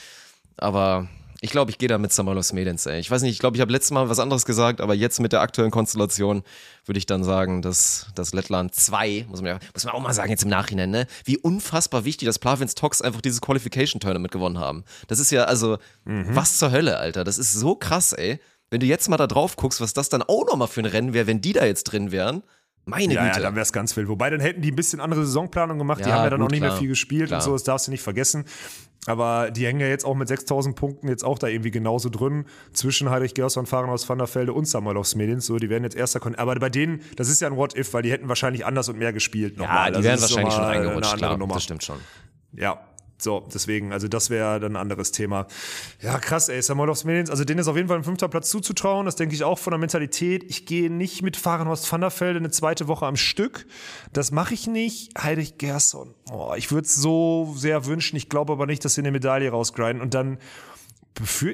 Aber 0.56 1.08
ich 1.44 1.50
glaube, 1.50 1.70
ich 1.70 1.76
gehe 1.78 1.88
da 1.88 1.98
mit 1.98 2.10
Samoylos 2.12 2.52
Medins, 2.54 2.86
ey. 2.86 2.98
Ich 2.98 3.10
weiß 3.10 3.20
nicht, 3.22 3.32
ich 3.32 3.38
glaube, 3.38 3.56
ich 3.56 3.60
habe 3.60 3.70
letztes 3.70 3.90
Mal 3.90 4.08
was 4.08 4.18
anderes 4.18 4.46
gesagt, 4.46 4.80
aber 4.80 4.94
jetzt 4.94 5.20
mit 5.20 5.32
der 5.32 5.42
aktuellen 5.42 5.70
Konstellation 5.70 6.42
würde 6.86 6.98
ich 6.98 7.04
dann 7.04 7.22
sagen, 7.22 7.60
dass 7.60 8.06
das 8.14 8.32
Lettland 8.32 8.74
2, 8.74 9.26
muss 9.28 9.42
man 9.42 9.48
ja, 9.52 9.58
muss 9.74 9.84
man 9.84 9.92
auch 9.94 10.00
mal 10.00 10.14
sagen 10.14 10.30
jetzt 10.30 10.42
im 10.44 10.48
Nachhinein, 10.48 10.90
ne? 10.90 11.06
Wie 11.24 11.36
unfassbar 11.36 12.04
wichtig, 12.06 12.26
dass 12.26 12.38
Plavins 12.38 12.74
Tox 12.74 13.02
einfach 13.02 13.20
dieses 13.20 13.42
Qualification 13.42 14.00
Tournament 14.00 14.32
gewonnen 14.32 14.58
haben. 14.58 14.84
Das 15.06 15.18
ist 15.18 15.30
ja, 15.30 15.44
also, 15.44 15.76
was 16.04 16.58
zur 16.58 16.70
Hölle, 16.72 16.96
Alter. 16.96 17.24
Das 17.24 17.36
ist 17.38 17.52
so 17.52 17.74
krass, 17.76 18.12
ey. 18.14 18.40
Wenn 18.70 18.80
du 18.80 18.86
jetzt 18.86 19.08
mal 19.10 19.18
da 19.18 19.26
drauf 19.26 19.56
guckst, 19.56 19.80
was 19.82 19.92
das 19.92 20.08
dann 20.08 20.22
auch 20.22 20.46
nochmal 20.46 20.68
für 20.68 20.80
ein 20.80 20.86
Rennen 20.86 21.12
wäre, 21.12 21.26
wenn 21.26 21.40
die 21.42 21.52
da 21.52 21.64
jetzt 21.66 21.84
drin 21.84 22.10
wären. 22.10 22.42
Meine 22.86 23.14
Ja, 23.14 23.22
ja, 23.24 23.30
Güte. 23.30 23.42
dann 23.42 23.54
wäre 23.54 23.62
es 23.62 23.72
ganz 23.72 23.96
wild. 23.96 24.08
Wobei, 24.08 24.28
dann 24.30 24.40
hätten 24.40 24.60
die 24.60 24.70
ein 24.70 24.76
bisschen 24.76 25.00
andere 25.00 25.24
Saisonplanung 25.24 25.78
gemacht. 25.78 26.00
die 26.04 26.08
Ja, 26.08 26.16
haben 26.16 26.24
ja 26.24 26.30
dann 26.30 26.40
gut, 26.40 26.48
auch 26.48 26.50
nicht 26.50 26.60
mehr 26.60 26.68
klar. 26.70 26.78
viel 26.80 26.88
gespielt 26.88 27.28
Klar. 27.28 27.40
und 27.40 27.44
so, 27.44 27.52
das 27.52 27.62
darfst 27.64 27.86
du 27.86 27.90
nicht 27.90 28.02
vergessen. 28.02 28.44
Aber 29.06 29.50
die 29.50 29.66
hängen 29.66 29.80
ja 29.80 29.86
jetzt 29.86 30.04
auch 30.04 30.14
mit 30.14 30.28
6000 30.28 30.76
Punkten 30.76 31.08
jetzt 31.08 31.24
auch 31.24 31.38
da 31.38 31.46
irgendwie 31.46 31.70
genauso 31.70 32.08
drin 32.08 32.46
zwischen 32.72 33.10
Heinrich 33.10 33.34
Gerson, 33.34 33.66
Fahren 33.66 33.90
aus 33.90 34.08
Van 34.08 34.18
der 34.18 34.32
Velde 34.32 34.52
und 34.52 34.66
Samuelovs 34.66 35.14
Medins. 35.14 35.46
So, 35.46 35.58
die 35.58 35.68
werden 35.68 35.84
jetzt 35.84 35.96
erster 35.96 36.20
Kon 36.20 36.34
Aber 36.34 36.54
bei 36.56 36.70
denen, 36.70 37.02
das 37.16 37.28
ist 37.28 37.40
ja 37.40 37.48
ein 37.48 37.56
What-If, 37.56 37.92
weil 37.92 38.02
die 38.02 38.12
hätten 38.12 38.28
wahrscheinlich 38.28 38.64
anders 38.64 38.88
und 38.88 38.98
mehr 38.98 39.12
gespielt. 39.12 39.56
ja, 39.56 39.62
nochmal. 39.62 39.92
die 39.92 40.02
wären 40.02 40.14
ist 40.16 40.22
wahrscheinlich 40.22 40.54
schon 40.54 40.64
reingerutscht, 40.64 41.16
klar. 41.16 41.36
Nummer. 41.36 41.54
Das 41.54 41.64
stimmt 41.64 41.84
schon. 41.84 41.98
Ja, 42.52 42.80
so, 43.18 43.46
deswegen, 43.52 43.92
also 43.92 44.08
das 44.08 44.28
wäre 44.28 44.60
dann 44.60 44.72
ein 44.72 44.76
anderes 44.76 45.12
Thema. 45.12 45.46
Ja, 46.02 46.18
krass, 46.18 46.48
ey, 46.48 46.60
Samuelovs 46.60 47.04
Medins, 47.04 47.30
also 47.30 47.44
denen 47.44 47.60
ist 47.60 47.68
auf 47.68 47.76
jeden 47.76 47.88
Fall 47.88 47.98
ein 47.98 48.04
fünfter 48.04 48.28
Platz 48.28 48.50
zuzutrauen, 48.50 49.06
das 49.06 49.16
denke 49.16 49.34
ich 49.34 49.44
auch 49.44 49.58
von 49.58 49.70
der 49.70 49.78
Mentalität. 49.78 50.44
Ich 50.48 50.66
gehe 50.66 50.90
nicht 50.90 51.22
mit 51.22 51.36
Fahrenhorst 51.36 51.90
van 51.90 52.00
der 52.00 52.10
Velde 52.10 52.38
eine 52.38 52.50
zweite 52.50 52.88
Woche 52.88 53.06
am 53.06 53.16
Stück. 53.16 53.66
Das 54.12 54.30
mache 54.30 54.54
ich 54.54 54.66
nicht. 54.66 55.12
Heinrich 55.22 55.58
Gerson. 55.58 56.14
Oh, 56.30 56.54
ich 56.56 56.70
würde 56.72 56.86
es 56.86 56.94
so 56.96 57.54
sehr 57.56 57.86
wünschen, 57.86 58.16
ich 58.16 58.28
glaube 58.28 58.52
aber 58.52 58.66
nicht, 58.66 58.84
dass 58.84 58.94
sie 58.94 59.00
eine 59.00 59.12
Medaille 59.12 59.50
rausgrinden 59.50 60.02
und 60.02 60.14
dann 60.14 60.38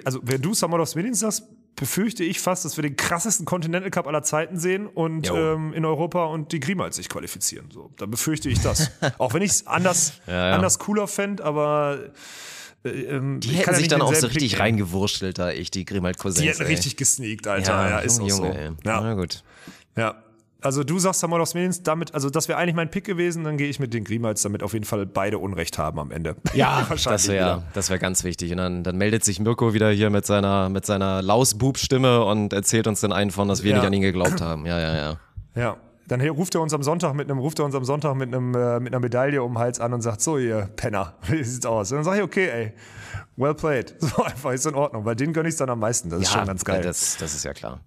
also 0.05 0.21
wenn 0.23 0.41
du 0.41 0.55
Samuelovs 0.55 0.95
Medins 0.95 1.21
sagst, 1.21 1.47
befürchte 1.77 2.25
ich 2.25 2.41
fast, 2.41 2.65
dass 2.65 2.77
wir 2.77 2.83
den 2.83 2.97
krassesten 2.97 3.47
Continental 3.47 3.91
Cup 3.91 4.07
aller 4.07 4.23
Zeiten 4.23 4.59
sehen 4.59 4.87
und 4.87 5.31
ähm, 5.31 5.73
in 5.73 5.85
Europa 5.85 6.27
und 6.27 6.53
die 6.53 6.61
Grimals 6.61 6.97
sich 6.97 7.09
qualifizieren. 7.09 7.71
So, 7.73 7.91
da 7.97 8.07
befürchte 8.07 8.49
ich 8.49 8.61
das. 8.61 8.91
Auch 9.19 9.33
wenn 9.35 9.43
ich 9.43 9.53
es 9.53 9.67
anders, 9.67 10.15
Ja, 10.27 10.49
ja. 10.49 10.55
anders 10.55 10.79
cooler 10.79 11.09
fände, 11.09 11.45
aber 11.45 11.99
äh, 12.85 12.89
ähm, 12.89 13.41
Die 13.41 13.51
ich 13.51 13.59
hätten 13.59 13.71
ja 13.71 13.75
sich 13.75 13.83
nicht 13.83 13.93
dann 13.93 14.03
auch 14.03 14.15
so 14.15 14.27
richtig 14.27 14.59
reingewurschtelt, 14.59 15.39
da 15.39 15.51
ich, 15.51 15.71
die 15.71 15.85
Grimald 15.85 16.19
Cousins. 16.19 16.43
Die 16.43 16.49
hätten 16.49 16.63
ey. 16.63 16.69
richtig 16.69 16.97
gesneakt, 16.97 17.47
Alter. 17.47 17.73
Ja, 17.73 17.99
ist 18.01 18.21
auch 18.21 18.27
Junge, 18.27 18.33
so. 18.33 18.45
Junge, 18.47 18.59
ey. 18.59 18.71
Ja. 18.85 19.01
Na 19.01 19.15
gut. 19.15 19.43
ja. 19.97 20.23
Also 20.63 20.85
du 20.85 20.99
sagst 20.99 21.21
Samuel 21.21 21.41
Osmenins, 21.41 21.83
damit, 21.83 22.15
also 22.15 22.29
das 22.31 22.49
wäre 22.49 22.59
eigentlich 22.59 22.75
mein 22.75 22.91
Pick 22.91 23.05
gewesen, 23.05 23.45
dann 23.45 23.57
gehe 23.57 23.69
ich 23.69 23.81
mit 23.81 23.95
den 23.95 24.05
Grimals, 24.05 24.43
damit 24.43 24.63
auf 24.63 24.73
jeden 24.75 24.85
Fall 24.85 25.07
beide 25.07 25.39
Unrecht 25.39 25.79
haben 25.79 25.99
am 25.99 26.11
Ende. 26.11 26.37
Ja, 26.55 26.85
Wahrscheinlich 26.89 27.23
das 27.23 27.29
wäre 27.29 27.63
das 27.73 27.91
wär 27.91 27.99
ganz 27.99 28.25
wichtig. 28.25 28.51
Und 28.53 28.59
dann, 28.59 28.85
dann 28.85 28.97
meldet 28.97 29.25
sich 29.25 29.41
Mirko 29.41 29.73
wieder 29.75 29.91
hier 29.91 30.11
mit 30.11 30.27
seiner, 30.27 30.69
mit 30.69 30.85
seiner 30.85 31.23
Lausbub-Stimme 31.23 32.25
und 32.25 32.53
erzählt 32.53 32.87
uns 32.87 33.01
den 33.01 33.13
einen 33.13 33.31
von, 33.31 33.49
dass 33.49 33.63
wir 33.63 33.71
Ja. 33.71 33.77
nicht 33.79 33.87
an 33.87 33.93
ihn 33.93 34.03
geglaubt 34.03 34.41
haben. 34.41 34.67
Ja, 34.67 34.79
ja, 34.79 34.95
ja. 34.97 35.17
Ja. 35.55 35.77
Dann 36.09 36.21
ruft 36.29 36.57
er 36.57 36.61
uns 36.61 36.75
am 36.75 36.83
Sonntag 36.83 37.15
mit 37.15 37.31
einem, 37.31 37.39
ruft 37.39 37.61
er 37.61 37.65
uns 37.65 37.75
am 37.77 37.85
Sonntag 37.85 38.17
mit 38.17 38.35
einem, 38.35 38.53
äh, 38.55 38.81
mit 38.81 38.93
einer 38.93 38.99
Medaille 39.01 39.43
um 39.45 39.53
den 39.53 39.59
Hals 39.61 39.79
an 39.79 39.93
und 39.95 40.01
sagt, 40.03 40.21
so 40.21 40.39
ihr 40.39 40.69
Penner, 40.75 41.15
wie 41.29 41.43
sieht's 41.45 41.65
aus? 41.65 41.93
Und 41.93 41.99
dann 41.99 42.05
sage 42.05 42.19
ich, 42.19 42.25
okay, 42.25 42.49
ey, 42.49 42.73
well 43.37 43.55
played. 43.55 43.95
So 44.01 44.25
einfach, 44.25 44.51
ist 44.53 44.67
in 44.67 44.75
Ordnung, 44.75 45.05
weil 45.05 45.15
den 45.15 45.33
gönn 45.33 45.47
ich's 45.47 45.57
dann 45.57 45.71
am 45.71 45.79
meisten. 45.79 46.11
Das 46.11 46.23
ist 46.23 46.33
schon 46.33 46.47
ganz 46.47 46.65
geil. 46.65 46.83
Das, 46.83 47.17
das 47.19 47.35
ist 47.35 47.45
ja 47.45 47.53
klar. 47.55 47.81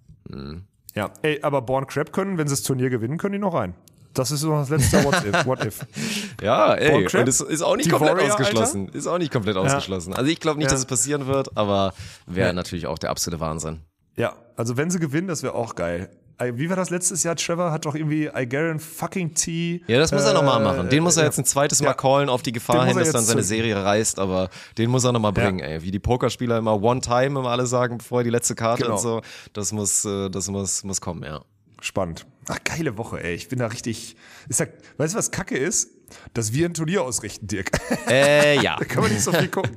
Ja. 0.94 1.10
Ey, 1.22 1.40
aber 1.42 1.62
Born 1.62 1.86
Crab 1.86 2.12
können, 2.12 2.38
wenn 2.38 2.48
sie 2.48 2.52
das 2.54 2.62
Turnier 2.62 2.90
gewinnen, 2.90 3.18
können 3.18 3.32
die 3.34 3.38
noch 3.38 3.54
rein. 3.54 3.74
Das 4.14 4.30
ist 4.30 4.40
so 4.40 4.50
das 4.52 4.68
letzte 4.68 5.02
What 5.04 5.24
if. 5.26 5.44
What 5.46 5.64
if. 5.64 5.80
Ja, 6.42 6.74
ey, 6.74 6.90
Born 6.92 7.04
Crab? 7.06 7.20
und 7.22 7.28
es 7.28 7.40
ist 7.40 7.62
auch 7.62 7.76
nicht 7.76 7.90
komplett 7.90 8.16
Warrior, 8.16 8.30
ausgeschlossen. 8.30 8.88
Ist 8.90 9.06
auch 9.08 9.18
nicht 9.18 9.32
komplett 9.32 9.56
ausgeschlossen. 9.56 10.14
Also 10.14 10.30
ich 10.30 10.38
glaube 10.40 10.58
nicht, 10.58 10.66
Ja. 10.68 10.72
dass 10.72 10.80
es 10.80 10.86
passieren 10.86 11.26
wird, 11.26 11.56
aber 11.56 11.92
wäre 12.26 12.48
Ja. 12.48 12.52
natürlich 12.52 12.86
auch 12.86 12.98
der 12.98 13.10
absolute 13.10 13.40
Wahnsinn. 13.40 13.80
Ja, 14.16 14.34
also 14.56 14.76
wenn 14.76 14.90
sie 14.90 15.00
gewinnen, 15.00 15.26
das 15.26 15.42
wäre 15.42 15.54
auch 15.54 15.74
geil. 15.74 16.10
Ey, 16.38 16.58
Wie 16.58 16.68
war 16.68 16.76
das 16.76 16.90
letztes 16.90 17.22
Jahr? 17.22 17.36
Trevor 17.36 17.70
hat 17.70 17.84
doch 17.86 17.94
irgendwie 17.94 18.28
I 18.34 18.46
Garen 18.46 18.80
fucking 18.80 19.34
T. 19.34 19.82
Ja, 19.86 19.98
das 19.98 20.10
muss 20.10 20.24
er 20.24 20.32
nochmal 20.34 20.60
äh, 20.60 20.64
machen. 20.64 20.88
Den 20.88 21.02
muss 21.04 21.16
er 21.16 21.22
ja. 21.22 21.28
jetzt 21.28 21.38
ein 21.38 21.44
zweites 21.44 21.80
Mal 21.80 21.88
Ja. 21.90 21.94
callen 21.94 22.28
auf 22.28 22.42
die 22.42 22.50
Gefahr 22.52 22.86
hin, 22.86 22.96
dass 22.98 23.12
dann 23.12 23.22
seine. 23.24 23.42
Serie 23.44 23.76
reißt, 23.76 24.18
aber 24.18 24.48
den 24.76 24.90
muss 24.90 25.04
er 25.04 25.12
nochmal 25.12 25.32
bringen, 25.32 25.60
ey. 25.60 25.82
Wie 25.82 25.90
die 25.92 25.98
Pokerspieler 26.00 26.58
immer 26.58 26.82
One 26.82 27.00
Time 27.00 27.38
immer 27.38 27.50
alle 27.50 27.66
sagen, 27.66 27.98
bevor 27.98 28.24
die 28.24 28.30
letzte 28.30 28.54
Karte 28.54 28.82
Genau. 28.82 28.94
und 28.96 29.00
so. 29.00 29.20
Das 29.52 29.70
muss, 29.72 30.04
äh, 30.04 30.28
das 30.30 30.48
muss, 30.48 30.82
muss 30.82 31.00
kommen, 31.00 31.22
ja. 31.22 31.42
Spannend. 31.80 32.26
Ach, 32.48 32.58
geile 32.64 32.96
Woche, 32.98 33.22
ey. 33.22 33.34
Ich 33.34 33.48
bin 33.48 33.58
da 33.58 33.66
richtig. 33.66 34.16
Ist 34.48 34.58
da, 34.60 34.64
weißt 34.96 35.14
du, 35.14 35.18
was 35.18 35.30
Kacke 35.30 35.56
ist? 35.56 35.90
Dass 36.32 36.52
wir 36.52 36.66
ein 36.66 36.74
Turnier 36.74 37.02
ausrichten, 37.02 37.46
Dirk. 37.46 37.70
Äh, 38.08 38.60
ja. 38.62 38.76
da 38.78 38.84
kann 38.84 39.02
man 39.02 39.12
nicht 39.12 39.22
so 39.22 39.32
viel 39.32 39.48
gucken. 39.48 39.76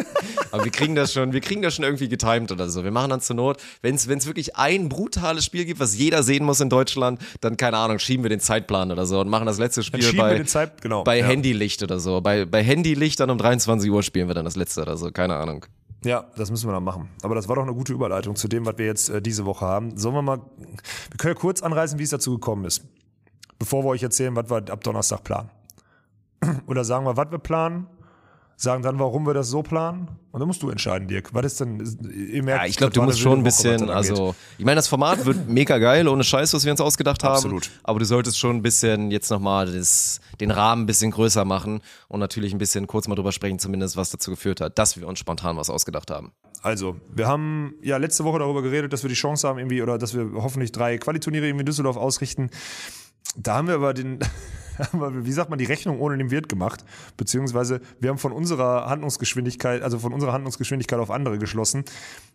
Aber 0.50 0.64
wir 0.64 0.72
kriegen 0.72 0.94
das 0.94 1.12
schon, 1.12 1.32
wir 1.32 1.40
kriegen 1.40 1.62
das 1.62 1.74
schon 1.74 1.84
irgendwie 1.84 2.08
getimed 2.08 2.50
oder 2.52 2.68
so. 2.68 2.84
Wir 2.84 2.90
machen 2.90 3.10
dann 3.10 3.20
zur 3.20 3.36
Not, 3.36 3.62
wenn 3.82 3.94
es 3.94 4.08
wirklich 4.08 4.56
ein 4.56 4.88
brutales 4.88 5.44
Spiel 5.44 5.64
gibt, 5.64 5.80
was 5.80 5.96
jeder 5.96 6.22
sehen 6.22 6.44
muss 6.44 6.60
in 6.60 6.70
Deutschland, 6.70 7.20
dann 7.40 7.56
keine 7.56 7.76
Ahnung, 7.76 7.98
schieben 7.98 8.24
wir 8.24 8.30
den 8.30 8.40
Zeitplan 8.40 8.90
oder 8.90 9.06
so 9.06 9.20
und 9.20 9.28
machen 9.28 9.46
das 9.46 9.58
letzte 9.58 9.82
Spiel 9.82 10.12
bei, 10.14 10.42
Zeit- 10.44 10.80
genau, 10.80 11.04
bei 11.04 11.18
ja. 11.18 11.26
Handylicht 11.26 11.82
oder 11.82 12.00
so. 12.00 12.20
Bei, 12.20 12.44
bei 12.44 12.62
Handylicht 12.62 13.20
dann 13.20 13.30
um 13.30 13.38
23 13.38 13.90
Uhr 13.90 14.02
spielen 14.02 14.28
wir 14.28 14.34
dann 14.34 14.44
das 14.44 14.56
letzte 14.56 14.82
oder 14.82 14.96
so, 14.96 15.10
keine 15.10 15.36
Ahnung. 15.36 15.66
Ja, 16.04 16.26
das 16.36 16.50
müssen 16.50 16.68
wir 16.68 16.72
dann 16.72 16.84
machen. 16.84 17.08
Aber 17.22 17.34
das 17.34 17.48
war 17.48 17.56
doch 17.56 17.64
eine 17.64 17.74
gute 17.74 17.92
Überleitung 17.92 18.36
zu 18.36 18.46
dem, 18.48 18.64
was 18.66 18.78
wir 18.78 18.86
jetzt 18.86 19.08
äh, 19.08 19.20
diese 19.20 19.44
Woche 19.44 19.66
haben. 19.66 19.96
Sollen 19.96 20.14
wir 20.14 20.22
mal, 20.22 20.38
wir 20.38 21.16
können 21.16 21.34
ja 21.34 21.40
kurz 21.40 21.62
anreißen, 21.62 21.98
wie 21.98 22.04
es 22.04 22.10
dazu 22.10 22.32
gekommen 22.34 22.64
ist. 22.64 22.84
Bevor 23.58 23.84
wir 23.84 23.88
euch 23.88 24.02
erzählen, 24.04 24.36
was 24.36 24.48
wir 24.48 24.58
ab 24.58 24.84
Donnerstag 24.84 25.24
planen. 25.24 25.50
Oder 26.66 26.84
sagen 26.84 27.04
wir, 27.04 27.16
was 27.16 27.30
wir 27.30 27.38
planen, 27.38 27.86
sagen 28.56 28.82
dann, 28.82 28.98
warum 28.98 29.24
wir 29.24 29.34
das 29.34 29.48
so 29.48 29.62
planen. 29.62 30.08
Und 30.32 30.40
dann 30.40 30.48
musst 30.48 30.62
du 30.62 30.68
entscheiden, 30.70 31.06
Dirk. 31.06 31.32
Was 31.32 31.46
ist 31.46 31.60
denn, 31.60 31.78
ihr 32.12 32.42
merkt, 32.42 32.62
Ja, 32.62 32.68
ich 32.68 32.76
glaube, 32.76 32.92
du 32.92 33.02
musst 33.02 33.20
schon 33.20 33.34
ein 33.34 33.38
Woche, 33.38 33.44
bisschen, 33.44 33.82
angeht. 33.82 33.90
also, 33.90 34.34
ich 34.58 34.64
meine, 34.64 34.76
das 34.76 34.88
Format 34.88 35.24
wird 35.24 35.48
mega 35.48 35.78
geil, 35.78 36.08
ohne 36.08 36.24
Scheiß, 36.24 36.52
was 36.54 36.64
wir 36.64 36.72
uns 36.72 36.80
ausgedacht 36.80 37.22
haben. 37.22 37.34
Absolut. 37.36 37.70
Aber 37.84 38.00
du 38.00 38.04
solltest 38.04 38.38
schon 38.38 38.56
ein 38.56 38.62
bisschen 38.62 39.12
jetzt 39.12 39.30
nochmal 39.30 39.68
den 40.40 40.50
Rahmen 40.50 40.82
ein 40.82 40.86
bisschen 40.86 41.12
größer 41.12 41.44
machen 41.44 41.80
und 42.08 42.18
natürlich 42.18 42.52
ein 42.52 42.58
bisschen 42.58 42.88
kurz 42.88 43.06
mal 43.06 43.14
drüber 43.14 43.30
sprechen, 43.32 43.60
zumindest, 43.60 43.96
was 43.96 44.10
dazu 44.10 44.32
geführt 44.32 44.60
hat, 44.60 44.76
dass 44.78 44.98
wir 44.98 45.06
uns 45.06 45.20
spontan 45.20 45.56
was 45.56 45.70
ausgedacht 45.70 46.10
haben. 46.10 46.32
Also, 46.62 46.96
wir 47.14 47.28
haben 47.28 47.74
ja 47.82 47.96
letzte 47.98 48.24
Woche 48.24 48.40
darüber 48.40 48.62
geredet, 48.62 48.92
dass 48.92 49.04
wir 49.04 49.08
die 49.08 49.14
Chance 49.14 49.46
haben, 49.46 49.58
irgendwie, 49.58 49.82
oder 49.82 49.98
dass 49.98 50.14
wir 50.14 50.32
hoffentlich 50.34 50.72
drei 50.72 50.98
Qualiturniere 50.98 51.46
irgendwie 51.46 51.62
in 51.62 51.66
Düsseldorf 51.66 51.96
ausrichten. 51.96 52.50
Da 53.36 53.56
haben 53.56 53.68
wir 53.68 53.74
aber 53.74 53.94
den, 53.94 54.18
wie 54.92 55.32
sagt 55.32 55.50
man, 55.50 55.58
die 55.58 55.64
Rechnung 55.64 56.00
ohne 56.00 56.16
den 56.16 56.30
Wirt 56.30 56.48
gemacht. 56.48 56.84
Beziehungsweise 57.16 57.80
wir 58.00 58.10
haben 58.10 58.18
von 58.18 58.32
unserer 58.32 58.88
Handlungsgeschwindigkeit, 58.88 59.82
also 59.82 59.98
von 59.98 60.12
unserer 60.12 60.32
Handlungsgeschwindigkeit 60.32 60.98
auf 60.98 61.10
andere 61.10 61.38
geschlossen. 61.38 61.84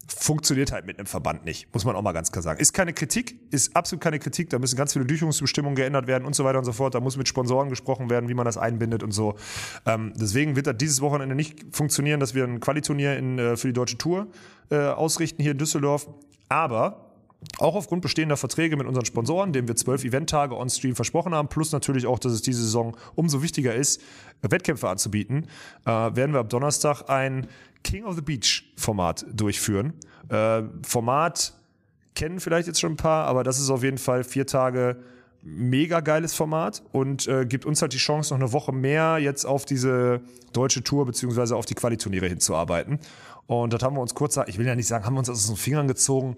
Funktioniert 0.07 0.71
halt 0.71 0.85
mit 0.85 0.99
einem 0.99 1.05
Verband 1.05 1.45
nicht, 1.45 1.73
muss 1.73 1.85
man 1.85 1.95
auch 1.95 2.01
mal 2.01 2.11
ganz 2.11 2.31
klar 2.31 2.41
sagen. 2.41 2.59
Ist 2.59 2.73
keine 2.73 2.93
Kritik, 2.93 3.39
ist 3.51 3.75
absolut 3.75 4.03
keine 4.03 4.19
Kritik. 4.19 4.49
Da 4.49 4.59
müssen 4.59 4.75
ganz 4.75 4.93
viele 4.93 5.05
Durchführungsbestimmungen 5.05 5.75
geändert 5.75 6.07
werden 6.07 6.25
und 6.25 6.35
so 6.35 6.43
weiter 6.43 6.59
und 6.59 6.65
so 6.65 6.73
fort. 6.73 6.93
Da 6.95 6.99
muss 6.99 7.17
mit 7.17 7.27
Sponsoren 7.27 7.69
gesprochen 7.69 8.09
werden, 8.09 8.29
wie 8.29 8.33
man 8.33 8.45
das 8.45 8.57
einbindet 8.57 9.03
und 9.03 9.11
so. 9.11 9.35
Ähm, 9.85 10.13
deswegen 10.15 10.55
wird 10.55 10.67
das 10.67 10.77
dieses 10.77 11.01
Wochenende 11.01 11.35
nicht 11.35 11.63
funktionieren, 11.71 12.19
dass 12.19 12.33
wir 12.35 12.43
ein 12.43 12.59
Qualiturnier 12.59 13.17
in, 13.17 13.39
äh, 13.39 13.57
für 13.57 13.67
die 13.67 13.73
deutsche 13.73 13.97
Tour 13.97 14.27
äh, 14.69 14.77
ausrichten 14.77 15.41
hier 15.41 15.53
in 15.53 15.57
Düsseldorf. 15.57 16.07
Aber 16.49 17.12
auch 17.59 17.75
aufgrund 17.75 18.01
bestehender 18.01 18.37
Verträge 18.37 18.77
mit 18.77 18.87
unseren 18.87 19.05
Sponsoren, 19.05 19.53
denen 19.53 19.67
wir 19.67 19.75
zwölf 19.75 20.03
Eventtage 20.03 20.55
on 20.55 20.69
Stream 20.69 20.95
versprochen 20.95 21.33
haben, 21.33 21.47
plus 21.47 21.71
natürlich 21.71 22.05
auch, 22.05 22.19
dass 22.19 22.31
es 22.31 22.41
diese 22.41 22.63
Saison 22.63 22.95
umso 23.15 23.41
wichtiger 23.41 23.73
ist, 23.73 24.01
Wettkämpfe 24.41 24.89
anzubieten, 24.89 25.47
äh, 25.85 25.89
werden 25.89 26.33
wir 26.33 26.39
ab 26.39 26.49
Donnerstag 26.49 27.09
ein 27.09 27.47
King 27.83 28.05
of 28.05 28.15
the 28.15 28.21
Beach 28.21 28.73
Format 28.77 29.25
durchführen. 29.31 29.93
Äh, 30.29 30.63
Format 30.83 31.53
kennen 32.15 32.39
vielleicht 32.39 32.67
jetzt 32.67 32.79
schon 32.79 32.93
ein 32.93 32.97
paar, 32.97 33.25
aber 33.25 33.43
das 33.43 33.59
ist 33.59 33.69
auf 33.69 33.83
jeden 33.83 33.97
Fall 33.97 34.23
vier 34.23 34.45
Tage 34.45 34.97
mega 35.43 35.99
geiles 35.99 36.33
Format 36.33 36.81
und 36.93 37.27
äh, 37.27 37.45
gibt 37.45 37.65
uns 37.65 37.81
halt 37.81 37.91
die 37.93 37.97
Chance, 37.97 38.33
noch 38.33 38.39
eine 38.39 38.53
Woche 38.53 38.71
mehr 38.71 39.17
jetzt 39.17 39.45
auf 39.45 39.65
diese 39.65 40.21
deutsche 40.53 40.83
Tour 40.83 41.05
beziehungsweise 41.05 41.55
auf 41.55 41.65
die 41.65 41.75
Qualiturniere 41.75 42.27
hinzuarbeiten. 42.27 42.99
Und 43.45 43.73
das 43.73 43.83
haben 43.83 43.95
wir 43.95 44.01
uns 44.01 44.15
kurz, 44.15 44.39
ich 44.47 44.57
will 44.57 44.65
ja 44.65 44.75
nicht 44.75 44.87
sagen, 44.87 45.05
haben 45.05 45.15
wir 45.15 45.19
uns 45.19 45.29
aus 45.29 45.47
den 45.47 45.57
Fingern 45.57 45.87
gezogen. 45.87 46.35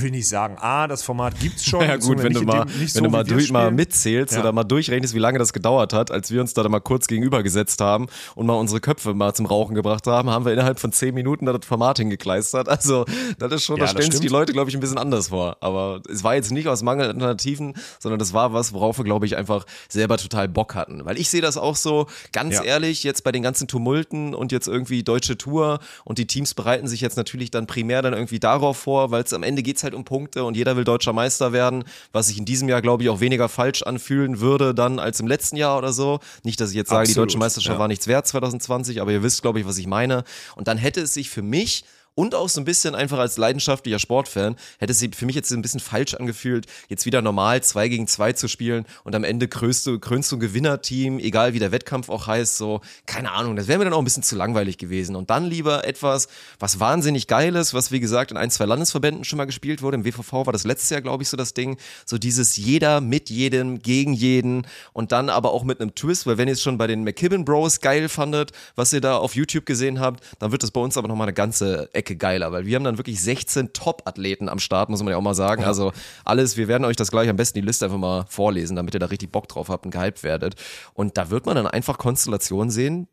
Will 0.00 0.10
nicht 0.10 0.28
sagen, 0.28 0.56
ah, 0.60 0.86
das 0.86 1.02
Format 1.02 1.38
gibt's 1.40 1.64
schon. 1.64 1.80
Ja 1.88 1.96
gut, 1.96 2.22
wenn 2.22 2.32
du 2.32 2.42
mal, 2.42 2.64
dem- 2.66 2.78
nicht 2.78 2.94
wenn 2.94 3.04
du 3.04 3.10
so, 3.10 3.16
mal, 3.16 3.24
durch, 3.24 3.50
mal 3.50 3.70
mitzählst 3.70 4.34
Ja. 4.34 4.40
oder 4.40 4.52
mal 4.52 4.64
durchrechnest, 4.64 5.14
wie 5.14 5.18
lange 5.18 5.38
das 5.38 5.52
gedauert 5.52 5.92
hat, 5.92 6.10
als 6.10 6.30
wir 6.30 6.40
uns 6.40 6.52
da 6.54 6.68
mal 6.68 6.80
kurz 6.80 7.06
gegenübergesetzt 7.06 7.80
haben 7.80 8.06
und 8.34 8.46
mal 8.46 8.54
unsere 8.54 8.80
Köpfe 8.80 9.14
mal 9.14 9.32
zum 9.34 9.46
Rauchen 9.46 9.74
gebracht 9.74 10.06
haben, 10.06 10.28
haben 10.30 10.44
wir 10.44 10.52
innerhalb 10.52 10.78
von 10.78 10.92
zehn 10.92 11.14
Minuten 11.14 11.46
da 11.46 11.52
das 11.52 11.66
Format 11.66 11.98
hingekleistert. 11.98 12.68
Also 12.78 13.04
das 13.38 13.52
ist 13.52 13.64
schon, 13.64 13.76
Ja, 13.78 13.84
da 13.84 13.88
stellen 13.90 14.10
sich 14.10 14.20
die 14.20 14.28
Leute, 14.28 14.52
glaube 14.52 14.70
ich, 14.70 14.76
ein 14.76 14.80
bisschen 14.80 14.98
anders 14.98 15.28
vor. 15.28 15.56
Aber 15.60 16.00
es 16.08 16.22
war 16.22 16.34
jetzt 16.34 16.52
nicht 16.52 16.68
aus 16.68 16.82
Mangel 16.82 17.04
an 17.06 17.16
Alternativen, 17.16 17.74
sondern 17.98 18.18
das 18.18 18.32
war 18.32 18.52
was, 18.52 18.72
worauf 18.72 18.98
wir, 18.98 19.04
glaube 19.04 19.26
ich, 19.26 19.36
einfach 19.36 19.64
selber 19.88 20.16
total 20.16 20.48
Bock 20.48 20.74
hatten. 20.74 21.04
Weil 21.04 21.18
ich 21.18 21.28
sehe 21.28 21.40
das 21.40 21.56
auch 21.56 21.76
so, 21.76 22.06
ganz 22.32 22.54
Ja. 22.56 22.62
ehrlich, 22.62 23.02
jetzt 23.04 23.24
bei 23.24 23.32
den 23.32 23.42
ganzen 23.42 23.66
Tumulten 23.68 24.34
und 24.34 24.52
jetzt 24.52 24.68
irgendwie 24.68 25.02
deutsche 25.02 25.36
Tour 25.38 25.80
und 26.04 26.18
die 26.18 26.26
Teams 26.26 26.54
bereiten 26.54 26.86
sich 26.88 27.00
jetzt 27.00 27.16
natürlich 27.16 27.50
dann 27.50 27.66
primär 27.66 28.02
dann 28.02 28.12
irgendwie 28.12 28.38
darauf 28.38 28.76
vor, 28.76 29.10
weil 29.10 29.22
es 29.24 29.32
am 29.32 29.42
Ende 29.42 29.62
geht's 29.78 29.84
halt 29.84 29.94
um 29.94 30.04
Punkte 30.04 30.44
und 30.44 30.56
jeder 30.56 30.76
will 30.76 30.84
deutscher 30.84 31.12
Meister 31.12 31.52
werden, 31.52 31.84
was 32.12 32.26
sich 32.26 32.38
in 32.38 32.44
diesem 32.44 32.68
Jahr, 32.68 32.82
glaube 32.82 33.04
ich, 33.04 33.08
auch 33.08 33.20
weniger 33.20 33.48
falsch 33.48 33.82
anfühlen 33.82 34.40
würde 34.40 34.74
dann 34.74 34.98
als 34.98 35.20
im 35.20 35.28
letzten 35.28 35.56
Jahr 35.56 35.78
oder 35.78 35.92
so. 35.92 36.18
Nicht, 36.42 36.60
dass 36.60 36.70
ich 36.70 36.76
jetzt 36.76 36.90
sage, 36.90 37.06
die 37.06 37.12
Absolut, 37.12 37.28
deutsche 37.28 37.38
Meisterschaft 37.38 37.74
ja. 37.76 37.78
war 37.78 37.88
nichts 37.88 38.08
wert 38.08 38.26
2020, 38.26 39.00
aber 39.00 39.12
ihr 39.12 39.22
wisst, 39.22 39.42
glaube 39.42 39.60
ich, 39.60 39.66
was 39.66 39.78
ich 39.78 39.86
meine. 39.86 40.24
Und 40.56 40.66
dann 40.66 40.78
hätte 40.78 41.02
es 41.02 41.14
sich 41.14 41.30
für 41.30 41.42
mich 41.42 41.84
und 42.18 42.34
auch 42.34 42.48
so 42.48 42.60
ein 42.60 42.64
bisschen 42.64 42.96
einfach 42.96 43.20
als 43.20 43.36
leidenschaftlicher 43.36 44.00
Sportfan 44.00 44.56
hätte 44.80 44.92
sich 44.92 45.14
für 45.14 45.24
mich 45.24 45.36
jetzt 45.36 45.52
ein 45.52 45.62
bisschen 45.62 45.78
falsch 45.78 46.14
angefühlt, 46.14 46.66
jetzt 46.88 47.06
wieder 47.06 47.22
normal 47.22 47.62
zwei 47.62 47.88
gegen 47.88 48.08
zwei 48.08 48.32
zu 48.32 48.48
spielen 48.48 48.86
und 49.04 49.14
am 49.14 49.22
Ende 49.22 49.46
krönst 49.46 49.88
krönst 50.00 50.32
du 50.32 50.36
ein 50.36 50.40
Gewinnerteam, 50.40 51.20
egal 51.20 51.54
wie 51.54 51.60
der 51.60 51.70
Wettkampf 51.70 52.08
auch 52.08 52.26
heißt, 52.26 52.56
so, 52.56 52.80
keine 53.06 53.30
Ahnung, 53.30 53.54
das 53.54 53.68
wäre 53.68 53.78
mir 53.78 53.84
dann 53.84 53.92
auch 53.92 54.00
ein 54.00 54.04
bisschen 54.04 54.24
zu 54.24 54.34
langweilig 54.34 54.78
gewesen. 54.78 55.14
Und 55.14 55.30
dann 55.30 55.44
lieber 55.44 55.86
etwas, 55.86 56.26
was 56.58 56.80
wahnsinnig 56.80 57.28
geil 57.28 57.54
ist, 57.54 57.72
was 57.72 57.92
wie 57.92 58.00
gesagt 58.00 58.32
in 58.32 58.36
ein, 58.36 58.50
zwei 58.50 58.64
Landesverbänden 58.64 59.22
schon 59.22 59.36
mal 59.36 59.44
gespielt 59.44 59.80
wurde. 59.80 59.98
Im 59.98 60.04
WVV 60.04 60.32
war 60.32 60.52
das 60.52 60.64
letztes 60.64 60.90
Jahr, 60.90 61.02
glaube 61.02 61.22
ich, 61.22 61.28
so 61.28 61.36
das 61.36 61.54
Ding. 61.54 61.78
So 62.04 62.18
dieses 62.18 62.56
jeder 62.56 63.00
mit 63.00 63.30
jedem, 63.30 63.80
gegen 63.80 64.12
jeden 64.12 64.66
und 64.92 65.12
dann 65.12 65.28
aber 65.28 65.52
auch 65.52 65.62
mit 65.62 65.80
einem 65.80 65.94
Twist, 65.94 66.26
weil 66.26 66.36
wenn 66.36 66.48
ihr 66.48 66.54
es 66.54 66.62
schon 66.62 66.78
bei 66.78 66.88
den 66.88 67.04
McKibben 67.04 67.44
Bros 67.44 67.80
geil 67.80 68.08
fandet, 68.08 68.50
was 68.74 68.92
ihr 68.92 69.00
da 69.00 69.18
auf 69.18 69.36
YouTube 69.36 69.66
gesehen 69.66 70.00
habt, 70.00 70.24
dann 70.40 70.50
wird 70.50 70.64
das 70.64 70.72
bei 70.72 70.80
uns 70.80 70.96
aber 70.96 71.06
nochmal 71.06 71.28
eine 71.28 71.34
ganze 71.34 71.88
Ecke 71.94 72.07
geiler, 72.16 72.52
weil 72.52 72.66
wir 72.66 72.76
haben 72.76 72.84
dann 72.84 72.98
wirklich 72.98 73.20
16 73.20 73.72
Top-Athleten 73.72 74.48
am 74.48 74.58
Start, 74.58 74.88
muss 74.88 75.02
man 75.02 75.10
ja 75.10 75.16
auch 75.16 75.22
mal 75.22 75.34
sagen. 75.34 75.64
Also 75.64 75.92
alles, 76.24 76.56
wir 76.56 76.68
werden 76.68 76.84
euch 76.84 76.96
das 76.96 77.10
gleich 77.10 77.28
am 77.28 77.36
besten 77.36 77.58
die 77.58 77.66
Liste 77.66 77.86
einfach 77.86 77.98
mal 77.98 78.24
vorlesen, 78.28 78.76
damit 78.76 78.94
ihr 78.94 79.00
da 79.00 79.06
richtig 79.06 79.32
Bock 79.32 79.48
drauf 79.48 79.68
habt 79.68 79.84
und 79.84 79.90
gehypt 79.90 80.22
werdet. 80.22 80.54
Und 80.94 81.16
da 81.16 81.30
wird 81.30 81.46
man 81.46 81.56
dann 81.56 81.66
einfach 81.66 81.98
Konstellationen 81.98 82.70
sehen, 82.70 83.08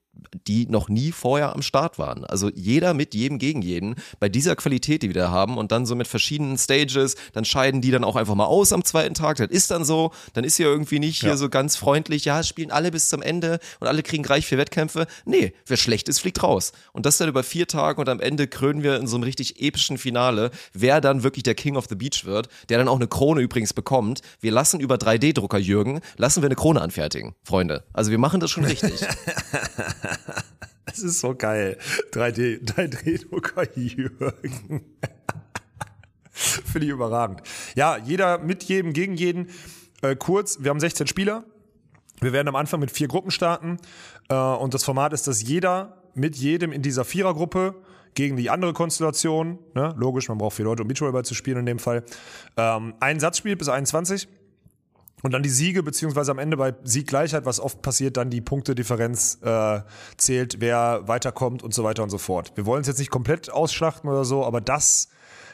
die 0.47 0.67
noch 0.67 0.89
nie 0.89 1.11
vorher 1.11 1.53
am 1.53 1.61
Start 1.61 1.97
waren. 1.97 2.25
Also 2.25 2.49
jeder 2.53 2.93
mit 2.93 3.13
jedem 3.13 3.39
gegen 3.39 3.61
jeden 3.61 3.95
bei 4.19 4.29
dieser 4.29 4.55
Qualität, 4.55 5.01
die 5.03 5.07
wir 5.09 5.13
da 5.21 5.29
haben 5.29 5.57
und 5.57 5.71
dann 5.71 5.85
so 5.85 5.95
mit 5.95 6.07
verschiedenen 6.07 6.57
Stages, 6.57 7.15
dann 7.33 7.45
scheiden 7.45 7.81
die 7.81 7.91
dann 7.91 8.03
auch 8.03 8.15
einfach 8.15 8.35
mal 8.35 8.45
aus 8.45 8.73
am 8.73 8.83
zweiten 8.83 9.13
Tag. 9.13 9.37
Das 9.37 9.49
ist 9.49 9.71
dann 9.71 9.85
so, 9.85 10.11
dann 10.33 10.43
ist 10.43 10.57
hier 10.57 10.67
irgendwie 10.67 10.99
nicht 10.99 11.21
hier 11.21 11.29
Ja. 11.31 11.37
so 11.37 11.49
ganz 11.49 11.75
freundlich, 11.75 12.25
ja, 12.25 12.43
spielen 12.43 12.71
alle 12.71 12.91
bis 12.91 13.09
zum 13.09 13.21
Ende 13.21 13.59
und 13.79 13.87
alle 13.87 14.03
kriegen 14.03 14.23
gleich 14.23 14.45
vier 14.45 14.57
Wettkämpfe. 14.57 15.07
Nee, 15.25 15.53
wer 15.65 15.77
schlecht 15.77 16.09
ist, 16.09 16.19
fliegt 16.19 16.43
raus. 16.43 16.71
Und 16.93 17.05
das 17.05 17.17
dann 17.17 17.29
über 17.29 17.43
vier 17.43 17.67
Tage 17.67 17.99
und 18.01 18.09
am 18.09 18.19
Ende 18.19 18.47
krönen 18.47 18.83
wir 18.83 18.97
in 18.97 19.07
so 19.07 19.15
einem 19.15 19.23
richtig 19.23 19.61
epischen 19.61 19.97
Finale, 19.97 20.51
wer 20.73 21.01
dann 21.01 21.23
wirklich 21.23 21.43
der 21.43 21.55
King 21.55 21.75
of 21.77 21.85
the 21.89 21.95
Beach 21.95 22.25
wird, 22.25 22.49
der 22.69 22.77
dann 22.77 22.87
auch 22.87 22.95
eine 22.97 23.07
Krone 23.07 23.41
übrigens 23.41 23.73
bekommt. 23.73 24.21
Wir 24.41 24.51
lassen 24.51 24.79
über 24.79 24.95
3D-Drucker 24.95 25.57
Jürgen, 25.57 26.01
lassen 26.17 26.41
wir 26.41 26.47
eine 26.47 26.55
Krone 26.55 26.81
anfertigen, 26.81 27.35
Freunde. 27.43 27.83
Also 27.93 28.11
wir 28.11 28.17
machen 28.17 28.39
das 28.39 28.51
schon 28.51 28.65
richtig. 28.65 28.93
Es 30.87 30.99
ist 30.99 31.19
so 31.19 31.35
geil. 31.35 31.77
3D, 32.13 32.63
3D-Drucker 32.63 33.67
Jürgen. 33.75 34.85
Finde 36.31 36.85
ich 36.85 36.91
überragend. 36.91 37.41
Ja, 37.75 37.97
jeder 37.97 38.37
mit 38.37 38.63
jedem, 38.63 38.93
gegen 38.93 39.15
jeden. 39.15 39.49
Äh, 40.01 40.15
kurz, 40.15 40.61
wir 40.61 40.69
haben 40.69 40.79
16 40.79 41.07
Spieler. 41.07 41.43
Wir 42.21 42.33
werden 42.33 42.47
am 42.47 42.55
Anfang 42.55 42.79
mit 42.79 42.91
vier 42.91 43.07
Gruppen 43.07 43.31
starten. 43.31 43.77
Äh, 44.29 44.35
und 44.35 44.73
das 44.73 44.83
Format 44.83 45.11
ist, 45.11 45.27
dass 45.27 45.41
jeder 45.41 46.03
mit 46.13 46.35
jedem 46.35 46.71
in 46.71 46.81
dieser 46.81 47.03
Vierergruppe 47.03 47.75
gegen 48.13 48.37
die 48.37 48.49
andere 48.49 48.73
Konstellation, 48.73 49.59
ne? 49.73 49.93
logisch, 49.97 50.29
man 50.29 50.37
braucht 50.37 50.55
vier 50.55 50.65
Leute, 50.65 50.83
um 50.83 50.87
Beachvolleyball 50.87 51.25
zu 51.25 51.35
spielen 51.35 51.57
in 51.57 51.65
dem 51.65 51.79
Fall, 51.79 52.03
ähm, 52.55 52.93
einen 53.01 53.19
Satz 53.19 53.37
spielt 53.37 53.59
bis 53.59 53.67
21 53.67 54.27
und 55.23 55.33
dann 55.33 55.43
die 55.43 55.49
Siege, 55.49 55.81
beziehungsweise 55.81 56.31
am 56.31 56.39
Ende 56.39 56.57
bei 56.57 56.73
Sieggleichheit, 56.83 57.45
was 57.45 57.59
oft 57.59 57.81
passiert, 57.81 58.17
dann 58.17 58.29
die 58.29 58.41
Punktedifferenz 58.41 59.39
äh, 59.41 59.81
zählt, 60.17 60.57
wer 60.59 61.07
weiterkommt 61.07 61.63
und 61.63 61.73
so 61.73 61.83
weiter 61.83 62.03
und 62.03 62.09
so 62.09 62.17
fort. 62.17 62.51
Wir 62.55 62.65
wollen 62.65 62.81
es 62.81 62.87
jetzt 62.87 62.99
nicht 62.99 63.11
komplett 63.11 63.49
ausschlachten 63.49 64.09
oder 64.09 64.25
so, 64.25 64.45
aber 64.45 64.61
das, 64.61 65.09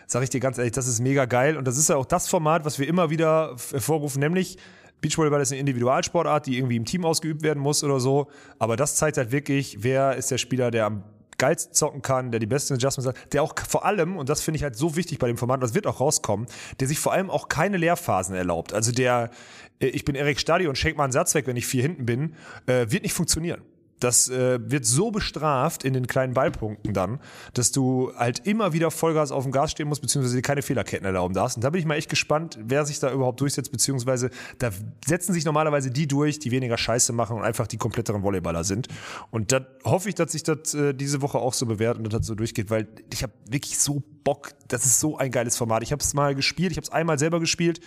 sage 0.07 0.23
ich 0.23 0.29
dir 0.29 0.39
ganz 0.39 0.57
ehrlich, 0.57 0.73
das 0.73 0.87
ist 0.87 0.99
mega 0.99 1.25
geil. 1.25 1.57
Und 1.57 1.65
das 1.67 1.77
ist 1.77 1.89
ja 1.89 1.95
auch 1.95 2.05
das 2.05 2.27
Format, 2.27 2.65
was 2.65 2.79
wir 2.79 2.87
immer 2.87 3.09
wieder 3.09 3.55
hervorrufen, 3.71 4.19
nämlich 4.19 4.57
Beachvolleyball 5.01 5.41
ist 5.41 5.51
eine 5.51 5.59
Individualsportart, 5.59 6.45
die 6.45 6.57
irgendwie 6.57 6.75
im 6.75 6.85
Team 6.85 7.05
ausgeübt 7.05 7.41
werden 7.41 7.59
muss 7.59 7.83
oder 7.83 7.99
so. 7.99 8.27
Aber 8.59 8.75
das 8.75 8.95
zeigt 8.95 9.17
halt 9.17 9.31
wirklich, 9.31 9.83
wer 9.83 10.15
ist 10.15 10.29
der 10.29 10.37
Spieler, 10.37 10.69
der 10.69 10.85
am 10.85 11.03
geilsten 11.41 11.73
zocken 11.73 12.01
kann, 12.03 12.29
der 12.29 12.39
die 12.39 12.45
besten 12.45 12.75
Adjustments 12.75 13.09
hat, 13.09 13.33
der 13.33 13.41
auch 13.41 13.55
vor 13.67 13.83
allem, 13.83 14.15
und 14.15 14.29
das 14.29 14.41
finde 14.41 14.57
ich 14.57 14.63
halt 14.63 14.75
so 14.75 14.95
wichtig 14.95 15.17
bei 15.17 15.27
dem 15.27 15.37
Format, 15.37 15.63
das 15.63 15.73
wird 15.73 15.87
auch 15.87 15.99
rauskommen, 15.99 16.45
der 16.79 16.87
sich 16.87 16.99
vor 16.99 17.13
allem 17.13 17.31
auch 17.31 17.49
keine 17.49 17.77
Leerphasen 17.77 18.35
erlaubt. 18.35 18.73
Also 18.73 18.91
der, 18.91 19.31
äh, 19.79 19.87
ich 19.87 20.05
bin 20.05 20.13
Erik 20.15 20.39
Stadi 20.39 20.67
und 20.67 20.77
schenke 20.77 20.97
mal 20.97 21.05
einen 21.05 21.13
Satz 21.13 21.33
weg, 21.33 21.47
wenn 21.47 21.57
ich 21.57 21.65
vier 21.65 21.81
hinten 21.81 22.05
bin, 22.05 22.35
äh, 22.67 22.85
wird 22.91 23.01
nicht 23.01 23.13
funktionieren 23.13 23.61
das 24.03 24.29
äh, 24.29 24.59
wird 24.69 24.85
so 24.85 25.11
bestraft 25.11 25.83
in 25.83 25.93
den 25.93 26.07
kleinen 26.07 26.33
Ballpunkten 26.33 26.93
dann, 26.93 27.19
dass 27.53 27.71
du 27.71 28.11
halt 28.15 28.45
immer 28.45 28.73
wieder 28.73 28.91
Vollgas 28.91 29.31
auf 29.31 29.43
dem 29.43 29.51
Gas 29.51 29.71
stehen 29.71 29.87
musst, 29.87 30.01
beziehungsweise 30.01 30.35
dir 30.35 30.41
keine 30.41 30.61
Fehlerketten 30.61 31.05
erlauben 31.05 31.33
darfst. 31.33 31.57
Und 31.57 31.63
da 31.63 31.69
bin 31.69 31.79
ich 31.79 31.85
mal 31.85 31.95
echt 31.95 32.09
gespannt, 32.09 32.57
wer 32.61 32.85
sich 32.85 32.99
da 32.99 33.11
überhaupt 33.11 33.39
durchsetzt, 33.39 33.71
beziehungsweise 33.71 34.29
da 34.57 34.71
setzen 35.05 35.33
sich 35.33 35.45
normalerweise 35.45 35.91
die 35.91 36.07
durch, 36.07 36.39
die 36.39 36.51
weniger 36.51 36.77
Scheiße 36.77 37.13
machen 37.13 37.37
und 37.37 37.43
einfach 37.43 37.67
die 37.67 37.77
kompletteren 37.77 38.23
Volleyballer 38.23 38.63
sind. 38.63 38.87
Und 39.29 39.51
da 39.51 39.65
hoffe 39.83 40.09
ich, 40.09 40.15
dass 40.15 40.31
sich 40.31 40.43
das 40.43 40.73
äh, 40.73 40.93
diese 40.93 41.21
Woche 41.21 41.37
auch 41.37 41.53
so 41.53 41.65
bewährt 41.65 41.97
und 41.97 42.11
das 42.11 42.25
so 42.25 42.35
durchgeht, 42.35 42.69
weil 42.69 42.87
ich 43.13 43.23
habe 43.23 43.33
wirklich 43.47 43.77
so 43.77 44.03
Bock. 44.23 44.51
Das 44.67 44.85
ist 44.85 44.99
so 44.99 45.17
ein 45.17 45.31
geiles 45.31 45.57
Format. 45.57 45.83
Ich 45.83 45.91
habe 45.91 46.01
es 46.01 46.13
mal 46.13 46.35
gespielt, 46.35 46.71
ich 46.71 46.77
habe 46.77 46.85
es 46.85 46.91
einmal 46.91 47.19
selber 47.19 47.39
gespielt. 47.39 47.79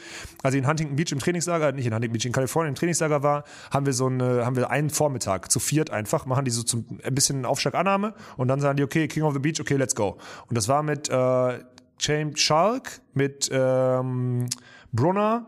Als 0.43 0.55
ich 0.55 0.61
in 0.61 0.67
Huntington 0.67 0.97
Beach 0.97 1.13
im 1.13 1.19
Trainingslager, 1.19 1.73
nicht 1.73 1.87
in 1.87 1.95
Huntington 1.95 2.13
Beach, 2.13 2.27
in 2.27 2.33
Kalifornien 2.33 2.71
im 2.71 2.75
Trainingslager 2.75 3.23
war, 3.23 3.45
haben 3.71 3.87
wir 3.87 3.93
so 3.93 4.07
eine, 4.07 4.45
haben 4.45 4.57
wir 4.57 4.71
einen 4.71 4.91
Vormittag 4.91 5.51
zu 5.51 5.61
viert 5.61 5.91
einfach, 6.05 6.27
machen 6.27 6.45
die 6.45 6.51
so 6.51 6.63
zum 6.63 6.85
ein 7.03 7.15
bisschen 7.15 7.47
Aufschlagannahme 7.47 8.15
und 8.37 8.49
dann 8.49 8.61
sagen 8.61 8.77
die, 8.77 8.83
okay, 8.83 9.09
King 9.09 9.23
of 9.23 9.33
the 9.33 9.39
Beach, 9.39 9.61
okay, 9.61 9.77
let's 9.77 9.95
go. 9.95 10.19
Und 10.49 10.57
das 10.57 10.69
war 10.69 10.83
mit 10.83 11.09
äh, 11.09 11.59
James 11.99 12.39
Schalk, 12.39 13.01
mit 13.15 13.49
ähm, 13.51 14.47
Brunner 14.93 15.47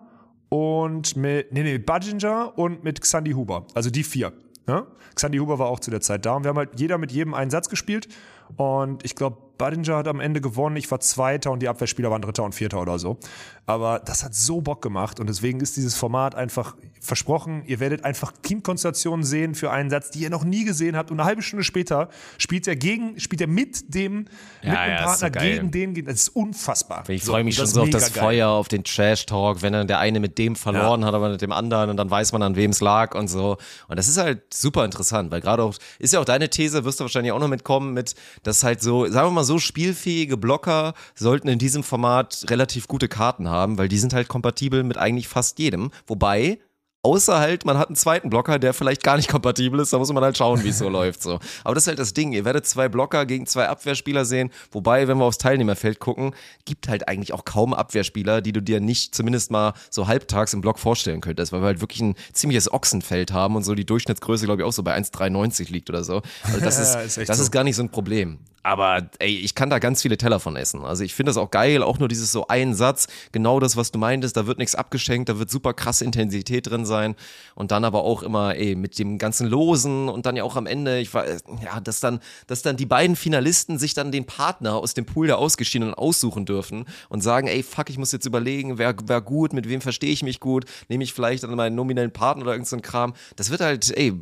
und 0.49 1.17
mit, 1.17 1.53
nee, 1.53 1.63
nee, 1.63 1.79
Budginger 1.79 2.57
und 2.57 2.85
mit 2.85 3.01
Xandi 3.03 3.33
Huber. 3.33 3.67
Also 3.75 3.91
die 3.91 4.03
vier. 4.03 4.33
Ja? 4.67 4.87
Xandi 5.15 5.39
Huber 5.39 5.59
war 5.59 5.67
auch 5.67 5.81
zu 5.81 5.91
der 5.91 6.01
Zeit 6.01 6.25
da 6.25 6.35
und 6.35 6.45
wir 6.45 6.49
haben 6.49 6.59
halt 6.59 6.81
jeder 6.81 6.97
mit 6.97 7.13
jedem 7.13 7.35
einen 7.35 7.51
Satz 7.51 7.69
gespielt 7.69 8.09
und 8.57 9.05
ich 9.05 9.15
glaube, 9.15 9.37
Budinger 9.59 9.97
hat 9.97 10.09
am 10.09 10.21
Ende 10.21 10.41
gewonnen. 10.41 10.77
Ich 10.77 10.91
war 10.91 11.01
Zweiter 11.01 11.51
und 11.51 11.61
die 11.61 11.69
Abwehrspieler 11.69 12.11
waren 12.11 12.23
Dritter 12.23 12.45
und 12.45 12.55
Vierter 12.55 12.81
oder 12.81 12.99
so. 12.99 13.19
Aber 13.67 13.99
das 13.99 14.23
hat 14.23 14.35
so 14.35 14.61
Bock 14.61 14.81
gemacht 14.81 15.19
und 15.19 15.29
deswegen 15.29 15.61
ist 15.61 15.77
dieses 15.77 15.97
Format 15.97 16.37
einfach 16.37 16.77
versprochen. 17.01 17.63
Ihr 17.67 17.81
werdet 17.81 18.05
einfach 18.05 18.33
Teamkonstellationen 18.43 19.25
sehen 19.25 19.55
für 19.55 19.71
einen 19.71 19.91
Satz, 19.91 20.11
die 20.11 20.21
ihr 20.21 20.31
noch 20.31 20.45
nie 20.45 20.65
gesehen 20.65 20.97
habt. 20.97 21.11
Und 21.11 21.19
eine 21.19 21.27
halbe 21.27 21.43
Stunde 21.43 21.65
später 21.65 22.09
spielt 22.39 22.67
er 22.69 22.77
gegen, 22.77 23.19
spielt 23.19 23.41
er 23.41 23.47
mit 23.47 23.95
dem, 23.95 24.27
Ja, 24.63 24.71
mit 24.71 24.79
dem 24.79 24.91
ja, 24.91 25.03
Partner 25.03 25.31
so 25.33 25.41
gegen 25.41 25.71
den. 25.71 26.05
Das 26.05 26.15
ist 26.15 26.29
unfassbar. 26.31 27.09
Ich 27.09 27.25
So, 27.25 27.33
freue 27.33 27.45
mich 27.45 27.59
und 27.59 27.67
schon 27.67 27.75
so 27.75 27.83
auf 27.83 27.91
das 27.91 28.13
geil. 28.13 28.23
Feuer, 28.23 28.49
auf 28.49 28.69
den 28.69 28.85
Trash-Talk, 28.85 29.63
wenn 29.63 29.73
dann 29.73 29.87
der 29.89 29.99
eine 29.99 30.21
mit 30.21 30.39
dem 30.39 30.57
verloren 30.57 31.05
hat, 31.05 31.15
aber 31.15 31.31
mit 31.31 31.43
dem 31.43 31.53
anderen 31.53 31.91
und 31.91 31.97
dann 31.97 32.11
weiß 32.11 32.33
man, 32.33 32.43
an 32.43 32.57
wem 32.57 32.71
es 32.71 32.81
lag 32.81 33.15
und 33.15 33.29
so. 33.29 33.57
Und 33.89 33.99
das 33.99 34.09
ist 34.09 34.17
halt 34.19 34.43
super 34.53 34.85
interessant, 34.85 35.31
weil 35.31 35.41
gerade 35.41 35.63
auch, 35.63 35.75
ist 35.99 36.13
ja 36.13 36.21
auch 36.21 36.25
deine 36.25 36.51
These, 36.51 36.85
wirst 36.85 37.01
du 37.01 37.05
wahrscheinlich 37.05 37.33
auch 37.33 37.41
noch 37.41 37.49
mitkommen 37.49 37.95
mit, 37.95 38.15
dass 38.43 38.63
halt 38.63 38.83
so, 38.83 39.07
sagen 39.07 39.29
wir 39.29 39.33
mal 39.33 39.45
so, 39.45 39.59
spielfähige 39.59 40.37
Blocker 40.37 40.95
sollten 41.15 41.49
in 41.49 41.59
diesem 41.59 41.83
Format 41.83 42.45
relativ 42.49 42.89
gute 42.89 43.09
Karten 43.09 43.49
haben, 43.49 43.56
weil 43.79 43.89
die 43.89 43.99
sind 43.99 44.13
halt 44.13 44.29
kompatibel 44.29 44.83
mit 44.83 44.99
eigentlich 44.99 45.29
fast 45.29 45.59
jedem. 45.59 45.91
Wobei, 46.07 46.59
Außer 47.07 47.39
halt, 47.39 47.65
man 47.65 47.79
hat 47.79 47.87
einen 47.87 47.95
zweiten 47.95 48.31
Blocker, 48.31 48.59
der 48.59 48.75
vielleicht 48.75 49.05
gar 49.05 49.17
nicht 49.17 49.29
kompatibel 49.31 49.79
ist, 49.79 49.93
da 49.93 49.99
muss 49.99 50.13
man 50.13 50.25
halt 50.25 50.37
schauen, 50.37 50.65
wie 50.65 50.71
es 50.71 50.79
so 50.79 50.89
läuft. 50.89 51.23
So. 51.23 51.39
Aber 51.63 51.75
das 51.77 51.85
ist 51.85 51.87
halt 51.87 52.01
das 52.01 52.15
Ding. 52.15 52.33
Ihr 52.33 52.45
werdet 52.45 52.67
zwei 52.67 52.89
Blocker 52.89 53.27
gegen 53.27 53.47
zwei 53.47 53.69
Abwehrspieler 53.69 54.25
sehen. 54.25 54.51
Wobei, 54.73 55.07
wenn 55.07 55.17
wir 55.19 55.25
aufs 55.25 55.39
Teilnehmerfeld 55.39 56.01
gucken, 56.01 56.35
gibt 56.65 56.89
halt 56.89 57.07
eigentlich 57.07 57.33
auch 57.33 57.45
kaum 57.45 57.75
Abwehrspieler, 57.75 58.41
die 58.41 58.51
du 58.51 58.61
dir 58.61 58.81
nicht 58.81 59.15
zumindest 59.15 59.53
mal 59.53 59.75
so 59.89 60.09
halbtags 60.09 60.53
im 60.53 60.63
Block 60.63 60.81
vorstellen 60.81 61.21
könntest, 61.21 61.53
weil 61.53 61.61
wir 61.61 61.67
halt 61.67 61.81
wirklich 61.81 62.01
ein 62.01 62.17
ziemliches 62.33 62.73
Ochsenfeld 62.73 63.33
haben 63.33 63.55
und 63.55 63.63
so 63.63 63.77
die 63.77 63.87
Durchschnittsgröße, 63.87 64.47
glaube 64.47 64.63
ich, 64.63 64.67
auch 64.67 64.73
so 64.73 64.83
bei 64.83 64.97
1,93 64.97 65.71
liegt 65.71 65.89
oder 65.89 66.03
so. 66.03 66.23
Also 66.43 66.59
das 66.59 66.79
ist, 67.07 67.19
ist 67.19 67.29
das 67.29 67.37
so. 67.37 67.45
ist 67.45 67.53
gar 67.53 67.63
nicht 67.63 67.77
so 67.77 67.85
ein 67.85 67.91
Problem. 67.91 68.41
Aber 68.63 69.09
ey, 69.21 69.37
ich 69.37 69.55
kann 69.55 69.71
da 69.71 69.79
ganz 69.79 70.03
viele 70.03 70.19
Teller 70.19 70.41
von 70.41 70.57
essen. 70.57 70.85
Also 70.85 71.05
ich 71.05 71.15
finde 71.15 71.31
das 71.31 71.37
auch 71.37 71.53
geil, 71.53 71.85
auch 71.85 72.01
nur 72.01 72.09
dieses 72.09 72.33
so 72.33 72.49
ein 72.49 72.75
Satz, 72.75 73.07
genau 73.31 73.61
das, 73.61 73.77
was 73.77 73.93
du 73.93 73.99
meintest, 73.99 74.37
da 74.37 74.49
wird 74.49 74.59
nichts 74.59 74.75
abgeschenkt, 74.75 75.29
da 75.29 75.39
wird 75.39 75.51
super 75.51 75.73
krasse 75.73 76.05
Intensität 76.05 76.69
drin 76.69 76.85
sein 76.85 77.15
und 77.55 77.71
dann 77.71 77.85
aber 77.85 78.03
auch 78.03 78.25
immer, 78.25 78.57
ey, 78.57 78.75
mit 78.75 78.99
dem 78.99 79.19
ganzen 79.19 79.47
Losen 79.47 80.09
und 80.09 80.27
dann 80.27 80.35
ja 80.35 80.43
auch 80.43 80.57
am 80.57 80.67
Ende, 80.67 80.99
ich 80.99 81.15
war, 81.15 81.27
ja, 81.29 81.81
dass 81.81 82.01
dann, 82.01 82.19
dass 82.49 82.63
dann 82.63 82.77
die 82.77 82.87
beiden 82.87 83.15
Finalisten 83.15 83.79
sich 83.79 83.95
dann 83.95 84.11
den 84.11 84.25
Partner 84.25 84.75
aus 84.75 84.95
dem 84.95 85.07
Pool 85.07 85.29
der 85.29 85.39
Ausgeschiedenen 85.39 85.95
aussuchen 85.95 86.45
dürfen 86.45 86.87
und 87.09 87.23
sagen, 87.23 87.47
ey, 87.47 87.63
fuck, 87.63 87.89
ich 87.89 87.99
muss 87.99 88.11
jetzt 88.11 88.27
überlegen, 88.27 88.79
wer, 88.79 88.97
wer 89.05 89.21
gut, 89.21 89.53
mit 89.53 89.69
wem 89.69 89.81
verstehe 89.81 90.11
ich 90.11 90.25
mich 90.25 90.41
gut, 90.41 90.65
nehme 90.89 91.05
ich 91.05 91.13
vielleicht 91.13 91.45
dann 91.45 91.55
meinen 91.55 91.77
nominellen 91.77 92.13
Partner 92.13 92.43
oder 92.43 92.53
irgendeinen 92.53 92.67
so 92.67 92.77
einen 92.77 92.83
Kram. 92.83 93.15
Das 93.37 93.51
wird 93.51 93.61
halt, 93.61 93.97
ey, 93.97 94.13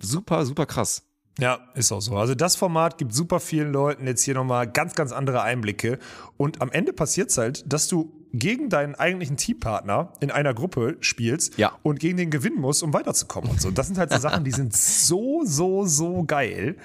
super, 0.00 0.44
super 0.44 0.66
krass. 0.66 1.05
Ja, 1.38 1.58
ist 1.74 1.92
auch 1.92 2.00
so. 2.00 2.16
Also 2.16 2.34
das 2.34 2.56
Format 2.56 2.96
gibt 2.96 3.12
super 3.14 3.40
vielen 3.40 3.70
Leuten 3.72 4.06
jetzt 4.06 4.22
hier 4.22 4.34
nochmal 4.34 4.66
ganz, 4.66 4.94
ganz 4.94 5.12
andere 5.12 5.42
Einblicke. 5.42 5.98
Und 6.38 6.62
am 6.62 6.70
Ende 6.72 6.92
passiert 6.94 7.28
es 7.30 7.36
halt, 7.36 7.70
dass 7.70 7.88
du 7.88 8.10
gegen 8.32 8.68
deinen 8.68 8.94
eigentlichen 8.94 9.36
Teampartner 9.36 10.12
in 10.20 10.30
einer 10.30 10.52
Gruppe 10.54 10.96
spielst 11.00 11.56
Ja. 11.58 11.72
und 11.82 12.00
gegen 12.00 12.16
den 12.16 12.30
gewinnen 12.30 12.60
musst, 12.60 12.82
um 12.82 12.92
weiterzukommen 12.92 13.50
und 13.50 13.60
so. 13.60 13.70
Das 13.70 13.86
sind 13.86 13.98
halt 13.98 14.12
so 14.12 14.18
Sachen, 14.20 14.44
die 14.44 14.50
sind 14.50 14.74
so, 14.76 15.42
so, 15.44 15.84
so 15.86 16.24
geil. 16.24 16.76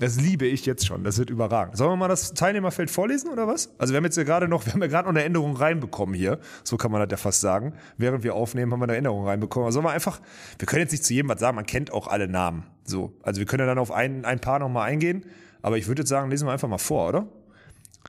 Das 0.00 0.20
liebe 0.20 0.46
ich 0.46 0.64
jetzt 0.64 0.86
schon. 0.86 1.02
Das 1.02 1.18
wird 1.18 1.28
überragend. 1.28 1.76
Sollen 1.76 1.90
wir 1.90 1.96
mal 1.96 2.08
das 2.08 2.32
Teilnehmerfeld 2.32 2.90
vorlesen 2.90 3.30
oder 3.30 3.48
was? 3.48 3.70
Also 3.78 3.92
wir 3.92 3.96
haben 3.96 4.04
jetzt 4.04 4.16
ja 4.16 4.22
gerade 4.22 4.46
noch, 4.46 4.64
wir 4.64 4.72
haben 4.72 4.80
ja 4.80 4.86
gerade 4.86 5.08
noch 5.08 5.14
eine 5.14 5.24
Änderung 5.24 5.56
reinbekommen 5.56 6.14
hier. 6.14 6.38
So 6.62 6.76
kann 6.76 6.92
man 6.92 7.00
das 7.00 7.10
ja 7.10 7.16
fast 7.16 7.40
sagen. 7.40 7.74
Während 7.96 8.22
wir 8.22 8.34
aufnehmen, 8.34 8.72
haben 8.72 8.80
wir 8.80 8.84
eine 8.84 8.96
Änderung 8.96 9.26
reinbekommen. 9.26 9.66
Also 9.66 9.76
sollen 9.76 9.86
wir 9.86 9.92
einfach, 9.92 10.20
wir 10.58 10.66
können 10.66 10.82
jetzt 10.82 10.92
nicht 10.92 11.04
zu 11.04 11.14
jedem 11.14 11.28
was 11.28 11.40
sagen, 11.40 11.56
man 11.56 11.66
kennt 11.66 11.92
auch 11.92 12.06
alle 12.06 12.28
Namen. 12.28 12.64
So. 12.84 13.12
Also 13.22 13.40
wir 13.40 13.46
können 13.46 13.60
ja 13.60 13.66
dann 13.66 13.78
auf 13.78 13.90
ein, 13.90 14.24
ein 14.24 14.38
paar 14.38 14.60
nochmal 14.60 14.88
eingehen. 14.88 15.24
Aber 15.62 15.76
ich 15.76 15.88
würde 15.88 16.02
jetzt 16.02 16.08
sagen, 16.08 16.30
lesen 16.30 16.46
wir 16.46 16.52
einfach 16.52 16.68
mal 16.68 16.78
vor, 16.78 17.08
oder? 17.08 17.26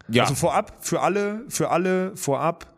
Ja. 0.09 0.23
Also 0.23 0.35
vorab, 0.35 0.77
für 0.81 1.01
alle, 1.01 1.43
für 1.49 1.71
alle 1.71 2.15
vorab. 2.15 2.71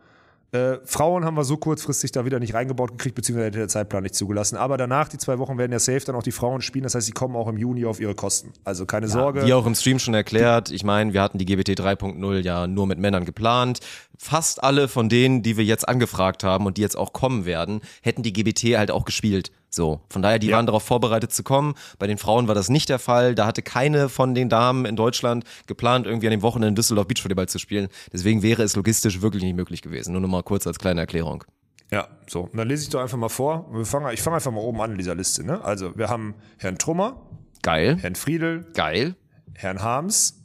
Äh, 0.53 0.79
Frauen 0.83 1.23
haben 1.23 1.35
wir 1.35 1.45
so 1.45 1.55
kurzfristig 1.55 2.11
da 2.11 2.25
wieder 2.25 2.39
nicht 2.39 2.53
reingebaut 2.53 2.91
gekriegt, 2.91 3.15
beziehungsweise 3.15 3.47
hätte 3.47 3.59
der 3.59 3.67
Zeitplan 3.69 4.03
nicht 4.03 4.15
zugelassen. 4.15 4.57
Aber 4.57 4.75
danach, 4.75 5.07
die 5.07 5.17
zwei 5.17 5.39
Wochen, 5.39 5.57
werden 5.57 5.71
ja 5.71 5.79
safe 5.79 6.01
dann 6.01 6.15
auch 6.15 6.23
die 6.23 6.33
Frauen 6.33 6.61
spielen. 6.61 6.83
Das 6.83 6.93
heißt, 6.93 7.05
sie 7.05 7.13
kommen 7.13 7.37
auch 7.37 7.47
im 7.47 7.57
Juni 7.57 7.85
auf 7.85 8.01
ihre 8.01 8.15
Kosten. 8.15 8.51
Also 8.65 8.85
keine 8.85 9.07
Sorge. 9.07 9.45
Wie 9.45 9.53
auch 9.53 9.65
im 9.65 9.75
Stream 9.75 9.97
schon 9.97 10.13
erklärt, 10.13 10.69
ich 10.69 10.83
meine, 10.83 11.13
wir 11.13 11.21
hatten 11.21 11.37
die 11.37 11.45
GBT 11.45 11.79
3.0 11.79 12.39
ja 12.39 12.67
nur 12.67 12.85
mit 12.85 12.99
Männern 12.99 13.23
geplant. 13.23 13.79
Fast 14.17 14.61
alle 14.61 14.89
von 14.89 15.07
denen, 15.07 15.41
die 15.41 15.55
wir 15.55 15.63
jetzt 15.63 15.87
angefragt 15.87 16.43
haben 16.43 16.65
und 16.65 16.75
die 16.77 16.81
jetzt 16.81 16.97
auch 16.97 17.13
kommen 17.13 17.45
werden, 17.45 17.79
hätten 18.01 18.21
die 18.21 18.33
GBT 18.33 18.77
halt 18.77 18.91
auch 18.91 19.05
gespielt. 19.05 19.51
So, 19.73 20.01
von 20.09 20.21
daher, 20.21 20.37
die 20.37 20.47
Ja. 20.47 20.57
waren 20.57 20.65
darauf 20.65 20.83
vorbereitet 20.83 21.31
zu 21.31 21.43
kommen. 21.43 21.75
Bei 21.97 22.05
den 22.05 22.17
Frauen 22.17 22.47
war 22.49 22.55
das 22.55 22.67
nicht 22.69 22.89
der 22.89 22.99
Fall. 22.99 23.35
Da 23.35 23.45
hatte 23.45 23.61
keine 23.61 24.09
von 24.09 24.35
den 24.35 24.49
Damen 24.49 24.83
in 24.85 24.97
Deutschland 24.97 25.45
geplant, 25.65 26.05
irgendwie 26.05 26.27
an 26.27 26.31
dem 26.31 26.41
Wochenende 26.41 26.67
in 26.69 26.75
Düsseldorf 26.75 27.07
Beachvolleyball 27.07 27.47
zu 27.47 27.57
spielen. 27.57 27.87
Deswegen 28.11 28.43
wäre 28.43 28.63
es 28.63 28.75
logistisch 28.75 29.21
wirklich 29.21 29.43
nicht 29.43 29.55
möglich 29.55 29.81
gewesen. 29.81 30.11
Nur 30.11 30.19
noch 30.21 30.27
mal 30.27 30.43
kurz 30.43 30.67
als 30.67 30.77
kleine 30.77 30.99
Erklärung. 30.99 31.45
Ja, 31.89 32.07
so. 32.27 32.41
Und 32.41 32.57
dann 32.57 32.67
lese 32.67 32.83
ich 32.83 32.89
doch 32.89 32.99
einfach 33.01 33.17
mal 33.17 33.29
vor. 33.29 33.69
Wir 33.73 33.85
fangen, 33.85 34.13
ich 34.13 34.21
fange 34.21 34.35
einfach 34.35 34.51
mal 34.51 34.59
oben 34.59 34.81
an 34.81 34.91
in 34.91 34.97
dieser 34.97 35.15
Liste. 35.15 35.45
Ne? 35.45 35.63
Also, 35.63 35.97
wir 35.97 36.09
haben 36.09 36.35
Herrn 36.57 36.77
Trummer, 36.77 37.21
Geil, 37.61 37.97
Herrn 38.01 38.15
Friedel, 38.15 38.65
geil, 38.73 39.15
Herrn 39.53 39.81
Harms, 39.81 40.41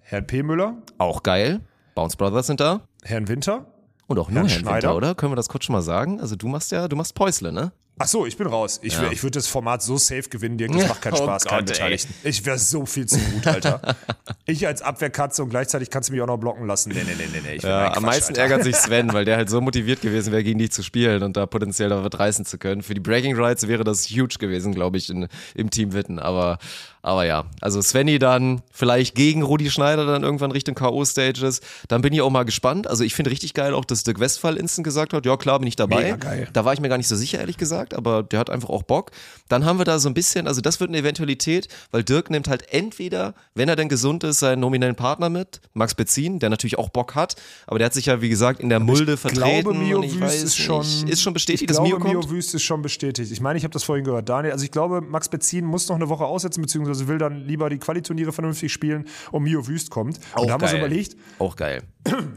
Herrn 0.00 0.26
P. 0.26 0.42
Müller, 0.42 0.76
auch 0.98 1.22
geil. 1.22 1.60
Bounce 1.94 2.16
Brothers 2.16 2.48
sind 2.48 2.58
da. 2.60 2.80
Herrn 3.04 3.28
Winter, 3.28 3.66
Und 4.08 4.18
auch 4.18 4.28
nur 4.28 4.40
Herrn 4.40 4.48
Herrn, 4.48 4.60
Schneider. 4.60 4.74
Winter, 4.88 4.96
oder? 4.96 5.14
Können 5.14 5.32
wir 5.32 5.36
das 5.36 5.48
kurz 5.48 5.64
schon 5.64 5.74
mal 5.74 5.82
sagen? 5.82 6.20
Also 6.20 6.36
du 6.36 6.48
machst 6.48 6.72
ja, 6.72 6.88
du 6.88 6.96
machst 6.96 7.14
Päusle, 7.14 7.52
ne? 7.52 7.72
Ach 7.98 8.08
so, 8.08 8.26
ich 8.26 8.36
bin 8.36 8.46
raus. 8.46 8.80
Ich, 8.82 8.94
Ja. 8.94 9.12
ich 9.12 9.22
würde 9.22 9.38
das 9.38 9.46
Format 9.46 9.82
so 9.82 9.96
safe 9.96 10.24
gewinnen, 10.28 10.58
Dirk, 10.58 10.72
das 10.72 10.88
macht 10.88 11.02
keinen 11.02 11.14
Oh 11.14 11.18
Spaß, 11.18 11.44
keinen 11.44 11.58
Gott, 11.60 11.68
ey. 11.70 11.74
Beteiligten. 11.74 12.14
Ich 12.24 12.44
wäre 12.44 12.58
so 12.58 12.84
viel 12.86 13.06
zu 13.06 13.18
gut, 13.18 13.46
Alter. 13.46 13.96
ich 14.46 14.66
als 14.66 14.82
Abwehrkatze 14.82 15.42
und 15.42 15.50
gleichzeitig 15.50 15.90
kannst 15.90 16.08
du 16.08 16.14
mich 16.14 16.22
auch 16.22 16.26
noch 16.26 16.38
blocken 16.38 16.66
lassen. 16.66 16.90
Nee, 16.90 17.02
nee, 17.04 17.14
nee, 17.16 17.28
nee, 17.32 17.40
nee. 17.44 17.58
Ja, 17.62 17.86
am 17.86 17.92
Quatsch, 17.92 18.02
meisten 18.02 18.28
Alter. 18.32 18.42
ärgert 18.42 18.64
sich 18.64 18.76
Sven, 18.76 19.12
weil 19.12 19.24
der 19.24 19.36
halt 19.36 19.50
so 19.50 19.60
motiviert 19.60 20.00
gewesen 20.00 20.32
wäre, 20.32 20.42
gegen 20.42 20.58
die 20.58 20.70
zu 20.70 20.82
spielen 20.82 21.22
und 21.22 21.36
da 21.36 21.46
potenziell 21.46 21.90
da 21.90 22.02
was 22.02 22.18
reißen 22.18 22.44
zu 22.44 22.58
können. 22.58 22.82
Für 22.82 22.94
die 22.94 23.00
Breaking 23.00 23.36
Rights 23.36 23.68
wäre 23.68 23.84
das 23.84 24.06
huge 24.08 24.36
gewesen, 24.38 24.74
glaube 24.74 24.96
ich, 24.96 25.08
in, 25.10 25.28
im 25.54 25.70
Team 25.70 25.92
Witten. 25.92 26.18
Aber, 26.18 26.58
aber 27.02 27.26
ja, 27.26 27.44
also 27.60 27.82
Svenny 27.82 28.20
dann 28.20 28.62
vielleicht 28.72 29.16
gegen 29.16 29.42
Rudi 29.42 29.70
Schneider 29.70 30.06
dann 30.06 30.22
irgendwann 30.22 30.52
Richtung 30.52 30.76
K.O.-Stages. 30.76 31.60
Dann 31.88 32.00
bin 32.00 32.12
ich 32.12 32.22
auch 32.22 32.30
mal 32.30 32.44
gespannt. 32.44 32.86
Also 32.86 33.02
ich 33.02 33.14
finde 33.14 33.32
richtig 33.32 33.54
geil 33.54 33.74
auch, 33.74 33.84
dass 33.84 34.04
Dirk 34.04 34.20
Westphal 34.20 34.56
instant 34.56 34.84
gesagt 34.84 35.12
hat, 35.12 35.26
ja 35.26 35.36
klar, 35.36 35.58
bin 35.58 35.66
ich 35.66 35.74
dabei. 35.74 36.16
Da 36.52 36.64
war 36.64 36.72
ich 36.72 36.80
mir 36.80 36.88
gar 36.88 36.98
nicht 36.98 37.08
so 37.08 37.16
sicher, 37.16 37.40
ehrlich 37.40 37.56
gesagt, 37.56 37.92
aber 37.94 38.22
der 38.22 38.38
hat 38.38 38.50
einfach 38.50 38.68
auch 38.68 38.84
Bock. 38.84 39.10
Dann 39.48 39.64
haben 39.64 39.78
wir 39.78 39.84
da 39.84 39.98
so 39.98 40.08
ein 40.08 40.14
bisschen, 40.14 40.46
also 40.46 40.60
das 40.60 40.78
wird 40.78 40.90
eine 40.90 40.98
Eventualität, 40.98 41.66
weil 41.90 42.04
Dirk 42.04 42.30
nimmt 42.30 42.46
halt 42.46 42.72
entweder, 42.72 43.34
wenn 43.54 43.68
er 43.68 43.74
denn 43.74 43.88
gesund 43.88 44.22
ist, 44.22 44.38
seinen 44.38 44.60
nominellen 44.60 44.94
Partner 44.94 45.28
mit, 45.28 45.60
Max 45.74 45.96
Bezin, 45.96 46.38
der 46.38 46.50
natürlich 46.50 46.78
auch 46.78 46.88
Bock 46.90 47.16
hat, 47.16 47.34
aber 47.66 47.78
der 47.80 47.86
hat 47.86 47.94
sich 47.94 48.06
ja, 48.06 48.20
wie 48.22 48.28
gesagt, 48.28 48.60
in 48.60 48.68
der 48.68 48.78
Mulde 48.78 49.14
Ich 49.14 49.20
vertreten. 49.20 49.62
glaube, 49.62 49.74
Mio 49.74 49.98
und 49.98 50.04
ich 50.04 50.20
weiß 50.20 50.42
ist 50.42 50.56
schon, 50.56 50.86
ist 51.08 51.20
schon 51.20 51.32
bestätigt, 51.34 51.62
ich 51.62 51.66
dass 51.66 51.78
glaube, 51.78 51.88
Mio 51.88 51.98
kommt? 51.98 52.14
Mio 52.14 52.30
Wüst 52.30 52.54
ist 52.54 52.62
schon 52.62 52.80
bestätigt. 52.80 53.32
Ich 53.32 53.40
meine, 53.40 53.58
ich 53.58 53.64
habe 53.64 53.72
das 53.72 53.82
vorhin 53.82 54.04
gehört. 54.04 54.28
Daniel, 54.28 54.52
also 54.52 54.64
ich 54.64 54.70
glaube, 54.70 55.00
Max 55.00 55.28
Bezin 55.28 55.64
muss 55.64 55.88
noch 55.88 55.96
eine 55.96 56.08
Woche 56.08 56.24
aussetzen, 56.24 56.62
beziehungsweise 56.62 56.91
will 57.08 57.18
dann 57.18 57.44
lieber 57.46 57.68
die 57.70 57.78
Qualiturniere 57.78 58.32
vernünftig 58.32 58.72
spielen 58.72 59.06
und 59.30 59.42
Mio 59.42 59.66
Wüst 59.66 59.90
kommt. 59.90 60.18
und 60.36 60.46
da 60.48 60.52
haben 60.54 60.60
wir 60.60 60.68
uns 60.68 60.76
überlegt, 60.78 61.16
Auch 61.38 61.56
geil. 61.56 61.82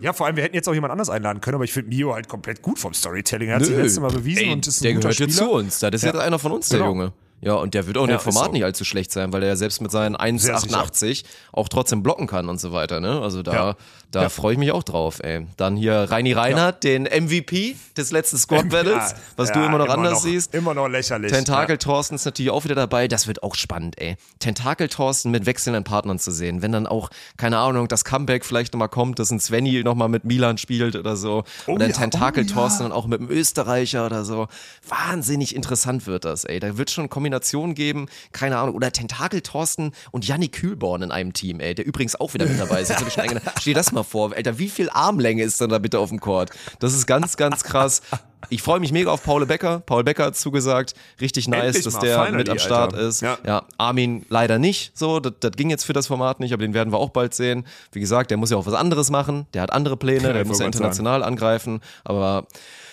ja, 0.01 0.13
vor 0.13 0.25
allem, 0.27 0.35
wir 0.35 0.43
hätten 0.43 0.55
jetzt 0.55 0.67
auch 0.69 0.73
jemand 0.73 0.91
anders 0.91 1.09
einladen 1.09 1.41
können, 1.41 1.55
aber 1.55 1.63
ich 1.65 1.73
finde 1.73 1.89
Mio 1.89 2.13
halt 2.13 2.27
komplett 2.27 2.61
gut 2.61 2.79
vom 2.79 2.93
Storytelling. 2.93 3.49
Er 3.49 3.55
hat 3.57 3.65
sich 3.65 3.75
letztes 3.75 3.99
Mal 3.99 4.11
bewiesen 4.11 4.43
Ey, 4.45 4.53
und 4.53 4.65
ist 4.67 4.81
ein 4.81 4.83
der 4.83 4.93
guter 4.93 5.01
gehört 5.09 5.19
jetzt 5.19 5.35
Spieler. 5.35 5.49
zu 5.49 5.55
uns. 5.55 5.79
Das 5.79 5.91
ist 5.93 6.01
Ja. 6.03 6.09
jetzt 6.09 6.19
einer 6.19 6.39
von 6.39 6.51
uns, 6.51 6.69
der 6.69 6.79
Genau. 6.79 6.91
Junge. 6.91 7.13
Ja, 7.45 7.53
und 7.53 7.73
der 7.75 7.85
wird 7.87 7.97
auch 7.97 8.03
in 8.05 8.09
Ja, 8.09 8.17
dem 8.17 8.21
Format 8.23 8.45
so. 8.47 8.51
nicht 8.53 8.63
allzu 8.65 8.83
schlecht 8.83 9.11
sein, 9.11 9.31
weil 9.31 9.43
er 9.43 9.49
ja 9.49 9.55
selbst 9.55 9.79
mit 9.81 9.91
seinen 9.91 10.15
1,88 10.15 11.23
auch 11.51 11.69
trotzdem 11.69 12.01
blocken 12.03 12.27
kann 12.27 12.49
und 12.49 12.59
so 12.59 12.71
weiter. 12.73 12.99
Ne? 12.99 13.21
Also 13.21 13.43
da, 13.43 13.53
Ja. 13.53 13.75
da 14.11 14.21
Ja. 14.23 14.29
freue 14.29 14.53
ich 14.53 14.59
mich 14.59 14.71
auch 14.71 14.83
drauf. 14.83 15.19
Ey. 15.23 15.45
Dann 15.55 15.75
hier 15.77 15.93
Reini 16.09 16.33
Reinhardt, 16.33 16.83
den 16.83 17.03
MVP 17.05 17.75
des 17.95 18.11
letzten 18.11 18.37
Squad 18.37 18.69
Battles, 18.69 19.13
was 19.35 19.51
du 19.51 19.59
immer 19.63 19.77
noch 19.77 19.89
anders 19.89 20.23
siehst. 20.23 20.53
Immer 20.55 20.73
noch 20.73 20.87
lächerlich. 20.87 21.31
Tentakel 21.31 21.77
Thorsten 21.77 22.15
ist 22.15 22.25
natürlich 22.25 22.49
auch 22.51 22.63
wieder 22.63 22.75
dabei. 22.75 23.07
Das 23.07 23.27
wird 23.27 23.43
auch 23.43 23.53
spannend, 23.55 23.99
ey. 24.01 24.17
Tentakel 24.39 24.87
Thorsten 24.89 25.29
mit 25.31 25.45
wechselnden 25.45 25.83
Partnern 25.83 26.17
zu 26.17 26.31
sehen. 26.31 26.61
Wenn 26.63 26.71
dann 26.71 26.87
auch, 26.87 27.09
keine 27.37 27.59
Ahnung, 27.59 27.87
das 27.87 28.03
Comeback 28.05 28.43
vielleicht 28.43 28.73
nochmal 28.73 28.89
kommt, 28.89 29.19
dass 29.19 29.29
ein 29.31 29.39
Svenny 29.39 29.83
nochmal 29.83 30.09
mit 30.09 30.23
Milan 30.25 30.57
spielt 30.57 30.95
oder 30.95 31.15
so. 31.15 31.43
und 31.67 31.79
dann 31.79 31.91
Tentakel 31.93 32.45
oh. 32.49 32.53
Thorsten 32.53 32.83
dann 32.83 32.91
auch 32.91 33.05
mit 33.05 33.19
einem 33.19 33.29
Österreicher 33.29 34.05
oder 34.07 34.25
so. 34.25 34.47
Wahnsinnig 34.87 35.55
interessant 35.55 36.07
wird 36.07 36.25
das, 36.25 36.43
ey. 36.45 36.59
Da 36.59 36.77
wird 36.77 36.89
schon 36.89 37.09
Kombinationen 37.35 37.75
geben, 37.75 38.07
keine 38.31 38.57
Ahnung. 38.57 38.75
Oder 38.75 38.91
Tentakel 38.91 39.41
Thorsten 39.41 39.91
und 40.11 40.25
Janni 40.25 40.47
Kühlborn 40.47 41.01
in 41.01 41.11
einem 41.11 41.33
Team, 41.33 41.59
ey. 41.59 41.75
Der 41.75 41.85
übrigens 41.85 42.19
auch 42.19 42.33
wieder 42.33 42.45
mit 42.45 42.59
dabei 42.59 42.81
ist. 42.81 42.89
Jetzt 42.89 43.01
ich. 43.01 43.13
Stell 43.13 43.39
dir 43.63 43.73
das 43.73 43.91
mal 43.91 44.03
vor, 44.03 44.33
Alter. 44.35 44.57
Wie 44.57 44.69
viel 44.69 44.89
Armlänge 44.89 45.43
ist 45.43 45.59
denn 45.61 45.69
da 45.69 45.79
bitte 45.79 45.99
auf 45.99 46.09
dem 46.09 46.19
Court? 46.19 46.51
Das 46.79 46.93
ist 46.93 47.05
ganz, 47.05 47.37
ganz 47.37 47.63
krass. 47.63 48.01
Ich 48.49 48.61
freue 48.61 48.79
mich 48.79 48.91
mega 48.91 49.11
auf 49.11 49.23
Paul 49.23 49.45
Becker. 49.45 49.79
Paul 49.79 50.03
Becker 50.03 50.25
hat 50.25 50.37
zugesagt. 50.37 50.93
Richtig 51.19 51.47
nice, 51.47 51.67
Endlich 51.67 51.83
dass 51.83 51.93
mal, 51.95 51.99
der 52.01 52.19
finally, 52.19 52.37
mit 52.37 52.49
am 52.49 52.59
Start 52.59 52.93
Alter. 52.93 53.07
ist. 53.07 53.21
Ja. 53.21 53.37
Ja. 53.45 53.63
Armin 53.77 54.25
leider 54.29 54.59
nicht. 54.59 54.95
So, 54.95 55.19
das, 55.19 55.33
das 55.39 55.51
ging 55.53 55.69
jetzt 55.69 55.83
für 55.83 55.93
das 55.93 56.07
Format 56.07 56.39
nicht, 56.39 56.53
aber 56.53 56.61
den 56.61 56.73
werden 56.73 56.93
wir 56.93 56.99
auch 56.99 57.09
bald 57.09 57.33
sehen. 57.33 57.65
Wie 57.91 57.99
gesagt, 57.99 58.29
der 58.29 58.37
muss 58.37 58.51
ja 58.51 58.57
auch 58.57 58.65
was 58.65 58.75
anderes 58.75 59.09
machen. 59.09 59.47
Der 59.53 59.63
hat 59.63 59.73
andere 59.73 59.97
Pläne, 59.97 60.31
der 60.33 60.45
muss 60.45 60.59
ja 60.59 60.65
international 60.67 61.23
angreifen. 61.23 61.81
Aber 62.03 62.45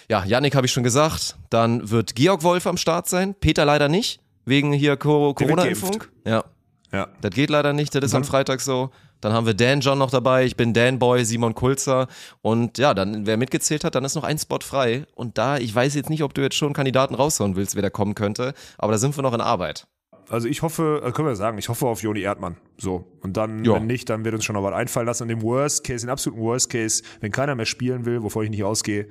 ja, 0.09 0.25
Yannick 0.25 0.55
habe 0.55 0.67
ich 0.67 0.73
schon 0.73 0.85
gesagt. 0.85 1.37
Dann 1.51 1.91
wird 1.91 2.15
Georg 2.15 2.43
Wolf 2.43 2.67
am 2.67 2.77
Start 2.77 3.09
sein. 3.09 3.35
Peter 3.35 3.65
leider 3.65 3.89
nicht. 3.89 4.21
Wegen 4.45 4.73
hier 4.73 4.97
Corona-Impfung. 4.97 6.05
Ja. 6.27 6.45
Ja. 6.93 7.09
Das 7.21 7.31
geht 7.31 7.49
leider 7.49 7.73
nicht, 7.73 7.95
das 7.95 8.05
ist 8.05 8.15
am 8.15 8.25
Freitag 8.25 8.61
so. 8.61 8.91
Dann 9.23 9.33
haben 9.33 9.47
wir 9.47 9.55
Dan 9.55 9.81
John 9.81 9.99
noch 9.99 10.11
dabei, 10.11 10.45
ich 10.45 10.57
bin 10.57 10.75
Dan 10.75 10.99
Boy, 10.99 11.25
Simon 11.25 11.55
Kulzer 11.55 12.09
und 12.43 12.77
ja, 12.77 12.93
dann 12.93 13.25
wer 13.25 13.37
mitgezählt 13.37 13.85
hat, 13.85 13.95
dann 13.95 14.05
ist 14.05 14.17
noch 14.17 14.25
ein 14.25 14.37
Spot 14.37 14.59
frei 14.61 15.07
und 15.15 15.39
da, 15.39 15.59
ich 15.59 15.73
weiß 15.75 15.95
jetzt 15.95 16.11
nicht, 16.11 16.23
ob 16.25 16.35
du 16.35 16.43
jetzt 16.43 16.57
schon 16.57 16.73
Kandidaten 16.73 17.15
raushauen 17.15 17.55
willst, 17.55 17.77
wer 17.77 17.83
da 17.83 17.89
kommen 17.91 18.15
könnte, 18.17 18.53
aber 18.79 18.93
da 18.93 18.99
sind 18.99 19.17
wir 19.17 19.23
noch 19.23 19.33
in 19.33 19.41
Arbeit. 19.41 19.87
Also 20.29 20.49
ich 20.49 20.63
hoffe, 20.63 21.03
äh, 21.05 21.13
können 21.13 21.29
wir 21.29 21.37
sagen, 21.37 21.57
ich 21.59 21.69
hoffe 21.69 21.87
auf 21.87 22.03
Joni 22.03 22.21
Erdmann. 22.21 22.57
So. 22.79 23.05
Und 23.21 23.37
dann, 23.37 23.65
Ja. 23.65 23.75
wenn 23.75 23.87
nicht, 23.87 24.09
dann 24.09 24.25
wird 24.25 24.35
uns 24.35 24.45
schon 24.45 24.55
noch 24.55 24.63
was 24.63 24.73
einfallen 24.73 25.07
lassen. 25.07 25.25
Und 25.25 25.31
im 25.31 25.43
Worst 25.43 25.85
Case, 25.85 26.07
im 26.07 26.11
absoluten 26.11 26.43
Worst 26.43 26.71
Case, 26.71 27.03
wenn 27.21 27.31
keiner 27.33 27.55
mehr 27.55 27.67
spielen 27.67 28.05
will, 28.07 28.23
wovor 28.23 28.43
ich 28.43 28.51
nicht 28.51 28.65
ausgehe, 28.65 29.09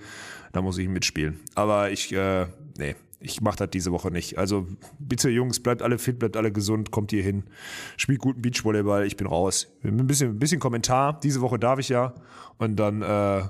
dann 0.51 0.63
muss 0.63 0.77
ich 0.77 0.87
mitspielen. 0.87 1.39
Aber 1.53 1.91
ich, 1.91 2.11
äh, 2.13 2.47
nee, 2.77 2.95
ich 3.21 3.41
mache 3.41 3.57
das 3.57 3.69
diese 3.69 3.91
Woche 3.91 4.11
nicht. 4.11 4.37
Also 4.37 4.67
bitte 4.99 5.29
Jungs, 5.29 5.59
bleibt 5.61 5.81
alle 5.81 5.97
fit, 5.97 6.19
bleibt 6.19 6.35
alle 6.37 6.51
gesund, 6.51 6.91
kommt 6.91 7.11
hier 7.11 7.23
hin, 7.23 7.43
spielt 7.97 8.19
guten 8.19 8.41
Beachvolleyball, 8.41 9.05
ich 9.05 9.17
bin 9.17 9.27
raus. 9.27 9.67
Ein 9.83 10.07
bisschen, 10.07 10.31
ein 10.31 10.39
bisschen 10.39 10.59
Kommentar, 10.59 11.19
diese 11.21 11.41
Woche 11.41 11.59
darf 11.59 11.79
ich 11.79 11.89
ja. 11.89 12.13
Und 12.57 12.75
dann, 12.77 13.01
äh, 13.01 13.43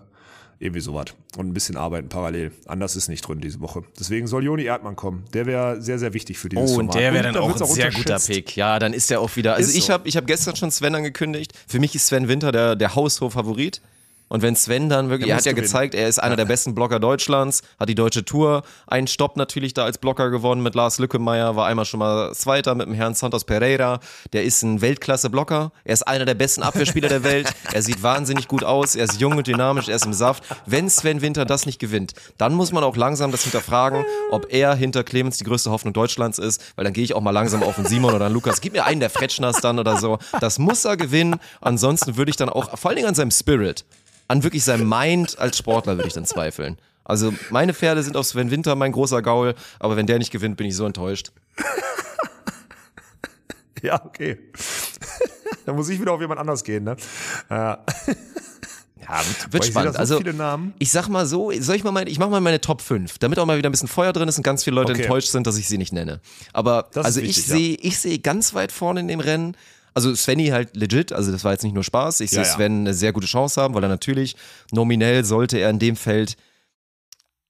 irgendwie 0.60 0.82
sowas. 0.82 1.06
Und 1.38 1.48
ein 1.48 1.54
bisschen 1.54 1.76
arbeiten 1.76 2.08
parallel. 2.08 2.52
Anders 2.68 2.96
ist 2.96 3.08
nicht 3.10 3.28
drin 3.28 3.40
diese 3.42 3.60
Woche. 3.62 3.82
Deswegen 4.00 4.28
soll 4.28 4.44
Joni 4.44 4.64
Erdmann 4.66 4.96
kommen. 4.96 5.24
Der 5.34 5.48
wäre 5.48 5.82
sehr, 5.82 5.98
sehr 5.98 6.14
wichtig 6.14 6.38
für 6.38 6.50
dieses 6.50 6.64
Oh, 6.72 6.76
Format. 6.76 6.96
und 6.96 7.02
der 7.02 7.14
wäre 7.14 7.24
dann 7.24 7.34
da 7.34 7.40
auch 7.40 7.60
ein 7.60 7.66
sehr 7.68 7.90
guter. 7.92 8.20
Pick. 8.20 8.56
Ja, 8.56 8.78
dann 8.78 8.94
ist 8.94 9.10
er 9.10 9.22
auch 9.22 9.36
wieder. 9.36 9.56
Also 9.56 9.72
Ist 9.72 9.76
ich 9.78 9.86
so. 9.86 9.94
habe 9.94 10.08
ich 10.08 10.18
hab 10.18 10.28
gestern 10.28 10.56
schon 10.56 10.70
Sven 10.70 10.94
angekündigt. 10.94 11.54
Für 11.68 11.80
mich 11.80 11.96
ist 11.96 12.06
Sven 12.06 12.28
Winter 12.28 12.52
der, 12.52 12.76
der 12.76 12.94
Haushof-Favorit. 12.94 13.82
Und 14.32 14.44
wenn 14.44 14.56
Sven 14.56 14.88
dann 14.88 15.10
wirklich, 15.10 15.30
er 15.30 15.36
hat 15.36 15.44
ja 15.44 15.52
gezeigt, 15.52 15.94
er 15.94 16.08
ist 16.08 16.18
einer 16.18 16.38
der 16.38 16.46
besten 16.46 16.74
Blocker 16.74 17.02
Deutschlands, 17.02 17.64
hat 17.78 17.90
die 17.90 17.96
deutsche 17.96 18.24
Tour 18.24 18.64
einen 18.88 19.08
Stopp 19.08 19.36
natürlich 19.36 19.74
da 19.74 19.84
als 19.84 19.98
Blocker 19.98 20.30
gewonnen 20.30 20.64
mit 20.64 20.74
Lars 20.74 21.00
Lückemeier, 21.00 21.58
war 21.58 21.68
einmal 21.68 21.84
schon 21.84 22.00
mal 22.00 22.34
Zweiter 22.34 22.74
mit 22.74 22.88
dem 22.88 22.94
Herrn 22.94 23.14
Santos 23.14 23.44
Pereira. 23.44 24.00
Der 24.32 24.46
ist 24.46 24.64
ein 24.64 24.80
Weltklasse-Blocker. 24.80 25.74
Er 25.84 25.94
ist 25.94 26.04
einer 26.04 26.24
der 26.24 26.36
besten 26.36 26.64
Abwehrspieler 26.64 27.10
der 27.10 27.26
Welt. 27.26 27.54
Er 27.74 27.82
sieht 27.82 28.04
wahnsinnig 28.04 28.48
gut 28.48 28.64
aus. 28.64 28.96
Er 28.96 29.06
ist 29.06 29.20
jung 29.20 29.38
und 29.38 29.48
dynamisch. 29.48 29.88
Er 29.88 29.96
ist 29.96 30.06
im 30.06 30.14
Saft. 30.14 30.44
Wenn 30.66 30.90
Sven 30.90 31.22
Winter 31.22 31.46
das 31.46 31.66
nicht 31.66 31.80
gewinnt, 31.80 32.14
dann 32.38 32.54
muss 32.54 32.72
man 32.72 32.84
auch 32.84 32.96
langsam 32.96 33.32
das 33.32 33.44
hinterfragen, 33.44 34.06
ob 34.30 34.52
er 34.52 34.76
hinter 34.76 35.04
Clemens 35.04 35.38
die 35.38 35.44
größte 35.44 35.72
Hoffnung 35.72 35.94
Deutschlands 35.94 36.38
ist, 36.38 36.62
weil 36.76 36.84
dann 36.86 36.94
gehe 36.94 37.04
ich 37.04 37.14
auch 37.16 37.22
mal 37.22 37.32
langsam 37.32 37.64
auf 37.64 37.76
den 37.76 37.86
Simon 37.86 38.14
oder 38.14 38.26
einen 38.26 38.34
Lukas. 38.34 38.62
Gib 38.62 38.74
mir 38.74 38.86
einen 38.86 39.00
der 39.00 39.10
Fretschners 39.10 39.62
dann 39.62 39.80
oder 39.80 39.98
so. 39.98 40.20
Das 40.40 40.60
muss 40.60 40.86
er 40.86 40.98
gewinnen. 40.98 41.36
Ansonsten 41.60 42.18
würde 42.18 42.30
ich 42.30 42.38
dann 42.38 42.50
auch, 42.50 42.78
vor 42.78 42.90
allen 42.90 42.98
Dingen 42.98 43.10
an 43.10 43.16
seinem 43.16 43.32
Spirit, 43.32 43.86
an 44.32 44.44
wirklich 44.44 44.64
seinem 44.64 44.88
Mind 44.88 45.38
als 45.40 45.58
Sportler 45.58 45.98
würde 45.98 46.08
ich 46.08 46.14
dann 46.14 46.26
zweifeln. 46.26 46.78
Also 47.04 47.34
meine 47.50 47.74
Pferde 47.74 48.02
sind 48.02 48.16
auf 48.16 48.26
Sven 48.26 48.50
Winter 48.50 48.76
mein 48.76 48.94
großer 48.94 49.22
Gaul, 49.22 49.56
aber 49.80 49.98
wenn 49.98 50.08
der 50.08 50.20
nicht 50.20 50.32
gewinnt, 50.32 50.56
bin 50.56 50.68
ich 50.68 50.76
so 50.76 50.86
enttäuscht. 50.86 51.32
Ja, 53.84 54.06
okay. 54.06 54.38
Dann 55.66 55.76
muss 55.76 55.90
ich 55.90 56.00
wieder 56.00 56.12
auf 56.14 56.22
jemand 56.22 56.40
anders 56.40 56.64
gehen, 56.64 56.84
ne? 56.84 56.96
Ja. 57.50 57.84
Ja, 59.10 59.18
wird, 59.18 59.54
wird 59.54 59.66
spannend. 59.66 59.90
da 59.90 59.94
so 59.94 60.00
also 60.00 60.18
viele 60.20 60.34
Namen. 60.36 60.76
ich 60.78 60.92
sag 60.92 61.08
mal 61.10 61.26
so, 61.26 61.52
soll 61.60 61.76
ich 61.76 61.84
mal 61.84 61.92
meine, 61.92 62.08
ich 62.12 62.20
mache 62.20 62.30
mal 62.30 62.40
meine 62.40 62.62
Top 62.62 62.82
5, 62.82 63.18
damit 63.18 63.40
auch 63.40 63.48
mal 63.48 63.58
wieder 63.58 63.68
ein 63.68 63.72
bisschen 63.72 63.88
Feuer 63.88 64.14
drin 64.14 64.30
ist 64.30 64.38
und 64.38 64.44
ganz 64.44 64.64
viele 64.64 64.76
Leute 64.76 64.92
Okay. 64.92 65.02
enttäuscht 65.02 65.30
sind, 65.30 65.48
dass 65.48 65.58
ich 65.58 65.68
sie 65.68 65.80
nicht 65.80 65.92
nenne. 65.92 66.22
Aber 66.54 66.88
Das 66.94 67.08
also 67.08 67.22
wichtig, 67.22 67.40
ich 67.40 67.48
ja. 67.48 67.56
sehe, 67.56 67.76
ich 67.82 67.98
sehe 68.00 68.20
ganz 68.20 68.54
weit 68.54 68.72
vorne 68.72 69.00
in 69.00 69.08
dem 69.08 69.20
Rennen. 69.20 69.58
Also 69.94 70.14
Svenny 70.16 70.48
halt 70.48 70.76
legit, 70.76 71.12
also 71.12 71.32
das 71.32 71.44
war 71.44 71.52
jetzt 71.52 71.64
nicht 71.64 71.74
nur 71.74 71.84
Spaß. 71.84 72.22
Ich 72.22 72.30
sehe 72.30 72.40
Ja. 72.40 72.46
Sven 72.46 72.82
eine 72.82 72.94
sehr 72.94 73.12
gute 73.14 73.28
Chance 73.28 73.62
haben, 73.62 73.74
weil 73.74 73.84
er 73.84 73.90
natürlich 73.90 74.36
nominell 74.72 75.26
sollte 75.26 75.58
er 75.58 75.70
in 75.70 75.80
dem 75.80 75.96
Feld 75.96 76.36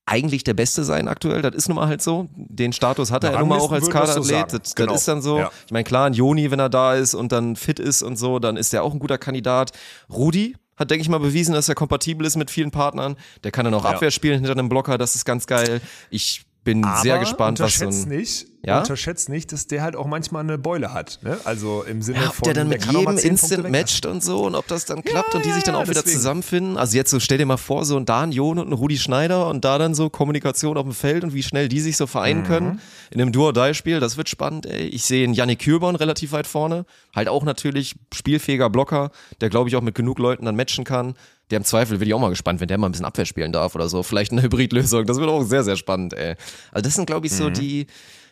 eigentlich 0.08 0.44
der 0.44 0.54
Beste 0.56 0.84
sein 0.84 1.08
aktuell. 1.08 1.42
Das 1.42 1.56
ist 1.56 1.70
nun 1.70 1.76
mal 1.76 1.88
halt 1.88 2.02
so. 2.02 2.28
Den 2.36 2.74
Status 2.74 3.12
hat 3.12 3.24
er 3.24 3.32
Na, 3.34 3.40
nun 3.40 3.50
mal 3.50 3.60
auch 3.60 3.72
als 3.72 3.86
so 3.86 3.92
Kaderathlet. 3.92 4.26
sagen. 4.26 4.60
das, 4.64 4.76
Genau. 4.76 4.92
das 4.92 5.02
ist 5.02 5.08
dann 5.08 5.22
so. 5.22 5.38
Ja. 5.40 5.52
Ich 5.68 5.72
meine, 5.72 5.84
klar, 5.84 6.08
ein 6.08 6.14
Joni, 6.14 6.52
wenn 6.52 6.60
er 6.60 6.70
da 6.70 6.96
ist 6.96 7.14
und 7.14 7.32
dann 7.32 7.56
fit 7.56 7.80
ist 7.80 8.02
und 8.02 8.18
so, 8.18 8.40
dann 8.40 8.58
ist 8.58 8.74
er 8.74 8.84
auch 8.84 8.92
ein 8.94 9.00
guter 9.00 9.18
Kandidat. 9.18 9.72
Rudi 10.12 10.58
hat, 10.76 10.90
denke 10.90 11.04
ich 11.04 11.10
mal, 11.10 11.20
bewiesen, 11.20 11.54
dass 11.54 11.70
er 11.70 11.76
kompatibel 11.76 12.26
ist 12.26 12.36
mit 12.36 12.50
vielen 12.50 12.72
Partnern. 12.72 13.16
Der 13.44 13.52
kann 13.52 13.64
dann 13.66 13.74
auch. 13.76 13.86
Abwehr 13.86 14.12
spielen 14.12 14.36
hinter 14.36 14.52
einem 14.52 14.68
Blocker, 14.68 14.98
das 14.98 15.16
ist 15.16 15.24
ganz 15.26 15.46
geil. 15.46 15.80
Ich 16.10 16.44
bin 16.64 16.84
sehr 17.02 17.16
Aber 17.16 17.24
gespannt, 17.24 17.60
was 17.60 17.76
so 17.78 17.86
unterschätzt 17.86 18.06
ein. 18.12 18.18
nicht, 18.18 18.46
Ja? 18.64 18.80
unterschätzt 18.80 19.30
nicht, 19.30 19.52
dass 19.52 19.66
der 19.66 19.82
halt 19.82 19.96
auch 19.96 20.06
manchmal 20.06 20.44
eine 20.44 20.60
Beule 20.60 20.94
hat. 20.94 21.20
Ne? 21.24 21.40
Also 21.44 21.82
im 21.84 22.04
Sinne 22.04 22.20
Ja, 22.22 22.28
ob 22.30 22.36
von, 22.36 22.44
der 22.46 22.54
dann 22.54 22.70
mit 22.70 22.86
jedem 22.86 22.94
10 23.00 23.06
Punkte 23.06 23.28
Instant 23.28 23.72
matcht 23.72 24.06
und 24.06 24.24
so 24.24 24.46
und 24.46 24.54
ob 24.54 24.68
das 24.68 24.86
dann 24.86 25.04
klappt 25.04 25.34
und 25.34 25.44
die 25.44 25.52
sich 25.52 25.64
dann 25.64 25.74
ja, 25.74 25.80
auch 25.82 25.88
wieder 25.88 26.02
deswegen. 26.02 26.18
zusammenfinden. 26.18 26.78
Also 26.78 26.96
jetzt 26.98 27.10
so 27.10 27.20
stell 27.20 27.40
dir 27.40 27.48
mal 27.48 27.58
vor, 27.58 27.84
so 27.86 27.98
ein 27.98 28.06
Dan 28.06 28.32
John 28.32 28.60
und 28.60 28.70
ein 28.70 28.74
Rudi 28.74 28.98
Schneider 29.00 29.48
und 29.48 29.66
da 29.66 29.80
dann 29.80 29.96
so 29.96 30.12
Kommunikation 30.12 30.78
auf 30.78 30.84
dem 30.84 30.94
Feld 30.94 31.24
und 31.24 31.34
wie 31.34 31.42
schnell 31.42 31.68
die 31.68 31.80
sich 31.80 31.98
so 31.98 32.06
vereinen 32.06 32.42
Mhm. 32.42 32.46
können 32.46 32.82
in 33.10 33.20
einem 33.22 33.32
Duo-Die-Spiel, 33.32 34.00
das 34.00 34.18
wird 34.18 34.30
spannend, 34.30 34.68
ey. 34.68 34.84
Ich 34.84 35.04
sehe 35.06 35.24
einen 35.24 35.34
Yannick 35.34 35.60
Kürborn 35.60 35.96
relativ 35.96 36.32
weit 36.32 36.46
vorne, 36.46 36.86
halt 37.16 37.28
auch 37.28 37.44
natürlich 37.44 37.96
spielfähiger 38.14 38.70
Blocker, 38.70 39.10
der 39.42 39.50
glaube 39.50 39.68
ich 39.70 39.76
auch 39.76 39.82
mit 39.82 39.96
genug 39.96 40.20
Leuten 40.20 40.46
dann 40.46 40.56
matchen 40.56 40.84
kann. 40.84 41.16
Der 41.52 41.58
im 41.58 41.64
Zweifel 41.66 41.98
bin 41.98 42.08
ich 42.08 42.14
auch 42.14 42.20
mal 42.20 42.30
gespannt, 42.30 42.60
wenn 42.62 42.68
der 42.68 42.78
mal 42.78 42.88
ein 42.88 42.92
bisschen 42.94 43.06
Abwehr 43.06 43.26
spielen 43.26 43.52
darf 43.52 43.76
oder 43.76 43.88
so. 43.90 44.02
Vielleicht 44.04 44.32
eine 44.32 44.42
Hybridlösung. 44.44 45.06
Das 45.06 45.18
wird 45.20 45.30
auch 45.30 45.44
sehr, 45.44 45.64
sehr 45.64 45.76
spannend, 45.76 46.14
ey. 46.14 46.36
Also 46.72 46.82
das 46.84 46.96
sind, 46.96 47.06
glaube 47.06 47.28
ich, 47.28 47.34
so 47.34 47.50
Mhm. 47.50 47.54
die, 47.54 47.88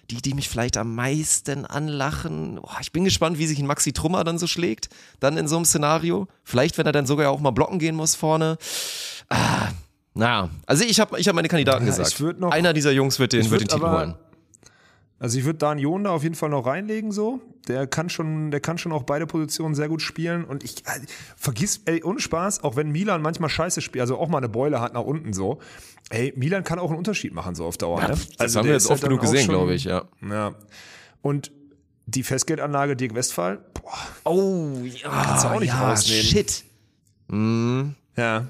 die, 0.09 0.21
die 0.21 0.33
mich 0.33 0.49
vielleicht 0.49 0.77
am 0.77 0.95
meisten 0.95 1.65
anlachen. 1.65 2.55
Boah, 2.61 2.77
ich 2.81 2.91
bin 2.91 3.03
gespannt, 3.03 3.37
wie 3.37 3.45
sich 3.45 3.59
ein 3.59 3.67
Maxi 3.67 3.93
Trummer 3.93 4.23
dann 4.23 4.39
so 4.39 4.47
schlägt, 4.47 4.89
dann 5.19 5.37
in 5.37 5.47
so 5.47 5.57
einem 5.57 5.65
Szenario. 5.65 6.27
Vielleicht, 6.43 6.77
wenn 6.79 6.85
er 6.87 6.91
dann 6.93 7.05
sogar 7.05 7.29
auch 7.29 7.39
mal 7.41 7.51
blocken 7.51 7.77
gehen 7.77 7.95
muss 7.95 8.15
vorne. 8.15 8.57
Ah, 9.29 9.67
Naja, 10.15 10.49
also 10.65 10.83
ich 10.83 10.99
habe 10.99 11.19
ich 11.19 11.27
hab 11.27 11.35
meine 11.35 11.47
Kandidaten 11.49 11.85
Ja, 11.85 11.95
gesagt. 11.95 12.39
noch- 12.39 12.51
Einer 12.51 12.73
dieser 12.73 12.91
Jungs 12.91 13.19
wird 13.19 13.33
den, 13.33 13.49
wird 13.51 13.61
den 13.61 13.67
Titel 13.67 13.83
holen. 13.87 14.15
Also 15.19 15.37
ich 15.37 15.43
würde 15.45 15.59
Dan 15.59 15.79
Jon 15.79 16.05
da 16.05 16.11
auf 16.11 16.23
jeden 16.23 16.35
Fall 16.35 16.49
noch 16.49 16.65
reinlegen 16.65 17.11
so. 17.11 17.41
Der 17.67 17.87
kann 17.87 18.09
schon, 18.09 18.51
der 18.51 18.61
kann 18.61 18.77
schon 18.77 18.91
auch 18.93 19.03
beide 19.03 19.27
Positionen 19.27 19.75
sehr 19.75 19.89
gut 19.89 20.01
spielen 20.01 20.45
und 20.45 20.63
ich 20.63 20.85
äh, 20.87 21.01
vergiss, 21.35 21.81
ey, 21.85 22.01
ohne 22.03 22.19
Spaß, 22.19 22.63
auch 22.63 22.75
wenn 22.77 22.89
Milan 22.91 23.21
manchmal 23.21 23.49
scheiße 23.49 23.81
spielt, 23.81 24.01
also 24.01 24.17
auch 24.17 24.29
mal 24.29 24.37
eine 24.39 24.49
Beule 24.49 24.79
hat 24.81 24.93
nach 24.93 25.03
unten 25.03 25.33
so. 25.33 25.59
Ey, 26.09 26.33
Milan 26.35 26.63
kann 26.63 26.79
auch 26.79 26.89
einen 26.89 26.97
Unterschied 26.97 27.33
machen 27.33 27.53
so 27.53 27.65
auf 27.65 27.77
Dauer. 27.77 28.01
ne? 28.01 28.07
Das 28.07 28.27
Also 28.39 28.59
haben 28.59 28.65
wir 28.67 28.73
jetzt 28.73 28.85
halt 28.85 28.93
oft 28.93 29.03
dann 29.03 29.09
genug 29.09 29.21
gesehen, 29.21 29.47
glaube 29.49 29.73
ich, 29.73 29.83
ja. 29.83 30.05
Ja. 30.27 30.55
Und 31.21 31.51
die 32.07 32.23
Festgeldanlage 32.23 32.95
Dirk 32.95 33.13
Westphal, 33.13 33.59
boah, 33.73 33.91
Oh, 34.31 34.77
ja. 34.83 35.09
kannst 35.09 35.43
du 35.43 35.49
auch 35.49 35.59
nicht 35.59 35.69
ja, 35.69 35.89
rausnehmen. 35.91 36.23
Shit. 36.23 36.63
Ja. 38.17 38.47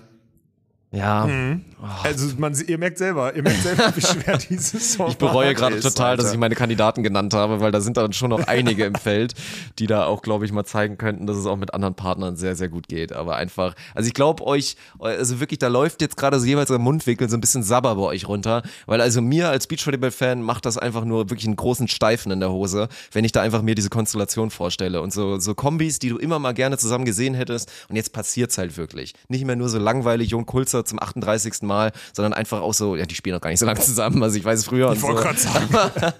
Ja, 0.92 1.26
Mhm. 1.26 1.66
Also 2.04 2.36
man, 2.38 2.54
ihr 2.68 2.78
merkt 2.78 2.98
selber, 2.98 3.34
ihr 3.36 3.42
merkt 3.42 3.64
selber, 3.64 3.96
wie 3.96 4.02
schwer 4.02 4.38
dieses 4.50 4.98
Format 4.98 5.14
ich 5.14 5.18
bereue 5.18 5.54
gerade 5.54 5.80
total, 5.80 6.18
dass 6.18 6.26
Alter. 6.26 6.34
ich 6.34 6.40
meine 6.40 6.56
Kandidaten 6.56 7.04
genannt 7.04 7.34
habe, 7.34 7.62
weil 7.62 7.72
da 7.72 7.80
sind 7.80 7.96
dann 7.96 8.12
schon 8.12 8.32
noch 8.32 8.48
einige 8.48 8.84
im 8.84 8.96
Feld, 8.96 9.34
die 9.80 9.88
da 9.88 10.06
auch, 10.06 10.22
glaube 10.22 10.46
ich, 10.46 10.52
mal 10.52 10.66
zeigen 10.66 10.98
könnten, 10.98 11.26
dass 11.26 11.38
es 11.38 11.46
auch 11.46 11.56
mit 11.56 11.74
anderen 11.74 11.96
Partnern 11.96 12.36
sehr, 12.36 12.56
sehr 12.58 12.68
gut 12.68 12.90
geht. 12.90 13.14
Aber 13.14 13.38
einfach, 13.38 13.76
also 13.96 14.08
ich 14.08 14.14
glaube 14.14 14.46
euch, 14.46 14.76
also 15.00 15.40
wirklich, 15.40 15.60
da 15.60 15.70
läuft 15.70 16.02
jetzt 16.02 16.18
gerade 16.18 16.38
so 16.38 16.46
jeweils 16.46 16.70
am 16.70 16.82
Mundwinkel 16.82 17.30
so 17.30 17.38
ein 17.38 17.42
bisschen 17.42 17.64
Sabber 17.64 17.96
bei 17.96 18.02
euch 18.02 18.28
runter, 18.28 18.62
weil 18.86 19.00
also 19.00 19.22
mir 19.22 19.48
als 19.50 19.68
Beachvolleyball-Fan 19.68 20.42
macht 20.42 20.66
das 20.66 20.78
einfach 20.78 21.06
nur 21.06 21.30
wirklich 21.30 21.48
einen 21.48 21.56
großen 21.56 21.88
Steifen 21.88 22.32
in 22.32 22.42
der 22.42 22.52
Hose, 22.52 22.90
wenn 23.14 23.24
ich 23.24 23.32
da 23.32 23.42
einfach 23.42 23.62
mir 23.62 23.76
diese 23.76 23.90
Konstellation 23.90 24.50
vorstelle 24.50 25.02
und 25.02 25.14
so, 25.14 25.40
so 25.40 25.56
Kombis, 25.56 26.00
die 26.00 26.10
du 26.10 26.18
immer 26.18 26.40
mal 26.40 26.54
gerne 26.54 26.78
zusammen 26.78 27.06
gesehen 27.06 27.36
hättest 27.36 27.72
und 27.88 27.96
jetzt 27.96 28.12
passiert's 28.12 28.58
halt 28.58 28.76
wirklich. 28.76 29.14
Nicht 29.30 29.46
mehr 29.46 29.56
nur 29.56 29.70
so 29.70 29.80
langweilig 29.80 30.32
Jon 30.32 30.46
Kulzer 30.46 30.79
zum 30.86 31.02
38. 31.02 31.62
Mal, 31.62 31.92
sondern 32.14 32.34
einfach 32.34 32.62
auch 32.62 32.74
so, 32.74 32.96
ja, 32.96 33.06
die 33.06 33.16
spielen 33.16 33.36
noch 33.36 33.42
gar 33.42 33.50
nicht 33.50 33.60
so 33.60 33.66
lange 33.66 33.80
zusammen, 33.80 34.22
also 34.24 34.38
ich 34.38 34.46
weiß 34.46 34.60
es 34.60 34.66
früher 34.66 34.92
Ich 34.94 35.00
so. 35.00 35.08
wollte 35.08 35.22
gerade 35.24 35.40
sagen. 35.40 35.70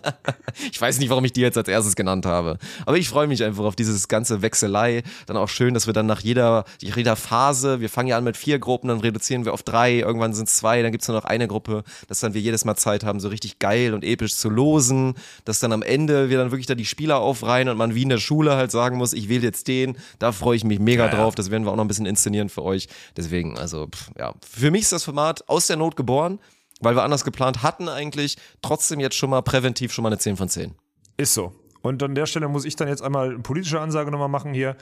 Ich 0.72 0.82
weiß 0.82 1.00
nicht, 1.00 1.10
warum 1.10 1.24
ich 1.26 1.32
die 1.32 1.42
jetzt 1.42 1.58
als 1.58 1.68
erstes 1.68 1.96
genannt 1.96 2.26
habe. 2.26 2.58
Aber 2.86 2.98
ich 2.98 3.08
freue 3.08 3.28
mich 3.28 3.44
einfach 3.44 3.64
auf 3.64 3.76
dieses 3.76 4.08
ganze 4.08 4.42
Wechselei. 4.42 5.04
Dann 5.26 5.38
auch 5.38 5.48
schön, 5.48 5.74
dass 5.74 5.88
wir 5.88 5.94
dann 5.94 6.06
nach 6.06 6.22
jeder, 6.22 6.66
jeder 6.82 7.16
Phase, 7.16 7.80
wir 7.80 7.90
fangen 7.90 8.10
ja 8.10 8.18
an 8.18 8.24
mit 8.24 8.36
vier 8.36 8.60
Gruppen, 8.60 8.88
dann 8.88 9.00
reduzieren 9.00 9.46
wir 9.46 9.54
auf 9.54 9.64
drei, 9.64 10.00
irgendwann 10.00 10.34
sind 10.34 10.50
es 10.50 10.58
zwei, 10.58 10.82
dann 10.82 10.92
gibt 10.92 11.04
es 11.04 11.08
nur 11.08 11.18
noch 11.18 11.26
eine 11.26 11.48
Gruppe, 11.48 11.84
dass 12.08 12.20
dann 12.20 12.34
wir 12.34 12.42
jedes 12.42 12.66
Mal 12.66 12.76
Zeit 12.76 13.04
haben, 13.04 13.20
so 13.20 13.30
richtig 13.30 13.60
geil 13.60 13.94
und 13.94 14.04
episch 14.04 14.36
zu 14.36 14.50
losen, 14.50 15.16
dass 15.46 15.60
dann 15.60 15.72
am 15.72 15.82
Ende 15.82 16.30
wir 16.30 16.38
dann 16.38 16.52
wirklich 16.52 16.68
da 16.68 16.76
die 16.76 16.86
Spieler 16.86 17.20
aufreihen 17.20 17.70
und 17.70 17.78
man 17.78 17.96
wie 17.96 18.04
in 18.04 18.10
der 18.10 18.18
Schule 18.18 18.56
halt 18.56 18.72
sagen 18.72 18.98
muss, 18.98 19.14
ich 19.14 19.30
wähle 19.30 19.44
jetzt 19.44 19.68
den, 19.68 19.98
da 20.20 20.32
freue 20.32 20.56
ich 20.56 20.64
mich 20.64 20.80
mega 20.80 21.06
ja. 21.06 21.16
drauf, 21.16 21.36
das 21.36 21.52
werden 21.52 21.66
wir 21.66 21.72
auch 21.72 21.76
noch 21.76 21.86
ein 21.86 21.88
bisschen 21.88 22.06
inszenieren 22.06 22.50
für 22.50 22.64
euch. 22.64 22.88
Deswegen, 23.16 23.58
also, 23.58 23.88
pff, 23.88 24.12
ja, 24.18 24.34
für 24.50 24.72
mich 24.72 24.82
ist 24.82 24.92
das 24.92 25.04
Format 25.04 25.48
aus 25.48 25.68
der 25.68 25.78
Not 25.78 25.96
geboren, 25.96 26.40
weil 26.80 26.96
wir 26.96 27.04
anders 27.04 27.24
geplant 27.24 27.62
hatten 27.62 27.90
eigentlich, 27.90 28.38
trotzdem 28.62 29.00
jetzt 29.00 29.16
schon 29.16 29.30
mal 29.30 29.42
präventiv 29.42 29.94
schon 29.94 30.04
mal 30.04 30.10
eine 30.10 30.18
10 30.18 30.38
von 30.38 30.50
10. 30.50 30.76
Ist 31.18 31.34
so. 31.34 31.54
Und 31.82 32.04
an 32.04 32.16
der 32.16 32.26
Stelle 32.26 32.48
muss 32.48 32.66
ich 32.66 32.76
dann 32.76 32.88
jetzt 32.88 33.02
einmal 33.02 33.30
eine 33.30 33.40
politische 33.40 33.80
Ansage 33.80 34.12
nochmal 34.12 34.28
machen 34.28 34.54
hier. 34.54 34.76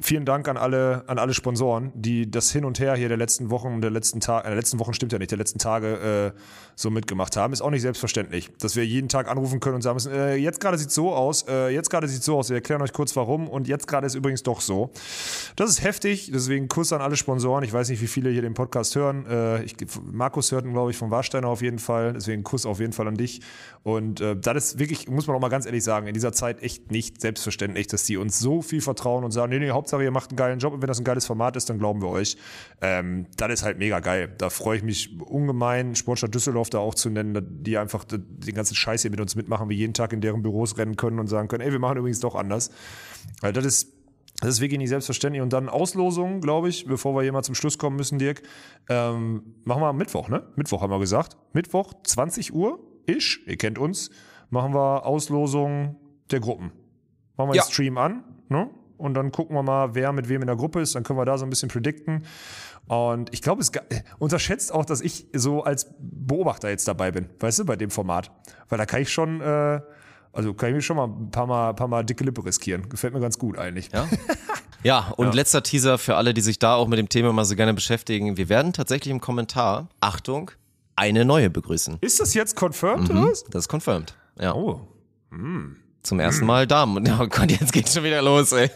Vielen 0.00 0.24
Dank 0.24 0.48
an 0.48 0.56
alle, 0.56 1.04
an 1.06 1.18
alle 1.18 1.34
Sponsoren, 1.34 1.92
die 1.94 2.30
das 2.30 2.50
Hin 2.50 2.64
und 2.64 2.80
Her 2.80 2.94
hier 2.96 3.08
der 3.08 3.18
letzten 3.18 3.50
Wochen, 3.50 3.80
der 3.80 3.90
letzten 3.90 4.20
Tage, 4.20 4.46
äh, 4.46 4.50
der 4.50 4.56
letzten 4.56 4.78
Wochen 4.78 4.94
stimmt 4.94 5.12
ja 5.12 5.18
nicht, 5.18 5.30
der 5.30 5.38
letzten 5.38 5.58
Tage 5.58 6.32
äh, 6.34 6.40
so 6.74 6.90
mitgemacht 6.90 7.36
haben. 7.36 7.52
Ist 7.52 7.60
auch 7.60 7.70
nicht 7.70 7.82
selbstverständlich, 7.82 8.50
dass 8.58 8.74
wir 8.76 8.86
jeden 8.86 9.08
Tag 9.08 9.28
anrufen 9.28 9.60
können 9.60 9.76
und 9.76 9.82
sagen 9.82 9.96
müssen, 9.96 10.12
äh, 10.12 10.36
jetzt 10.36 10.60
gerade 10.60 10.78
sieht 10.78 10.90
so 10.90 11.12
aus, 11.12 11.46
äh, 11.46 11.68
jetzt 11.68 11.90
gerade 11.90 12.08
sieht 12.08 12.22
so 12.22 12.38
aus, 12.38 12.48
wir 12.48 12.56
erklären 12.56 12.80
euch 12.80 12.92
kurz 12.92 13.14
warum 13.16 13.48
und 13.48 13.68
jetzt 13.68 13.86
gerade 13.86 14.06
ist 14.06 14.14
übrigens 14.14 14.42
doch 14.42 14.60
so. 14.60 14.90
Das 15.56 15.68
ist 15.68 15.82
heftig, 15.82 16.30
deswegen 16.32 16.68
Kuss 16.68 16.92
an 16.92 17.02
alle 17.02 17.16
Sponsoren. 17.16 17.64
Ich 17.64 17.72
weiß 17.72 17.90
nicht, 17.90 18.00
wie 18.00 18.06
viele 18.06 18.30
hier 18.30 18.42
den 18.42 18.54
Podcast 18.54 18.96
hören. 18.96 19.26
Äh, 19.26 19.62
ich, 19.64 19.76
Markus 20.10 20.52
hört 20.52 20.64
ihn, 20.64 20.72
glaube 20.72 20.90
ich, 20.90 20.96
vom 20.96 21.10
Warsteiner 21.10 21.48
auf 21.48 21.60
jeden 21.62 21.78
Fall. 21.78 22.14
Deswegen 22.14 22.44
Kuss 22.44 22.64
auf 22.64 22.80
jeden 22.80 22.92
Fall 22.92 23.08
an 23.08 23.16
dich. 23.16 23.40
Und 23.82 24.20
äh, 24.20 24.36
das 24.36 24.72
ist 24.72 24.78
wirklich, 24.78 25.08
muss 25.08 25.26
man 25.26 25.36
auch 25.36 25.40
mal 25.40 25.48
ganz 25.48 25.66
ehrlich 25.66 25.84
sagen, 25.84 26.06
in 26.06 26.14
dieser 26.14 26.29
Zeit 26.32 26.62
echt 26.62 26.90
nicht 26.90 27.20
selbstverständlich, 27.20 27.86
dass 27.86 28.04
die 28.04 28.16
uns 28.16 28.38
so 28.38 28.62
viel 28.62 28.80
vertrauen 28.80 29.24
und 29.24 29.30
sagen, 29.30 29.50
nee, 29.50 29.58
nee, 29.58 29.70
Hauptsache 29.70 30.02
ihr 30.02 30.10
macht 30.10 30.30
einen 30.30 30.36
geilen 30.36 30.58
Job 30.58 30.72
und 30.72 30.82
wenn 30.82 30.88
das 30.88 30.98
ein 30.98 31.04
geiles 31.04 31.26
Format 31.26 31.56
ist, 31.56 31.70
dann 31.70 31.78
glauben 31.78 32.02
wir 32.02 32.08
euch. 32.08 32.36
Ähm, 32.80 33.26
das 33.36 33.52
ist 33.52 33.62
halt 33.62 33.78
mega 33.78 34.00
geil. 34.00 34.32
Da 34.38 34.50
freue 34.50 34.76
ich 34.78 34.82
mich 34.82 35.20
ungemein, 35.20 35.94
Sportstadt 35.94 36.34
Düsseldorf 36.34 36.70
da 36.70 36.78
auch 36.78 36.94
zu 36.94 37.10
nennen, 37.10 37.62
die 37.62 37.78
einfach 37.78 38.04
den 38.04 38.54
ganzen 38.54 38.74
Scheiß 38.74 39.02
hier 39.02 39.10
mit 39.10 39.20
uns 39.20 39.34
mitmachen, 39.34 39.68
wir 39.68 39.76
jeden 39.76 39.94
Tag 39.94 40.12
in 40.12 40.20
deren 40.20 40.42
Büros 40.42 40.78
rennen 40.78 40.96
können 40.96 41.18
und 41.18 41.26
sagen 41.26 41.48
können, 41.48 41.62
ey, 41.62 41.72
wir 41.72 41.78
machen 41.78 41.98
übrigens 41.98 42.20
doch 42.20 42.34
anders. 42.34 42.70
Weil 43.40 43.52
das 43.52 43.64
ist 43.64 44.00
das 44.40 44.50
ist 44.50 44.60
wirklich 44.60 44.78
nicht 44.78 44.88
selbstverständlich. 44.88 45.42
Und 45.42 45.52
dann 45.52 45.68
Auslosung, 45.68 46.40
glaube 46.40 46.70
ich, 46.70 46.86
bevor 46.86 47.14
wir 47.14 47.22
hier 47.22 47.32
mal 47.32 47.42
zum 47.42 47.54
Schluss 47.54 47.76
kommen 47.76 47.96
müssen, 47.96 48.18
Dirk. 48.18 48.42
Ähm, 48.88 49.54
machen 49.64 49.82
wir 49.82 49.88
am 49.88 49.98
Mittwoch, 49.98 50.28
ne? 50.28 50.44
Mittwoch 50.56 50.80
haben 50.80 50.90
wir 50.90 50.98
gesagt. 50.98 51.36
Mittwoch, 51.52 51.92
20 52.04 52.54
Uhr, 52.54 52.80
ich, 53.06 53.46
ihr 53.46 53.56
kennt 53.56 53.78
uns, 53.78 54.10
machen 54.48 54.72
wir 54.72 55.04
Auslosung 55.04 55.96
der 56.32 56.40
Gruppen. 56.40 56.72
Machen 57.36 57.50
wir 57.50 57.56
Ja. 57.56 57.62
den 57.64 57.70
Stream 57.72 57.98
an, 57.98 58.24
ne? 58.48 58.68
Und 58.98 59.14
dann 59.14 59.32
gucken 59.32 59.56
wir 59.56 59.62
mal, 59.62 59.94
wer 59.94 60.12
mit 60.12 60.28
wem 60.28 60.42
in 60.42 60.46
der 60.46 60.56
Gruppe 60.56 60.80
ist. 60.80 60.94
Dann 60.94 61.04
können 61.04 61.18
wir 61.18 61.24
da 61.24 61.38
so 61.38 61.46
ein 61.46 61.50
bisschen 61.50 61.70
predikten. 61.70 62.24
Und 62.86 63.32
ich 63.32 63.40
glaube, 63.40 63.62
es 63.62 63.72
ge- 63.72 63.82
unterschätzt 64.18 64.74
auch, 64.74 64.84
dass 64.84 65.00
ich 65.00 65.26
so 65.32 65.62
als 65.62 65.86
Beobachter 65.98 66.68
jetzt 66.68 66.86
dabei 66.86 67.10
bin, 67.10 67.30
weißt 67.38 67.60
du, 67.60 67.64
bei 67.64 67.76
dem 67.76 67.90
Format. 67.90 68.30
Weil 68.68 68.76
da 68.78 68.84
kann 68.84 69.00
ich 69.00 69.10
schon, 69.10 69.40
äh, 69.40 69.80
also 70.32 70.52
kann 70.52 70.68
ich 70.70 70.74
mir 70.74 70.82
schon 70.82 70.96
mal 70.98 71.06
ein 71.06 71.30
paar 71.30 71.46
Mal, 71.46 71.72
paar 71.74 71.88
mal 71.88 72.04
dicke 72.04 72.24
Lippe 72.24 72.44
riskieren. 72.44 72.88
Gefällt 72.90 73.14
mir 73.14 73.20
ganz 73.20 73.38
gut 73.38 73.58
eigentlich. 73.58 73.90
Ja. 73.92 74.06
Ja, 74.82 75.12
und 75.18 75.34
letzter 75.34 75.62
Teaser 75.62 75.98
für 75.98 76.16
alle, 76.16 76.32
die 76.32 76.40
sich 76.40 76.58
da 76.58 76.74
auch 76.74 76.88
mit 76.88 76.98
dem 76.98 77.10
Thema 77.10 77.34
mal 77.34 77.44
so 77.44 77.54
gerne 77.54 77.74
beschäftigen. 77.74 78.38
Wir 78.38 78.48
werden 78.48 78.72
tatsächlich 78.72 79.12
im 79.12 79.20
Kommentar, 79.20 79.90
Achtung, 80.00 80.52
eine 80.96 81.26
neue 81.26 81.50
begrüßen. 81.50 81.98
Ist 82.00 82.18
das 82.18 82.32
jetzt 82.32 82.56
confirmed 82.58 83.10
Mhm. 83.10 83.18
oder 83.18 83.30
was? 83.30 83.44
Das 83.44 83.64
ist 83.64 83.68
confirmed. 83.68 84.14
Ja. 84.40 84.54
Oh. 84.54 84.88
Zum 86.02 86.20
ersten 86.20 86.46
Mal 86.46 86.66
Damen. 86.66 86.96
Und 86.96 87.10
oh 87.20 87.26
Gott, 87.26 87.50
jetzt 87.50 87.72
geht's 87.72 87.94
schon 87.94 88.04
wieder 88.04 88.22
los, 88.22 88.52
ey. 88.52 88.70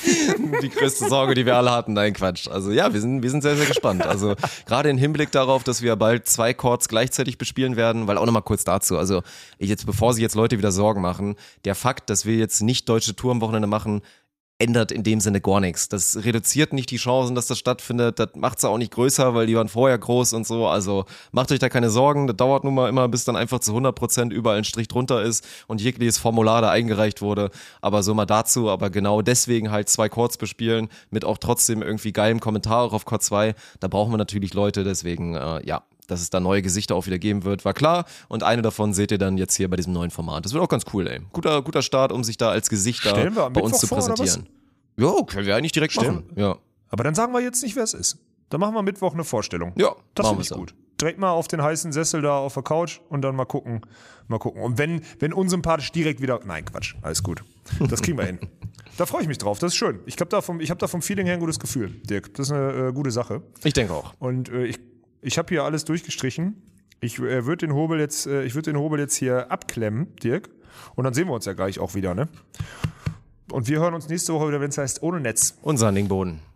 die 0.62 0.70
größte 0.70 1.08
Sorge, 1.08 1.34
die 1.34 1.46
wir 1.46 1.56
alle 1.56 1.70
hatten. 1.70 1.92
Nein, 1.92 2.12
Quatsch. 2.12 2.48
Also 2.48 2.70
ja, 2.70 2.92
wir 2.92 3.00
sind, 3.00 3.22
wir 3.22 3.30
sind 3.30 3.42
sehr, 3.42 3.56
sehr 3.56 3.66
gespannt. 3.66 4.06
Also 4.06 4.34
gerade 4.66 4.90
im 4.90 4.98
Hinblick 4.98 5.30
darauf, 5.30 5.64
dass 5.64 5.82
wir 5.82 5.96
bald 5.96 6.28
zwei 6.28 6.54
Chords 6.54 6.88
gleichzeitig 6.88 7.38
bespielen 7.38 7.76
werden, 7.76 8.06
weil 8.06 8.18
auch 8.18 8.26
nochmal 8.26 8.42
kurz 8.42 8.64
dazu, 8.64 8.98
also 8.98 9.22
jetzt, 9.58 9.86
bevor 9.86 10.14
sich 10.14 10.22
jetzt 10.22 10.34
Leute 10.34 10.58
wieder 10.58 10.72
Sorgen 10.72 11.00
machen, 11.00 11.36
der 11.64 11.74
Fakt, 11.74 12.10
dass 12.10 12.24
wir 12.24 12.36
jetzt 12.36 12.62
nicht 12.62 12.88
deutsche 12.88 13.14
Tour 13.14 13.32
am 13.32 13.40
Wochenende 13.40 13.68
machen, 13.68 14.02
ändert 14.60 14.92
in 14.92 15.02
dem 15.02 15.20
Sinne 15.20 15.40
gar 15.40 15.58
nichts. 15.60 15.88
Das 15.88 16.24
reduziert 16.24 16.72
nicht 16.72 16.90
die 16.90 16.98
Chancen, 16.98 17.34
dass 17.34 17.46
das 17.46 17.58
stattfindet. 17.58 18.18
Das 18.18 18.30
macht's 18.36 18.64
auch 18.64 18.78
nicht 18.78 18.92
größer, 18.92 19.34
weil 19.34 19.46
die 19.46 19.56
waren 19.56 19.68
vorher 19.68 19.98
groß 19.98 20.34
und 20.34 20.46
so. 20.46 20.66
Also 20.66 21.06
macht 21.32 21.50
euch 21.50 21.58
da 21.58 21.68
keine 21.68 21.90
Sorgen. 21.90 22.26
Das 22.26 22.36
dauert 22.36 22.64
nun 22.64 22.74
mal 22.74 22.88
immer, 22.88 23.08
bis 23.08 23.24
dann 23.24 23.36
einfach 23.36 23.60
zu 23.60 23.72
100 23.72 23.94
Prozent 23.94 24.32
überall 24.32 24.58
ein 24.58 24.64
Strich 24.64 24.88
drunter 24.88 25.22
ist 25.22 25.46
und 25.66 25.80
jegliches 25.80 26.18
Formular 26.18 26.60
da 26.60 26.70
eingereicht 26.70 27.22
wurde. 27.22 27.50
Aber 27.80 28.02
so 28.02 28.14
mal 28.14 28.26
dazu. 28.26 28.68
Aber 28.68 28.90
genau 28.90 29.22
deswegen 29.22 29.70
halt 29.70 29.88
zwei 29.88 30.08
Chords 30.08 30.36
bespielen 30.36 30.88
mit 31.10 31.24
auch 31.24 31.38
trotzdem 31.38 31.82
irgendwie 31.82 32.12
geilem 32.12 32.40
Kommentar 32.40 32.82
auch 32.82 32.92
auf 32.92 33.06
Chord 33.06 33.22
2. 33.22 33.54
Da 33.80 33.88
brauchen 33.88 34.12
wir 34.12 34.18
natürlich 34.18 34.52
Leute. 34.52 34.84
Deswegen, 34.84 35.34
äh, 35.34 35.66
ja, 35.66 35.82
dass 36.10 36.20
es 36.20 36.30
da 36.30 36.40
neue 36.40 36.62
Gesichter 36.62 36.94
auch 36.94 37.06
wieder 37.06 37.18
geben 37.18 37.44
wird, 37.44 37.64
war 37.64 37.74
klar. 37.74 38.04
Und 38.28 38.42
eine 38.42 38.62
davon 38.62 38.92
seht 38.94 39.10
ihr 39.12 39.18
dann 39.18 39.38
jetzt 39.38 39.54
hier 39.54 39.68
bei 39.70 39.76
diesem 39.76 39.92
neuen 39.92 40.10
Format. 40.10 40.44
Das 40.44 40.52
wird 40.52 40.62
auch 40.62 40.68
ganz 40.68 40.84
cool, 40.92 41.06
ey. 41.06 41.20
Guter, 41.32 41.62
guter 41.62 41.82
Start, 41.82 42.12
um 42.12 42.24
sich 42.24 42.36
da 42.36 42.50
als 42.50 42.68
Gesichter 42.70 43.10
Stellen 43.10 43.34
bei 43.34 43.46
uns 43.46 43.54
Mittwoch 43.56 43.78
zu 43.78 43.86
vor, 43.86 43.98
präsentieren. 43.98 44.48
Ja, 44.96 45.12
können 45.26 45.46
wir 45.46 45.56
eigentlich 45.56 45.72
direkt 45.72 45.92
Stimmt. 45.92 46.28
machen. 46.28 46.38
Ja. 46.38 46.56
Aber 46.88 47.04
dann 47.04 47.14
sagen 47.14 47.32
wir 47.32 47.40
jetzt 47.40 47.62
nicht, 47.62 47.76
wer 47.76 47.84
es 47.84 47.94
ist. 47.94 48.18
Dann 48.50 48.60
machen 48.60 48.74
wir 48.74 48.82
Mittwoch 48.82 49.14
eine 49.14 49.24
Vorstellung. 49.24 49.72
Ja, 49.76 49.94
das 50.14 50.28
finde 50.28 50.42
ich 50.42 50.50
gut. 50.50 50.74
Direkt 51.00 51.18
mal 51.18 51.30
auf 51.30 51.48
den 51.48 51.62
heißen 51.62 51.92
Sessel 51.92 52.20
da 52.20 52.36
auf 52.38 52.52
der 52.54 52.62
Couch 52.62 53.00
und 53.08 53.22
dann 53.22 53.34
mal 53.34 53.46
gucken. 53.46 53.80
Mal 54.28 54.38
gucken. 54.38 54.60
Und 54.62 54.76
wenn, 54.76 55.00
wenn 55.18 55.32
unsympathisch 55.32 55.92
direkt 55.92 56.20
wieder. 56.20 56.40
Nein, 56.44 56.64
Quatsch. 56.66 56.94
Alles 57.00 57.22
gut. 57.22 57.42
Das 57.88 58.02
kriegen 58.02 58.18
wir 58.18 58.24
hin. 58.26 58.38
Da 58.96 59.06
freue 59.06 59.22
ich 59.22 59.28
mich 59.28 59.38
drauf. 59.38 59.58
Das 59.60 59.72
ist 59.72 59.76
schön. 59.78 60.00
Ich 60.04 60.16
habe 60.18 60.28
da, 60.28 60.42
vom- 60.42 60.60
ich 60.60 60.70
hab 60.70 60.78
da 60.78 60.86
vom 60.86 61.00
Feeling 61.00 61.24
her 61.24 61.34
ein 61.34 61.40
gutes 61.40 61.58
Gefühl, 61.58 61.88
Dirk. 62.04 62.34
Das 62.34 62.48
ist 62.48 62.52
eine 62.52 62.88
äh, 62.88 62.92
gute 62.92 63.10
Sache. 63.10 63.40
Ich 63.64 63.72
denke 63.72 63.94
auch. 63.94 64.12
Und 64.18 64.50
äh, 64.50 64.66
ich, 64.66 64.78
ich 65.22 65.38
habe 65.38 65.48
hier 65.48 65.64
alles 65.64 65.84
durchgestrichen. 65.84 66.62
Ich 67.00 67.18
äh, 67.18 67.46
würde 67.46 67.66
den 67.66 67.74
Hobel 67.74 67.98
jetzt, 67.98 68.26
äh, 68.26 68.44
ich 68.44 68.54
würde 68.54 68.72
den 68.72 68.80
Hobel 68.80 68.98
jetzt 68.98 69.16
hier 69.16 69.50
abklemmen, 69.50 70.14
Dirk. 70.16 70.50
Und 70.94 71.04
dann 71.04 71.14
sehen 71.14 71.28
wir 71.28 71.34
uns 71.34 71.44
ja 71.44 71.52
gleich 71.52 71.78
auch 71.78 71.94
wieder, 71.94 72.14
ne? 72.14 72.28
Und 73.50 73.68
wir 73.68 73.80
hören 73.80 73.94
uns 73.94 74.08
nächste 74.08 74.32
Woche 74.32 74.48
wieder, 74.48 74.60
wenn 74.60 74.70
es 74.70 74.78
heißt 74.78 75.02
ohne 75.02 75.20
Netz. 75.20 75.58
Und 75.62 75.78
Sandingboden. 75.78 76.40